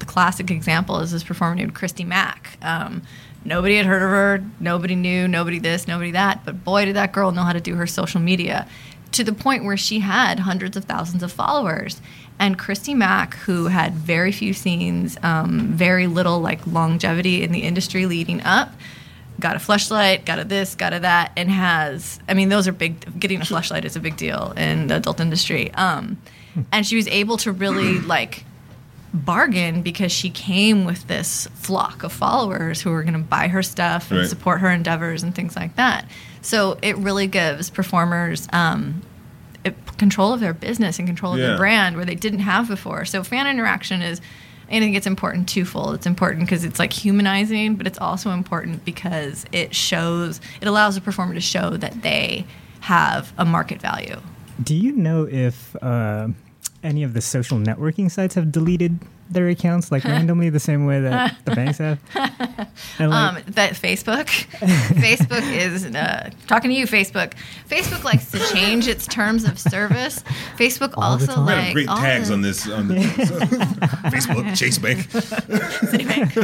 classic 0.00 0.50
example 0.50 1.00
is 1.00 1.12
this 1.12 1.24
performer 1.24 1.54
named 1.54 1.74
Christy 1.74 2.04
Mack. 2.04 2.58
Um, 2.62 3.02
nobody 3.44 3.76
had 3.76 3.86
heard 3.86 4.02
of 4.02 4.10
her, 4.10 4.44
nobody 4.60 4.94
knew, 4.94 5.28
nobody 5.28 5.58
this, 5.58 5.86
nobody 5.86 6.10
that, 6.12 6.44
but 6.44 6.64
boy, 6.64 6.84
did 6.84 6.96
that 6.96 7.12
girl 7.12 7.32
know 7.32 7.42
how 7.42 7.52
to 7.52 7.60
do 7.60 7.76
her 7.76 7.86
social 7.86 8.20
media 8.20 8.66
to 9.12 9.22
the 9.22 9.32
point 9.32 9.64
where 9.64 9.76
she 9.76 10.00
had 10.00 10.40
hundreds 10.40 10.76
of 10.76 10.84
thousands 10.84 11.22
of 11.22 11.30
followers. 11.30 12.02
And 12.38 12.58
Christy 12.58 12.94
Mack, 12.94 13.34
who 13.36 13.66
had 13.66 13.94
very 13.94 14.32
few 14.32 14.52
scenes, 14.52 15.16
um, 15.22 15.68
very 15.68 16.08
little 16.08 16.40
like 16.40 16.66
longevity 16.66 17.44
in 17.44 17.52
the 17.52 17.60
industry 17.60 18.06
leading 18.06 18.40
up, 18.42 18.72
got 19.38 19.54
a 19.54 19.60
Fleshlight, 19.60 20.24
got 20.24 20.40
a 20.40 20.44
this, 20.44 20.74
got 20.74 20.92
a 20.92 21.00
that, 21.00 21.30
and 21.36 21.48
has. 21.48 22.18
I 22.28 22.34
mean, 22.34 22.48
those 22.48 22.66
are 22.66 22.72
big. 22.72 23.20
Getting 23.20 23.40
a 23.40 23.44
Fleshlight 23.44 23.84
is 23.84 23.94
a 23.94 24.00
big 24.00 24.16
deal 24.16 24.52
in 24.56 24.88
the 24.88 24.96
adult 24.96 25.20
industry. 25.20 25.72
Um, 25.74 26.18
and 26.72 26.84
she 26.84 26.96
was 26.96 27.06
able 27.06 27.36
to 27.38 27.52
really 27.52 28.00
like 28.00 28.44
bargain 29.14 29.80
because 29.82 30.10
she 30.12 30.28
came 30.28 30.84
with 30.84 31.06
this 31.06 31.46
flock 31.54 32.02
of 32.02 32.12
followers 32.12 32.82
who 32.82 32.90
were 32.90 33.02
going 33.02 33.14
to 33.14 33.18
buy 33.20 33.48
her 33.48 33.62
stuff 33.62 34.10
and 34.10 34.20
Right. 34.20 34.28
support 34.28 34.60
her 34.60 34.70
endeavors 34.70 35.22
and 35.22 35.34
things 35.34 35.54
like 35.56 35.76
that. 35.76 36.06
So 36.42 36.78
it 36.82 36.96
really 36.98 37.26
gives 37.28 37.70
performers 37.70 38.48
um, 38.52 39.02
it- 39.64 39.76
control 39.98 40.32
of 40.32 40.40
their 40.40 40.52
business 40.52 40.98
and 40.98 41.06
control 41.06 41.34
of 41.34 41.38
Yeah. 41.38 41.46
their 41.48 41.56
brand 41.56 41.96
where 41.96 42.04
they 42.04 42.16
didn't 42.16 42.40
have 42.40 42.68
before. 42.68 43.04
So 43.04 43.22
fan 43.22 43.46
interaction 43.46 44.02
is. 44.02 44.20
I 44.70 44.80
think 44.80 44.96
it's 44.96 45.06
important 45.06 45.46
twofold. 45.48 45.94
It's 45.94 46.06
important 46.06 46.46
because 46.46 46.64
it's 46.64 46.78
like 46.78 46.90
humanizing, 46.92 47.74
but 47.76 47.86
it's 47.86 47.98
also 47.98 48.30
important 48.30 48.82
because 48.84 49.44
it 49.52 49.74
shows, 49.74 50.40
it 50.62 50.66
allows 50.66 50.96
a 50.96 51.02
performer 51.02 51.34
to 51.34 51.40
show 51.40 51.76
that 51.76 52.00
they 52.00 52.46
have 52.80 53.32
a 53.36 53.44
market 53.44 53.80
value. 53.82 54.16
Do 54.62 54.74
you 54.74 54.92
know 54.92 55.28
if 55.30 55.76
uh, 55.82 56.28
any 56.84 57.02
of 57.02 57.14
the 57.14 57.20
social 57.20 57.58
networking 57.58 58.10
sites 58.10 58.34
have 58.34 58.52
deleted 58.52 58.98
their 59.30 59.48
accounts 59.48 59.90
like 59.90 60.04
randomly 60.14 60.50
the 60.50 60.60
same 60.60 60.84
way 60.86 61.00
that 61.00 61.36
the 61.46 61.50
banks 61.56 61.78
have? 61.78 61.98
And, 62.98 63.10
like, 63.10 63.36
Um, 63.36 63.42
that 63.54 63.72
Facebook, 63.72 64.26
Facebook 65.00 65.42
is 65.56 65.86
uh, 65.86 66.28
talking 66.46 66.70
to 66.70 66.76
you. 66.76 66.86
Facebook, 66.86 67.32
Facebook 67.68 68.04
likes 68.04 68.30
to 68.32 68.38
change 68.52 68.86
its 68.86 69.06
terms 69.06 69.44
of 69.44 69.58
service. 69.58 70.22
Facebook 70.58 70.92
All 70.98 71.16
the 71.16 71.26
also 71.26 71.40
we 71.40 71.46
like 71.46 71.58
have 71.64 71.72
great 71.74 71.88
all 71.88 71.96
tags 71.96 72.28
the- 72.28 72.34
on 72.34 72.42
this 72.42 72.68
on 72.70 72.88
the, 72.88 72.96
Facebook, 74.12 74.54
Chase 74.56 74.78
Bank. 74.78 75.00
Citibank. 75.08 76.36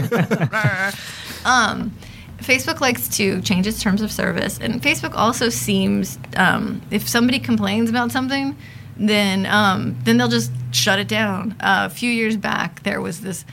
um, 1.44 1.92
Facebook 2.38 2.80
likes 2.80 3.08
to 3.08 3.40
change 3.42 3.66
its 3.66 3.82
terms 3.82 4.00
of 4.02 4.10
service, 4.10 4.58
and 4.58 4.80
Facebook 4.82 5.14
also 5.14 5.48
seems 5.50 6.18
um, 6.36 6.80
if 6.90 7.06
somebody 7.08 7.38
complains 7.38 7.90
about 7.90 8.10
something, 8.10 8.56
then 9.00 9.46
um, 9.46 9.96
then 10.04 10.18
they'll 10.18 10.28
just 10.28 10.52
shut 10.72 10.98
it 10.98 11.08
down. 11.08 11.52
Uh, 11.60 11.88
a 11.90 11.90
few 11.90 12.10
years 12.10 12.36
back, 12.36 12.82
there 12.82 13.00
was 13.00 13.22
this 13.22 13.44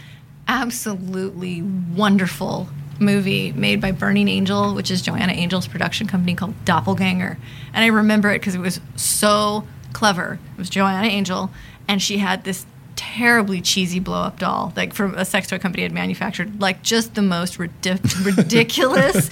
absolutely 0.47 1.61
wonderful 1.61 2.67
movie 2.99 3.51
made 3.53 3.79
by 3.79 3.91
Burning 3.91 4.27
Angel, 4.27 4.73
which 4.73 4.91
is 4.91 5.01
Joanna 5.01 5.33
Angel's 5.33 5.67
production 5.67 6.07
company 6.07 6.35
called 6.35 6.53
Doppelganger, 6.65 7.37
and 7.73 7.83
I 7.83 7.87
remember 7.87 8.29
it 8.31 8.39
because 8.39 8.55
it 8.55 8.59
was 8.59 8.81
so 8.95 9.65
clever. 9.93 10.39
It 10.55 10.59
was 10.59 10.69
Joanna 10.69 11.07
Angel, 11.07 11.49
and 11.87 12.01
she 12.01 12.17
had 12.17 12.43
this 12.43 12.65
terribly 12.95 13.61
cheesy 13.61 13.99
blow 13.99 14.23
up 14.23 14.39
doll, 14.39 14.73
like 14.75 14.93
from 14.93 15.15
a 15.15 15.23
sex 15.23 15.47
toy 15.47 15.59
company 15.59 15.83
had 15.83 15.91
manufactured, 15.93 16.59
like 16.59 16.81
just 16.81 17.15
the 17.15 17.21
most 17.21 17.57
ridic- 17.57 18.25
ridiculous, 18.37 19.29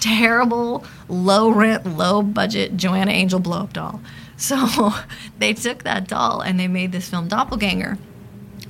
terrible, 0.00 0.84
low 1.08 1.50
rent, 1.50 1.86
low 1.86 2.22
budget 2.22 2.76
Joanna 2.76 3.10
Angel 3.10 3.40
blow 3.40 3.60
up 3.60 3.72
doll. 3.72 4.00
So 4.36 4.92
they 5.38 5.52
took 5.52 5.84
that 5.84 6.08
doll 6.08 6.40
and 6.40 6.58
they 6.58 6.68
made 6.68 6.92
this 6.92 7.08
film 7.10 7.28
Doppelganger 7.28 7.98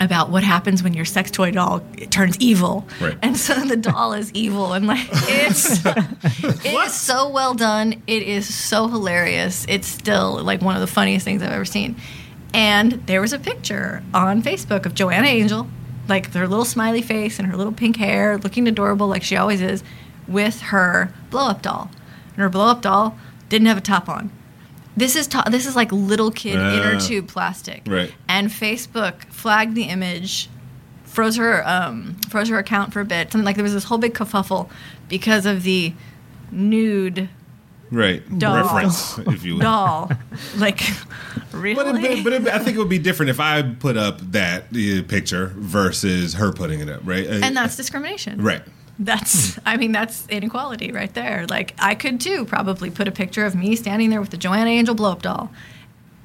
about 0.01 0.31
what 0.31 0.43
happens 0.43 0.83
when 0.83 0.95
your 0.95 1.05
sex 1.05 1.31
toy 1.31 1.51
doll 1.51 1.81
turns 2.11 2.37
evil. 2.41 2.87
Right. 3.01 3.17
And 3.23 3.37
so 3.37 3.55
the 3.55 3.77
doll 3.77 4.15
is 4.15 4.33
evil 4.33 4.73
and 4.73 4.87
like 4.87 5.07
it's 5.11 5.85
it 6.65 6.75
is 6.87 6.95
so 6.95 7.29
well 7.29 7.55
done. 7.55 8.03
It 8.07 8.23
is 8.23 8.53
so 8.53 8.89
hilarious. 8.89 9.67
It's 9.69 9.87
still 9.87 10.43
like 10.43 10.61
one 10.61 10.75
of 10.75 10.81
the 10.81 10.87
funniest 10.87 11.25
things 11.25 11.43
I've 11.43 11.53
ever 11.53 11.65
seen. 11.65 11.97
And 12.55 12.93
there 13.07 13.21
was 13.21 13.33
a 13.33 13.39
picture 13.39 14.03
on 14.13 14.43
Facebook 14.43 14.85
of 14.85 14.95
Joanna 14.95 15.29
Angel, 15.29 15.69
like 16.09 16.33
her 16.35 16.47
little 16.47 16.65
smiley 16.65 17.03
face 17.03 17.39
and 17.39 17.49
her 17.49 17.57
little 17.57 17.73
pink 17.73 17.97
hair, 17.97 18.37
looking 18.39 18.69
adorable 18.69 19.07
like 19.07 19.23
she 19.23 19.37
always 19.37 19.61
is, 19.63 19.83
with 20.29 20.61
her 20.63 21.13
blow 21.31 21.49
up 21.49 21.63
doll. 21.63 21.91
And 22.35 22.39
her 22.39 22.49
blow 22.49 22.67
up 22.67 22.83
doll 22.83 23.17
didn't 23.49 23.69
have 23.69 23.79
a 23.79 23.83
top 23.83 24.09
on. 24.09 24.31
This 24.97 25.17
is 25.17 25.27
to- 25.29 25.45
this 25.51 25.67
is 25.67 25.75
like 25.77 25.91
little 25.93 26.31
kid 26.31 26.57
Ah. 26.59 26.75
inner 26.77 27.01
tube 27.01 27.29
plastic. 27.29 27.83
Right. 27.87 28.13
And 28.29 28.49
Facebook 28.51 29.25
flagged 29.31 29.75
the 29.75 29.85
image, 29.85 30.49
froze 31.05 31.37
her 31.37 31.67
um, 31.67 32.17
froze 32.29 32.49
her 32.49 32.59
account 32.59 32.93
for 32.93 33.01
a 33.01 33.05
bit. 33.05 33.33
Something 33.33 33.45
like 33.47 33.57
there 33.57 33.63
was 33.63 33.73
this 33.75 33.85
whole 33.85 33.99
big 33.99 34.15
kerfuffle 34.15 34.69
because 35.09 35.47
of 35.47 35.63
the 35.63 35.93
nude 36.51 37.29
Right. 37.91 38.23
Doll. 38.39 38.57
Reference, 38.57 39.19
if 39.19 39.45
you 39.45 39.55
will. 39.55 39.61
doll. 39.61 40.11
like 40.57 40.81
really? 41.53 41.75
But, 41.75 42.03
it, 42.03 42.25
but 42.25 42.33
it, 42.33 42.49
I 42.49 42.59
think 42.59 42.77
it 42.77 42.79
would 42.79 42.89
be 42.89 42.99
different 42.99 43.29
if 43.29 43.39
I 43.39 43.61
put 43.61 43.99
up 43.99 44.19
that 44.33 44.65
uh, 44.75 45.03
picture 45.07 45.53
versus 45.57 46.33
her 46.35 46.53
putting 46.53 46.81
it 46.81 46.89
up, 46.89 47.03
right? 47.05 47.27
Uh, 47.27 47.41
and 47.43 47.55
that's 47.55 47.77
discrimination. 47.77 48.41
right. 48.43 48.63
That's, 48.99 49.55
hmm. 49.55 49.61
I 49.67 49.77
mean, 49.77 49.93
that's 49.93 50.27
inequality 50.29 50.93
right 50.93 51.13
there. 51.15 51.47
Like, 51.49 51.75
I 51.79 51.95
could 51.95 52.21
too 52.21 52.45
probably 52.45 52.91
put 52.91 53.09
a 53.09 53.13
picture 53.13 53.45
of 53.45 53.55
me 53.55 53.75
standing 53.77 54.11
there 54.11 54.21
with 54.21 54.31
the 54.31 54.37
Joanna 54.37 54.71
Angel 54.71 54.95
blow 54.95 55.13
up 55.13 55.23
doll. 55.23 55.51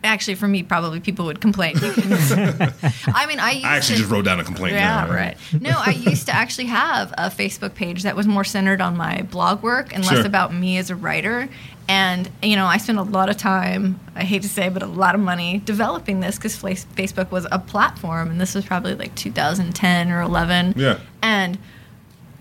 Actually, 0.03 0.35
for 0.35 0.47
me, 0.47 0.61
probably 0.61 0.99
people 0.99 1.25
would 1.25 1.41
complain. 1.41 1.75
I 1.81 3.25
mean, 3.27 3.39
I 3.39 3.51
used 3.53 3.65
I 3.65 3.75
actually 3.77 3.95
to, 3.95 4.01
just 4.01 4.11
wrote 4.11 4.25
down 4.25 4.39
a 4.39 4.43
complaint. 4.43 4.75
yeah, 4.75 5.05
now, 5.05 5.11
right. 5.11 5.37
No, 5.59 5.71
I 5.71 5.91
used 5.91 6.27
to 6.27 6.35
actually 6.35 6.67
have 6.67 7.13
a 7.17 7.29
Facebook 7.29 7.73
page 7.73 8.03
that 8.03 8.15
was 8.15 8.27
more 8.27 8.43
centered 8.43 8.79
on 8.79 8.95
my 8.95 9.23
blog 9.23 9.63
work 9.63 9.93
and 9.93 10.05
less 10.05 10.17
Sure. 10.17 10.25
about 10.25 10.53
me 10.53 10.77
as 10.77 10.91
a 10.91 10.95
writer. 10.95 11.49
And 11.89 12.29
you 12.43 12.55
know, 12.55 12.67
I 12.67 12.77
spent 12.77 12.99
a 12.99 13.03
lot 13.03 13.29
of 13.29 13.37
time. 13.37 13.99
I 14.15 14.23
hate 14.23 14.43
to 14.43 14.49
say, 14.49 14.69
but 14.69 14.83
a 14.83 14.87
lot 14.87 15.15
of 15.15 15.19
money 15.21 15.61
developing 15.65 16.19
this 16.19 16.37
because 16.37 16.55
Facebook 16.61 17.31
was 17.31 17.47
a 17.51 17.59
platform, 17.59 18.29
and 18.29 18.39
this 18.39 18.53
was 18.53 18.65
probably 18.65 18.93
like 18.93 19.15
2010 19.15 20.11
or 20.11 20.21
11. 20.21 20.75
Yeah. 20.77 20.99
And 21.23 21.57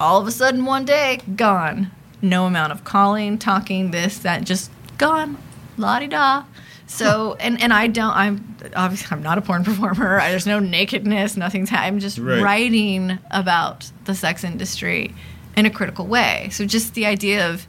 all 0.01 0.21
of 0.21 0.27
a 0.27 0.31
sudden, 0.31 0.65
one 0.65 0.85
day, 0.85 1.21
gone. 1.37 1.91
No 2.23 2.47
amount 2.47 2.73
of 2.73 2.85
calling, 2.85 3.39
talking, 3.39 3.91
this, 3.91 4.19
that, 4.19 4.45
just 4.45 4.71
gone. 4.99 5.39
La 5.77 5.99
di 5.99 6.07
da. 6.07 6.45
So, 6.87 7.35
and, 7.41 7.61
and 7.63 7.73
I 7.73 7.87
don't, 7.87 8.15
I'm 8.15 8.57
obviously, 8.75 9.09
I'm 9.17 9.23
not 9.23 9.39
a 9.39 9.43
porn 9.43 9.65
performer. 9.71 10.19
I, 10.21 10.31
there's 10.31 10.47
no 10.47 10.59
nakedness, 10.59 11.37
nothing's, 11.37 11.71
ha- 11.71 11.83
I'm 11.83 11.99
just 11.99 12.19
Right. 12.19 12.43
writing 12.43 13.19
about 13.31 13.91
the 14.05 14.15
sex 14.15 14.45
industry 14.45 15.15
in 15.57 15.67
a 15.67 15.71
critical 15.71 16.07
way. 16.07 16.49
So, 16.53 16.65
just 16.67 16.95
the 16.95 17.07
idea 17.07 17.49
of 17.51 17.67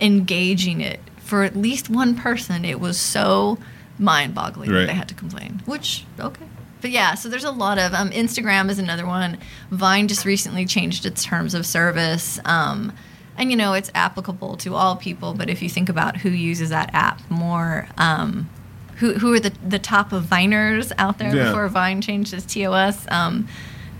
engaging 0.00 0.80
it 0.80 1.00
for 1.18 1.42
at 1.44 1.54
least 1.56 1.88
one 1.90 2.14
person, 2.16 2.64
it 2.64 2.80
was 2.80 2.98
so 2.98 3.58
mind 3.98 4.34
boggling 4.34 4.70
Right. 4.70 4.80
that 4.80 4.86
they 4.88 4.94
had 4.94 5.08
to 5.08 5.14
complain, 5.14 5.62
which, 5.66 6.04
okay. 6.18 6.46
But 6.80 6.90
yeah, 6.90 7.14
so 7.14 7.28
there's 7.28 7.44
a 7.44 7.50
lot 7.50 7.78
of 7.78 7.92
um, 7.94 8.10
Instagram 8.10 8.70
is 8.70 8.78
another 8.78 9.06
one. 9.06 9.38
Vine 9.70 10.08
just 10.08 10.24
recently 10.24 10.64
changed 10.66 11.04
its 11.06 11.24
terms 11.24 11.54
of 11.54 11.66
service. 11.66 12.38
Um, 12.44 12.92
and 13.36 13.50
you 13.50 13.56
know, 13.56 13.72
it's 13.74 13.90
applicable 13.94 14.56
to 14.58 14.74
all 14.74 14.96
people, 14.96 15.34
but 15.34 15.48
if 15.48 15.62
you 15.62 15.68
think 15.68 15.88
about 15.88 16.18
who 16.18 16.30
uses 16.30 16.70
that 16.70 16.90
app 16.92 17.20
more, 17.30 17.88
um, 17.96 18.48
who, 18.96 19.14
who 19.14 19.32
are 19.32 19.40
the, 19.40 19.52
the 19.66 19.78
top 19.78 20.12
of 20.12 20.24
Viners 20.24 20.92
out 20.98 21.18
there 21.18 21.34
Yeah. 21.34 21.44
before 21.46 21.66
Vine 21.68 22.00
changed 22.02 22.34
its 22.34 22.44
TOS, 22.52 23.06
um, 23.10 23.48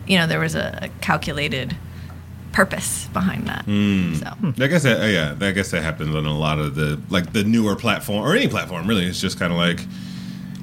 you 0.07 0.19
know, 0.19 0.27
there 0.27 0.41
was 0.41 0.55
a, 0.55 0.79
a 0.83 0.89
calculated 1.01 1.77
purpose 2.53 3.07
behind 3.13 3.47
that. 3.47 3.65
Hmm. 3.65 4.15
So. 4.15 4.27
I 4.63 4.67
guess 4.67 4.83
that, 4.83 5.01
uh, 5.01 5.07
yeah, 5.07 5.37
I 5.41 5.53
guess 5.53 5.71
that 5.71 5.83
happens 5.83 6.15
on 6.15 6.27
a 6.27 6.37
lot 6.37 6.59
of 6.59 6.75
the 6.75 7.01
like 7.09 7.33
the 7.33 7.45
newer 7.45 7.77
platform 7.77 8.23
or 8.27 8.35
any 8.35 8.49
platform 8.49 8.87
really. 8.87 9.07
It's 9.07 9.21
just 9.21 9.39
kind 9.39 9.53
of 9.53 9.59
like 9.59 9.81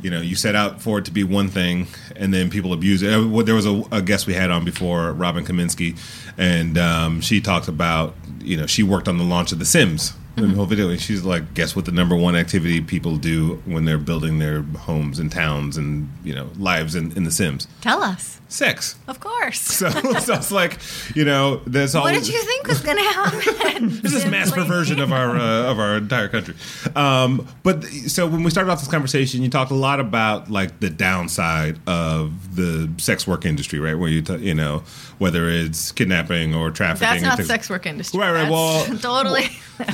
you 0.08 0.12
know 0.12 0.22
you 0.22 0.38
set 0.38 0.56
out 0.56 0.82
for 0.82 1.00
it 1.00 1.04
to 1.06 1.12
be 1.12 1.26
one 1.26 1.50
thing 1.50 1.86
and 2.16 2.34
then 2.34 2.50
people 2.50 2.72
abuse 2.72 3.04
it. 3.04 3.14
Uh, 3.14 3.42
There 3.44 3.56
was 3.56 3.66
a, 3.66 3.84
a 3.92 4.02
guest 4.02 4.26
we 4.26 4.34
had 4.36 4.50
on 4.50 4.64
before, 4.64 5.12
Robin 5.12 5.44
Kaminsky, 5.44 5.98
and 6.38 6.78
um, 6.78 7.20
she 7.20 7.42
talked 7.42 7.68
about 7.68 8.16
you 8.40 8.56
know 8.56 8.68
she 8.68 8.84
worked 8.84 9.10
on 9.10 9.18
the 9.18 9.26
launch 9.26 9.52
of 9.52 9.60
The 9.60 9.66
Sims. 9.66 10.14
The 10.38 10.48
whole 10.50 10.68
video, 10.68 10.88
and 10.90 11.02
she's 11.02 11.24
like, 11.26 11.56
"Guess 11.56 11.76
what? 11.76 11.86
The 11.86 11.92
number 11.92 12.16
one 12.16 12.36
activity 12.38 12.80
people 12.80 13.18
do 13.18 13.56
when 13.66 13.84
they're 13.86 13.98
building 13.98 14.38
their 14.40 14.62
homes 14.62 15.20
and 15.20 15.30
towns 15.32 15.76
and 15.78 16.08
you 16.24 16.34
know 16.34 16.48
lives 16.58 16.96
in, 16.96 17.12
in 17.18 17.24
The 17.26 17.32
Sims, 17.32 17.68
Tell 17.82 18.02
us. 18.04 18.40
Sex." 18.48 18.96
Of 19.08 19.20
course. 19.20 19.78
So, 19.78 19.90
so 19.92 20.34
it's 20.34 20.52
like, 20.52 20.80
you 21.16 21.24
know, 21.24 21.58
there's 21.68 21.94
all. 21.94 22.04
what 22.04 22.14
did 22.14 22.28
you 22.28 22.42
think 22.44 22.68
was 22.68 22.82
going 22.82 22.98
to 22.98 23.04
happen? 23.04 23.90
This 24.02 24.14
is 24.14 24.26
mass 24.26 24.52
perversion 24.52 25.00
of 25.00 25.12
our 25.12 25.36
uh, 25.38 25.72
of 25.72 25.80
our 25.80 25.98
entire 25.98 26.28
country. 26.30 26.56
Um, 26.96 27.48
but 27.64 27.84
so 27.84 28.26
when 28.28 28.44
we 28.44 28.50
started 28.50 28.72
off 28.72 28.80
this 28.80 28.88
conversation, 28.88 29.44
you 29.44 29.50
talked 29.50 29.72
a 29.72 29.76
lot 29.76 30.00
about 30.00 30.50
like 30.50 30.80
the 30.80 30.90
downside 30.90 31.78
of 31.88 32.56
the 32.56 32.90
sex 32.98 33.28
work 33.28 33.46
industry, 33.46 33.80
right? 33.80 33.96
Where 33.96 34.10
you 34.10 34.22
t- 34.22 34.38
you 34.38 34.54
know 34.54 34.84
whether 35.20 35.50
it's 35.50 35.92
kidnapping 35.92 36.54
or 36.54 36.70
trafficking. 36.72 37.24
That's 37.24 37.40
not 37.40 37.46
sex 37.46 37.70
work 37.70 37.86
industry. 37.86 38.20
Right, 38.20 38.32
right. 38.32 38.50
Well, 38.52 38.86
totally. 39.00 39.50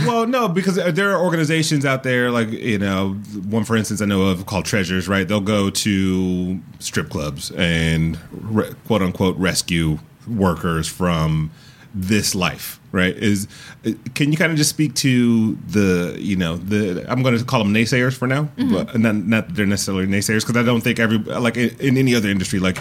well, 0.05 0.25
no, 0.27 0.47
because 0.47 0.75
there 0.75 1.11
are 1.11 1.21
organizations 1.23 1.85
out 1.85 2.03
there, 2.03 2.31
like 2.31 2.51
you 2.51 2.79
know, 2.79 3.13
one 3.47 3.63
for 3.63 3.75
instance 3.75 4.01
I 4.01 4.05
know 4.05 4.23
of 4.23 4.45
called 4.45 4.65
Treasures. 4.65 5.07
Right, 5.07 5.27
they'll 5.27 5.41
go 5.41 5.69
to 5.69 6.59
strip 6.79 7.09
clubs 7.09 7.51
and 7.51 8.17
re- 8.43 8.73
quote 8.85 9.01
unquote 9.01 9.37
rescue 9.37 9.99
workers 10.27 10.87
from 10.87 11.51
this 11.93 12.33
life. 12.35 12.79
Right? 12.91 13.15
Is 13.15 13.47
can 14.13 14.31
you 14.31 14.37
kind 14.37 14.51
of 14.51 14.57
just 14.57 14.69
speak 14.69 14.93
to 14.95 15.55
the 15.67 16.15
you 16.19 16.35
know 16.35 16.57
the 16.57 17.05
I'm 17.11 17.23
going 17.23 17.37
to 17.37 17.43
call 17.43 17.63
them 17.63 17.73
naysayers 17.73 18.15
for 18.15 18.27
now, 18.27 18.49
but 18.55 18.97
not 18.99 19.15
not 19.15 19.47
that 19.47 19.55
they're 19.55 19.65
necessarily 19.65 20.05
naysayers 20.05 20.41
because 20.41 20.57
I 20.57 20.63
don't 20.63 20.81
think 20.81 20.99
every 20.99 21.17
like 21.17 21.57
in, 21.57 21.75
in 21.79 21.97
any 21.97 22.13
other 22.13 22.29
industry 22.29 22.59
like 22.59 22.77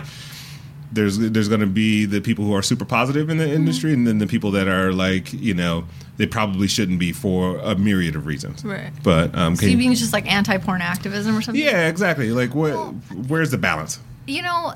there's 0.92 1.18
there's 1.18 1.48
going 1.48 1.60
to 1.62 1.66
be 1.66 2.04
the 2.04 2.20
people 2.20 2.44
who 2.44 2.54
are 2.54 2.62
super 2.62 2.84
positive 2.84 3.30
in 3.30 3.38
the 3.38 3.50
industry, 3.50 3.92
and 3.94 4.06
then 4.06 4.18
the 4.18 4.26
people 4.26 4.50
that 4.50 4.68
are 4.68 4.92
like 4.92 5.32
you 5.32 5.54
know 5.54 5.84
they 6.18 6.26
probably 6.26 6.68
shouldn't 6.68 6.98
be 6.98 7.12
for 7.12 7.56
a 7.58 7.74
myriad 7.74 8.14
of 8.14 8.26
reasons. 8.26 8.64
Right. 8.64 8.92
But 9.02 9.34
um, 9.34 9.56
So 9.56 9.66
you 9.66 9.78
you, 9.78 9.96
just 9.96 10.12
like 10.12 10.30
anti-porn 10.30 10.82
activism 10.82 11.36
or 11.36 11.40
something? 11.40 11.62
yeah, 11.62 11.88
exactly. 11.88 12.30
Like 12.30 12.54
where 12.54 12.76
where's 12.76 13.50
the 13.50 13.58
balance? 13.58 13.98
You 14.26 14.42
know, 14.42 14.74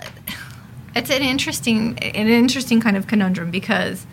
it's 0.96 1.10
an 1.10 1.22
interesting, 1.22 1.98
an 1.98 2.28
interesting 2.28 2.80
kind 2.80 2.96
of 2.96 3.06
conundrum 3.06 3.50
because 3.50 4.06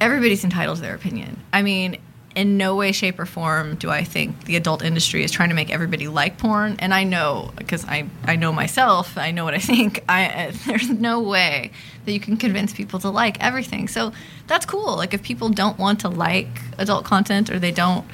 everybody's 0.00 0.42
entitled 0.42 0.76
to 0.76 0.82
their 0.82 0.94
opinion. 0.94 1.38
I 1.52 1.62
mean, 1.62 2.00
in 2.34 2.56
no 2.56 2.76
way, 2.76 2.92
shape, 2.92 3.18
or 3.18 3.26
form 3.26 3.74
do 3.74 3.90
I 3.90 4.04
think 4.04 4.44
the 4.44 4.56
adult 4.56 4.82
industry 4.82 5.22
is 5.22 5.30
trying 5.30 5.50
to 5.50 5.54
make 5.54 5.70
everybody 5.70 6.08
like 6.08 6.38
porn. 6.38 6.76
And 6.78 6.94
I 6.94 7.04
know 7.04 7.52
because 7.56 7.84
I, 7.84 8.08
I 8.24 8.36
know 8.36 8.52
myself. 8.52 9.18
I 9.18 9.32
know 9.32 9.44
what 9.44 9.52
I 9.52 9.58
think. 9.72 10.02
I 10.08 10.52
there's 10.66 10.88
no 10.88 11.20
way 11.20 11.72
that 12.06 12.12
you 12.12 12.20
can 12.20 12.36
convince 12.36 12.72
people 12.72 12.98
to 13.00 13.10
like 13.10 13.38
everything. 13.40 13.88
So 13.88 14.12
that's 14.46 14.64
cool. 14.64 14.96
Like 14.96 15.12
if 15.12 15.22
people 15.22 15.50
don't 15.50 15.78
want 15.78 16.00
to 16.00 16.08
like 16.08 16.48
adult 16.78 17.04
content 17.04 17.50
or 17.50 17.58
they 17.58 17.72
don't 17.72 18.06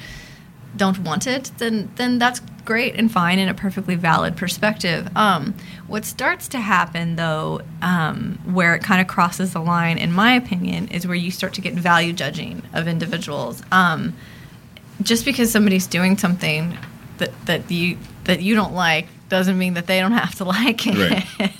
don't 0.75 0.99
want 0.99 1.27
it, 1.27 1.51
then 1.59 1.91
then 1.95 2.19
that's 2.19 2.41
great 2.65 2.95
and 2.95 3.11
fine 3.11 3.39
and 3.39 3.49
a 3.49 3.53
perfectly 3.53 3.95
valid 3.95 4.35
perspective. 4.35 5.09
Um, 5.15 5.55
what 5.87 6.05
starts 6.05 6.49
to 6.49 6.59
happen 6.59 7.15
though, 7.15 7.61
um, 7.81 8.39
where 8.45 8.75
it 8.75 8.83
kind 8.83 9.01
of 9.01 9.07
crosses 9.07 9.53
the 9.53 9.59
line, 9.59 9.97
in 9.97 10.11
my 10.11 10.33
opinion, 10.35 10.89
is 10.89 11.07
where 11.07 11.15
you 11.15 11.31
start 11.31 11.53
to 11.55 11.61
get 11.61 11.73
value 11.73 12.13
judging 12.13 12.61
of 12.73 12.87
individuals. 12.87 13.61
Um, 13.71 14.15
just 15.01 15.25
because 15.25 15.51
somebody's 15.51 15.87
doing 15.87 16.17
something 16.17 16.77
that 17.17 17.31
that 17.45 17.71
you 17.71 17.97
that 18.25 18.41
you 18.41 18.55
don't 18.55 18.73
like 18.73 19.07
doesn't 19.29 19.57
mean 19.57 19.75
that 19.75 19.87
they 19.87 19.99
don't 19.99 20.11
have 20.11 20.35
to 20.35 20.43
like 20.45 20.85
it. 20.85 20.97
Right. 21.39 21.51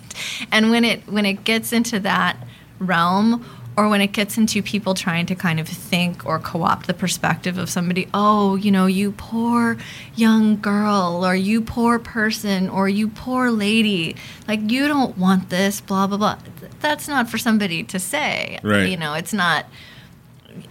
and 0.51 0.71
when 0.71 0.83
it 0.83 1.07
when 1.07 1.25
it 1.25 1.43
gets 1.43 1.73
into 1.73 1.99
that 2.01 2.37
realm 2.79 3.45
or 3.77 3.87
when 3.87 4.01
it 4.01 4.07
gets 4.07 4.37
into 4.39 4.63
people 4.63 4.95
trying 4.95 5.27
to 5.27 5.35
kind 5.35 5.59
of 5.59 5.67
think 5.67 6.25
or 6.25 6.39
co-opt 6.39 6.87
the 6.87 6.93
perspective 6.93 7.57
of 7.57 7.69
somebody 7.69 8.07
oh 8.13 8.55
you 8.55 8.71
know 8.71 8.87
you 8.87 9.11
poor 9.11 9.77
young 10.15 10.59
girl 10.59 11.23
or 11.23 11.35
you 11.35 11.61
poor 11.61 11.99
person 11.99 12.67
or 12.69 12.89
you 12.89 13.07
poor 13.07 13.51
lady 13.51 14.15
like 14.47 14.71
you 14.71 14.87
don't 14.87 15.17
want 15.17 15.49
this 15.49 15.79
blah 15.79 16.07
blah 16.07 16.17
blah 16.17 16.37
that's 16.81 17.07
not 17.07 17.29
for 17.29 17.37
somebody 17.37 17.83
to 17.83 17.99
say 17.99 18.59
Right. 18.63 18.89
you 18.89 18.97
know 18.97 19.13
it's 19.13 19.33
not 19.33 19.65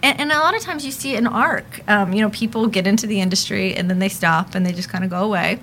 and, 0.03 0.19
and 0.19 0.31
a 0.31 0.39
lot 0.39 0.53
of 0.55 0.61
times 0.61 0.85
you 0.85 0.91
see 0.91 1.15
an 1.15 1.27
arc. 1.27 1.81
Um, 1.87 2.11
you 2.11 2.19
know, 2.19 2.29
people 2.29 2.67
get 2.67 2.85
into 2.87 3.07
the 3.07 3.21
industry 3.21 3.73
and 3.73 3.89
then 3.89 3.99
they 3.99 4.09
stop 4.09 4.53
and 4.53 4.65
they 4.65 4.73
just 4.73 4.89
kind 4.89 5.05
of 5.05 5.09
go 5.09 5.23
away. 5.23 5.59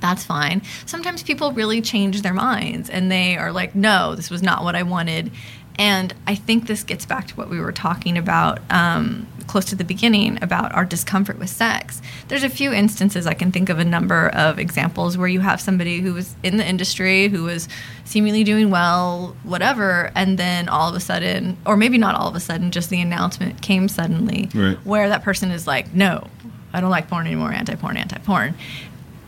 That's 0.00 0.24
fine. 0.24 0.62
Sometimes 0.84 1.22
people 1.22 1.52
really 1.52 1.80
change 1.80 2.22
their 2.22 2.34
minds 2.34 2.90
and 2.90 3.08
they 3.10 3.36
are 3.36 3.52
like, 3.52 3.76
no, 3.76 4.16
this 4.16 4.30
was 4.30 4.42
not 4.42 4.64
what 4.64 4.74
I 4.74 4.82
wanted. 4.82 5.30
And 5.78 6.14
I 6.26 6.34
think 6.34 6.66
this 6.66 6.82
gets 6.84 7.06
back 7.06 7.28
to 7.28 7.34
what 7.34 7.48
we 7.48 7.58
were 7.60 7.72
talking 7.72 8.18
about 8.18 8.60
um, 8.70 9.26
close 9.46 9.64
to 9.66 9.74
the 9.74 9.84
beginning 9.84 10.38
about 10.42 10.74
our 10.74 10.84
discomfort 10.84 11.38
with 11.38 11.48
sex. 11.50 12.00
There's 12.28 12.44
a 12.44 12.48
few 12.50 12.72
instances 12.72 13.26
I 13.26 13.34
can 13.34 13.50
think 13.52 13.68
of 13.68 13.78
a 13.78 13.84
number 13.84 14.28
of 14.28 14.58
examples 14.58 15.16
where 15.16 15.28
you 15.28 15.40
have 15.40 15.60
somebody 15.60 16.00
who 16.00 16.14
was 16.14 16.36
in 16.42 16.58
the 16.58 16.66
industry 16.66 17.28
who 17.28 17.44
was 17.44 17.68
seemingly 18.04 18.44
doing 18.44 18.70
well, 18.70 19.34
whatever, 19.42 20.12
and 20.14 20.38
then 20.38 20.68
all 20.68 20.90
of 20.90 20.94
a 20.94 21.00
sudden, 21.00 21.56
or 21.66 21.76
maybe 21.76 21.96
not 21.98 22.14
all 22.14 22.28
of 22.28 22.36
a 22.36 22.40
sudden, 22.40 22.70
just 22.70 22.90
the 22.90 23.00
announcement 23.00 23.62
came 23.62 23.88
suddenly 23.88 24.50
Right. 24.54 24.76
where 24.84 25.08
that 25.08 25.22
person 25.22 25.50
is 25.50 25.66
like, 25.66 25.94
no, 25.94 26.26
I 26.72 26.80
don't 26.80 26.90
like 26.90 27.08
porn 27.08 27.26
anymore, 27.26 27.52
anti 27.52 27.74
porn, 27.74 27.96
anti 27.96 28.18
porn. 28.18 28.54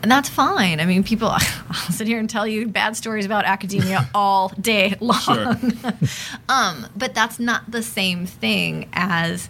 And 0.05 0.11
that's 0.11 0.29
fine. 0.29 0.79
I 0.79 0.85
mean, 0.85 1.03
people, 1.03 1.29
I'll 1.29 1.91
sit 1.91 2.05
here 2.05 2.19
and 2.19 2.29
tell 2.29 2.45
you 2.45 2.67
bad 2.67 2.95
stories 2.95 3.25
about 3.25 3.43
academia 3.43 4.07
all 4.13 4.49
day 4.49 4.93
long. 4.99 5.17
Sure. 5.19 5.57
um, 6.47 6.85
but 6.95 7.15
that's 7.15 7.39
not 7.39 7.71
the 7.71 7.81
same 7.81 8.27
thing 8.27 8.87
as 8.93 9.49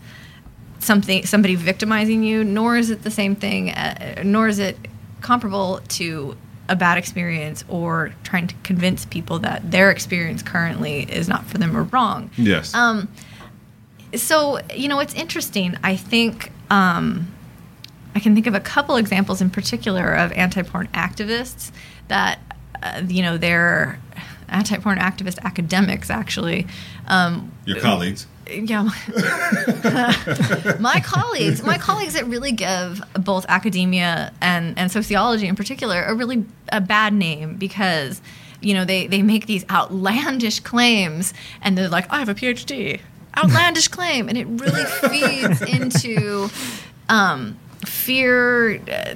something 0.79 1.25
somebody 1.25 1.55
victimizing 1.55 2.23
you, 2.23 2.45
nor 2.45 2.77
is 2.77 2.89
it 2.89 3.03
the 3.03 3.11
same 3.11 3.35
thing, 3.35 3.71
uh, 3.71 4.21
nor 4.23 4.47
is 4.47 4.59
it 4.59 4.77
comparable 5.19 5.81
to 5.89 6.37
a 6.69 6.75
bad 6.77 6.97
experience 6.97 7.65
or 7.67 8.13
trying 8.23 8.47
to 8.47 8.55
convince 8.63 9.03
people 9.05 9.39
that 9.39 9.71
their 9.71 9.91
experience 9.91 10.41
currently 10.41 11.01
is 11.01 11.27
not 11.27 11.45
for 11.47 11.57
them 11.57 11.75
or 11.75 11.83
wrong. 11.83 12.31
Yes. 12.37 12.73
Um, 12.73 13.09
so 14.13 14.61
you 14.73 14.87
know, 14.87 14.99
it's 14.99 15.15
interesting. 15.15 15.75
I 15.83 15.97
think 15.97 16.53
um, 16.69 17.34
I 18.15 18.19
can 18.19 18.33
think 18.33 18.47
of 18.47 18.55
a 18.55 18.59
couple 18.61 18.95
examples 18.95 19.41
in 19.41 19.49
particular 19.49 20.13
of 20.13 20.31
anti-porn 20.31 20.87
activists 20.87 21.71
that 22.07 22.39
uh, 22.81 23.01
you 23.05 23.21
know 23.21 23.37
they're 23.37 23.99
anti-porn 24.47 24.97
activist 24.97 25.37
academics 25.43 26.09
actually. 26.09 26.65
Um, 27.07 27.51
Your 27.65 27.79
colleagues. 27.79 28.25
yeah 28.47 28.83
my 30.79 31.01
colleagues 31.03 31.63
my 31.63 31.79
colleagues 31.79 32.13
that 32.13 32.25
really 32.27 32.51
give 32.51 33.01
both 33.13 33.43
academia 33.49 34.31
and, 34.39 34.77
and 34.77 34.91
sociology 34.91 35.47
in 35.47 35.55
particular 35.55 36.03
a 36.03 36.13
really 36.13 36.45
a 36.69 36.79
bad 36.79 37.11
name 37.13 37.55
because 37.55 38.21
you 38.61 38.75
know 38.75 38.85
they, 38.85 39.07
they 39.07 39.23
make 39.23 39.47
these 39.47 39.65
outlandish 39.71 40.59
claims 40.59 41.33
and 41.63 41.75
they're 41.75 41.89
like 41.89 42.05
i 42.13 42.19
have 42.19 42.29
a 42.29 42.35
phd 42.35 42.99
outlandish 43.35 43.87
claim 43.87 44.29
and 44.29 44.37
it 44.37 44.45
really 44.45 44.85
feeds 44.85 45.61
into 45.63 46.47
um, 47.09 47.57
fear 47.85 48.79
uh, 48.89 49.15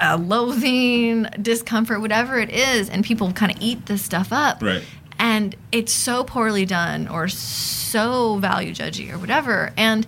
uh, 0.00 0.16
loathing 0.20 1.26
discomfort 1.40 2.00
whatever 2.00 2.38
it 2.38 2.50
is 2.50 2.88
and 2.88 3.04
people 3.04 3.32
kind 3.32 3.50
of 3.52 3.58
eat 3.60 3.86
this 3.86 4.02
stuff 4.02 4.32
up 4.32 4.62
Right. 4.62 4.82
and 5.18 5.56
it's 5.72 5.92
so 5.92 6.22
poorly 6.24 6.64
done 6.64 7.08
or 7.08 7.28
so 7.28 8.36
value 8.38 8.72
judgy 8.74 9.12
or 9.12 9.18
whatever 9.18 9.72
and 9.76 10.06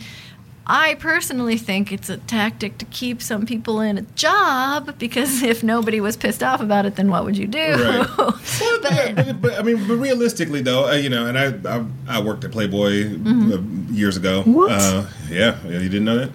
i 0.67 0.95
personally 0.95 1.59
think 1.59 1.93
it's 1.93 2.09
a 2.09 2.17
tactic 2.19 2.79
to 2.79 2.85
keep 2.87 3.21
some 3.21 3.45
people 3.47 3.81
in 3.81 3.99
a 3.99 4.03
job 4.15 4.97
because 4.99 5.43
if 5.43 5.63
nobody 5.63 6.01
was 6.01 6.17
pissed 6.17 6.43
off 6.43 6.61
about 6.61 6.87
it 6.87 6.95
then 6.97 7.11
what 7.11 7.25
would 7.25 7.37
you 7.37 7.47
do 7.47 7.59
Right. 7.59 8.09
Well, 8.61 8.79
but, 8.83 9.15
but, 9.17 9.43
but, 9.43 9.59
I 9.59 9.63
mean, 9.63 9.77
but 9.89 9.95
realistically, 9.97 10.63
though, 10.63 10.89
uh, 10.89 10.93
you 10.95 11.09
know, 11.11 11.27
and 11.27 11.37
I 11.37 11.47
I, 11.79 11.85
I 12.07 12.23
worked 12.23 12.45
at 12.45 12.53
Playboy 12.53 13.05
Mm-hmm. 13.05 13.53
uh, 13.53 13.93
years 13.93 14.17
ago. 14.17 14.43
What? 14.45 14.71
Uh, 14.71 15.07
yeah, 15.29 15.59
yeah, 15.67 15.81
you 15.81 15.89
didn't 15.89 16.05
know 16.05 16.19
that. 16.19 16.31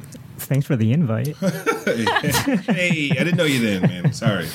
Thanks 0.49 0.65
for 0.65 0.75
the 0.75 0.91
invite. 0.91 1.37
hey, 1.37 3.11
I 3.11 3.23
didn't 3.23 3.37
know 3.37 3.45
you 3.45 3.59
then, 3.59 3.81
man. 3.83 4.13
Sorry. 4.13 4.47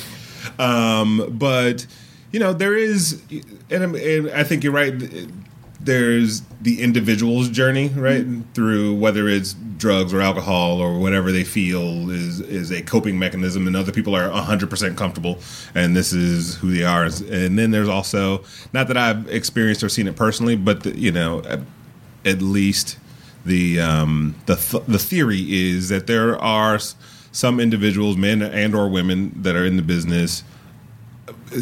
Um, 0.59 1.25
but 1.31 1.87
you 2.33 2.39
know, 2.39 2.51
there 2.51 2.75
is, 2.75 3.21
and, 3.69 3.95
and 3.95 4.29
I 4.31 4.43
think 4.43 4.65
you're 4.65 4.73
right. 4.73 4.93
There's 5.79 6.41
the 6.61 6.81
individual's 6.81 7.47
journey, 7.47 7.87
right, 7.95 8.25
through 8.53 8.95
whether 8.95 9.29
it's 9.29 9.53
drugs 9.53 10.13
or 10.13 10.19
alcohol 10.19 10.81
or 10.81 10.99
whatever 10.99 11.31
they 11.31 11.45
feel 11.45 12.09
is 12.09 12.41
is 12.41 12.71
a 12.71 12.81
coping 12.81 13.17
mechanism, 13.17 13.65
and 13.65 13.73
other 13.77 13.93
people 13.93 14.17
are 14.17 14.29
100 14.29 14.69
percent 14.69 14.97
comfortable, 14.97 15.39
and 15.73 15.95
this 15.95 16.11
is 16.11 16.55
who 16.55 16.75
they 16.75 16.83
are. 16.83 17.05
And 17.05 17.57
then 17.57 17.71
there's 17.71 17.87
also 17.87 18.43
not 18.73 18.89
that 18.89 18.97
I've 18.97 19.29
experienced 19.29 19.81
or 19.81 19.87
seen 19.87 20.09
it 20.09 20.17
personally, 20.17 20.57
but 20.57 20.83
the, 20.83 20.99
you 20.99 21.13
know, 21.13 21.41
at 22.25 22.41
least 22.41 22.97
the 23.45 23.79
um, 23.79 24.35
the 24.45 24.55
th- 24.55 24.83
the 24.87 24.99
theory 24.99 25.45
is 25.49 25.89
that 25.89 26.07
there 26.07 26.37
are 26.37 26.79
some 27.31 27.59
individuals, 27.59 28.17
men 28.17 28.41
and 28.41 28.75
or 28.75 28.89
women, 28.89 29.31
that 29.43 29.55
are 29.55 29.65
in 29.65 29.75
the 29.77 29.83
business 29.83 30.43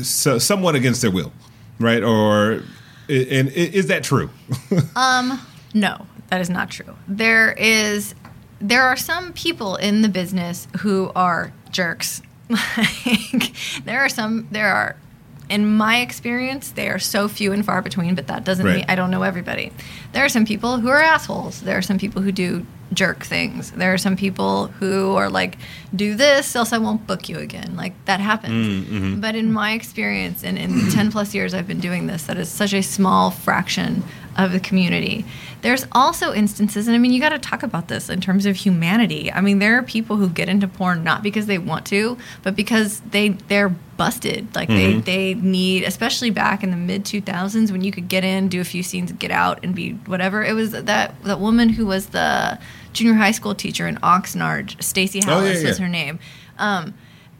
so, 0.01 0.37
somewhat 0.39 0.75
against 0.75 1.01
their 1.01 1.11
will, 1.11 1.31
right? 1.79 2.03
Or 2.03 2.63
and 3.09 3.49
is 3.49 3.87
that 3.87 4.03
true? 4.03 4.29
um, 4.95 5.39
no 5.73 6.05
that 6.29 6.41
is 6.41 6.49
not 6.49 6.69
true 6.69 6.95
there 7.07 7.51
is 7.53 8.15
there 8.59 8.83
are 8.83 8.95
some 8.95 9.33
people 9.33 9.75
in 9.75 10.01
the 10.01 10.09
business 10.09 10.67
who 10.79 11.11
are 11.15 11.51
jerks 11.69 12.21
like 12.49 13.53
there 13.85 13.99
are 13.99 14.09
some 14.09 14.47
there 14.51 14.73
are 14.73 14.95
in 15.55 15.61
my 15.85 15.95
experience 16.07 16.65
they 16.79 16.87
are 16.93 16.99
so 17.13 17.21
few 17.37 17.49
and 17.55 17.63
far 17.69 17.79
between 17.89 18.13
but 18.15 18.27
that 18.31 18.41
doesn't 18.47 18.65
Right. 18.65 18.77
mean 18.77 18.85
i 18.93 18.95
don't 18.99 19.11
know 19.15 19.23
everybody. 19.31 19.67
There 20.13 20.23
are 20.25 20.29
some 20.37 20.45
people 20.51 20.71
who 20.81 20.89
are 20.95 21.03
assholes. 21.15 21.55
There 21.67 21.77
are 21.79 21.85
some 21.89 21.97
people 22.03 22.21
who 22.25 22.31
do 22.43 22.47
jerk 23.01 23.19
things. 23.25 23.71
There 23.81 23.91
are 23.95 23.97
some 24.07 24.15
people 24.25 24.67
who 24.79 25.15
are 25.21 25.29
like 25.39 25.53
do 26.03 26.07
this 26.23 26.55
else 26.55 26.71
i 26.77 26.79
won't 26.85 27.01
book 27.07 27.23
you 27.29 27.37
again. 27.47 27.69
Like 27.83 27.93
that 28.09 28.19
happens. 28.19 28.67
Mm, 28.67 28.83
mm-hmm. 28.95 29.13
But 29.25 29.33
in 29.41 29.47
my 29.61 29.69
experience 29.79 30.43
and 30.47 30.55
in 30.63 30.71
10 30.91 31.11
plus 31.11 31.29
years 31.37 31.51
i've 31.55 31.67
been 31.73 31.83
doing 31.89 32.03
this 32.11 32.21
that 32.27 32.37
is 32.43 32.49
such 32.61 32.73
a 32.73 32.83
small 32.97 33.31
fraction 33.45 34.03
of 34.43 34.47
the 34.55 34.59
community 34.69 35.25
there's 35.63 35.85
also 35.91 36.33
instances 36.33 36.87
and 36.87 36.95
i 36.95 36.99
mean 36.99 37.11
you 37.11 37.19
got 37.19 37.29
to 37.29 37.39
talk 37.39 37.63
about 37.63 37.87
this 37.87 38.09
in 38.09 38.21
terms 38.21 38.45
of 38.45 38.55
humanity. 38.55 39.31
I 39.31 39.41
mean 39.41 39.57
there 39.59 39.77
are 39.79 39.83
people 39.83 40.17
who 40.17 40.29
get 40.29 40.47
into 40.49 40.67
porn 40.67 41.03
not 41.03 41.23
because 41.23 41.47
they 41.47 41.57
want 41.57 41.85
to 41.87 42.17
but 42.43 42.55
because 42.55 42.99
they 42.99 43.29
they're 43.29 43.69
busted. 43.97 44.53
Like 44.55 44.67
they 44.69 44.99
they 44.99 45.33
need 45.35 45.83
especially 45.83 46.29
back 46.29 46.63
in 46.63 46.69
the 46.71 46.77
mid 46.77 47.05
2000s 47.05 47.71
when 47.71 47.83
you 47.83 47.91
could 47.91 48.07
get 48.07 48.23
in 48.23 48.47
do 48.49 48.61
a 48.61 48.63
few 48.63 48.83
scenes 48.83 49.11
get 49.13 49.31
out 49.31 49.59
and 49.63 49.73
be 49.73 49.93
whatever. 50.05 50.43
It 50.43 50.53
was 50.53 50.71
that 50.71 50.85
that 51.23 51.39
woman 51.39 51.69
who 51.69 51.85
was 51.85 52.07
the 52.07 52.59
junior 52.91 53.15
high 53.15 53.31
school 53.31 53.55
teacher 53.55 53.87
in 53.87 53.95
oxnard 53.97 54.81
stacy 54.83 55.21
Oh, 55.25 55.43
yeah, 55.43 55.53
yeah. 55.57 55.67
was 55.69 55.77
her 55.79 55.89
name. 55.89 56.19
Um, 56.59 56.93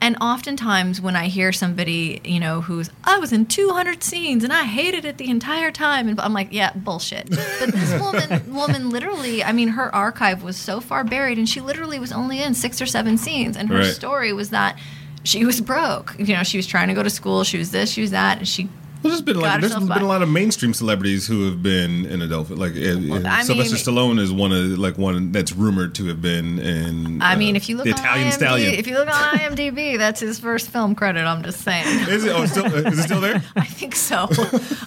and 0.04 0.18
oftentimes 0.22 1.00
when 1.00 1.16
I 1.16 1.28
hear 1.28 1.52
somebody, 1.54 2.20
you 2.26 2.40
know, 2.40 2.60
who's 2.62 2.90
I 3.06 3.18
was 3.20 3.32
in 3.32 3.46
200 3.46 4.04
scenes 4.04 4.44
and 4.44 4.52
I 4.52 4.64
hated 4.66 5.06
it 5.06 5.18
the 5.18 5.30
entire 5.30 5.72
time, 5.72 6.08
and 6.10 6.20
I'm 6.20 6.34
like, 6.34 6.50
yeah, 6.52 6.74
bullshit. 6.76 7.30
But 7.30 7.72
this 7.72 8.00
woman, 8.02 8.54
woman, 8.54 8.90
literally, 8.90 9.44
I 9.44 9.52
mean, 9.54 9.70
her 9.70 9.94
archive 9.96 10.44
was 10.44 10.58
so 10.58 10.82
far 10.82 11.04
buried, 11.04 11.38
and 11.38 11.48
she 11.48 11.62
literally 11.62 12.00
was 12.00 12.12
only 12.12 12.44
in 12.44 12.54
six 12.54 12.82
or 12.82 12.86
seven 12.86 13.18
scenes, 13.18 13.56
and 13.58 13.70
her 13.70 13.78
Right. 13.78 13.86
story 13.86 14.34
was 14.34 14.50
that 14.50 14.78
she 15.24 15.46
was 15.46 15.62
broke. 15.62 16.16
You 16.20 16.36
know, 16.36 16.44
she 16.44 16.58
was 16.58 16.68
trying 16.68 16.90
to 16.90 16.94
go 16.94 17.02
to 17.04 17.10
school, 17.10 17.44
she 17.46 17.58
was 17.58 17.72
this, 17.72 17.90
she 17.90 18.02
was 18.02 18.12
that, 18.12 18.40
and 18.40 18.48
she 18.48 18.68
Well, 19.04 19.12
there's 19.12 19.22
been 19.22 19.40
like 19.40 19.60
there's 19.60 19.76
been 19.76 19.92
a 19.92 20.08
lot 20.08 20.22
of 20.22 20.30
mainstream 20.30 20.74
celebrities 20.74 21.28
who 21.28 21.46
have 21.46 21.62
been 21.62 22.06
in 22.06 22.22
adult 22.22 22.50
like 22.52 22.72
uh, 22.72 22.98
Well, 23.10 23.28
I 23.28 23.44
Sylvester 23.44 23.76
mean- 23.92 24.16
Stallone 24.16 24.20
is 24.20 24.32
one 24.32 24.54
of 24.54 24.80
like 24.80 24.98
one 24.98 25.34
that's 25.34 25.52
rumored 25.52 25.94
to 25.96 26.06
have 26.06 26.22
been 26.22 26.58
in. 26.60 27.22
I 27.22 27.34
uh, 27.34 27.38
mean, 27.38 27.58
if 27.58 27.68
you 27.68 27.76
look 27.76 27.86
the 27.86 27.92
on 27.92 28.00
Italian 28.00 28.32
Stallion, 28.32 28.74
if 28.76 28.88
you 28.88 28.94
look 28.94 29.10
on 29.10 29.38
IMDb, 29.38 29.98
that's 30.04 30.22
his 30.22 30.40
first 30.40 30.70
film 30.70 30.96
credit. 30.96 31.26
I'm 31.26 31.44
just 31.44 31.62
saying. 31.62 31.86
is 32.08 32.24
it? 32.24 32.34
Oh, 32.34 32.46
still, 32.46 32.66
is 32.74 32.98
it 32.98 33.04
still 33.04 33.20
there? 33.20 33.44
I 33.58 33.66
think 33.66 33.94
so. 33.96 34.30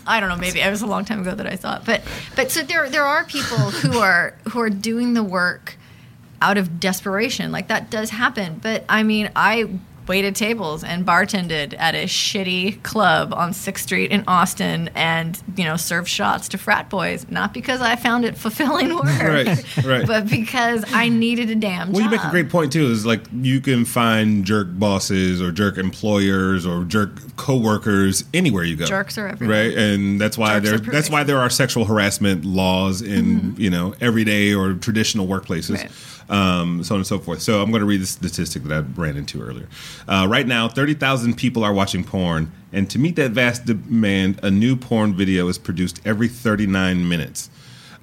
I 0.06 0.18
don't 0.18 0.30
know. 0.30 0.36
Maybe 0.36 0.60
it 0.60 0.70
was 0.70 0.80
a 0.80 0.86
long 0.86 1.04
time 1.04 1.20
ago 1.20 1.34
that 1.34 1.46
I 1.46 1.56
saw 1.56 1.76
it, 1.76 1.82
but 1.84 2.02
but 2.36 2.50
so 2.50 2.62
there 2.62 2.88
there 2.88 3.04
are 3.04 3.24
people 3.24 3.58
who 3.58 3.98
are 3.98 4.34
who 4.48 4.60
are 4.60 4.70
doing 4.70 5.12
the 5.12 5.24
work 5.24 5.76
out 6.40 6.56
of 6.56 6.80
desperation. 6.80 7.52
Like 7.52 7.68
that 7.68 7.90
does 7.90 8.10
happen. 8.10 8.60
But 8.62 8.84
I 8.88 9.02
mean, 9.02 9.30
I 9.36 9.68
waited 10.08 10.34
tables 10.36 10.84
and 10.84 11.04
bartended 11.06 11.74
at 11.78 11.94
a 11.94 12.04
shitty 12.04 12.82
club 12.82 13.32
on 13.34 13.52
Sixth 13.52 13.84
Street 13.84 14.10
in 14.10 14.24
Austin, 14.26 14.88
and 14.94 15.40
you 15.56 15.64
know 15.64 15.76
served 15.76 16.08
shots 16.08 16.48
to 16.48 16.58
frat 16.58 16.88
boys. 16.90 17.26
Not 17.30 17.52
because 17.54 17.80
I 17.80 17.96
found 17.96 18.24
it 18.24 18.36
fulfilling 18.36 18.88
work, 18.94 19.04
Right, 19.04 19.84
right. 19.84 20.06
but 20.06 20.28
because 20.28 20.84
I 20.92 21.08
needed 21.08 21.50
a 21.50 21.54
damn. 21.54 21.92
Well, 21.92 22.02
you 22.02 22.10
make 22.10 22.22
a 22.24 22.30
great 22.30 22.50
point 22.50 22.72
too. 22.72 22.86
Is 22.86 23.04
like 23.06 23.22
you 23.32 23.60
can 23.60 23.84
find 23.84 24.44
jerk 24.44 24.68
bosses 24.72 25.40
or 25.42 25.50
jerk 25.52 25.78
employers 25.78 26.66
or 26.66 26.84
jerk 26.84 27.10
coworkers 27.36 28.24
anywhere 28.34 28.64
you 28.64 28.76
go. 28.76 28.86
Jerks 28.86 29.18
are 29.18 29.28
everywhere. 29.28 29.68
right? 29.68 29.76
And 29.76 30.20
that's 30.20 30.36
why 30.38 30.60
Jerks 30.60 30.80
there. 30.82 30.90
are 30.90 30.92
That's 30.92 31.10
why 31.10 31.24
there 31.24 31.38
are 31.38 31.50
sexual 31.50 31.84
harassment 31.84 32.44
laws 32.44 33.02
in 33.02 33.54
you 33.58 33.70
know 33.70 33.94
everyday 34.00 34.54
or 34.54 34.74
traditional 34.74 35.26
workplaces. 35.26 35.76
Right. 35.76 35.90
Um, 36.28 36.82
so 36.82 36.96
on 36.96 37.00
and 37.00 37.06
so 37.06 37.20
forth. 37.20 37.40
So 37.40 37.62
I'm 37.62 37.70
going 37.70 37.80
to 37.82 37.86
read 37.86 38.00
the 38.00 38.06
statistic 38.06 38.64
that 38.64 38.72
I 38.84 39.00
ran 39.00 39.16
into 39.16 39.40
earlier. 39.40 39.68
Uh, 40.08 40.26
right 40.28 40.46
now, 40.46 40.68
30,000 40.68 41.34
people 41.36 41.64
are 41.64 41.72
watching 41.72 42.04
porn, 42.04 42.52
and 42.72 42.88
to 42.90 42.98
meet 42.98 43.16
that 43.16 43.30
vast 43.32 43.64
demand, 43.64 44.40
a 44.42 44.50
new 44.50 44.76
porn 44.76 45.14
video 45.14 45.48
is 45.48 45.58
produced 45.58 46.00
every 46.04 46.28
39 46.28 47.08
minutes. 47.08 47.50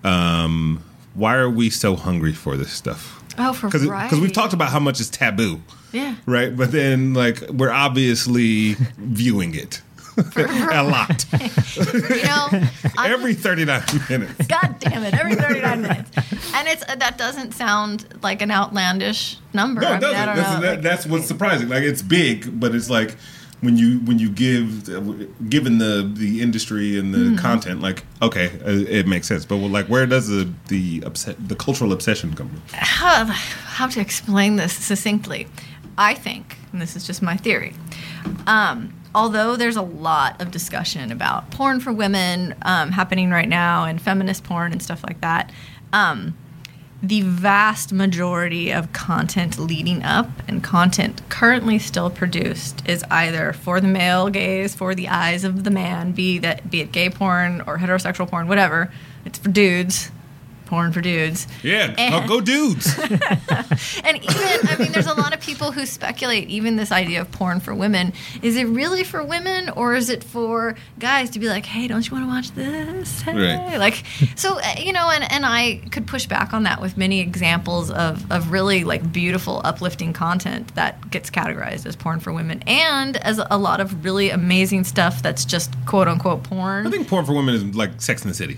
Um, 0.04 0.84
why 1.14 1.36
are 1.36 1.50
we 1.50 1.70
so 1.70 1.96
hungry 1.96 2.34
for 2.34 2.58
this 2.58 2.72
stuff? 2.72 3.24
Oh, 3.38 3.54
for 3.54 3.68
because 3.68 3.84
variety. 3.86 4.20
we've 4.20 4.34
talked 4.34 4.54
about 4.54 4.70
how 4.70 4.80
much 4.80 5.00
is 5.00 5.10
taboo, 5.10 5.62
Yeah. 5.92 6.16
right? 6.26 6.56
But 6.56 6.72
then 6.72 7.14
like 7.14 7.42
we're 7.50 7.72
obviously 7.72 8.74
viewing 8.98 9.56
it 9.56 9.82
a 10.36 10.84
lot 10.84 11.26
You 11.34 12.24
know, 12.24 12.48
I'm 12.98 13.12
every 13.12 13.34
39 13.34 13.84
minutes. 14.10 14.48
God 14.48 14.76
damn 14.80 15.04
it! 15.04 15.14
Every 15.14 15.36
thirty-nine 15.36 15.82
minutes, 15.82 16.12
and 16.54 16.68
it's 16.68 16.86
that 16.86 17.18
doesn't 17.18 17.54
sound 17.54 18.06
like 18.22 18.42
an 18.42 18.52
outlandish 18.52 19.38
number. 19.54 19.82
No, 19.82 19.88
I 19.88 19.92
it 19.92 19.94
mean, 19.94 20.02
doesn't. 20.02 20.30
I 20.30 20.36
That's, 20.36 20.54
know. 20.56 20.62
that, 20.62 20.72
like- 20.76 20.82
that's 20.82 21.06
what's 21.06 21.26
surprising. 21.28 21.70
Like 21.70 21.84
it's 21.84 22.02
big, 22.02 22.60
but 22.60 22.76
it's 22.76 22.90
like 22.90 23.16
when 23.62 23.78
you 23.78 24.00
when 24.02 24.20
you 24.20 24.30
give 24.30 24.86
given 25.50 25.78
the 25.80 26.10
the 26.14 26.42
industry 26.42 27.00
and 27.00 27.14
the 27.14 27.18
Mm-hmm. 27.20 27.38
content, 27.38 27.82
like 27.82 28.04
okay, 28.22 28.48
uh, 28.66 28.70
it 29.00 29.08
makes 29.08 29.28
sense. 29.28 29.46
But 29.46 29.58
well, 29.58 29.70
like 29.70 29.88
where 29.88 30.06
does 30.06 30.28
the 30.28 30.48
the 30.68 31.04
obs- 31.06 31.26
the 31.48 31.56
cultural 31.56 31.92
obsession 31.94 32.34
come 32.36 32.50
from? 32.50 32.62
how, 32.74 33.26
how 33.26 33.88
to 33.88 34.00
explain 34.00 34.58
this 34.58 34.74
succinctly. 34.74 35.48
I 35.98 36.16
think, 36.16 36.58
and 36.72 36.82
this 36.82 36.96
is 36.96 37.06
just 37.06 37.22
my 37.22 37.38
theory, 37.38 37.74
um, 38.48 38.94
although 39.16 39.56
there's 39.56 39.76
a 39.76 39.82
lot 39.82 40.42
of 40.42 40.52
discussion 40.52 41.12
about 41.12 41.52
porn 41.52 41.80
for 41.80 41.92
women 41.92 42.56
um, 42.64 42.92
happening 42.92 43.30
right 43.30 43.50
now 43.50 43.86
and 43.86 44.02
feminist 44.02 44.44
porn 44.44 44.72
and 44.72 44.82
stuff 44.82 45.04
like 45.04 45.22
that, 45.22 45.52
um, 45.92 46.36
the 47.04 47.22
vast 47.22 47.92
majority 47.92 48.72
of 48.72 48.94
content 48.94 49.60
leading 49.60 50.02
up 50.04 50.30
and 50.48 50.64
content 50.64 51.22
currently 51.28 51.78
still 51.78 52.10
produced 52.10 52.82
is 52.88 53.04
either 53.12 53.52
for 53.52 53.82
the 53.82 53.88
male 53.88 54.30
gaze, 54.30 54.74
for 54.74 54.96
the 54.96 55.10
eyes 55.10 55.44
of 55.44 55.66
the 55.66 55.70
man, 55.70 56.14
be 56.14 56.40
that 56.40 56.72
be 56.72 56.80
it 56.80 56.94
gay 56.94 57.10
porn 57.10 57.62
or 57.68 57.78
heterosexual 57.78 58.28
porn, 58.28 58.48
whatever. 58.48 58.90
It's 59.26 59.38
for 59.38 59.50
dudes. 59.50 60.12
Porn 60.74 60.92
for 60.92 61.02
dudes. 61.02 61.46
Yeah, 61.62 61.94
And- 62.00 62.28
go, 62.28 62.40
go 62.40 62.42
dudes. 62.42 62.98
And 64.04 64.18
even, 64.18 64.68
I 64.68 64.76
mean, 64.80 64.92
there's 64.92 65.08
a 65.08 65.14
lot 65.14 65.34
of 65.34 65.40
people 65.40 65.72
who 65.72 65.86
speculate, 65.86 66.50
even 66.50 66.76
this 66.78 66.92
idea 66.92 67.22
of 67.22 67.32
porn 67.32 67.60
for 67.60 67.74
women. 67.76 68.14
Is 68.42 68.58
it 68.58 68.66
really 68.66 69.04
for 69.04 69.24
women 69.24 69.70
or 69.70 69.96
is 69.96 70.10
it 70.10 70.24
for 70.24 70.76
guys 71.00 71.30
to 71.32 71.40
be 71.40 71.48
like, 71.48 71.66
hey, 71.66 71.88
don't 71.88 72.06
you 72.06 72.12
want 72.16 72.26
to 72.26 72.30
watch 72.30 72.52
this? 72.52 73.22
Hey. 73.22 73.34
Right. 73.56 73.78
Like, 73.78 74.04
so, 74.36 74.60
uh, 74.60 74.64
you 74.78 74.94
know, 74.94 75.10
and, 75.10 75.30
and 75.32 75.46
I 75.46 75.82
could 75.92 76.08
push 76.08 76.26
back 76.26 76.54
on 76.54 76.64
that 76.64 76.82
with 76.82 76.98
many 76.98 77.20
examples 77.20 77.92
of, 77.92 78.30
of 78.32 78.52
really 78.52 78.84
like 78.84 79.12
beautiful, 79.14 79.62
uplifting 79.64 80.12
content 80.14 80.74
that 80.76 81.10
gets 81.12 81.30
categorized 81.30 81.86
as 81.86 81.96
porn 81.96 82.20
for 82.20 82.34
women 82.34 82.64
and 82.68 83.18
as 83.18 83.40
a 83.52 83.58
lot 83.58 83.80
of 83.80 84.04
really 84.04 84.30
amazing 84.32 84.84
stuff 84.84 85.22
that's 85.22 85.46
just 85.46 85.74
quote 85.86 86.08
unquote 86.08 86.44
porn. 86.44 86.88
I 86.88 86.90
think 86.90 87.08
porn 87.08 87.26
for 87.26 87.34
women 87.34 87.56
is 87.56 87.64
like 87.76 88.02
Sex 88.02 88.24
in 88.24 88.30
the 88.30 88.36
City. 88.36 88.58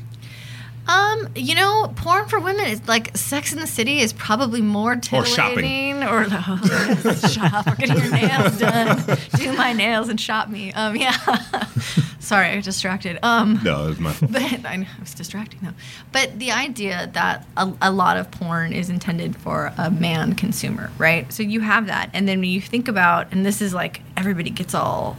Um, 0.88 1.29
you 1.36 1.55
know, 1.55 1.91
porn 1.95 2.27
for 2.27 2.39
women 2.39 2.65
is 2.65 2.88
like 2.88 3.15
Sex 3.17 3.51
in 3.53 3.59
the 3.59 3.65
City 3.67 3.99
is 4.01 4.13
probably 4.13 4.61
more 4.61 4.93
Or 4.93 5.25
shopping. 5.25 5.55
titillating 5.63 6.03
or 6.03 6.27
oh, 6.29 7.27
shop 7.31 7.67
or 7.67 7.75
getting 7.75 7.97
your 7.97 8.11
nails 8.11 8.57
done, 8.59 9.17
do 9.36 9.53
my 9.53 9.73
nails 9.73 10.09
and 10.09 10.19
shop 10.21 10.47
me. 10.49 10.71
Um, 10.73 10.95
yeah. 10.95 11.13
Sorry, 12.19 12.47
I 12.47 12.55
was 12.55 12.65
distracted. 12.65 13.19
Um, 13.23 13.59
No, 13.63 13.88
it's 13.89 13.99
my 13.99 14.11
fault. 14.11 14.31
but 14.31 14.41
I, 14.65 14.75
know, 14.77 14.86
I 14.97 14.99
was 14.99 15.13
distracting 15.13 15.59
though. 15.63 15.73
But 16.11 16.38
the 16.39 16.51
idea 16.51 17.09
that 17.13 17.45
a, 17.57 17.71
a 17.81 17.91
lot 17.91 18.17
of 18.17 18.29
porn 18.31 18.73
is 18.73 18.89
intended 18.89 19.36
for 19.36 19.73
a 19.77 19.89
man 19.91 20.33
consumer, 20.33 20.91
right? 20.97 21.31
So 21.33 21.43
you 21.43 21.61
have 21.61 21.88
that, 21.88 22.09
and 22.13 22.27
then 22.27 22.39
when 22.39 22.49
you 22.49 22.61
think 22.61 22.88
about, 22.88 23.31
and 23.31 23.45
this 23.45 23.61
is 23.61 23.73
like 23.73 24.01
everybody 24.17 24.49
gets 24.49 24.73
all 24.75 25.17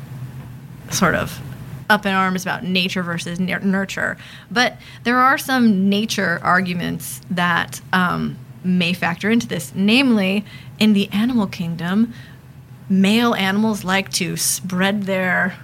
sort 0.90 1.14
of 1.14 1.40
up 1.88 2.06
in 2.06 2.12
arms 2.12 2.42
about 2.42 2.64
nature 2.64 3.02
versus 3.02 3.38
nur- 3.38 3.60
nurture, 3.60 4.16
but 4.50 4.76
there 5.04 5.18
are 5.18 5.38
some 5.38 5.88
nature 5.88 6.40
arguments 6.42 7.20
that 7.30 7.80
um, 7.92 8.36
may 8.64 8.92
factor 8.92 9.30
into 9.30 9.46
this. 9.46 9.72
Namely, 9.74 10.44
in 10.78 10.92
the 10.92 11.08
animal 11.12 11.46
kingdom, 11.46 12.12
male 12.88 13.34
animals 13.34 13.84
like 13.84 14.10
to 14.12 14.36
spread 14.36 15.04
their 15.04 15.56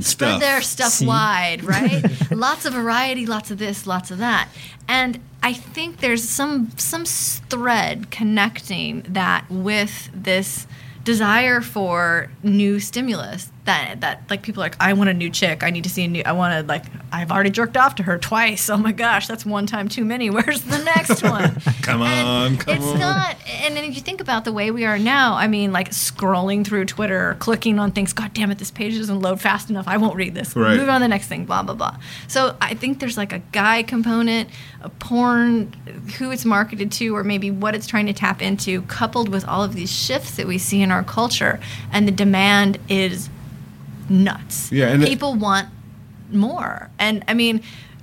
spread 0.00 0.04
Stuff. 0.04 0.40
their 0.40 0.60
stuff 0.60 0.92
See? 0.92 1.06
wide, 1.06 1.64
right? 1.64 2.02
lots 2.30 2.64
of 2.64 2.74
variety, 2.74 3.26
lots 3.26 3.50
of 3.50 3.58
this, 3.58 3.86
lots 3.86 4.10
of 4.10 4.18
that. 4.18 4.48
And 4.86 5.20
I 5.42 5.52
think 5.52 5.98
there's 5.98 6.28
some 6.28 6.70
some 6.76 7.04
thread 7.04 8.10
connecting 8.10 9.02
that 9.08 9.50
with 9.50 10.10
this 10.14 10.66
desire 11.02 11.60
for 11.60 12.30
new 12.42 12.78
stimulus 12.78 13.50
that 13.70 14.00
that 14.00 14.22
like 14.28 14.42
people 14.42 14.62
are 14.62 14.66
like 14.66 14.76
I 14.80 14.92
want 14.94 15.10
a 15.10 15.14
new 15.14 15.30
chick 15.30 15.62
I 15.62 15.70
need 15.70 15.84
to 15.84 15.90
see 15.90 16.04
a 16.04 16.08
new 16.08 16.22
I 16.26 16.32
want 16.32 16.52
to 16.60 16.66
like 16.68 16.84
I've 17.12 17.30
already 17.30 17.50
jerked 17.50 17.76
off 17.76 17.94
to 17.96 18.02
her 18.02 18.18
twice 18.18 18.68
oh 18.68 18.76
my 18.76 18.92
gosh 18.92 19.26
that's 19.28 19.46
one 19.46 19.66
time 19.66 19.88
too 19.88 20.04
many 20.04 20.28
where's 20.36 20.62
the 20.62 20.78
next 20.78 21.22
one 21.22 21.60
Come 21.82 22.02
And 22.02 22.26
on, 22.28 22.56
come 22.58 22.74
on. 22.74 22.78
it's 22.82 22.86
on. 22.92 22.98
not 22.98 23.36
and 23.46 23.76
then 23.76 23.84
if 23.84 23.94
you 23.94 24.00
think 24.00 24.20
about 24.20 24.44
the 24.44 24.52
way 24.52 24.70
we 24.70 24.84
are 24.86 24.98
now 24.98 25.34
I 25.34 25.46
mean 25.46 25.72
like 25.72 25.90
scrolling 25.90 26.66
through 26.66 26.86
Twitter 26.86 27.36
clicking 27.38 27.78
on 27.78 27.92
things 27.92 28.12
god 28.12 28.34
damn 28.34 28.50
it 28.50 28.58
this 28.58 28.70
page 28.72 28.96
doesn't 28.96 29.20
load 29.20 29.40
fast 29.40 29.70
enough 29.70 29.86
I 29.86 29.96
won't 29.98 30.16
read 30.16 30.34
this 30.34 30.56
Right. 30.56 30.76
move 30.76 30.88
on 30.88 31.00
to 31.00 31.04
the 31.04 31.08
next 31.08 31.28
thing 31.28 31.44
blah 31.44 31.62
blah 31.62 31.74
blah 31.74 31.96
so 32.26 32.56
I 32.60 32.74
think 32.74 32.98
there's 32.98 33.16
like 33.16 33.32
a 33.32 33.38
guy 33.52 33.82
component 33.84 34.48
a 34.82 34.88
porn 34.88 35.72
who 36.18 36.30
it's 36.32 36.44
marketed 36.44 36.90
to 36.92 37.14
or 37.16 37.22
maybe 37.22 37.50
what 37.50 37.74
it's 37.74 37.86
trying 37.86 38.06
to 38.06 38.12
tap 38.12 38.42
into 38.42 38.82
coupled 38.82 39.28
with 39.28 39.46
all 39.46 39.62
of 39.62 39.74
these 39.74 39.92
shifts 39.92 40.36
that 40.36 40.46
we 40.46 40.58
see 40.58 40.82
in 40.82 40.90
our 40.90 41.04
culture 41.04 41.60
and 41.92 42.08
the 42.08 42.12
demand 42.12 42.78
is 42.88 43.28
nuts 44.10 44.70
Yeah, 44.72 44.88
and 44.88 45.02
it- 45.02 45.08
people 45.08 45.34
want 45.34 45.68
more. 46.32 46.90
And 46.98 47.24
I 47.28 47.34
mean, 47.34 47.62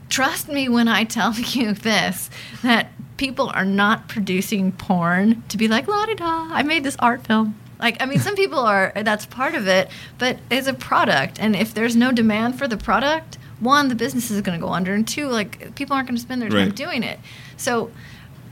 trust 0.10 0.47
me 0.49 0.70
when 0.70 0.88
I 0.88 1.03
tell 1.03 1.34
you 1.36 1.74
this 1.74 2.30
that 2.64 2.91
people 3.18 3.51
are 3.53 3.66
not 3.66 4.08
producing 4.08 4.72
porn 4.72 5.43
to 5.49 5.58
be 5.58 5.68
like, 5.68 5.88
la 5.88 6.05
di 6.05 6.16
da, 6.16 6.47
I 6.51 6.64
made 6.64 6.84
this 6.84 6.95
art 6.99 7.26
film. 7.26 7.55
Like, 7.80 8.01
I 8.01 8.05
mean, 8.05 8.20
some 8.20 8.36
people 8.43 8.60
are, 8.60 8.91
that's 8.95 9.26
part 9.26 9.53
of 9.55 9.68
it, 9.68 9.89
but 10.18 10.38
it's 10.49 10.68
a 10.68 10.74
product. 10.74 11.39
And 11.39 11.55
if 11.55 11.74
there's 11.74 11.95
no 11.95 12.12
demand 12.12 12.58
for 12.58 12.68
the 12.68 12.78
product, 12.78 13.38
one, 13.60 13.88
the 13.88 13.95
business 13.95 14.30
is 14.30 14.41
going 14.41 14.60
to 14.60 14.64
go 14.64 14.72
under, 14.72 14.93
and 14.93 15.08
two, 15.08 15.28
like, 15.30 15.74
people 15.76 15.95
aren't 15.95 16.08
going 16.08 16.16
to 16.18 16.22
spend 16.22 16.41
their 16.43 16.49
time 16.49 16.68
Right. 16.68 16.76
doing 16.76 17.01
it. 17.03 17.20
So, 17.58 17.89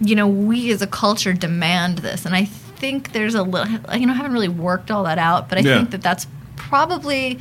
you 0.02 0.16
know, 0.16 0.28
we 0.28 0.72
as 0.72 0.82
a 0.82 0.88
culture 0.88 1.34
demand 1.34 2.00
this. 2.00 2.26
And 2.26 2.36
I 2.36 2.46
think 2.46 3.12
there's 3.14 3.36
a 3.36 3.44
little, 3.44 3.72
you 3.96 4.06
know, 4.08 4.14
I 4.14 4.16
haven't 4.16 4.34
really 4.34 4.48
worked 4.50 4.90
all 4.90 5.04
that 5.04 5.20
out, 5.20 5.48
but 5.48 5.60
I 5.60 5.62
Yeah. 5.62 5.78
think 5.78 5.92
that 5.92 6.02
that's 6.02 6.26
probably 6.70 7.40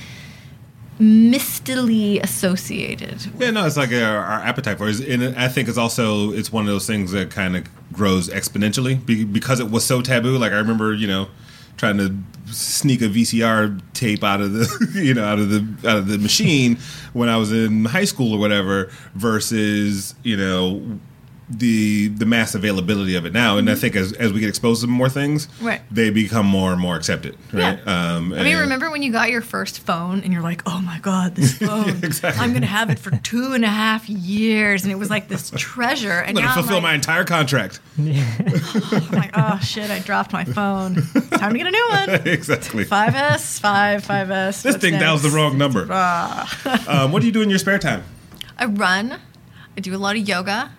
mistily 0.99 2.21
associated. 2.21 3.27
Yeah, 3.39 3.51
no, 3.51 3.67
it's 3.67 3.77
like 3.77 3.93
our, 3.93 4.19
our 4.19 4.41
appetite 4.41 4.79
for 4.79 4.89
it. 4.89 5.01
And 5.01 5.37
I 5.37 5.49
think 5.49 5.69
it's 5.69 5.79
also 5.79 6.33
it's 6.33 6.53
one 6.53 6.65
of 6.65 6.69
those 6.69 6.87
things 6.87 7.13
that 7.13 7.31
kind 7.31 7.57
of 7.57 7.67
grows 7.93 8.29
exponentially 8.29 9.05
be, 9.05 9.25
because 9.25 9.61
it 9.61 9.71
was 9.71 9.85
so 9.85 10.03
taboo. 10.03 10.39
Like 10.39 10.53
I 10.53 10.57
remember, 10.57 10.95
you 10.95 11.07
know, 11.07 11.29
trying 11.77 11.99
to 11.99 12.17
sneak 12.53 13.01
a 13.03 13.07
VCR 13.07 13.81
tape 13.95 14.23
out 14.23 14.41
of 14.41 14.53
the 14.53 14.91
you 15.03 15.15
know 15.15 15.25
out 15.25 15.39
of 15.39 15.51
the 15.51 15.89
out 15.89 15.99
of 15.99 16.09
the 16.09 16.19
machine 16.19 16.79
when 17.13 17.29
I 17.29 17.37
was 17.37 17.53
in 17.53 17.87
high 17.87 18.05
school 18.05 18.33
or 18.33 18.39
whatever 18.39 18.91
versus 19.15 20.15
you 20.23 20.37
know 20.37 20.99
the 21.51 22.09
the 22.09 22.25
mass 22.25 22.55
availability 22.55 23.15
of 23.17 23.27
it 23.27 23.33
now 23.35 23.59
and 23.59 23.69
I 23.69 23.75
think 23.75 23.97
as, 23.97 24.13
as 24.15 24.33
we 24.33 24.41
get 24.41 24.49
exposed 24.49 24.81
to 24.81 24.87
more 24.87 25.11
things 25.11 25.47
Right. 25.61 25.83
they 25.91 26.09
become 26.09 26.47
more 26.47 26.73
and 26.73 26.81
more 26.81 26.97
accepted 26.97 27.37
right 27.53 27.79
Yeah. 27.85 28.15
um, 28.17 28.33
I 28.33 28.43
mean, 28.43 28.57
remember 28.57 28.91
when 28.91 29.03
you 29.03 29.13
got 29.13 29.31
your 29.31 29.43
first 29.43 29.81
phone 29.81 30.21
and 30.23 30.33
you're 30.33 30.41
like, 30.43 30.63
oh 30.67 30.81
my 30.81 30.99
God, 31.01 31.35
this 31.35 31.59
phone. 31.59 32.03
exactly. 32.03 32.43
I'm 32.43 32.51
going 32.51 32.63
to 32.63 32.67
have 32.69 32.89
it 32.89 32.99
for 32.99 33.11
two 33.19 33.53
and 33.53 33.63
a 33.65 33.69
half 33.69 34.09
years. 34.09 34.85
And 34.85 34.93
it 34.93 34.95
was 34.97 35.11
like 35.11 35.29
this 35.29 35.51
treasure. 35.57 36.13
And 36.21 36.39
I'm 36.39 36.45
now 36.45 36.55
fulfill 36.55 36.79
I'm 36.79 36.83
my 36.83 36.95
entire 36.95 37.25
contract 37.25 37.81
I'm 37.99 39.11
like, 39.13 39.31
oh 39.35 39.59
shit, 39.63 39.91
I 39.91 39.99
dropped 40.01 40.33
my 40.33 40.45
phone. 40.45 40.95
Time 41.31 41.53
to 41.53 41.59
get 41.59 41.67
a 41.67 41.71
new 41.71 41.89
one. 41.91 42.09
exactly 42.27 42.85
5S, 42.85 43.61
5, 43.61 44.05
Five 44.05 44.29
5S. 44.29 44.63
This 44.63 44.77
thing 44.77 44.99
dials 44.99 45.23
the 45.23 45.31
wrong 45.31 45.59
number. 45.59 45.93
um, 46.89 47.13
what 47.13 47.21
do 47.21 47.27
you 47.27 47.33
do 47.33 47.43
in 47.43 47.51
your 47.51 47.59
spare 47.59 47.79
time? 47.79 48.03
I 48.59 48.65
run. 48.67 49.19
I 49.77 49.81
do 49.81 49.95
a 49.95 49.99
lot 49.99 50.17
of 50.17 50.27
yoga. 50.29 50.71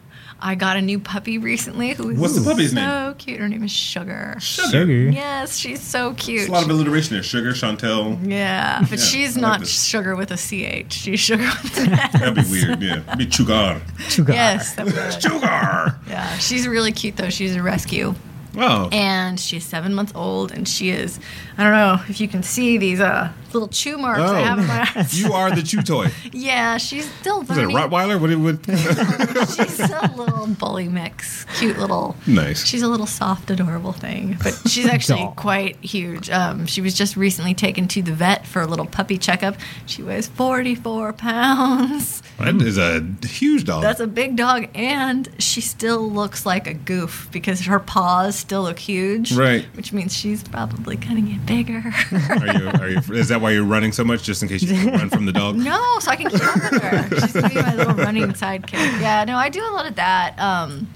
I 0.42 0.56
got 0.56 0.78
a 0.78 0.82
new 0.82 1.00
puppy 1.00 1.38
recently 1.38 1.94
who 1.94 2.10
is 2.10 2.20
What's 2.20 2.36
the 2.38 2.44
puppy's 2.50 2.74
name. 2.74 2.84
so 2.88 3.06
name? 3.08 3.16
cute. 3.18 3.40
Her 3.40 3.48
name 3.48 3.64
is 3.64 3.72
Sugar. 3.72 4.36
Sugar. 4.40 4.86
Yes, 4.86 5.58
she's 5.58 5.82
so 5.82 6.14
cute. 6.16 6.42
It's 6.42 6.50
a 6.50 6.52
lot 6.52 6.64
of 6.64 6.70
alliteration 6.70 7.14
there. 7.16 7.24
Sugar, 7.24 7.56
Chauntelle. 7.56 8.20
Yeah, 8.22 8.82
but 8.82 8.92
Yeah, 8.92 8.96
she's 9.06 9.38
I 9.38 9.42
like 9.42 9.50
not 9.52 9.60
this. 9.62 9.84
sugar 9.86 10.16
with 10.16 10.32
a 10.32 10.36
ch. 10.38 10.94
She's 10.94 11.20
sugar 11.20 11.50
with 11.64 11.78
an 11.80 11.94
s. 11.94 12.14
That'd 12.14 12.36
be 12.36 12.52
weird. 12.52 12.82
Yeah, 12.82 12.98
It'd 13.08 13.18
be 13.18 13.26
Chugar. 13.28 13.82
Sugar. 14.10 14.34
Yes, 14.34 14.76
that 14.76 14.86
would. 14.86 14.94
Chugar. 14.96 15.96
yeah. 16.08 16.38
She's 16.38 16.68
really 16.68 16.92
cute 16.92 17.16
though. 17.16 17.30
She's 17.30 17.56
a 17.56 17.64
rescue, 17.64 18.14
Oh, 18.58 18.90
and 18.92 19.40
she's 19.40 19.66
seven 19.66 19.94
months 19.94 20.12
old, 20.16 20.52
and 20.52 20.68
she 20.68 20.90
is. 20.90 21.20
I 21.58 21.64
don't 21.64 21.72
know 21.74 22.00
if 22.10 22.20
you 22.22 22.28
can 22.28 22.44
see 22.44 22.78
these 22.78 23.00
uh, 23.00 23.32
little 23.56 23.68
chew 23.70 23.98
marks 23.98 24.20
I 24.22 24.40
have 24.42 24.60
in 24.60 24.68
my 24.68 24.88
eyes. 24.96 25.20
you 25.20 25.34
are 25.34 25.50
the 25.56 25.64
chew 25.64 25.82
toy. 25.82 26.12
yeah, 26.32 26.78
she's 26.78 27.10
still 27.22 27.42
Is 27.42 27.50
it 27.52 27.64
a. 27.64 27.68
Rottweiler? 27.68 28.20
What? 28.20 28.30
It 28.30 28.36
would. 28.36 28.60
she's 29.56 29.80
a 29.80 30.12
little 30.16 30.48
bully 30.48 30.88
mix, 30.88 31.46
cute 31.58 31.78
little. 31.80 32.16
nice. 32.28 32.66
She's 32.66 32.82
a 32.82 32.88
little 32.88 33.08
soft, 33.08 33.50
adorable 33.50 33.92
thing, 33.94 34.38
but 34.44 34.54
she's 34.68 34.86
actually 34.88 35.30
quite 35.36 35.78
huge. 35.78 36.30
Um, 36.30 36.66
she 36.66 36.82
was 36.82 36.94
just 36.94 37.16
recently 37.16 37.54
taken 37.54 37.88
to 37.90 38.02
the 38.02 38.14
vet 38.14 38.46
for 38.46 38.62
a 38.62 38.68
little 38.68 38.86
puppy 38.86 39.18
checkup. 39.18 39.56
She 39.86 40.04
weighs 40.04 40.28
44 40.28 41.14
pounds. 41.14 42.22
That 42.38 42.56
is 42.62 42.78
a 42.78 43.02
huge 43.26 43.64
dog. 43.64 43.82
That's 43.84 44.00
a 44.02 44.08
big 44.08 44.36
dog, 44.36 44.68
and 44.76 45.30
she 45.40 45.62
still 45.62 46.10
looks 46.10 46.46
like 46.46 46.68
a 46.68 46.74
goof 46.74 47.30
because 47.32 47.62
her 47.62 47.80
paws 47.80 48.36
still 48.36 48.64
look 48.64 48.80
huge. 48.80 49.32
Right. 49.34 49.66
Which 49.76 49.94
means 49.94 50.16
she's 50.16 50.44
probably 50.44 50.98
gonna 50.98 51.22
get 51.22 51.46
bigger. 51.46 51.84
are 52.12 52.58
you? 52.58 52.68
Are 52.70 52.90
you? 52.90 52.98
Is 53.16 53.30
that 53.30 53.40
why 53.46 53.52
you're 53.52 53.64
running 53.64 53.92
so 53.92 54.04
much, 54.04 54.24
just 54.24 54.42
in 54.42 54.50
case 54.50 54.64
you 54.64 54.90
run 54.90 55.08
from 55.08 55.28
the 55.28 55.32
dog? 55.32 55.56
no, 55.72 56.00
so 56.00 56.10
I 56.10 56.16
can 56.16 56.32
keep 56.32 56.44
up 56.44 56.56
with 56.72 56.82
her. 56.82 57.20
She's 57.20 57.34
gonna 57.34 57.50
be 57.50 57.56
my 57.56 57.76
little 57.76 57.94
running 57.94 58.30
sidekick. 58.30 58.74
Yeah, 59.00 59.24
no, 59.24 59.38
I 59.38 59.50
do 59.50 59.62
a 59.62 59.70
lot 59.70 59.86
of 59.86 59.94
that. 59.98 60.34
Um, 60.40 60.88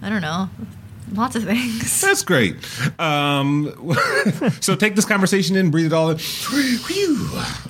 I 0.00 0.08
don't 0.08 0.22
know, 0.22 0.48
lots 1.12 1.36
of 1.36 1.44
things. 1.44 2.00
That's 2.02 2.22
great. 2.22 2.56
Um, 3.00 3.72
so 4.60 4.74
take 4.76 4.94
this 4.96 5.04
conversation 5.04 5.56
in, 5.56 5.70
breathe 5.70 5.86
it 5.86 5.92
all 5.92 6.10
in. 6.10 6.18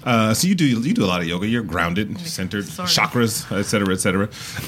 Uh, 0.04 0.34
so 0.34 0.46
you 0.48 0.54
do 0.54 0.64
you 0.64 0.94
do 0.94 1.04
a 1.04 1.06
lot 1.06 1.20
of 1.20 1.26
yoga. 1.26 1.46
You're 1.46 1.62
grounded, 1.62 2.18
centered, 2.20 2.66
Sort 2.66 2.88
of. 2.88 2.94
chakras, 2.94 3.44
etc., 3.56 3.64
cetera, 3.64 3.94
et 3.94 4.00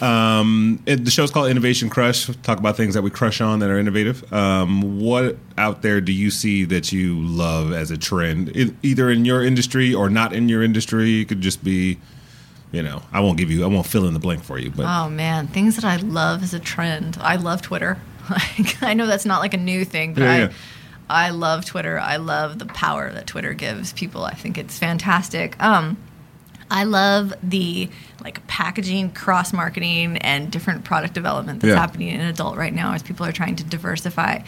cetera. 0.01 0.05
Um, 0.07 0.83
it, 0.87 1.05
the 1.05 1.11
show's 1.11 1.31
called 1.31 1.51
Innovation 1.51 1.89
Crush. 1.91 2.27
Talk 2.43 2.59
about 2.59 2.77
things 2.77 2.95
that 2.95 3.03
we 3.03 3.11
crush 3.11 3.41
on 3.41 3.59
that 3.61 3.71
are 3.71 3.79
innovative. 3.79 4.31
Um, 4.33 5.01
what 5.01 5.37
out 5.59 5.83
there 5.83 6.01
do 6.01 6.13
you 6.13 6.31
see 6.31 6.65
that 6.65 6.93
you 6.93 7.19
love 7.21 7.73
as 7.73 7.91
a 7.91 7.97
trend, 7.99 8.57
e- 8.57 8.75
either 8.83 9.11
in 9.11 9.25
your 9.25 9.43
industry 9.45 9.93
or 9.95 10.09
not 10.11 10.33
in 10.33 10.49
your 10.49 10.63
industry? 10.63 11.21
It 11.21 11.29
could 11.29 11.41
just 11.41 11.63
be, 11.65 11.99
you 12.73 12.83
know, 12.83 13.03
I 13.13 13.21
won't 13.21 13.39
give 13.39 13.51
you, 13.51 13.65
I 13.65 13.67
won't 13.67 13.87
fill 13.87 14.07
in 14.07 14.15
the 14.15 14.21
blank 14.21 14.43
for 14.43 14.59
you, 14.59 14.71
but 14.71 14.87
Oh 14.87 15.09
man, 15.09 15.47
things 15.49 15.77
that 15.77 15.85
I 15.85 15.97
love 15.97 16.43
as 16.43 16.55
a 16.55 16.61
trend. 16.61 17.19
I 17.21 17.37
love 17.37 17.63
Twitter. 17.63 17.99
Like 18.31 18.83
I 18.83 18.95
know 18.95 19.07
that's 19.07 19.27
not 19.27 19.41
like 19.41 19.55
a 19.55 19.59
new 19.59 19.85
thing, 19.85 20.15
but 20.15 20.23
Yeah, 20.23 20.31
I 20.33 20.39
yeah. 20.39 20.53
I 21.09 21.31
love 21.31 21.65
Twitter. 21.65 21.99
I 21.99 22.17
love 22.19 22.59
the 22.61 22.67
power 22.67 23.11
that 23.13 23.27
Twitter 23.27 23.53
gives 23.53 23.93
people. 23.93 24.25
I 24.25 24.35
think 24.35 24.57
it's 24.59 24.79
fantastic. 24.79 25.61
Um 25.63 25.97
I 26.71 26.85
love 26.85 27.35
the 27.43 27.91
like 28.23 28.47
packaging, 28.47 29.11
cross 29.13 29.53
marketing, 29.53 30.19
and 30.19 30.53
different 30.53 30.85
product 30.85 31.15
development 31.15 31.61
that's 31.61 31.71
Yeah. 31.71 31.77
happening 31.81 32.09
in 32.09 32.21
adult 32.21 32.57
right 32.57 32.73
now 32.73 32.93
as 32.93 33.03
people 33.03 33.27
are 33.27 33.33
trying 33.33 33.57
to 33.57 33.65
diversify. 33.65 34.43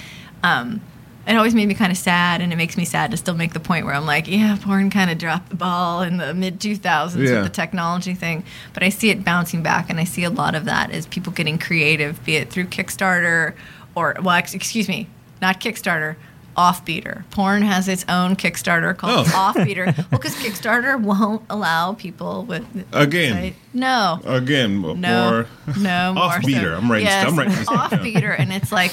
Um, 0.45 0.81
it 1.27 1.37
always 1.37 1.55
made 1.55 1.67
me 1.69 1.75
kind 1.75 1.93
of 1.93 1.99
sad, 1.99 2.41
and 2.41 2.53
it 2.53 2.57
makes 2.57 2.77
me 2.77 2.85
sad 2.85 3.11
to 3.13 3.17
still 3.17 3.35
make 3.35 3.53
the 3.53 3.61
point 3.61 3.87
where 3.87 3.95
I'm 3.95 4.07
like, 4.07 4.27
yeah, 4.29 4.57
porn 4.61 4.91
kind 4.91 5.11
of 5.11 5.19
dropped 5.19 5.51
the 5.51 5.57
ball 5.57 6.03
in 6.03 6.17
the 6.17 6.35
mid 6.35 6.59
2000s 6.61 7.17
Yeah. 7.17 7.35
with 7.37 7.45
the 7.45 7.49
technology 7.51 8.15
thing, 8.15 8.45
but 8.75 8.83
I 8.83 8.89
see 8.89 9.11
it 9.11 9.25
bouncing 9.25 9.63
back, 9.63 9.89
and 9.91 10.01
I 10.01 10.05
see 10.05 10.25
a 10.25 10.31
lot 10.31 10.55
of 10.55 10.65
that 10.65 10.91
as 10.91 11.07
people 11.07 11.33
getting 11.33 11.59
creative, 11.59 12.25
be 12.25 12.37
it 12.37 12.51
through 12.51 12.65
Kickstarter 12.67 13.55
or, 13.95 14.17
well, 14.23 14.35
ex- 14.37 14.55
excuse 14.55 14.89
me, 14.89 15.07
not 15.41 15.61
Kickstarter. 15.61 16.17
Offbeatr. 16.55 17.23
Porn 17.31 17.63
has 17.63 17.89
its 17.89 18.05
own 18.11 18.37
Kickstarter 18.37 18.95
called 18.95 19.27
Oh. 19.29 19.53
Offbeatr. 19.57 19.87
well, 19.97 20.07
because 20.11 20.35
Kickstarter 20.35 21.01
won't 21.01 21.43
allow 21.49 21.95
people 21.95 22.45
with 22.45 22.67
Again. 22.93 23.55
No, 23.73 24.21
Again, 24.23 24.83
no, 24.83 24.95
more 24.95 25.47
no. 25.79 26.13
more 26.15 26.29
Offbeatr. 26.29 26.61
so- 26.63 26.77
I'm 26.77 26.93
writing- 26.93 27.07
Yes, 27.07 27.27
I'm 27.27 27.39
writing. 27.39 27.55
Offbeatr, 27.55 28.39
and 28.39 28.53
it's 28.53 28.71
like 28.71 28.93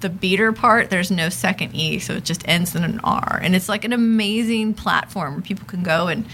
the 0.00 0.08
beater 0.08 0.52
part. 0.52 0.90
There's 0.90 1.10
no 1.10 1.28
second 1.28 1.74
e, 1.74 1.98
so 1.98 2.14
it 2.14 2.24
just 2.24 2.46
ends 2.48 2.74
in 2.74 2.84
an 2.84 3.00
r, 3.04 3.38
and 3.42 3.54
it's 3.54 3.68
like 3.68 3.84
an 3.84 3.92
amazing 3.92 4.74
platform 4.74 5.34
where 5.34 5.42
people 5.42 5.66
can 5.66 5.82
go 5.82 6.08
and 6.08 6.24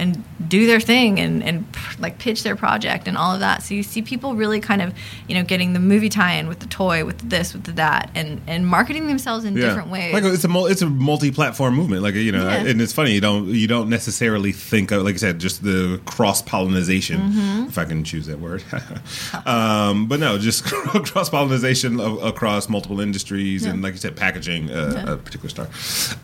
and 0.00 0.24
do 0.48 0.66
their 0.66 0.80
thing 0.80 1.20
and 1.20 1.42
and 1.44 1.64
like 1.98 2.18
pitch 2.18 2.42
their 2.42 2.56
project 2.56 3.06
and 3.06 3.16
all 3.16 3.32
of 3.34 3.40
that. 3.40 3.62
So 3.62 3.74
you 3.74 3.82
see 3.82 4.02
people 4.02 4.34
really 4.34 4.58
kind 4.60 4.82
of 4.82 4.92
you 5.28 5.34
know 5.36 5.44
getting 5.44 5.74
the 5.74 5.78
movie 5.80 6.08
tie-in 6.08 6.48
with 6.48 6.58
the 6.60 6.66
toy, 6.66 7.04
with 7.04 7.18
the 7.18 7.26
this, 7.26 7.52
with 7.52 7.64
the 7.64 7.72
that, 7.72 8.10
and 8.14 8.40
and 8.46 8.66
marketing 8.66 9.06
themselves 9.06 9.44
in 9.44 9.54
different 9.54 9.88
ways. 9.90 10.12
Like 10.14 10.24
it's 10.24 10.44
a 10.44 10.48
mul- 10.48 10.66
it's 10.66 10.82
a 10.82 10.88
multi-platform 10.90 11.74
movement. 11.74 12.02
Like 12.02 12.14
you 12.14 12.32
know, 12.32 12.44
Yeah. 12.48 12.64
and 12.70 12.80
it's 12.80 12.92
funny 12.92 13.12
you 13.12 13.20
don't 13.20 13.46
you 13.48 13.68
don't 13.68 13.88
necessarily 13.88 14.52
think 14.52 14.90
of 14.90 15.04
like 15.04 15.14
I 15.14 15.18
said 15.18 15.38
just 15.38 15.62
the 15.62 16.00
cross 16.06 16.42
pollination, 16.42 17.20
Mm-hmm. 17.20 17.68
if 17.68 17.78
I 17.78 17.84
can 17.84 18.02
choose 18.02 18.26
that 18.26 18.40
word. 18.40 18.64
um, 19.46 20.06
but 20.06 20.18
no, 20.20 20.38
just 20.38 20.64
cross 21.10 21.28
pollination 21.30 22.00
across 22.00 22.68
multiple 22.68 23.00
industries 23.00 23.64
and 23.66 23.82
like 23.82 23.92
you 23.92 23.98
said, 23.98 24.16
packaging 24.16 24.70
uh, 24.70 24.92
Yeah. 24.94 25.12
a 25.12 25.16
particular 25.16 25.48
star. 25.50 25.68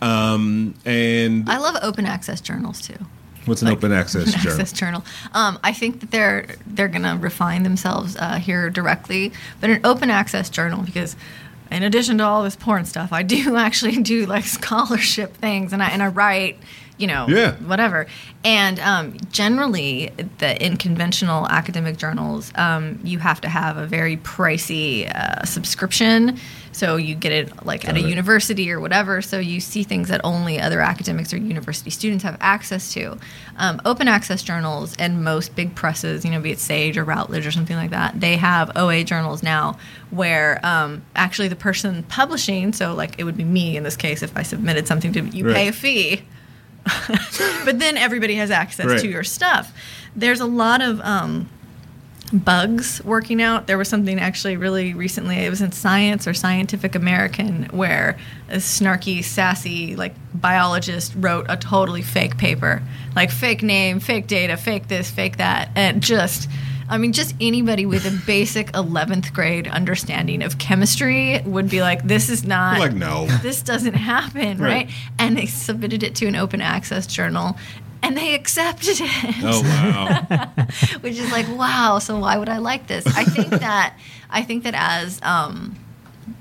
Um, 0.01 0.73
and 0.85 1.49
I 1.49 1.57
love 1.57 1.77
open 1.81 2.05
access 2.05 2.41
journals 2.41 2.81
too. 2.81 2.97
What's 3.47 3.61
an 3.61 3.69
like, 3.69 3.77
open 3.77 3.91
access 3.91 4.27
Open 4.29 4.39
journal? 4.41 4.59
Access 4.61 4.71
Journal. 4.79 5.05
Um, 5.33 5.59
I 5.63 5.73
think 5.73 6.01
that 6.01 6.11
they're 6.11 6.47
they're 6.65 6.87
going 6.87 7.03
to 7.03 7.17
refine 7.19 7.63
themselves 7.63 8.15
uh, 8.17 8.35
here 8.35 8.69
directly, 8.69 9.31
but 9.61 9.69
an 9.69 9.81
open 9.83 10.09
access 10.09 10.49
journal 10.49 10.83
because. 10.83 11.15
In 11.69 11.83
addition 11.83 12.17
to 12.19 12.23
all 12.23 12.43
this 12.43 12.55
porn 12.55 12.85
stuff, 12.85 13.11
I 13.11 13.23
do 13.23 13.57
actually 13.67 13.97
do 14.01 14.25
like 14.25 14.45
scholarship 14.45 15.35
things, 15.35 15.73
and 15.73 15.83
I 15.83 15.89
and 15.89 16.01
I 16.01 16.07
write, 16.07 16.57
you 16.97 17.07
know, 17.07 17.25
Yeah. 17.27 17.55
whatever. 17.55 18.07
And 18.45 18.79
um, 18.79 19.17
generally, 19.33 20.11
the 20.37 20.65
in 20.65 20.77
conventional 20.77 21.45
academic 21.49 21.97
journals, 21.97 22.53
um, 22.55 22.99
you 23.03 23.19
have 23.19 23.41
to 23.41 23.49
have 23.49 23.75
a 23.75 23.85
very 23.85 24.15
pricey 24.15 25.13
uh, 25.13 25.43
subscription. 25.43 26.37
So 26.77 26.95
you 26.95 27.15
get 27.15 27.31
it 27.31 27.65
like 27.65 27.87
at 27.87 27.95
a 27.95 27.99
it. 27.99 28.05
university 28.05 28.71
or 28.71 28.79
whatever. 28.79 29.21
So 29.21 29.39
you 29.39 29.59
see 29.59 29.83
things 29.83 30.09
that 30.09 30.21
only 30.23 30.59
other 30.59 30.79
academics 30.79 31.33
or 31.33 31.37
university 31.37 31.89
students 31.89 32.23
have 32.23 32.37
access 32.39 32.93
to. 32.93 33.17
Um, 33.57 33.81
open 33.83 34.07
access 34.07 34.43
journals 34.43 34.95
and 34.99 35.23
most 35.23 35.55
big 35.55 35.73
presses, 35.75 36.23
you 36.23 36.29
know, 36.31 36.39
be 36.39 36.51
it 36.51 36.59
Sage 36.59 36.97
or 36.97 37.03
Routledge 37.03 37.47
or 37.47 37.51
something 37.51 37.75
like 37.75 37.89
that, 37.89 38.19
they 38.19 38.37
have 38.37 38.71
OA 38.77 39.03
journals 39.03 39.41
now 39.41 39.77
where 40.11 40.59
um, 40.63 41.01
actually 41.15 41.47
the 41.47 41.55
person 41.55 42.03
publishing, 42.03 42.71
so 42.73 42.93
like 42.93 43.15
it 43.17 43.23
would 43.23 43.37
be 43.37 43.43
me 43.43 43.75
in 43.75 43.83
this 43.83 43.97
case 43.97 44.21
if 44.21 44.37
I 44.37 44.43
submitted 44.43 44.87
something 44.87 45.11
to 45.13 45.21
you, 45.21 45.45
pay 45.45 45.67
a 45.69 45.71
fee. 45.73 46.21
but 47.65 47.79
then 47.79 47.97
everybody 47.97 48.35
has 48.35 48.51
access 48.51 48.85
Right. 48.85 48.99
to 49.01 49.07
your 49.09 49.23
stuff. 49.23 49.73
There's 50.15 50.39
a 50.39 50.45
lot 50.45 50.81
of 50.81 51.01
um, 51.01 51.49
bugs 52.33 53.01
working 53.03 53.41
out. 53.41 53.67
There 53.67 53.77
was 53.77 53.87
something 53.87 54.19
actually 54.19 54.57
really 54.57 54.93
recently, 54.93 55.37
it 55.37 55.49
was 55.49 55.61
in 55.61 55.71
Science 55.71 56.27
or 56.27 56.33
Scientific 56.33 56.95
American, 56.95 57.65
where 57.71 58.17
a 58.49 58.57
snarky, 58.57 59.23
sassy, 59.23 59.95
like 59.95 60.13
biologist 60.33 61.13
wrote 61.15 61.45
a 61.49 61.57
totally 61.57 62.01
fake 62.01 62.37
paper. 62.37 62.81
Like 63.15 63.31
fake 63.31 63.63
name, 63.63 63.99
fake 63.99 64.27
data, 64.27 64.57
fake 64.57 64.87
this, 64.87 65.09
fake 65.09 65.37
that. 65.37 65.69
And 65.75 66.01
just, 66.03 66.49
I 66.89 66.97
mean, 66.97 67.13
just 67.13 67.33
anybody 67.41 67.85
with 67.85 68.05
a 68.05 68.25
basic 68.25 68.71
11th 68.73 69.33
grade 69.33 69.67
understanding 69.67 70.43
of 70.43 70.57
chemistry 70.57 71.41
would 71.45 71.69
be 71.69 71.81
like, 71.81 72.03
this 72.03 72.29
is 72.29 72.45
not 72.45 72.79
Like 72.79 72.93
no. 72.93 73.25
this 73.41 73.61
doesn't 73.61 73.95
happen, 73.95 74.57
Right. 74.57 74.87
right? 74.87 74.89
And 75.17 75.37
they 75.37 75.45
submitted 75.45 76.03
it 76.03 76.15
to 76.15 76.27
an 76.27 76.35
open 76.35 76.61
access 76.61 77.07
journal 77.07 77.57
and 78.03 78.17
they 78.17 78.33
accepted 78.35 78.97
it. 78.99 79.35
Oh 79.43 79.61
wow! 79.61 80.65
Which 81.01 81.17
is 81.17 81.31
like, 81.31 81.47
wow, 81.49 81.99
so 81.99 82.19
why 82.19 82.37
would 82.37 82.49
I 82.49 82.57
like 82.57 82.87
this? 82.87 83.05
I 83.07 83.23
think 83.23 83.49
that 83.61 83.95
I 84.29 84.43
think 84.43 84.63
that 84.63 84.75
as 84.75 85.21
um 85.23 85.75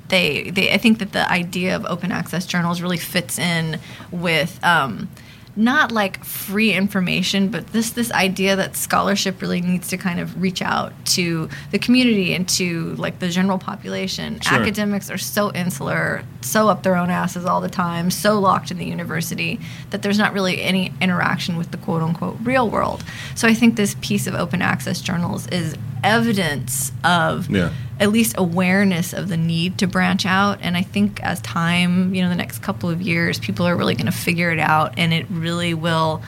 they, 0.08 0.50
they 0.50 0.72
I 0.72 0.78
think 0.78 0.98
that 0.98 1.12
the 1.12 1.30
idea 1.30 1.74
of 1.76 1.84
open 1.86 2.12
access 2.12 2.46
journals 2.46 2.80
really 2.80 2.96
fits 2.96 3.38
in 3.38 3.80
with 4.10 4.62
um, 4.64 5.08
not 5.56 5.90
like 5.90 6.22
free 6.24 6.72
information, 6.72 7.48
but 7.48 7.68
this 7.68 7.90
this 7.90 8.12
idea 8.12 8.56
that 8.56 8.76
scholarship 8.76 9.40
really 9.40 9.60
needs 9.60 9.88
to 9.88 9.96
kind 9.96 10.20
of 10.20 10.40
reach 10.40 10.60
out 10.60 10.92
to 11.06 11.48
the 11.70 11.78
community 11.78 12.34
and 12.34 12.48
to 12.50 12.94
like 12.96 13.18
the 13.18 13.28
general 13.28 13.58
population. 13.58 14.38
Sure. 14.40 14.60
Academics 14.60 15.10
are 15.10 15.18
so 15.18 15.52
insular, 15.52 16.22
so 16.42 16.68
up 16.68 16.82
their 16.82 16.96
own 16.96 17.10
asses 17.10 17.44
all 17.44 17.60
the 17.60 17.68
time, 17.70 18.10
so 18.10 18.38
locked 18.38 18.70
in 18.70 18.78
the 18.78 18.84
university 18.84 19.58
that 19.90 20.02
there's 20.02 20.18
not 20.18 20.32
really 20.32 20.60
any 20.60 20.92
interaction 21.00 21.56
with 21.56 21.70
the 21.70 21.78
quote 21.78 22.02
unquote 22.02 22.36
real 22.42 22.68
world. 22.68 23.02
So 23.34 23.48
I 23.48 23.54
think 23.54 23.76
this 23.76 23.96
piece 24.00 24.26
of 24.26 24.34
open 24.34 24.60
access 24.60 25.00
journals 25.00 25.46
is 25.48 25.74
evidence 26.04 26.92
of 27.02 27.50
Yeah. 27.50 27.70
At 27.98 28.10
least 28.10 28.34
awareness 28.36 29.12
of 29.12 29.28
the 29.28 29.36
need 29.36 29.78
to 29.78 29.86
branch 29.86 30.26
out. 30.26 30.58
And 30.60 30.76
I 30.76 30.82
think 30.82 31.22
as 31.22 31.40
time, 31.40 32.14
you 32.14 32.22
know, 32.22 32.28
the 32.28 32.34
next 32.34 32.60
couple 32.60 32.90
of 32.90 33.00
years, 33.00 33.38
people 33.38 33.66
are 33.66 33.74
really 33.74 33.94
going 33.94 34.06
to 34.06 34.12
figure 34.12 34.50
it 34.50 34.58
out, 34.58 34.94
and 34.98 35.12
it 35.12 35.26
really 35.30 35.74
will. 35.74 36.22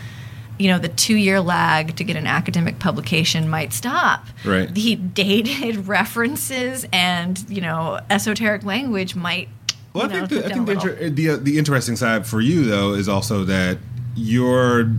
You 0.58 0.66
know, 0.66 0.80
the 0.80 0.88
two-year 0.88 1.40
lag 1.40 1.94
to 1.96 2.04
get 2.04 2.16
an 2.16 2.26
academic 2.26 2.80
publication 2.80 3.48
might 3.48 3.72
stop. 3.72 4.26
Right. 4.44 4.68
The 4.74 4.96
dated 4.96 5.86
references 5.88 6.84
and 6.92 7.38
you 7.48 7.60
know 7.60 8.00
esoteric 8.10 8.64
language 8.64 9.14
might. 9.14 9.48
Well, 9.92 10.10
I 10.10 10.14
you 10.14 10.20
know, 10.20 10.26
think 10.26 10.42
the, 10.42 10.48
I 10.48 10.52
think 10.52 10.66
the, 10.66 10.72
inter- 10.72 11.10
the 11.10 11.30
uh, 11.30 11.36
the 11.36 11.58
interesting 11.58 11.94
side 11.94 12.26
for 12.26 12.40
you 12.40 12.64
though 12.64 12.94
is 12.94 13.08
also 13.08 13.44
that 13.44 13.78
you're 14.16 14.90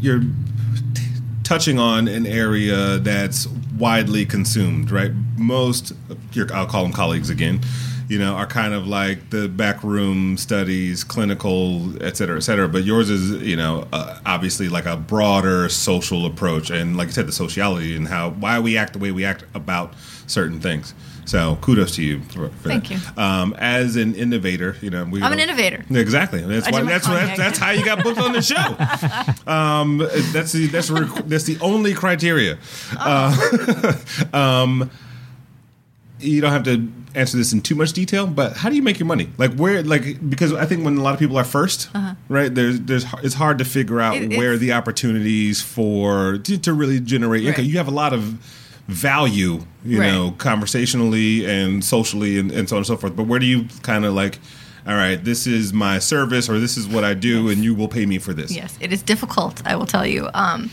you're 0.00 0.20
t- 0.20 1.02
touching 1.42 1.80
on 1.80 2.06
an 2.06 2.24
area 2.24 2.98
that's 2.98 3.48
widely 3.78 4.26
consumed, 4.26 4.90
right? 4.90 5.12
Most 5.36 5.92
your 6.32 6.52
I'll 6.52 6.66
call 6.66 6.82
them 6.82 6.92
colleagues 6.92 7.30
again, 7.30 7.60
you 8.08 8.18
know, 8.18 8.34
are 8.34 8.46
kind 8.46 8.74
of 8.74 8.86
like 8.86 9.30
the 9.30 9.48
backroom 9.48 10.36
studies, 10.36 11.04
clinical, 11.04 12.00
et 12.02 12.16
cetera, 12.16 12.36
et 12.36 12.40
cetera. 12.40 12.68
But 12.68 12.84
yours 12.84 13.10
is, 13.10 13.42
you 13.42 13.56
know, 13.56 13.86
uh, 13.92 14.18
obviously 14.26 14.68
like 14.68 14.86
a 14.86 14.96
broader 14.96 15.68
social 15.68 16.26
approach, 16.26 16.70
and 16.70 16.96
like 16.96 17.08
I 17.08 17.10
said, 17.10 17.28
the 17.28 17.32
sociality 17.32 17.96
and 17.96 18.08
how 18.08 18.30
why 18.30 18.58
we 18.58 18.76
act 18.76 18.94
the 18.94 18.98
way 18.98 19.12
we 19.12 19.24
act 19.24 19.44
about 19.54 19.94
certain 20.26 20.60
things. 20.60 20.94
So 21.28 21.58
kudos 21.60 21.94
to 21.96 22.02
you 22.02 22.20
for, 22.22 22.48
for 22.48 22.68
Thank 22.70 22.88
that. 22.88 22.94
you. 23.16 23.22
Um, 23.22 23.54
as 23.58 23.96
an 23.96 24.14
innovator, 24.14 24.76
you 24.80 24.88
know, 24.88 25.04
we 25.04 25.22
I'm 25.22 25.30
an 25.30 25.38
innovator. 25.38 25.84
Exactly. 25.90 26.40
That's 26.40 26.66
I 26.66 26.70
why. 26.70 26.82
That's, 26.84 27.06
that's 27.06 27.38
that's 27.38 27.58
how 27.58 27.70
you 27.70 27.84
got 27.84 28.02
booked 28.02 28.18
on 28.18 28.32
the 28.32 28.40
show. 28.42 28.56
Um, 29.46 29.98
that's 30.32 30.52
the 30.52 30.66
that's 30.68 30.88
the, 30.88 31.22
that's 31.26 31.44
the 31.44 31.58
only 31.60 31.92
criteria. 31.94 32.58
Uh, 32.98 33.92
um, 34.32 34.90
you 36.18 36.40
don't 36.40 36.50
have 36.52 36.64
to 36.64 36.90
answer 37.14 37.36
this 37.36 37.52
in 37.52 37.60
too 37.60 37.74
much 37.74 37.92
detail, 37.92 38.26
but 38.26 38.56
how 38.56 38.68
do 38.70 38.76
you 38.76 38.82
make 38.82 38.98
your 38.98 39.06
money? 39.06 39.28
Like 39.38 39.54
where? 39.54 39.82
Like 39.82 40.30
because 40.30 40.52
I 40.52 40.64
think 40.66 40.84
when 40.84 40.96
a 40.96 41.02
lot 41.02 41.12
of 41.14 41.20
people 41.20 41.36
are 41.36 41.44
1st 41.44 42.16
right? 42.28 42.54
There's 42.54 42.80
there's 42.80 43.04
it's 43.22 43.34
hard 43.34 43.58
to 43.58 43.64
figure 43.64 44.00
out 44.00 44.16
Uh-huh. 44.16 44.28
It- 44.30 44.38
where 44.38 44.56
the 44.56 44.72
opportunities 44.72 45.60
for 45.60 46.38
to, 46.38 46.58
to 46.58 46.72
really 46.72 47.00
generate 47.00 47.44
income. 47.44 47.64
Right. 47.64 47.70
You 47.70 47.76
have 47.78 47.88
a 47.88 47.92
lot 47.92 48.12
of 48.14 48.38
value, 48.88 49.60
you 49.84 50.00
Right. 50.00 50.10
know, 50.10 50.32
conversationally 50.38 51.46
and 51.46 51.84
socially 51.84 52.38
and, 52.38 52.50
and 52.50 52.68
so 52.68 52.76
on 52.76 52.80
and 52.80 52.86
so 52.86 52.96
forth. 52.96 53.14
But 53.14 53.24
where 53.24 53.38
do 53.38 53.46
you 53.46 53.66
kind 53.82 54.04
of 54.04 54.14
like? 54.14 54.38
All 54.86 54.94
right, 54.94 55.22
this 55.22 55.46
is 55.46 55.74
my 55.74 55.98
service, 55.98 56.48
or 56.48 56.58
this 56.58 56.78
is 56.78 56.88
what 56.88 57.04
I 57.04 57.12
do, 57.12 57.50
and 57.50 57.62
you 57.62 57.74
will 57.74 57.88
pay 57.88 58.06
me 58.06 58.18
for 58.18 58.32
this. 58.32 58.50
Yes, 58.50 58.78
it 58.80 58.90
is 58.90 59.02
difficult. 59.02 59.60
I 59.66 59.76
will 59.76 59.84
tell 59.84 60.06
you. 60.06 60.30
Um, 60.32 60.70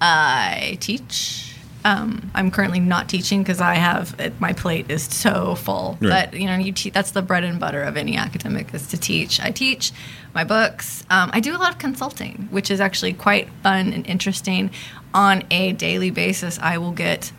I 0.00 0.78
teach. 0.80 1.43
Um, 1.84 2.30
I'm 2.34 2.50
currently 2.50 2.80
not 2.80 3.08
teaching 3.08 3.42
because 3.42 3.60
I 3.60 3.74
have 3.74 4.14
it, 4.18 4.40
my 4.40 4.54
plate 4.54 4.90
is 4.90 5.02
so 5.04 5.54
full. 5.54 5.98
Right. 6.00 6.30
But 6.30 6.40
you 6.40 6.46
know, 6.46 6.56
you 6.56 6.72
te- 6.72 6.90
that's 6.90 7.10
the 7.10 7.20
bread 7.22 7.44
and 7.44 7.60
butter 7.60 7.82
of 7.82 7.96
any 7.96 8.16
academic 8.16 8.72
is 8.72 8.86
to 8.88 8.96
teach. 8.96 9.38
I 9.40 9.50
teach 9.50 9.92
my 10.34 10.44
books. 10.44 11.04
Um, 11.10 11.30
I 11.32 11.40
do 11.40 11.54
a 11.54 11.58
lot 11.58 11.72
of 11.72 11.78
consulting, 11.78 12.48
which 12.50 12.70
is 12.70 12.80
actually 12.80 13.12
quite 13.12 13.48
fun 13.62 13.92
and 13.92 14.06
interesting. 14.06 14.70
On 15.12 15.44
a 15.50 15.72
daily 15.72 16.10
basis, 16.10 16.58
I 16.58 16.78
will 16.78 16.92
get. 16.92 17.32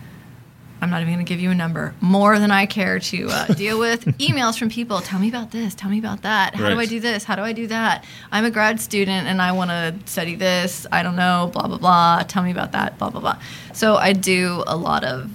I'm 0.85 0.91
not 0.91 1.01
even 1.01 1.15
going 1.15 1.25
to 1.25 1.27
give 1.27 1.39
you 1.39 1.49
a 1.49 1.55
number, 1.55 1.95
more 1.99 2.37
than 2.37 2.51
I 2.51 2.67
care 2.67 2.99
to 2.99 3.27
uh, 3.31 3.47
deal 3.55 3.79
with. 3.79 4.05
Emails 4.19 4.55
from 4.59 4.69
people, 4.69 4.99
tell 4.99 5.17
me 5.17 5.27
about 5.29 5.49
this, 5.49 5.73
tell 5.73 5.89
me 5.89 5.97
about 5.97 6.21
that. 6.21 6.53
How 6.53 6.69
do 6.69 6.79
I 6.79 6.85
do 6.85 6.99
this? 6.99 7.23
How 7.23 7.35
do 7.35 7.41
I 7.41 7.53
do 7.53 7.65
that? 7.67 8.05
I'm 8.31 8.45
a 8.45 8.51
grad 8.51 8.79
student 8.79 9.27
and 9.27 9.41
I 9.41 9.51
want 9.53 9.71
to 9.71 9.95
study 10.05 10.35
this. 10.35 10.85
I 10.91 11.01
don't 11.01 11.15
know, 11.15 11.49
blah, 11.51 11.65
blah, 11.65 11.79
blah. 11.79 12.23
Tell 12.27 12.43
me 12.43 12.51
about 12.51 12.73
that, 12.73 12.99
blah, 12.99 13.09
blah, 13.09 13.19
blah. 13.19 13.41
So 13.73 13.95
I 13.95 14.13
do 14.13 14.63
a 14.67 14.77
lot 14.77 15.03
of, 15.03 15.31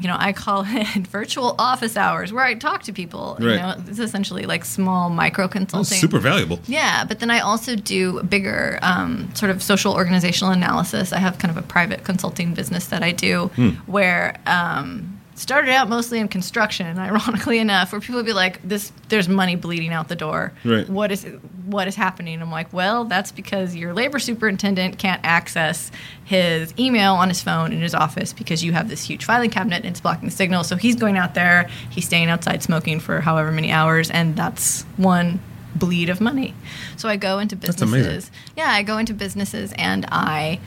you 0.00 0.08
know, 0.08 0.16
I 0.18 0.32
call 0.32 0.64
it 0.66 1.06
virtual 1.06 1.54
office 1.58 1.96
hours 1.96 2.32
where 2.32 2.44
I 2.44 2.54
talk 2.54 2.82
to 2.84 2.92
people. 2.92 3.36
You 3.40 3.48
Right. 3.48 3.56
know, 3.60 3.74
it's 3.88 3.98
essentially 3.98 4.44
like 4.46 4.64
small 4.64 5.10
micro 5.10 5.48
consulting. 5.48 5.78
Oh, 5.78 5.78
consulting. 5.80 6.00
super 6.00 6.18
valuable. 6.18 6.60
Yeah, 6.66 7.04
but 7.04 7.18
then 7.20 7.30
I 7.30 7.40
also 7.40 7.76
do 7.76 8.22
bigger 8.22 8.78
um, 8.82 9.34
sort 9.34 9.50
of 9.50 9.62
social 9.62 9.92
organizational 9.94 10.52
analysis. 10.52 11.12
I 11.12 11.18
have 11.18 11.38
kind 11.38 11.50
of 11.50 11.56
a 11.56 11.66
private 11.66 12.04
consulting 12.04 12.54
business 12.54 12.86
that 12.86 13.02
I 13.02 13.12
do 13.12 13.48
Hmm. 13.56 13.68
where 13.86 14.36
um, 14.46 15.17
started 15.38 15.70
out 15.70 15.88
mostly 15.88 16.18
in 16.18 16.28
construction, 16.28 16.98
ironically 17.08 17.58
enough, 17.58 17.92
where 17.92 18.00
people 18.00 18.16
would 18.16 18.26
be 18.26 18.32
like, 18.32 18.60
"This, 18.66 18.92
there's 19.08 19.28
money 19.28 19.56
bleeding 19.56 19.92
out 19.92 20.08
the 20.08 20.16
door. 20.16 20.52
Right. 20.64 20.88
What 20.88 21.10
is 21.12 21.26
what 21.66 21.88
is 21.88 21.94
happening?" 21.94 22.40
I'm 22.42 22.50
like, 22.50 22.72
"Well, 22.72 23.04
that's 23.04 23.32
because 23.32 23.74
your 23.74 23.94
labor 23.94 24.18
superintendent 24.18 24.98
can't 24.98 25.20
access 25.24 25.90
his 26.24 26.74
email 26.78 27.14
on 27.14 27.28
his 27.28 27.42
phone 27.42 27.72
in 27.72 27.80
his 27.80 27.94
office 27.94 28.32
because 28.32 28.62
you 28.62 28.72
have 28.72 28.88
this 28.88 29.04
huge 29.04 29.24
filing 29.24 29.50
cabinet 29.50 29.76
and 29.76 29.86
it's 29.86 30.00
blocking 30.00 30.28
the 30.28 30.34
signal. 30.34 30.64
So 30.64 30.76
he's 30.76 30.96
going 30.96 31.16
out 31.16 31.34
there, 31.34 31.68
he's 31.90 32.04
staying 32.04 32.28
outside 32.28 32.62
smoking 32.62 33.00
for 33.00 33.20
however 33.20 33.50
many 33.52 33.72
hours, 33.72 34.10
and 34.10 34.36
that's 34.36 34.82
one." 34.96 35.40
bleed 35.74 36.08
of 36.08 36.20
money. 36.20 36.54
So 36.96 37.08
I 37.08 37.16
go 37.16 37.38
into 37.38 37.54
businesses. 37.54 38.30
Yeah, 38.56 38.70
I 38.70 38.82
go 38.82 38.98
into 38.98 39.14
businesses 39.14 39.72
and 39.76 40.06
I 40.10 40.58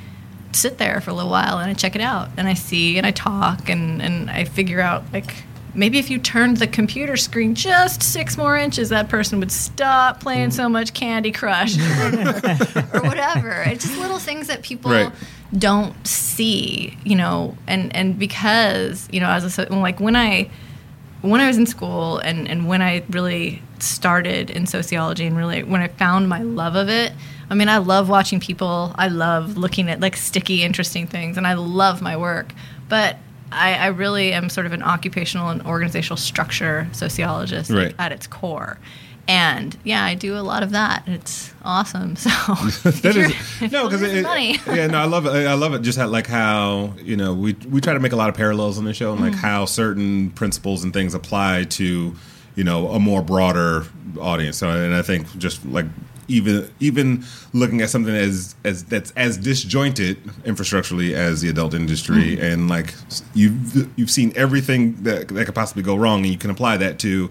sit 0.54 0.78
there 0.78 1.02
for 1.02 1.10
a 1.12 1.14
little 1.14 1.32
while 1.32 1.58
and 1.60 1.70
I 1.70 1.74
check 1.74 1.96
it 1.96 2.02
out 2.02 2.30
and 2.38 2.48
I 2.48 2.54
see 2.54 2.98
and 2.98 3.06
I 3.08 3.12
talk 3.12 3.70
and, 3.70 4.02
and 4.02 4.30
I 4.30 4.44
figure 4.46 4.82
out 4.82 5.04
like 5.14 5.34
maybe 5.74 5.98
if 6.00 6.10
you 6.10 6.18
turned 6.20 6.58
the 6.58 6.68
computer 6.68 7.16
screen 7.16 7.56
just 7.56 8.04
six 8.04 8.38
more 8.38 8.58
inches, 8.58 8.90
that 8.90 9.08
person 9.10 9.40
would 9.40 9.52
stop 9.52 10.20
playing 10.20 10.52
so 10.52 10.68
much 10.68 10.94
Candy 10.94 11.32
Crush 11.32 11.78
or 12.94 13.02
whatever. 13.02 13.64
It's 13.66 13.86
just 13.86 13.98
little 13.98 14.20
things 14.20 14.48
that 14.48 14.62
people 14.64 14.92
Right. 14.92 15.12
don't 15.58 15.96
see, 16.06 16.98
you 17.06 17.16
know, 17.16 17.56
and 17.68 17.96
and 17.96 18.18
because 18.20 19.08
you 19.12 19.20
know, 19.20 19.30
as 19.30 19.58
a 19.58 19.74
like 19.74 20.00
when 20.00 20.16
I 20.16 20.50
when 21.22 21.40
I 21.42 21.48
was 21.48 21.58
in 21.58 21.66
school 21.66 22.18
and, 22.18 22.48
and 22.48 22.68
when 22.68 22.82
I 22.82 23.04
really 23.10 23.62
started 23.80 24.50
in 24.50 24.66
sociology 24.66 25.26
and 25.26 25.38
really 25.38 25.64
when 25.64 25.82
I 25.82 25.88
found 25.88 26.30
my 26.30 26.42
love 26.42 26.76
of 26.76 26.90
it, 26.90 27.14
I 27.50 27.54
mean, 27.54 27.70
I 27.70 27.78
love 27.78 28.10
watching 28.10 28.40
people. 28.40 28.94
I 28.96 29.10
love 29.10 29.58
looking 29.58 29.90
at 29.90 30.00
like 30.00 30.16
sticky, 30.16 30.64
interesting 30.64 31.06
things, 31.06 31.38
and 31.38 31.46
I 31.46 31.54
love 31.54 32.02
my 32.02 32.16
work. 32.16 32.54
But 32.88 33.18
I, 33.52 33.74
I 33.74 33.88
really 33.88 34.32
am 34.32 34.50
sort 34.50 34.66
of 34.66 34.72
an 34.72 34.82
occupational 34.82 35.50
and 35.50 35.62
organizational 35.64 36.18
structure 36.18 36.88
sociologist 36.94 37.70
like, 37.70 37.96
at 38.00 38.12
its 38.12 38.26
core. 38.26 38.80
And 39.32 39.78
yeah, 39.86 40.04
I 40.04 40.14
do 40.16 40.36
a 40.38 40.42
lot 40.42 40.62
of 40.62 40.72
that. 40.72 41.04
It's 41.08 41.54
awesome. 41.64 42.16
So 42.26 42.30
that 43.02 43.16
is 43.16 43.72
no 43.72 43.86
because 43.88 44.02
it, 44.02 44.24
money. 44.24 44.58
yeah 44.68 44.88
no 44.88 44.98
I 45.00 45.06
love 45.06 45.26
it 45.26 45.30
I 45.48 45.54
love 45.54 45.74
it 45.74 45.82
just 45.84 45.98
how, 45.98 46.08
like 46.08 46.28
how 46.28 46.94
you 47.04 47.16
know 47.16 47.34
we 47.34 47.54
we 47.70 47.80
try 47.82 47.94
to 47.94 48.00
make 48.00 48.12
a 48.12 48.16
lot 48.16 48.30
of 48.30 48.36
parallels 48.36 48.78
on 48.78 48.84
the 48.86 48.94
show 48.94 49.12
and 49.14 49.22
Mm. 49.22 49.32
like 49.32 49.36
how 49.36 49.66
certain 49.66 50.32
principles 50.32 50.84
and 50.84 50.92
things 50.94 51.14
apply 51.14 51.64
to 51.80 52.16
you 52.56 52.64
know 52.64 52.90
a 52.90 53.00
more 53.00 53.22
broader 53.22 53.86
audience 54.20 54.58
so 54.58 54.70
and 54.70 54.94
I 54.94 55.02
think 55.02 55.22
just 55.38 55.66
like 55.66 55.86
even 56.28 56.70
even 56.80 57.24
looking 57.54 57.82
at 57.82 57.90
something 57.90 58.14
as 58.16 58.56
as 58.66 58.84
that's 58.86 59.12
as 59.16 59.38
disjointed 59.38 60.18
infrastructurally 60.44 61.14
as 61.14 61.42
the 61.42 61.50
adult 61.50 61.74
industry 61.74 62.38
Mm. 62.38 62.44
and 62.54 62.70
like 62.70 62.94
you've 63.34 63.90
you've 63.98 64.12
seen 64.12 64.34
everything 64.36 64.96
that 65.04 65.28
that 65.30 65.46
could 65.46 65.56
possibly 65.56 65.84
go 65.84 65.96
wrong 65.96 66.20
and 66.24 66.32
you 66.32 66.38
can 66.38 66.50
apply 66.50 66.78
that 66.78 67.00
to 67.00 67.30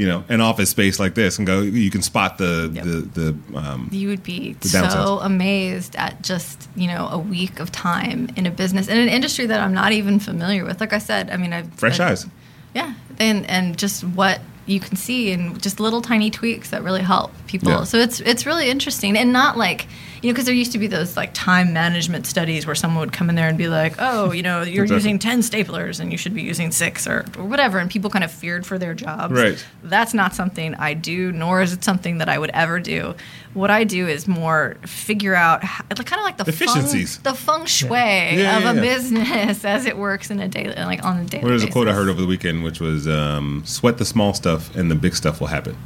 you 0.00 0.06
know 0.10 0.24
an 0.28 0.40
office 0.40 0.70
space 0.70 0.98
like 0.98 1.14
this 1.14 1.38
and 1.38 1.46
go 1.46 1.60
you 1.60 1.90
can 1.90 2.02
spot 2.02 2.38
the 2.38 2.70
Yep. 2.74 2.84
the 2.84 2.96
the 3.20 3.58
um, 3.58 3.88
you 3.92 4.08
would 4.08 4.22
be 4.22 4.56
so 4.62 5.18
amazed 5.22 5.94
at 5.96 6.22
just 6.22 6.68
you 6.74 6.86
know 6.92 7.08
a 7.10 7.18
week 7.18 7.60
of 7.60 7.70
time 7.70 8.28
in 8.36 8.46
a 8.46 8.50
business 8.50 8.88
in 8.88 8.96
an 8.98 9.08
industry 9.08 9.46
that 9.46 9.60
I'm 9.60 9.74
not 9.74 9.92
even 9.92 10.18
familiar 10.18 10.64
with. 10.64 10.80
Like 10.80 10.92
I 10.94 10.98
said, 10.98 11.30
I 11.30 11.36
mean, 11.36 11.52
I've 11.52 11.70
fresh 11.74 12.00
I- 12.00 12.10
eyes. 12.10 12.26
Yeah, 12.74 12.94
and 13.18 13.44
and 13.50 13.76
just 13.76 14.02
what 14.04 14.40
you 14.66 14.78
can 14.80 14.96
see 14.96 15.32
and 15.32 15.60
just 15.60 15.80
little 15.80 16.00
tiny 16.00 16.30
tweaks 16.30 16.70
that 16.70 16.82
really 16.82 17.02
help 17.02 17.30
people. 17.50 17.70
Yeah. 17.70 17.84
So 17.84 17.98
it's 17.98 18.20
it's 18.20 18.46
really 18.46 18.70
interesting 18.70 19.16
and 19.16 19.32
not 19.32 19.56
like 19.58 19.86
you 20.22 20.28
know 20.28 20.34
because 20.34 20.44
there 20.46 20.54
used 20.54 20.72
to 20.72 20.78
be 20.78 20.86
those 20.86 21.16
like 21.16 21.30
time 21.34 21.72
management 21.72 22.26
studies 22.26 22.66
where 22.66 22.74
someone 22.76 23.00
would 23.00 23.12
come 23.12 23.28
in 23.28 23.34
there 23.34 23.48
and 23.48 23.58
be 23.58 23.68
like, 23.68 23.94
oh, 23.98 24.32
you 24.32 24.42
know, 24.42 24.62
you're 24.62 24.84
Exactly. 24.84 24.94
using 24.96 25.18
ten 25.18 25.40
staplers 25.40 25.98
and 25.98 26.12
you 26.12 26.18
should 26.18 26.34
be 26.34 26.42
using 26.42 26.70
six 26.70 27.06
or, 27.06 27.24
or 27.38 27.44
whatever, 27.44 27.78
and 27.78 27.90
people 27.90 28.10
kind 28.10 28.22
of 28.24 28.30
feared 28.30 28.64
for 28.66 28.78
their 28.78 28.94
jobs. 28.94 29.32
Right. 29.34 29.64
That's 29.82 30.14
not 30.14 30.34
something 30.34 30.74
I 30.76 30.94
do, 30.94 31.32
nor 31.32 31.62
is 31.62 31.72
it 31.72 31.82
something 31.82 32.18
that 32.18 32.28
I 32.28 32.38
would 32.38 32.50
ever 32.50 32.78
do. 32.80 33.14
What 33.54 33.70
I 33.70 33.82
do 33.84 34.06
is 34.06 34.28
more 34.28 34.76
figure 34.86 35.34
out 35.34 35.64
how, 35.64 35.82
kind 35.88 36.20
of 36.20 36.24
like 36.24 36.36
the 36.36 36.44
Efficiencies. 36.48 37.16
feng, 37.16 37.32
the 37.32 37.36
feng 37.38 37.64
shui 37.66 37.88
Yeah, 37.98 38.58
of 38.58 38.62
yeah, 38.62 38.70
a 38.70 38.74
yeah. 38.74 38.80
business 38.80 39.64
as 39.64 39.86
it 39.86 39.96
works 39.98 40.30
in 40.30 40.38
a 40.38 40.46
daily 40.48 40.74
like 40.76 41.02
on 41.04 41.18
a 41.18 41.24
daily. 41.24 41.42
Well, 41.44 41.50
there's 41.50 41.64
a 41.64 41.70
quote 41.70 41.88
I 41.88 41.92
heard 41.94 42.08
over 42.08 42.20
the 42.20 42.26
weekend, 42.28 42.62
which 42.62 42.78
was 42.78 43.08
um, 43.08 43.62
"Sweat 43.66 43.98
the 43.98 44.04
small 44.04 44.34
stuff, 44.34 44.76
and 44.76 44.88
the 44.90 44.94
big 44.94 45.14
stuff 45.16 45.40
will 45.40 45.48
happen." 45.48 45.76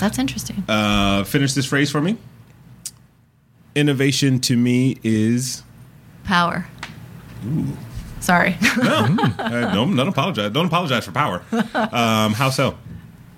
That's 0.00 0.18
interesting. 0.18 0.64
Uh, 0.68 1.24
finish 1.24 1.52
this 1.54 1.66
phrase 1.66 1.90
for 1.90 2.00
me. 2.00 2.16
Innovation 3.74 4.40
to 4.40 4.56
me 4.56 4.98
is 5.02 5.62
Power. 6.24 6.66
Ooh. 7.46 7.66
Sorry. 8.20 8.56
uh, 8.80 9.74
don't, 9.74 9.94
don't 9.94 10.08
apologize. 10.08 10.50
Don't 10.52 10.66
apologize 10.66 11.04
for 11.04 11.12
power. 11.12 11.42
Um, 11.74 12.32
how 12.32 12.48
so? 12.48 12.78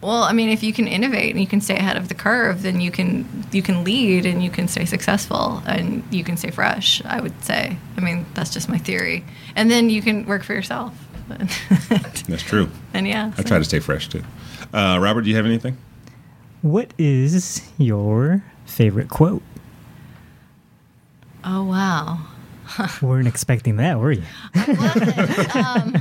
well, 0.00 0.22
I 0.22 0.32
mean, 0.32 0.50
if 0.50 0.62
you 0.62 0.72
can 0.72 0.86
innovate 0.86 1.32
and 1.32 1.40
you 1.40 1.48
can 1.48 1.61
stay 1.61 1.76
ahead 1.76 1.96
of 1.96 2.09
the 2.09 2.14
curve, 2.14 2.62
then 2.62 2.80
you 2.80 2.92
can 2.92 3.26
you 3.50 3.62
can 3.62 3.82
lead 3.82 4.24
and 4.24 4.44
you 4.44 4.50
can 4.50 4.68
stay 4.68 4.84
successful 4.84 5.61
and 5.66 6.04
you 6.12 6.22
can 6.22 6.36
stay 6.36 6.52
fresh. 6.52 7.02
I 7.04 7.20
would 7.20 7.42
say. 7.42 7.76
I 7.96 8.00
mean, 8.00 8.24
that's 8.34 8.50
just 8.50 8.68
my 8.68 8.78
theory. 8.78 9.24
And 9.57 9.68
then 9.68 9.90
you 9.90 10.02
can 10.02 10.24
work 10.26 10.44
for 10.44 10.54
yourself. 10.54 10.94
That's 12.28 12.42
true. 12.44 12.70
and 12.94 13.09
yeah, 13.09 13.32
I 13.36 13.42
so- 13.42 13.48
try 13.48 13.59
to 13.59 13.64
stay 13.64 13.80
fresh 13.80 14.09
too. 14.09 14.22
Uh, 14.72 14.98
Robert, 15.00 15.22
do 15.22 15.30
you 15.30 15.34
have 15.34 15.46
anything? 15.46 15.76
What 16.66 16.92
is 16.98 17.62
your 17.78 18.42
favorite 18.64 19.08
quote? 19.08 19.44
Oh 21.44 21.62
wow. 21.62 22.26
Weren't 23.00 23.28
expecting 23.28 23.76
that, 23.76 24.00
were 24.00 24.10
you? 24.10 24.24
um, 25.54 25.94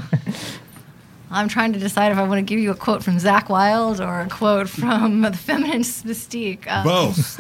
I'm 1.29 1.47
trying 1.49 1.73
to 1.73 1.79
decide 1.79 2.11
if 2.13 2.17
I 2.17 2.23
want 2.23 2.39
to 2.39 2.41
give 2.41 2.59
you 2.59 2.71
a 2.71 2.75
quote 2.75 3.03
from 3.03 3.17
Zakk 3.17 3.47
Wylde 3.47 4.01
or 4.01 4.21
a 4.21 4.27
quote 4.27 4.67
from 4.67 5.21
the 5.21 5.33
Feminist 5.33 6.03
Mystique. 6.03 6.67
Um, 6.67 6.83
Both. 6.83 7.39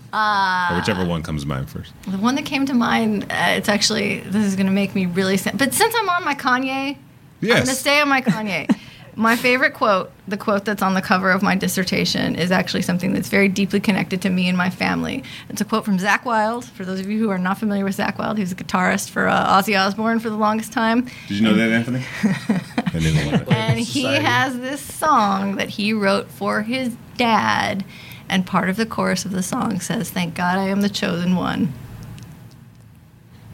Uh, 0.12 0.74
whichever 0.74 1.04
one 1.04 1.22
comes 1.22 1.42
to 1.42 1.48
mind 1.48 1.68
first. 1.68 1.92
The 2.08 2.16
one 2.16 2.36
that 2.36 2.46
came 2.46 2.64
to 2.64 2.72
mind, 2.72 3.24
uh, 3.24 3.48
it's 3.50 3.68
actually, 3.68 4.20
this 4.20 4.46
is 4.46 4.56
going 4.56 4.64
to 4.64 4.72
make 4.72 4.94
me 4.94 5.04
really 5.04 5.36
sad. 5.36 5.58
But 5.58 5.74
since 5.74 5.94
I'm 5.94 6.08
on 6.08 6.24
my 6.24 6.34
Kanye, 6.34 6.96
I'm 6.96 7.48
going 7.48 7.60
to 7.66 7.66
stay 7.66 8.00
on 8.00 8.08
my 8.08 8.22
Kanye. 8.22 8.74
My 9.18 9.34
favorite 9.34 9.72
quote, 9.72 10.12
the 10.28 10.36
quote 10.36 10.66
that's 10.66 10.82
on 10.82 10.92
the 10.92 11.00
cover 11.00 11.30
of 11.30 11.42
my 11.42 11.54
dissertation, 11.54 12.36
is 12.36 12.50
actually 12.50 12.82
something 12.82 13.14
that's 13.14 13.30
very 13.30 13.48
deeply 13.48 13.80
connected 13.80 14.20
to 14.22 14.30
me 14.30 14.46
and 14.46 14.58
my 14.58 14.68
family. 14.68 15.24
It's 15.48 15.62
a 15.62 15.64
quote 15.64 15.86
from 15.86 15.98
Zakk 15.98 16.26
Wylde. 16.26 16.66
For 16.66 16.84
those 16.84 17.00
of 17.00 17.08
you 17.08 17.18
who 17.18 17.30
are 17.30 17.38
not 17.38 17.56
familiar 17.56 17.82
with 17.82 17.96
Zakk 17.96 18.18
Wylde, 18.18 18.36
he 18.36 18.42
was 18.42 18.52
a 18.52 18.56
guitarist 18.56 19.08
for 19.08 19.26
uh, 19.26 19.58
Ozzy 19.58 19.78
Osbourne 19.78 20.20
for 20.20 20.28
the 20.28 20.36
longest 20.36 20.70
time. 20.70 21.06
Did 21.28 21.38
you 21.38 21.42
know 21.42 21.54
that, 21.54 21.72
Anthony? 21.72 22.04
I 22.22 22.90
didn't 22.92 23.14
know 23.14 23.38
that. 23.38 23.52
And 23.52 23.80
he 23.80 24.04
has 24.04 24.60
this 24.60 24.82
song 24.82 25.56
that 25.56 25.70
he 25.70 25.94
wrote 25.94 26.28
for 26.28 26.60
his 26.60 26.94
dad. 27.16 27.86
And 28.28 28.46
part 28.46 28.68
of 28.68 28.76
the 28.76 28.84
chorus 28.84 29.24
of 29.24 29.30
the 29.30 29.42
song 29.42 29.80
says, 29.80 30.10
Thank 30.10 30.34
God 30.34 30.58
I 30.58 30.68
am 30.68 30.82
the 30.82 30.90
chosen 30.90 31.36
one. 31.36 31.72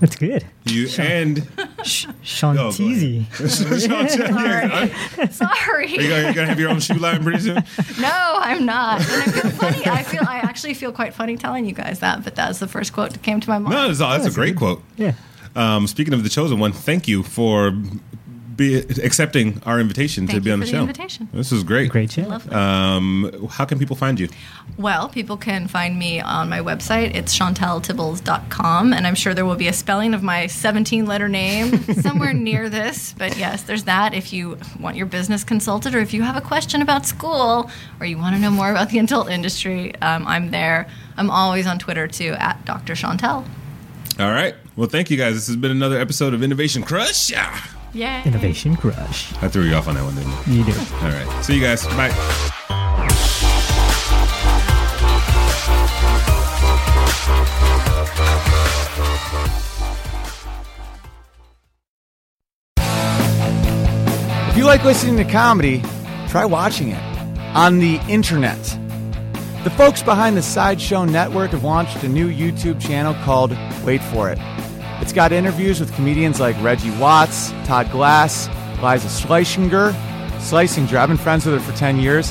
That's 0.03 0.16
good. 0.16 0.44
You 0.64 0.88
and 0.98 1.46
Sean 1.84 2.59
Oh, 2.59 2.72
go 2.72 2.76
Teasy. 2.76 3.24
Are 5.22 5.30
Sorry. 5.30 5.90
you 5.92 6.09
gonna, 6.09 6.28
you 6.28 6.34
gonna 6.34 6.48
have 6.48 6.59
your 6.59 6.70
own 6.70 6.80
shoe 6.80 6.94
line 6.94 7.22
pretty 7.22 7.38
soon? 7.38 7.62
No, 8.00 8.34
I'm 8.36 8.66
not. 8.66 9.00
And 9.00 9.22
I 9.22 9.26
feel 9.26 9.50
funny. 9.53 9.86
I 9.86 10.03
feel 10.03 10.22
I 10.26 10.38
actually 10.38 10.74
feel 10.74 10.90
quite 10.90 11.14
funny 11.14 11.36
telling 11.36 11.66
you 11.66 11.72
guys 11.72 12.00
that, 12.00 12.24
but 12.24 12.34
that's 12.34 12.59
the 12.59 12.66
first 12.66 12.92
quote 12.92 13.12
that 13.12 13.22
came 13.22 13.38
to 13.42 13.48
my 13.48 13.59
mind. 13.59 13.76
No, 13.76 13.86
that's, 13.86 14.00
that's 14.00 14.22
a 14.22 14.24
That's 14.24 14.34
great 14.34 14.57
good. 14.57 14.59
quote. 14.59 14.82
Yeah. 14.96 15.12
Um, 15.55 15.86
speaking 15.86 16.14
of 16.14 16.24
the 16.24 16.28
chosen 16.28 16.59
one, 16.59 16.72
thank 16.72 17.07
you 17.07 17.22
for 17.22 17.72
be 18.57 18.76
accepting 18.76 19.61
our 19.64 19.80
invitation 19.80 20.26
to 20.28 20.40
be 20.40 20.48
you 20.48 20.53
on 20.55 20.61
the 20.61 20.66
for 20.66 20.70
the 20.72 20.76
show. 20.76 20.80
invitation. 20.82 21.28
This 21.32 21.53
is 21.53 21.64
great. 21.64 21.90
Great 21.90 22.11
show. 22.12 22.22
Lovely. 22.22 22.55
Um, 22.55 23.48
how 23.50 23.64
can 23.64 23.78
people 23.78 23.96
find 23.96 24.18
you? 24.20 24.28
Well, 24.78 25.09
people 25.09 25.36
can 25.36 25.66
find 25.68 25.98
me 25.98 26.20
on 26.20 26.48
my 26.48 26.61
website. 26.61 27.14
It's 27.14 27.36
chauntelletibbals.com, 27.38 28.92
and 28.92 29.07
I'm 29.07 29.14
sure 29.14 29.34
there 29.34 29.44
will 29.44 29.57
be 29.57 29.68
a 29.68 29.72
spelling 29.72 30.14
of 30.14 30.22
my 30.22 30.46
17 30.46 31.06
letter 31.06 31.28
name 31.28 31.82
somewhere 32.02 32.32
near 32.32 32.68
this. 32.68 33.14
But 33.16 33.36
yes, 33.36 33.62
there's 33.62 33.85
that. 33.85 34.14
If 34.14 34.32
you 34.32 34.59
want 34.81 34.97
your 34.97 35.06
business 35.06 35.44
consulted, 35.44 35.94
or 35.94 35.98
if 35.98 36.12
you 36.14 36.22
have 36.22 36.36
a 36.36 36.40
question 36.40 36.82
about 36.82 37.06
school, 37.06 37.70
or 38.01 38.06
you 38.06 38.18
want 38.18 38.35
to 38.36 38.40
know 38.40 38.51
more 38.51 38.70
about 38.70 38.90
the 38.90 38.98
adult 38.98 39.31
industry, 39.31 39.94
um, 40.01 40.26
I'm 40.26 40.51
there. 40.51 40.89
I'm 41.16 41.31
always 41.31 41.66
on 41.66 41.78
Twitter 41.78 42.06
too, 42.09 42.35
at 42.39 42.64
Dr. 42.64 42.94
Chauntelle. 42.94 43.44
All 44.18 44.31
right. 44.31 44.55
Well, 44.76 44.89
thank 44.89 45.10
you 45.10 45.16
guys. 45.16 45.35
This 45.35 45.47
has 45.47 45.56
been 45.56 45.70
another 45.70 45.98
episode 45.98 46.35
of 46.35 46.43
Innovation 46.43 46.82
Crush. 46.82 47.31
Yeah. 47.31 47.59
Yay. 47.94 48.23
Innovation 48.24 48.77
Crush. 48.77 49.32
I 49.43 49.48
threw 49.48 49.64
you 49.64 49.74
off 49.74 49.89
on 49.89 49.97
that 49.97 50.05
one, 50.05 50.14
didn't 50.14 50.32
I? 50.32 50.44
You 50.51 50.64
do. 50.64 50.73
All 50.73 51.10
right. 51.10 51.44
See 51.44 51.55
you 51.56 51.60
guys. 51.60 51.86
Bye. 51.89 52.10
If 64.51 64.56
you 64.59 64.64
like 64.64 64.85
listening 64.85 65.16
to 65.19 65.24
comedy, 65.31 65.82
try 66.28 66.44
watching 66.44 66.89
it 66.90 67.02
on 67.55 67.78
the 67.78 67.97
internet. 68.09 68.59
The 69.64 69.70
folks 69.70 70.02
behind 70.02 70.36
the 70.36 70.43
Sideshow 70.43 71.05
Network 71.05 71.51
have 71.52 71.64
launched 71.64 72.02
a 72.02 72.09
new 72.09 72.28
YouTube 72.28 72.81
channel 72.81 73.14
called 73.24 73.56
Wait 73.85 74.02
For 74.02 74.31
It. 74.31 74.39
It's 75.02 75.12
got 75.12 75.32
interviews 75.32 75.80
with 75.80 75.92
comedians 75.96 76.38
like 76.38 76.54
Reggie 76.62 76.96
Watts, 76.96 77.50
Todd 77.64 77.90
Glass, 77.90 78.46
Liza 78.80 79.08
Schleichinger. 79.08 79.92
Schleichinger, 80.38 80.94
I've 80.94 81.08
been 81.08 81.16
friends 81.16 81.44
with 81.44 81.56
her 81.56 81.72
for 81.72 81.76
10 81.76 81.98
years. 81.98 82.30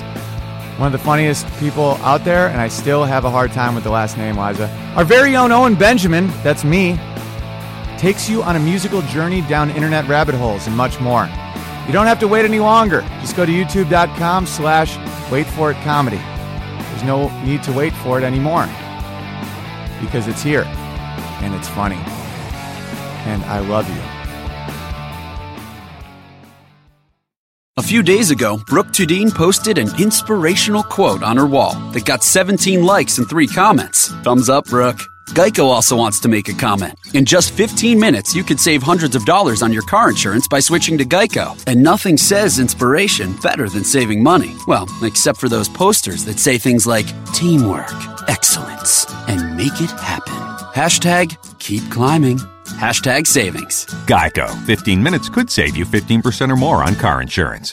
One 0.78 0.88
of 0.88 0.94
the 0.94 1.06
funniest 1.06 1.46
people 1.60 1.98
out 1.98 2.24
there, 2.24 2.48
and 2.48 2.62
I 2.62 2.70
still 2.70 3.04
have 3.04 3.26
a 3.26 3.30
hard 3.30 3.52
time 3.52 3.76
with 3.76 3.84
the 3.84 3.92
last 3.92 4.16
name, 4.16 4.38
Liza. 4.38 4.70
Our 4.96 5.04
very 5.04 5.36
own 5.36 5.52
Owen 5.52 5.76
Benjamin, 5.76 6.28
that's 6.44 6.64
me, 6.64 6.98
takes 7.98 8.30
you 8.30 8.42
on 8.42 8.56
a 8.56 8.60
musical 8.60 9.02
journey 9.02 9.42
down 9.42 9.70
internet 9.72 10.08
rabbit 10.08 10.34
holes 10.34 10.66
and 10.66 10.76
much 10.76 10.98
more. 11.02 11.26
You 11.88 11.92
don't 11.92 12.08
have 12.08 12.20
to 12.22 12.28
wait 12.30 12.46
any 12.46 12.60
longer. 12.60 13.02
Just 13.20 13.36
go 13.36 13.46
to 13.46 13.52
youtube.com 13.52 14.46
slash 14.46 14.98
wait 15.30 15.46
for 15.46 15.72
it 15.72 15.78
comedy. 15.84 16.22
There's 16.90 17.04
no 17.04 17.28
need 17.44 17.64
to 17.64 17.74
wait 17.74 17.92
for 17.96 18.18
it 18.18 18.24
anymore 18.24 18.66
because 20.00 20.28
it's 20.28 20.42
here 20.42 20.64
and 21.44 21.54
it's 21.54 21.68
funny. 21.68 22.00
And 23.26 23.44
I 23.46 23.60
love 23.60 23.88
you. 23.90 24.02
A 27.78 27.84
few 27.84 28.04
days 28.04 28.32
ago, 28.32 28.62
Brooke 28.68 28.88
Tudine 28.88 29.34
posted 29.34 29.78
an 29.78 29.90
inspirational 30.00 30.84
quote 30.84 31.24
on 31.24 31.38
her 31.38 31.48
wall 31.48 31.74
that 31.94 32.06
got 32.06 32.22
17 32.24 32.84
likes 32.84 33.18
and 33.18 33.28
3 33.28 33.48
comments. 33.48 34.10
Thumbs 34.24 34.50
up, 34.50 34.66
Brooke. 34.66 35.00
Geico 35.30 35.66
also 35.66 35.96
wants 35.96 36.20
to 36.20 36.28
make 36.28 36.50
a 36.50 36.54
comment. 36.54 36.94
In 37.14 37.24
just 37.24 37.54
15 37.54 37.98
minutes, 37.98 38.36
you 38.36 38.44
could 38.44 38.60
save 38.60 38.84
hundreds 38.84 39.16
of 39.16 39.26
dollars 39.26 39.62
on 39.62 39.72
your 39.72 39.84
car 39.84 40.10
insurance 40.10 40.46
by 40.50 40.60
switching 40.60 40.98
to 40.98 41.06
Geico. 41.06 41.62
And 41.66 41.82
nothing 41.82 42.18
says 42.18 42.60
inspiration 42.60 43.34
better 43.42 43.70
than 43.70 43.86
saving 43.86 44.22
money. 44.22 44.54
Well, 44.68 44.88
except 45.02 45.40
for 45.40 45.48
those 45.48 45.70
posters 45.70 46.26
that 46.26 46.40
say 46.40 46.58
things 46.58 46.86
like 46.86 47.08
teamwork, 47.34 47.94
excellence, 48.28 49.06
and 49.30 49.56
make 49.56 49.80
it 49.80 49.92
happen. 49.92 50.34
Hashtag 50.74 51.38
keep 51.60 51.90
climbing. 51.90 52.40
Hashtag 52.80 53.28
savings. 53.28 53.86
Geico. 54.08 54.50
15 54.66 55.04
minutes 55.04 55.30
could 55.30 55.50
save 55.50 55.76
you 55.76 55.86
15% 55.86 56.50
or 56.50 56.56
more 56.56 56.84
on 56.84 56.96
car 56.96 57.22
insurance. 57.22 57.70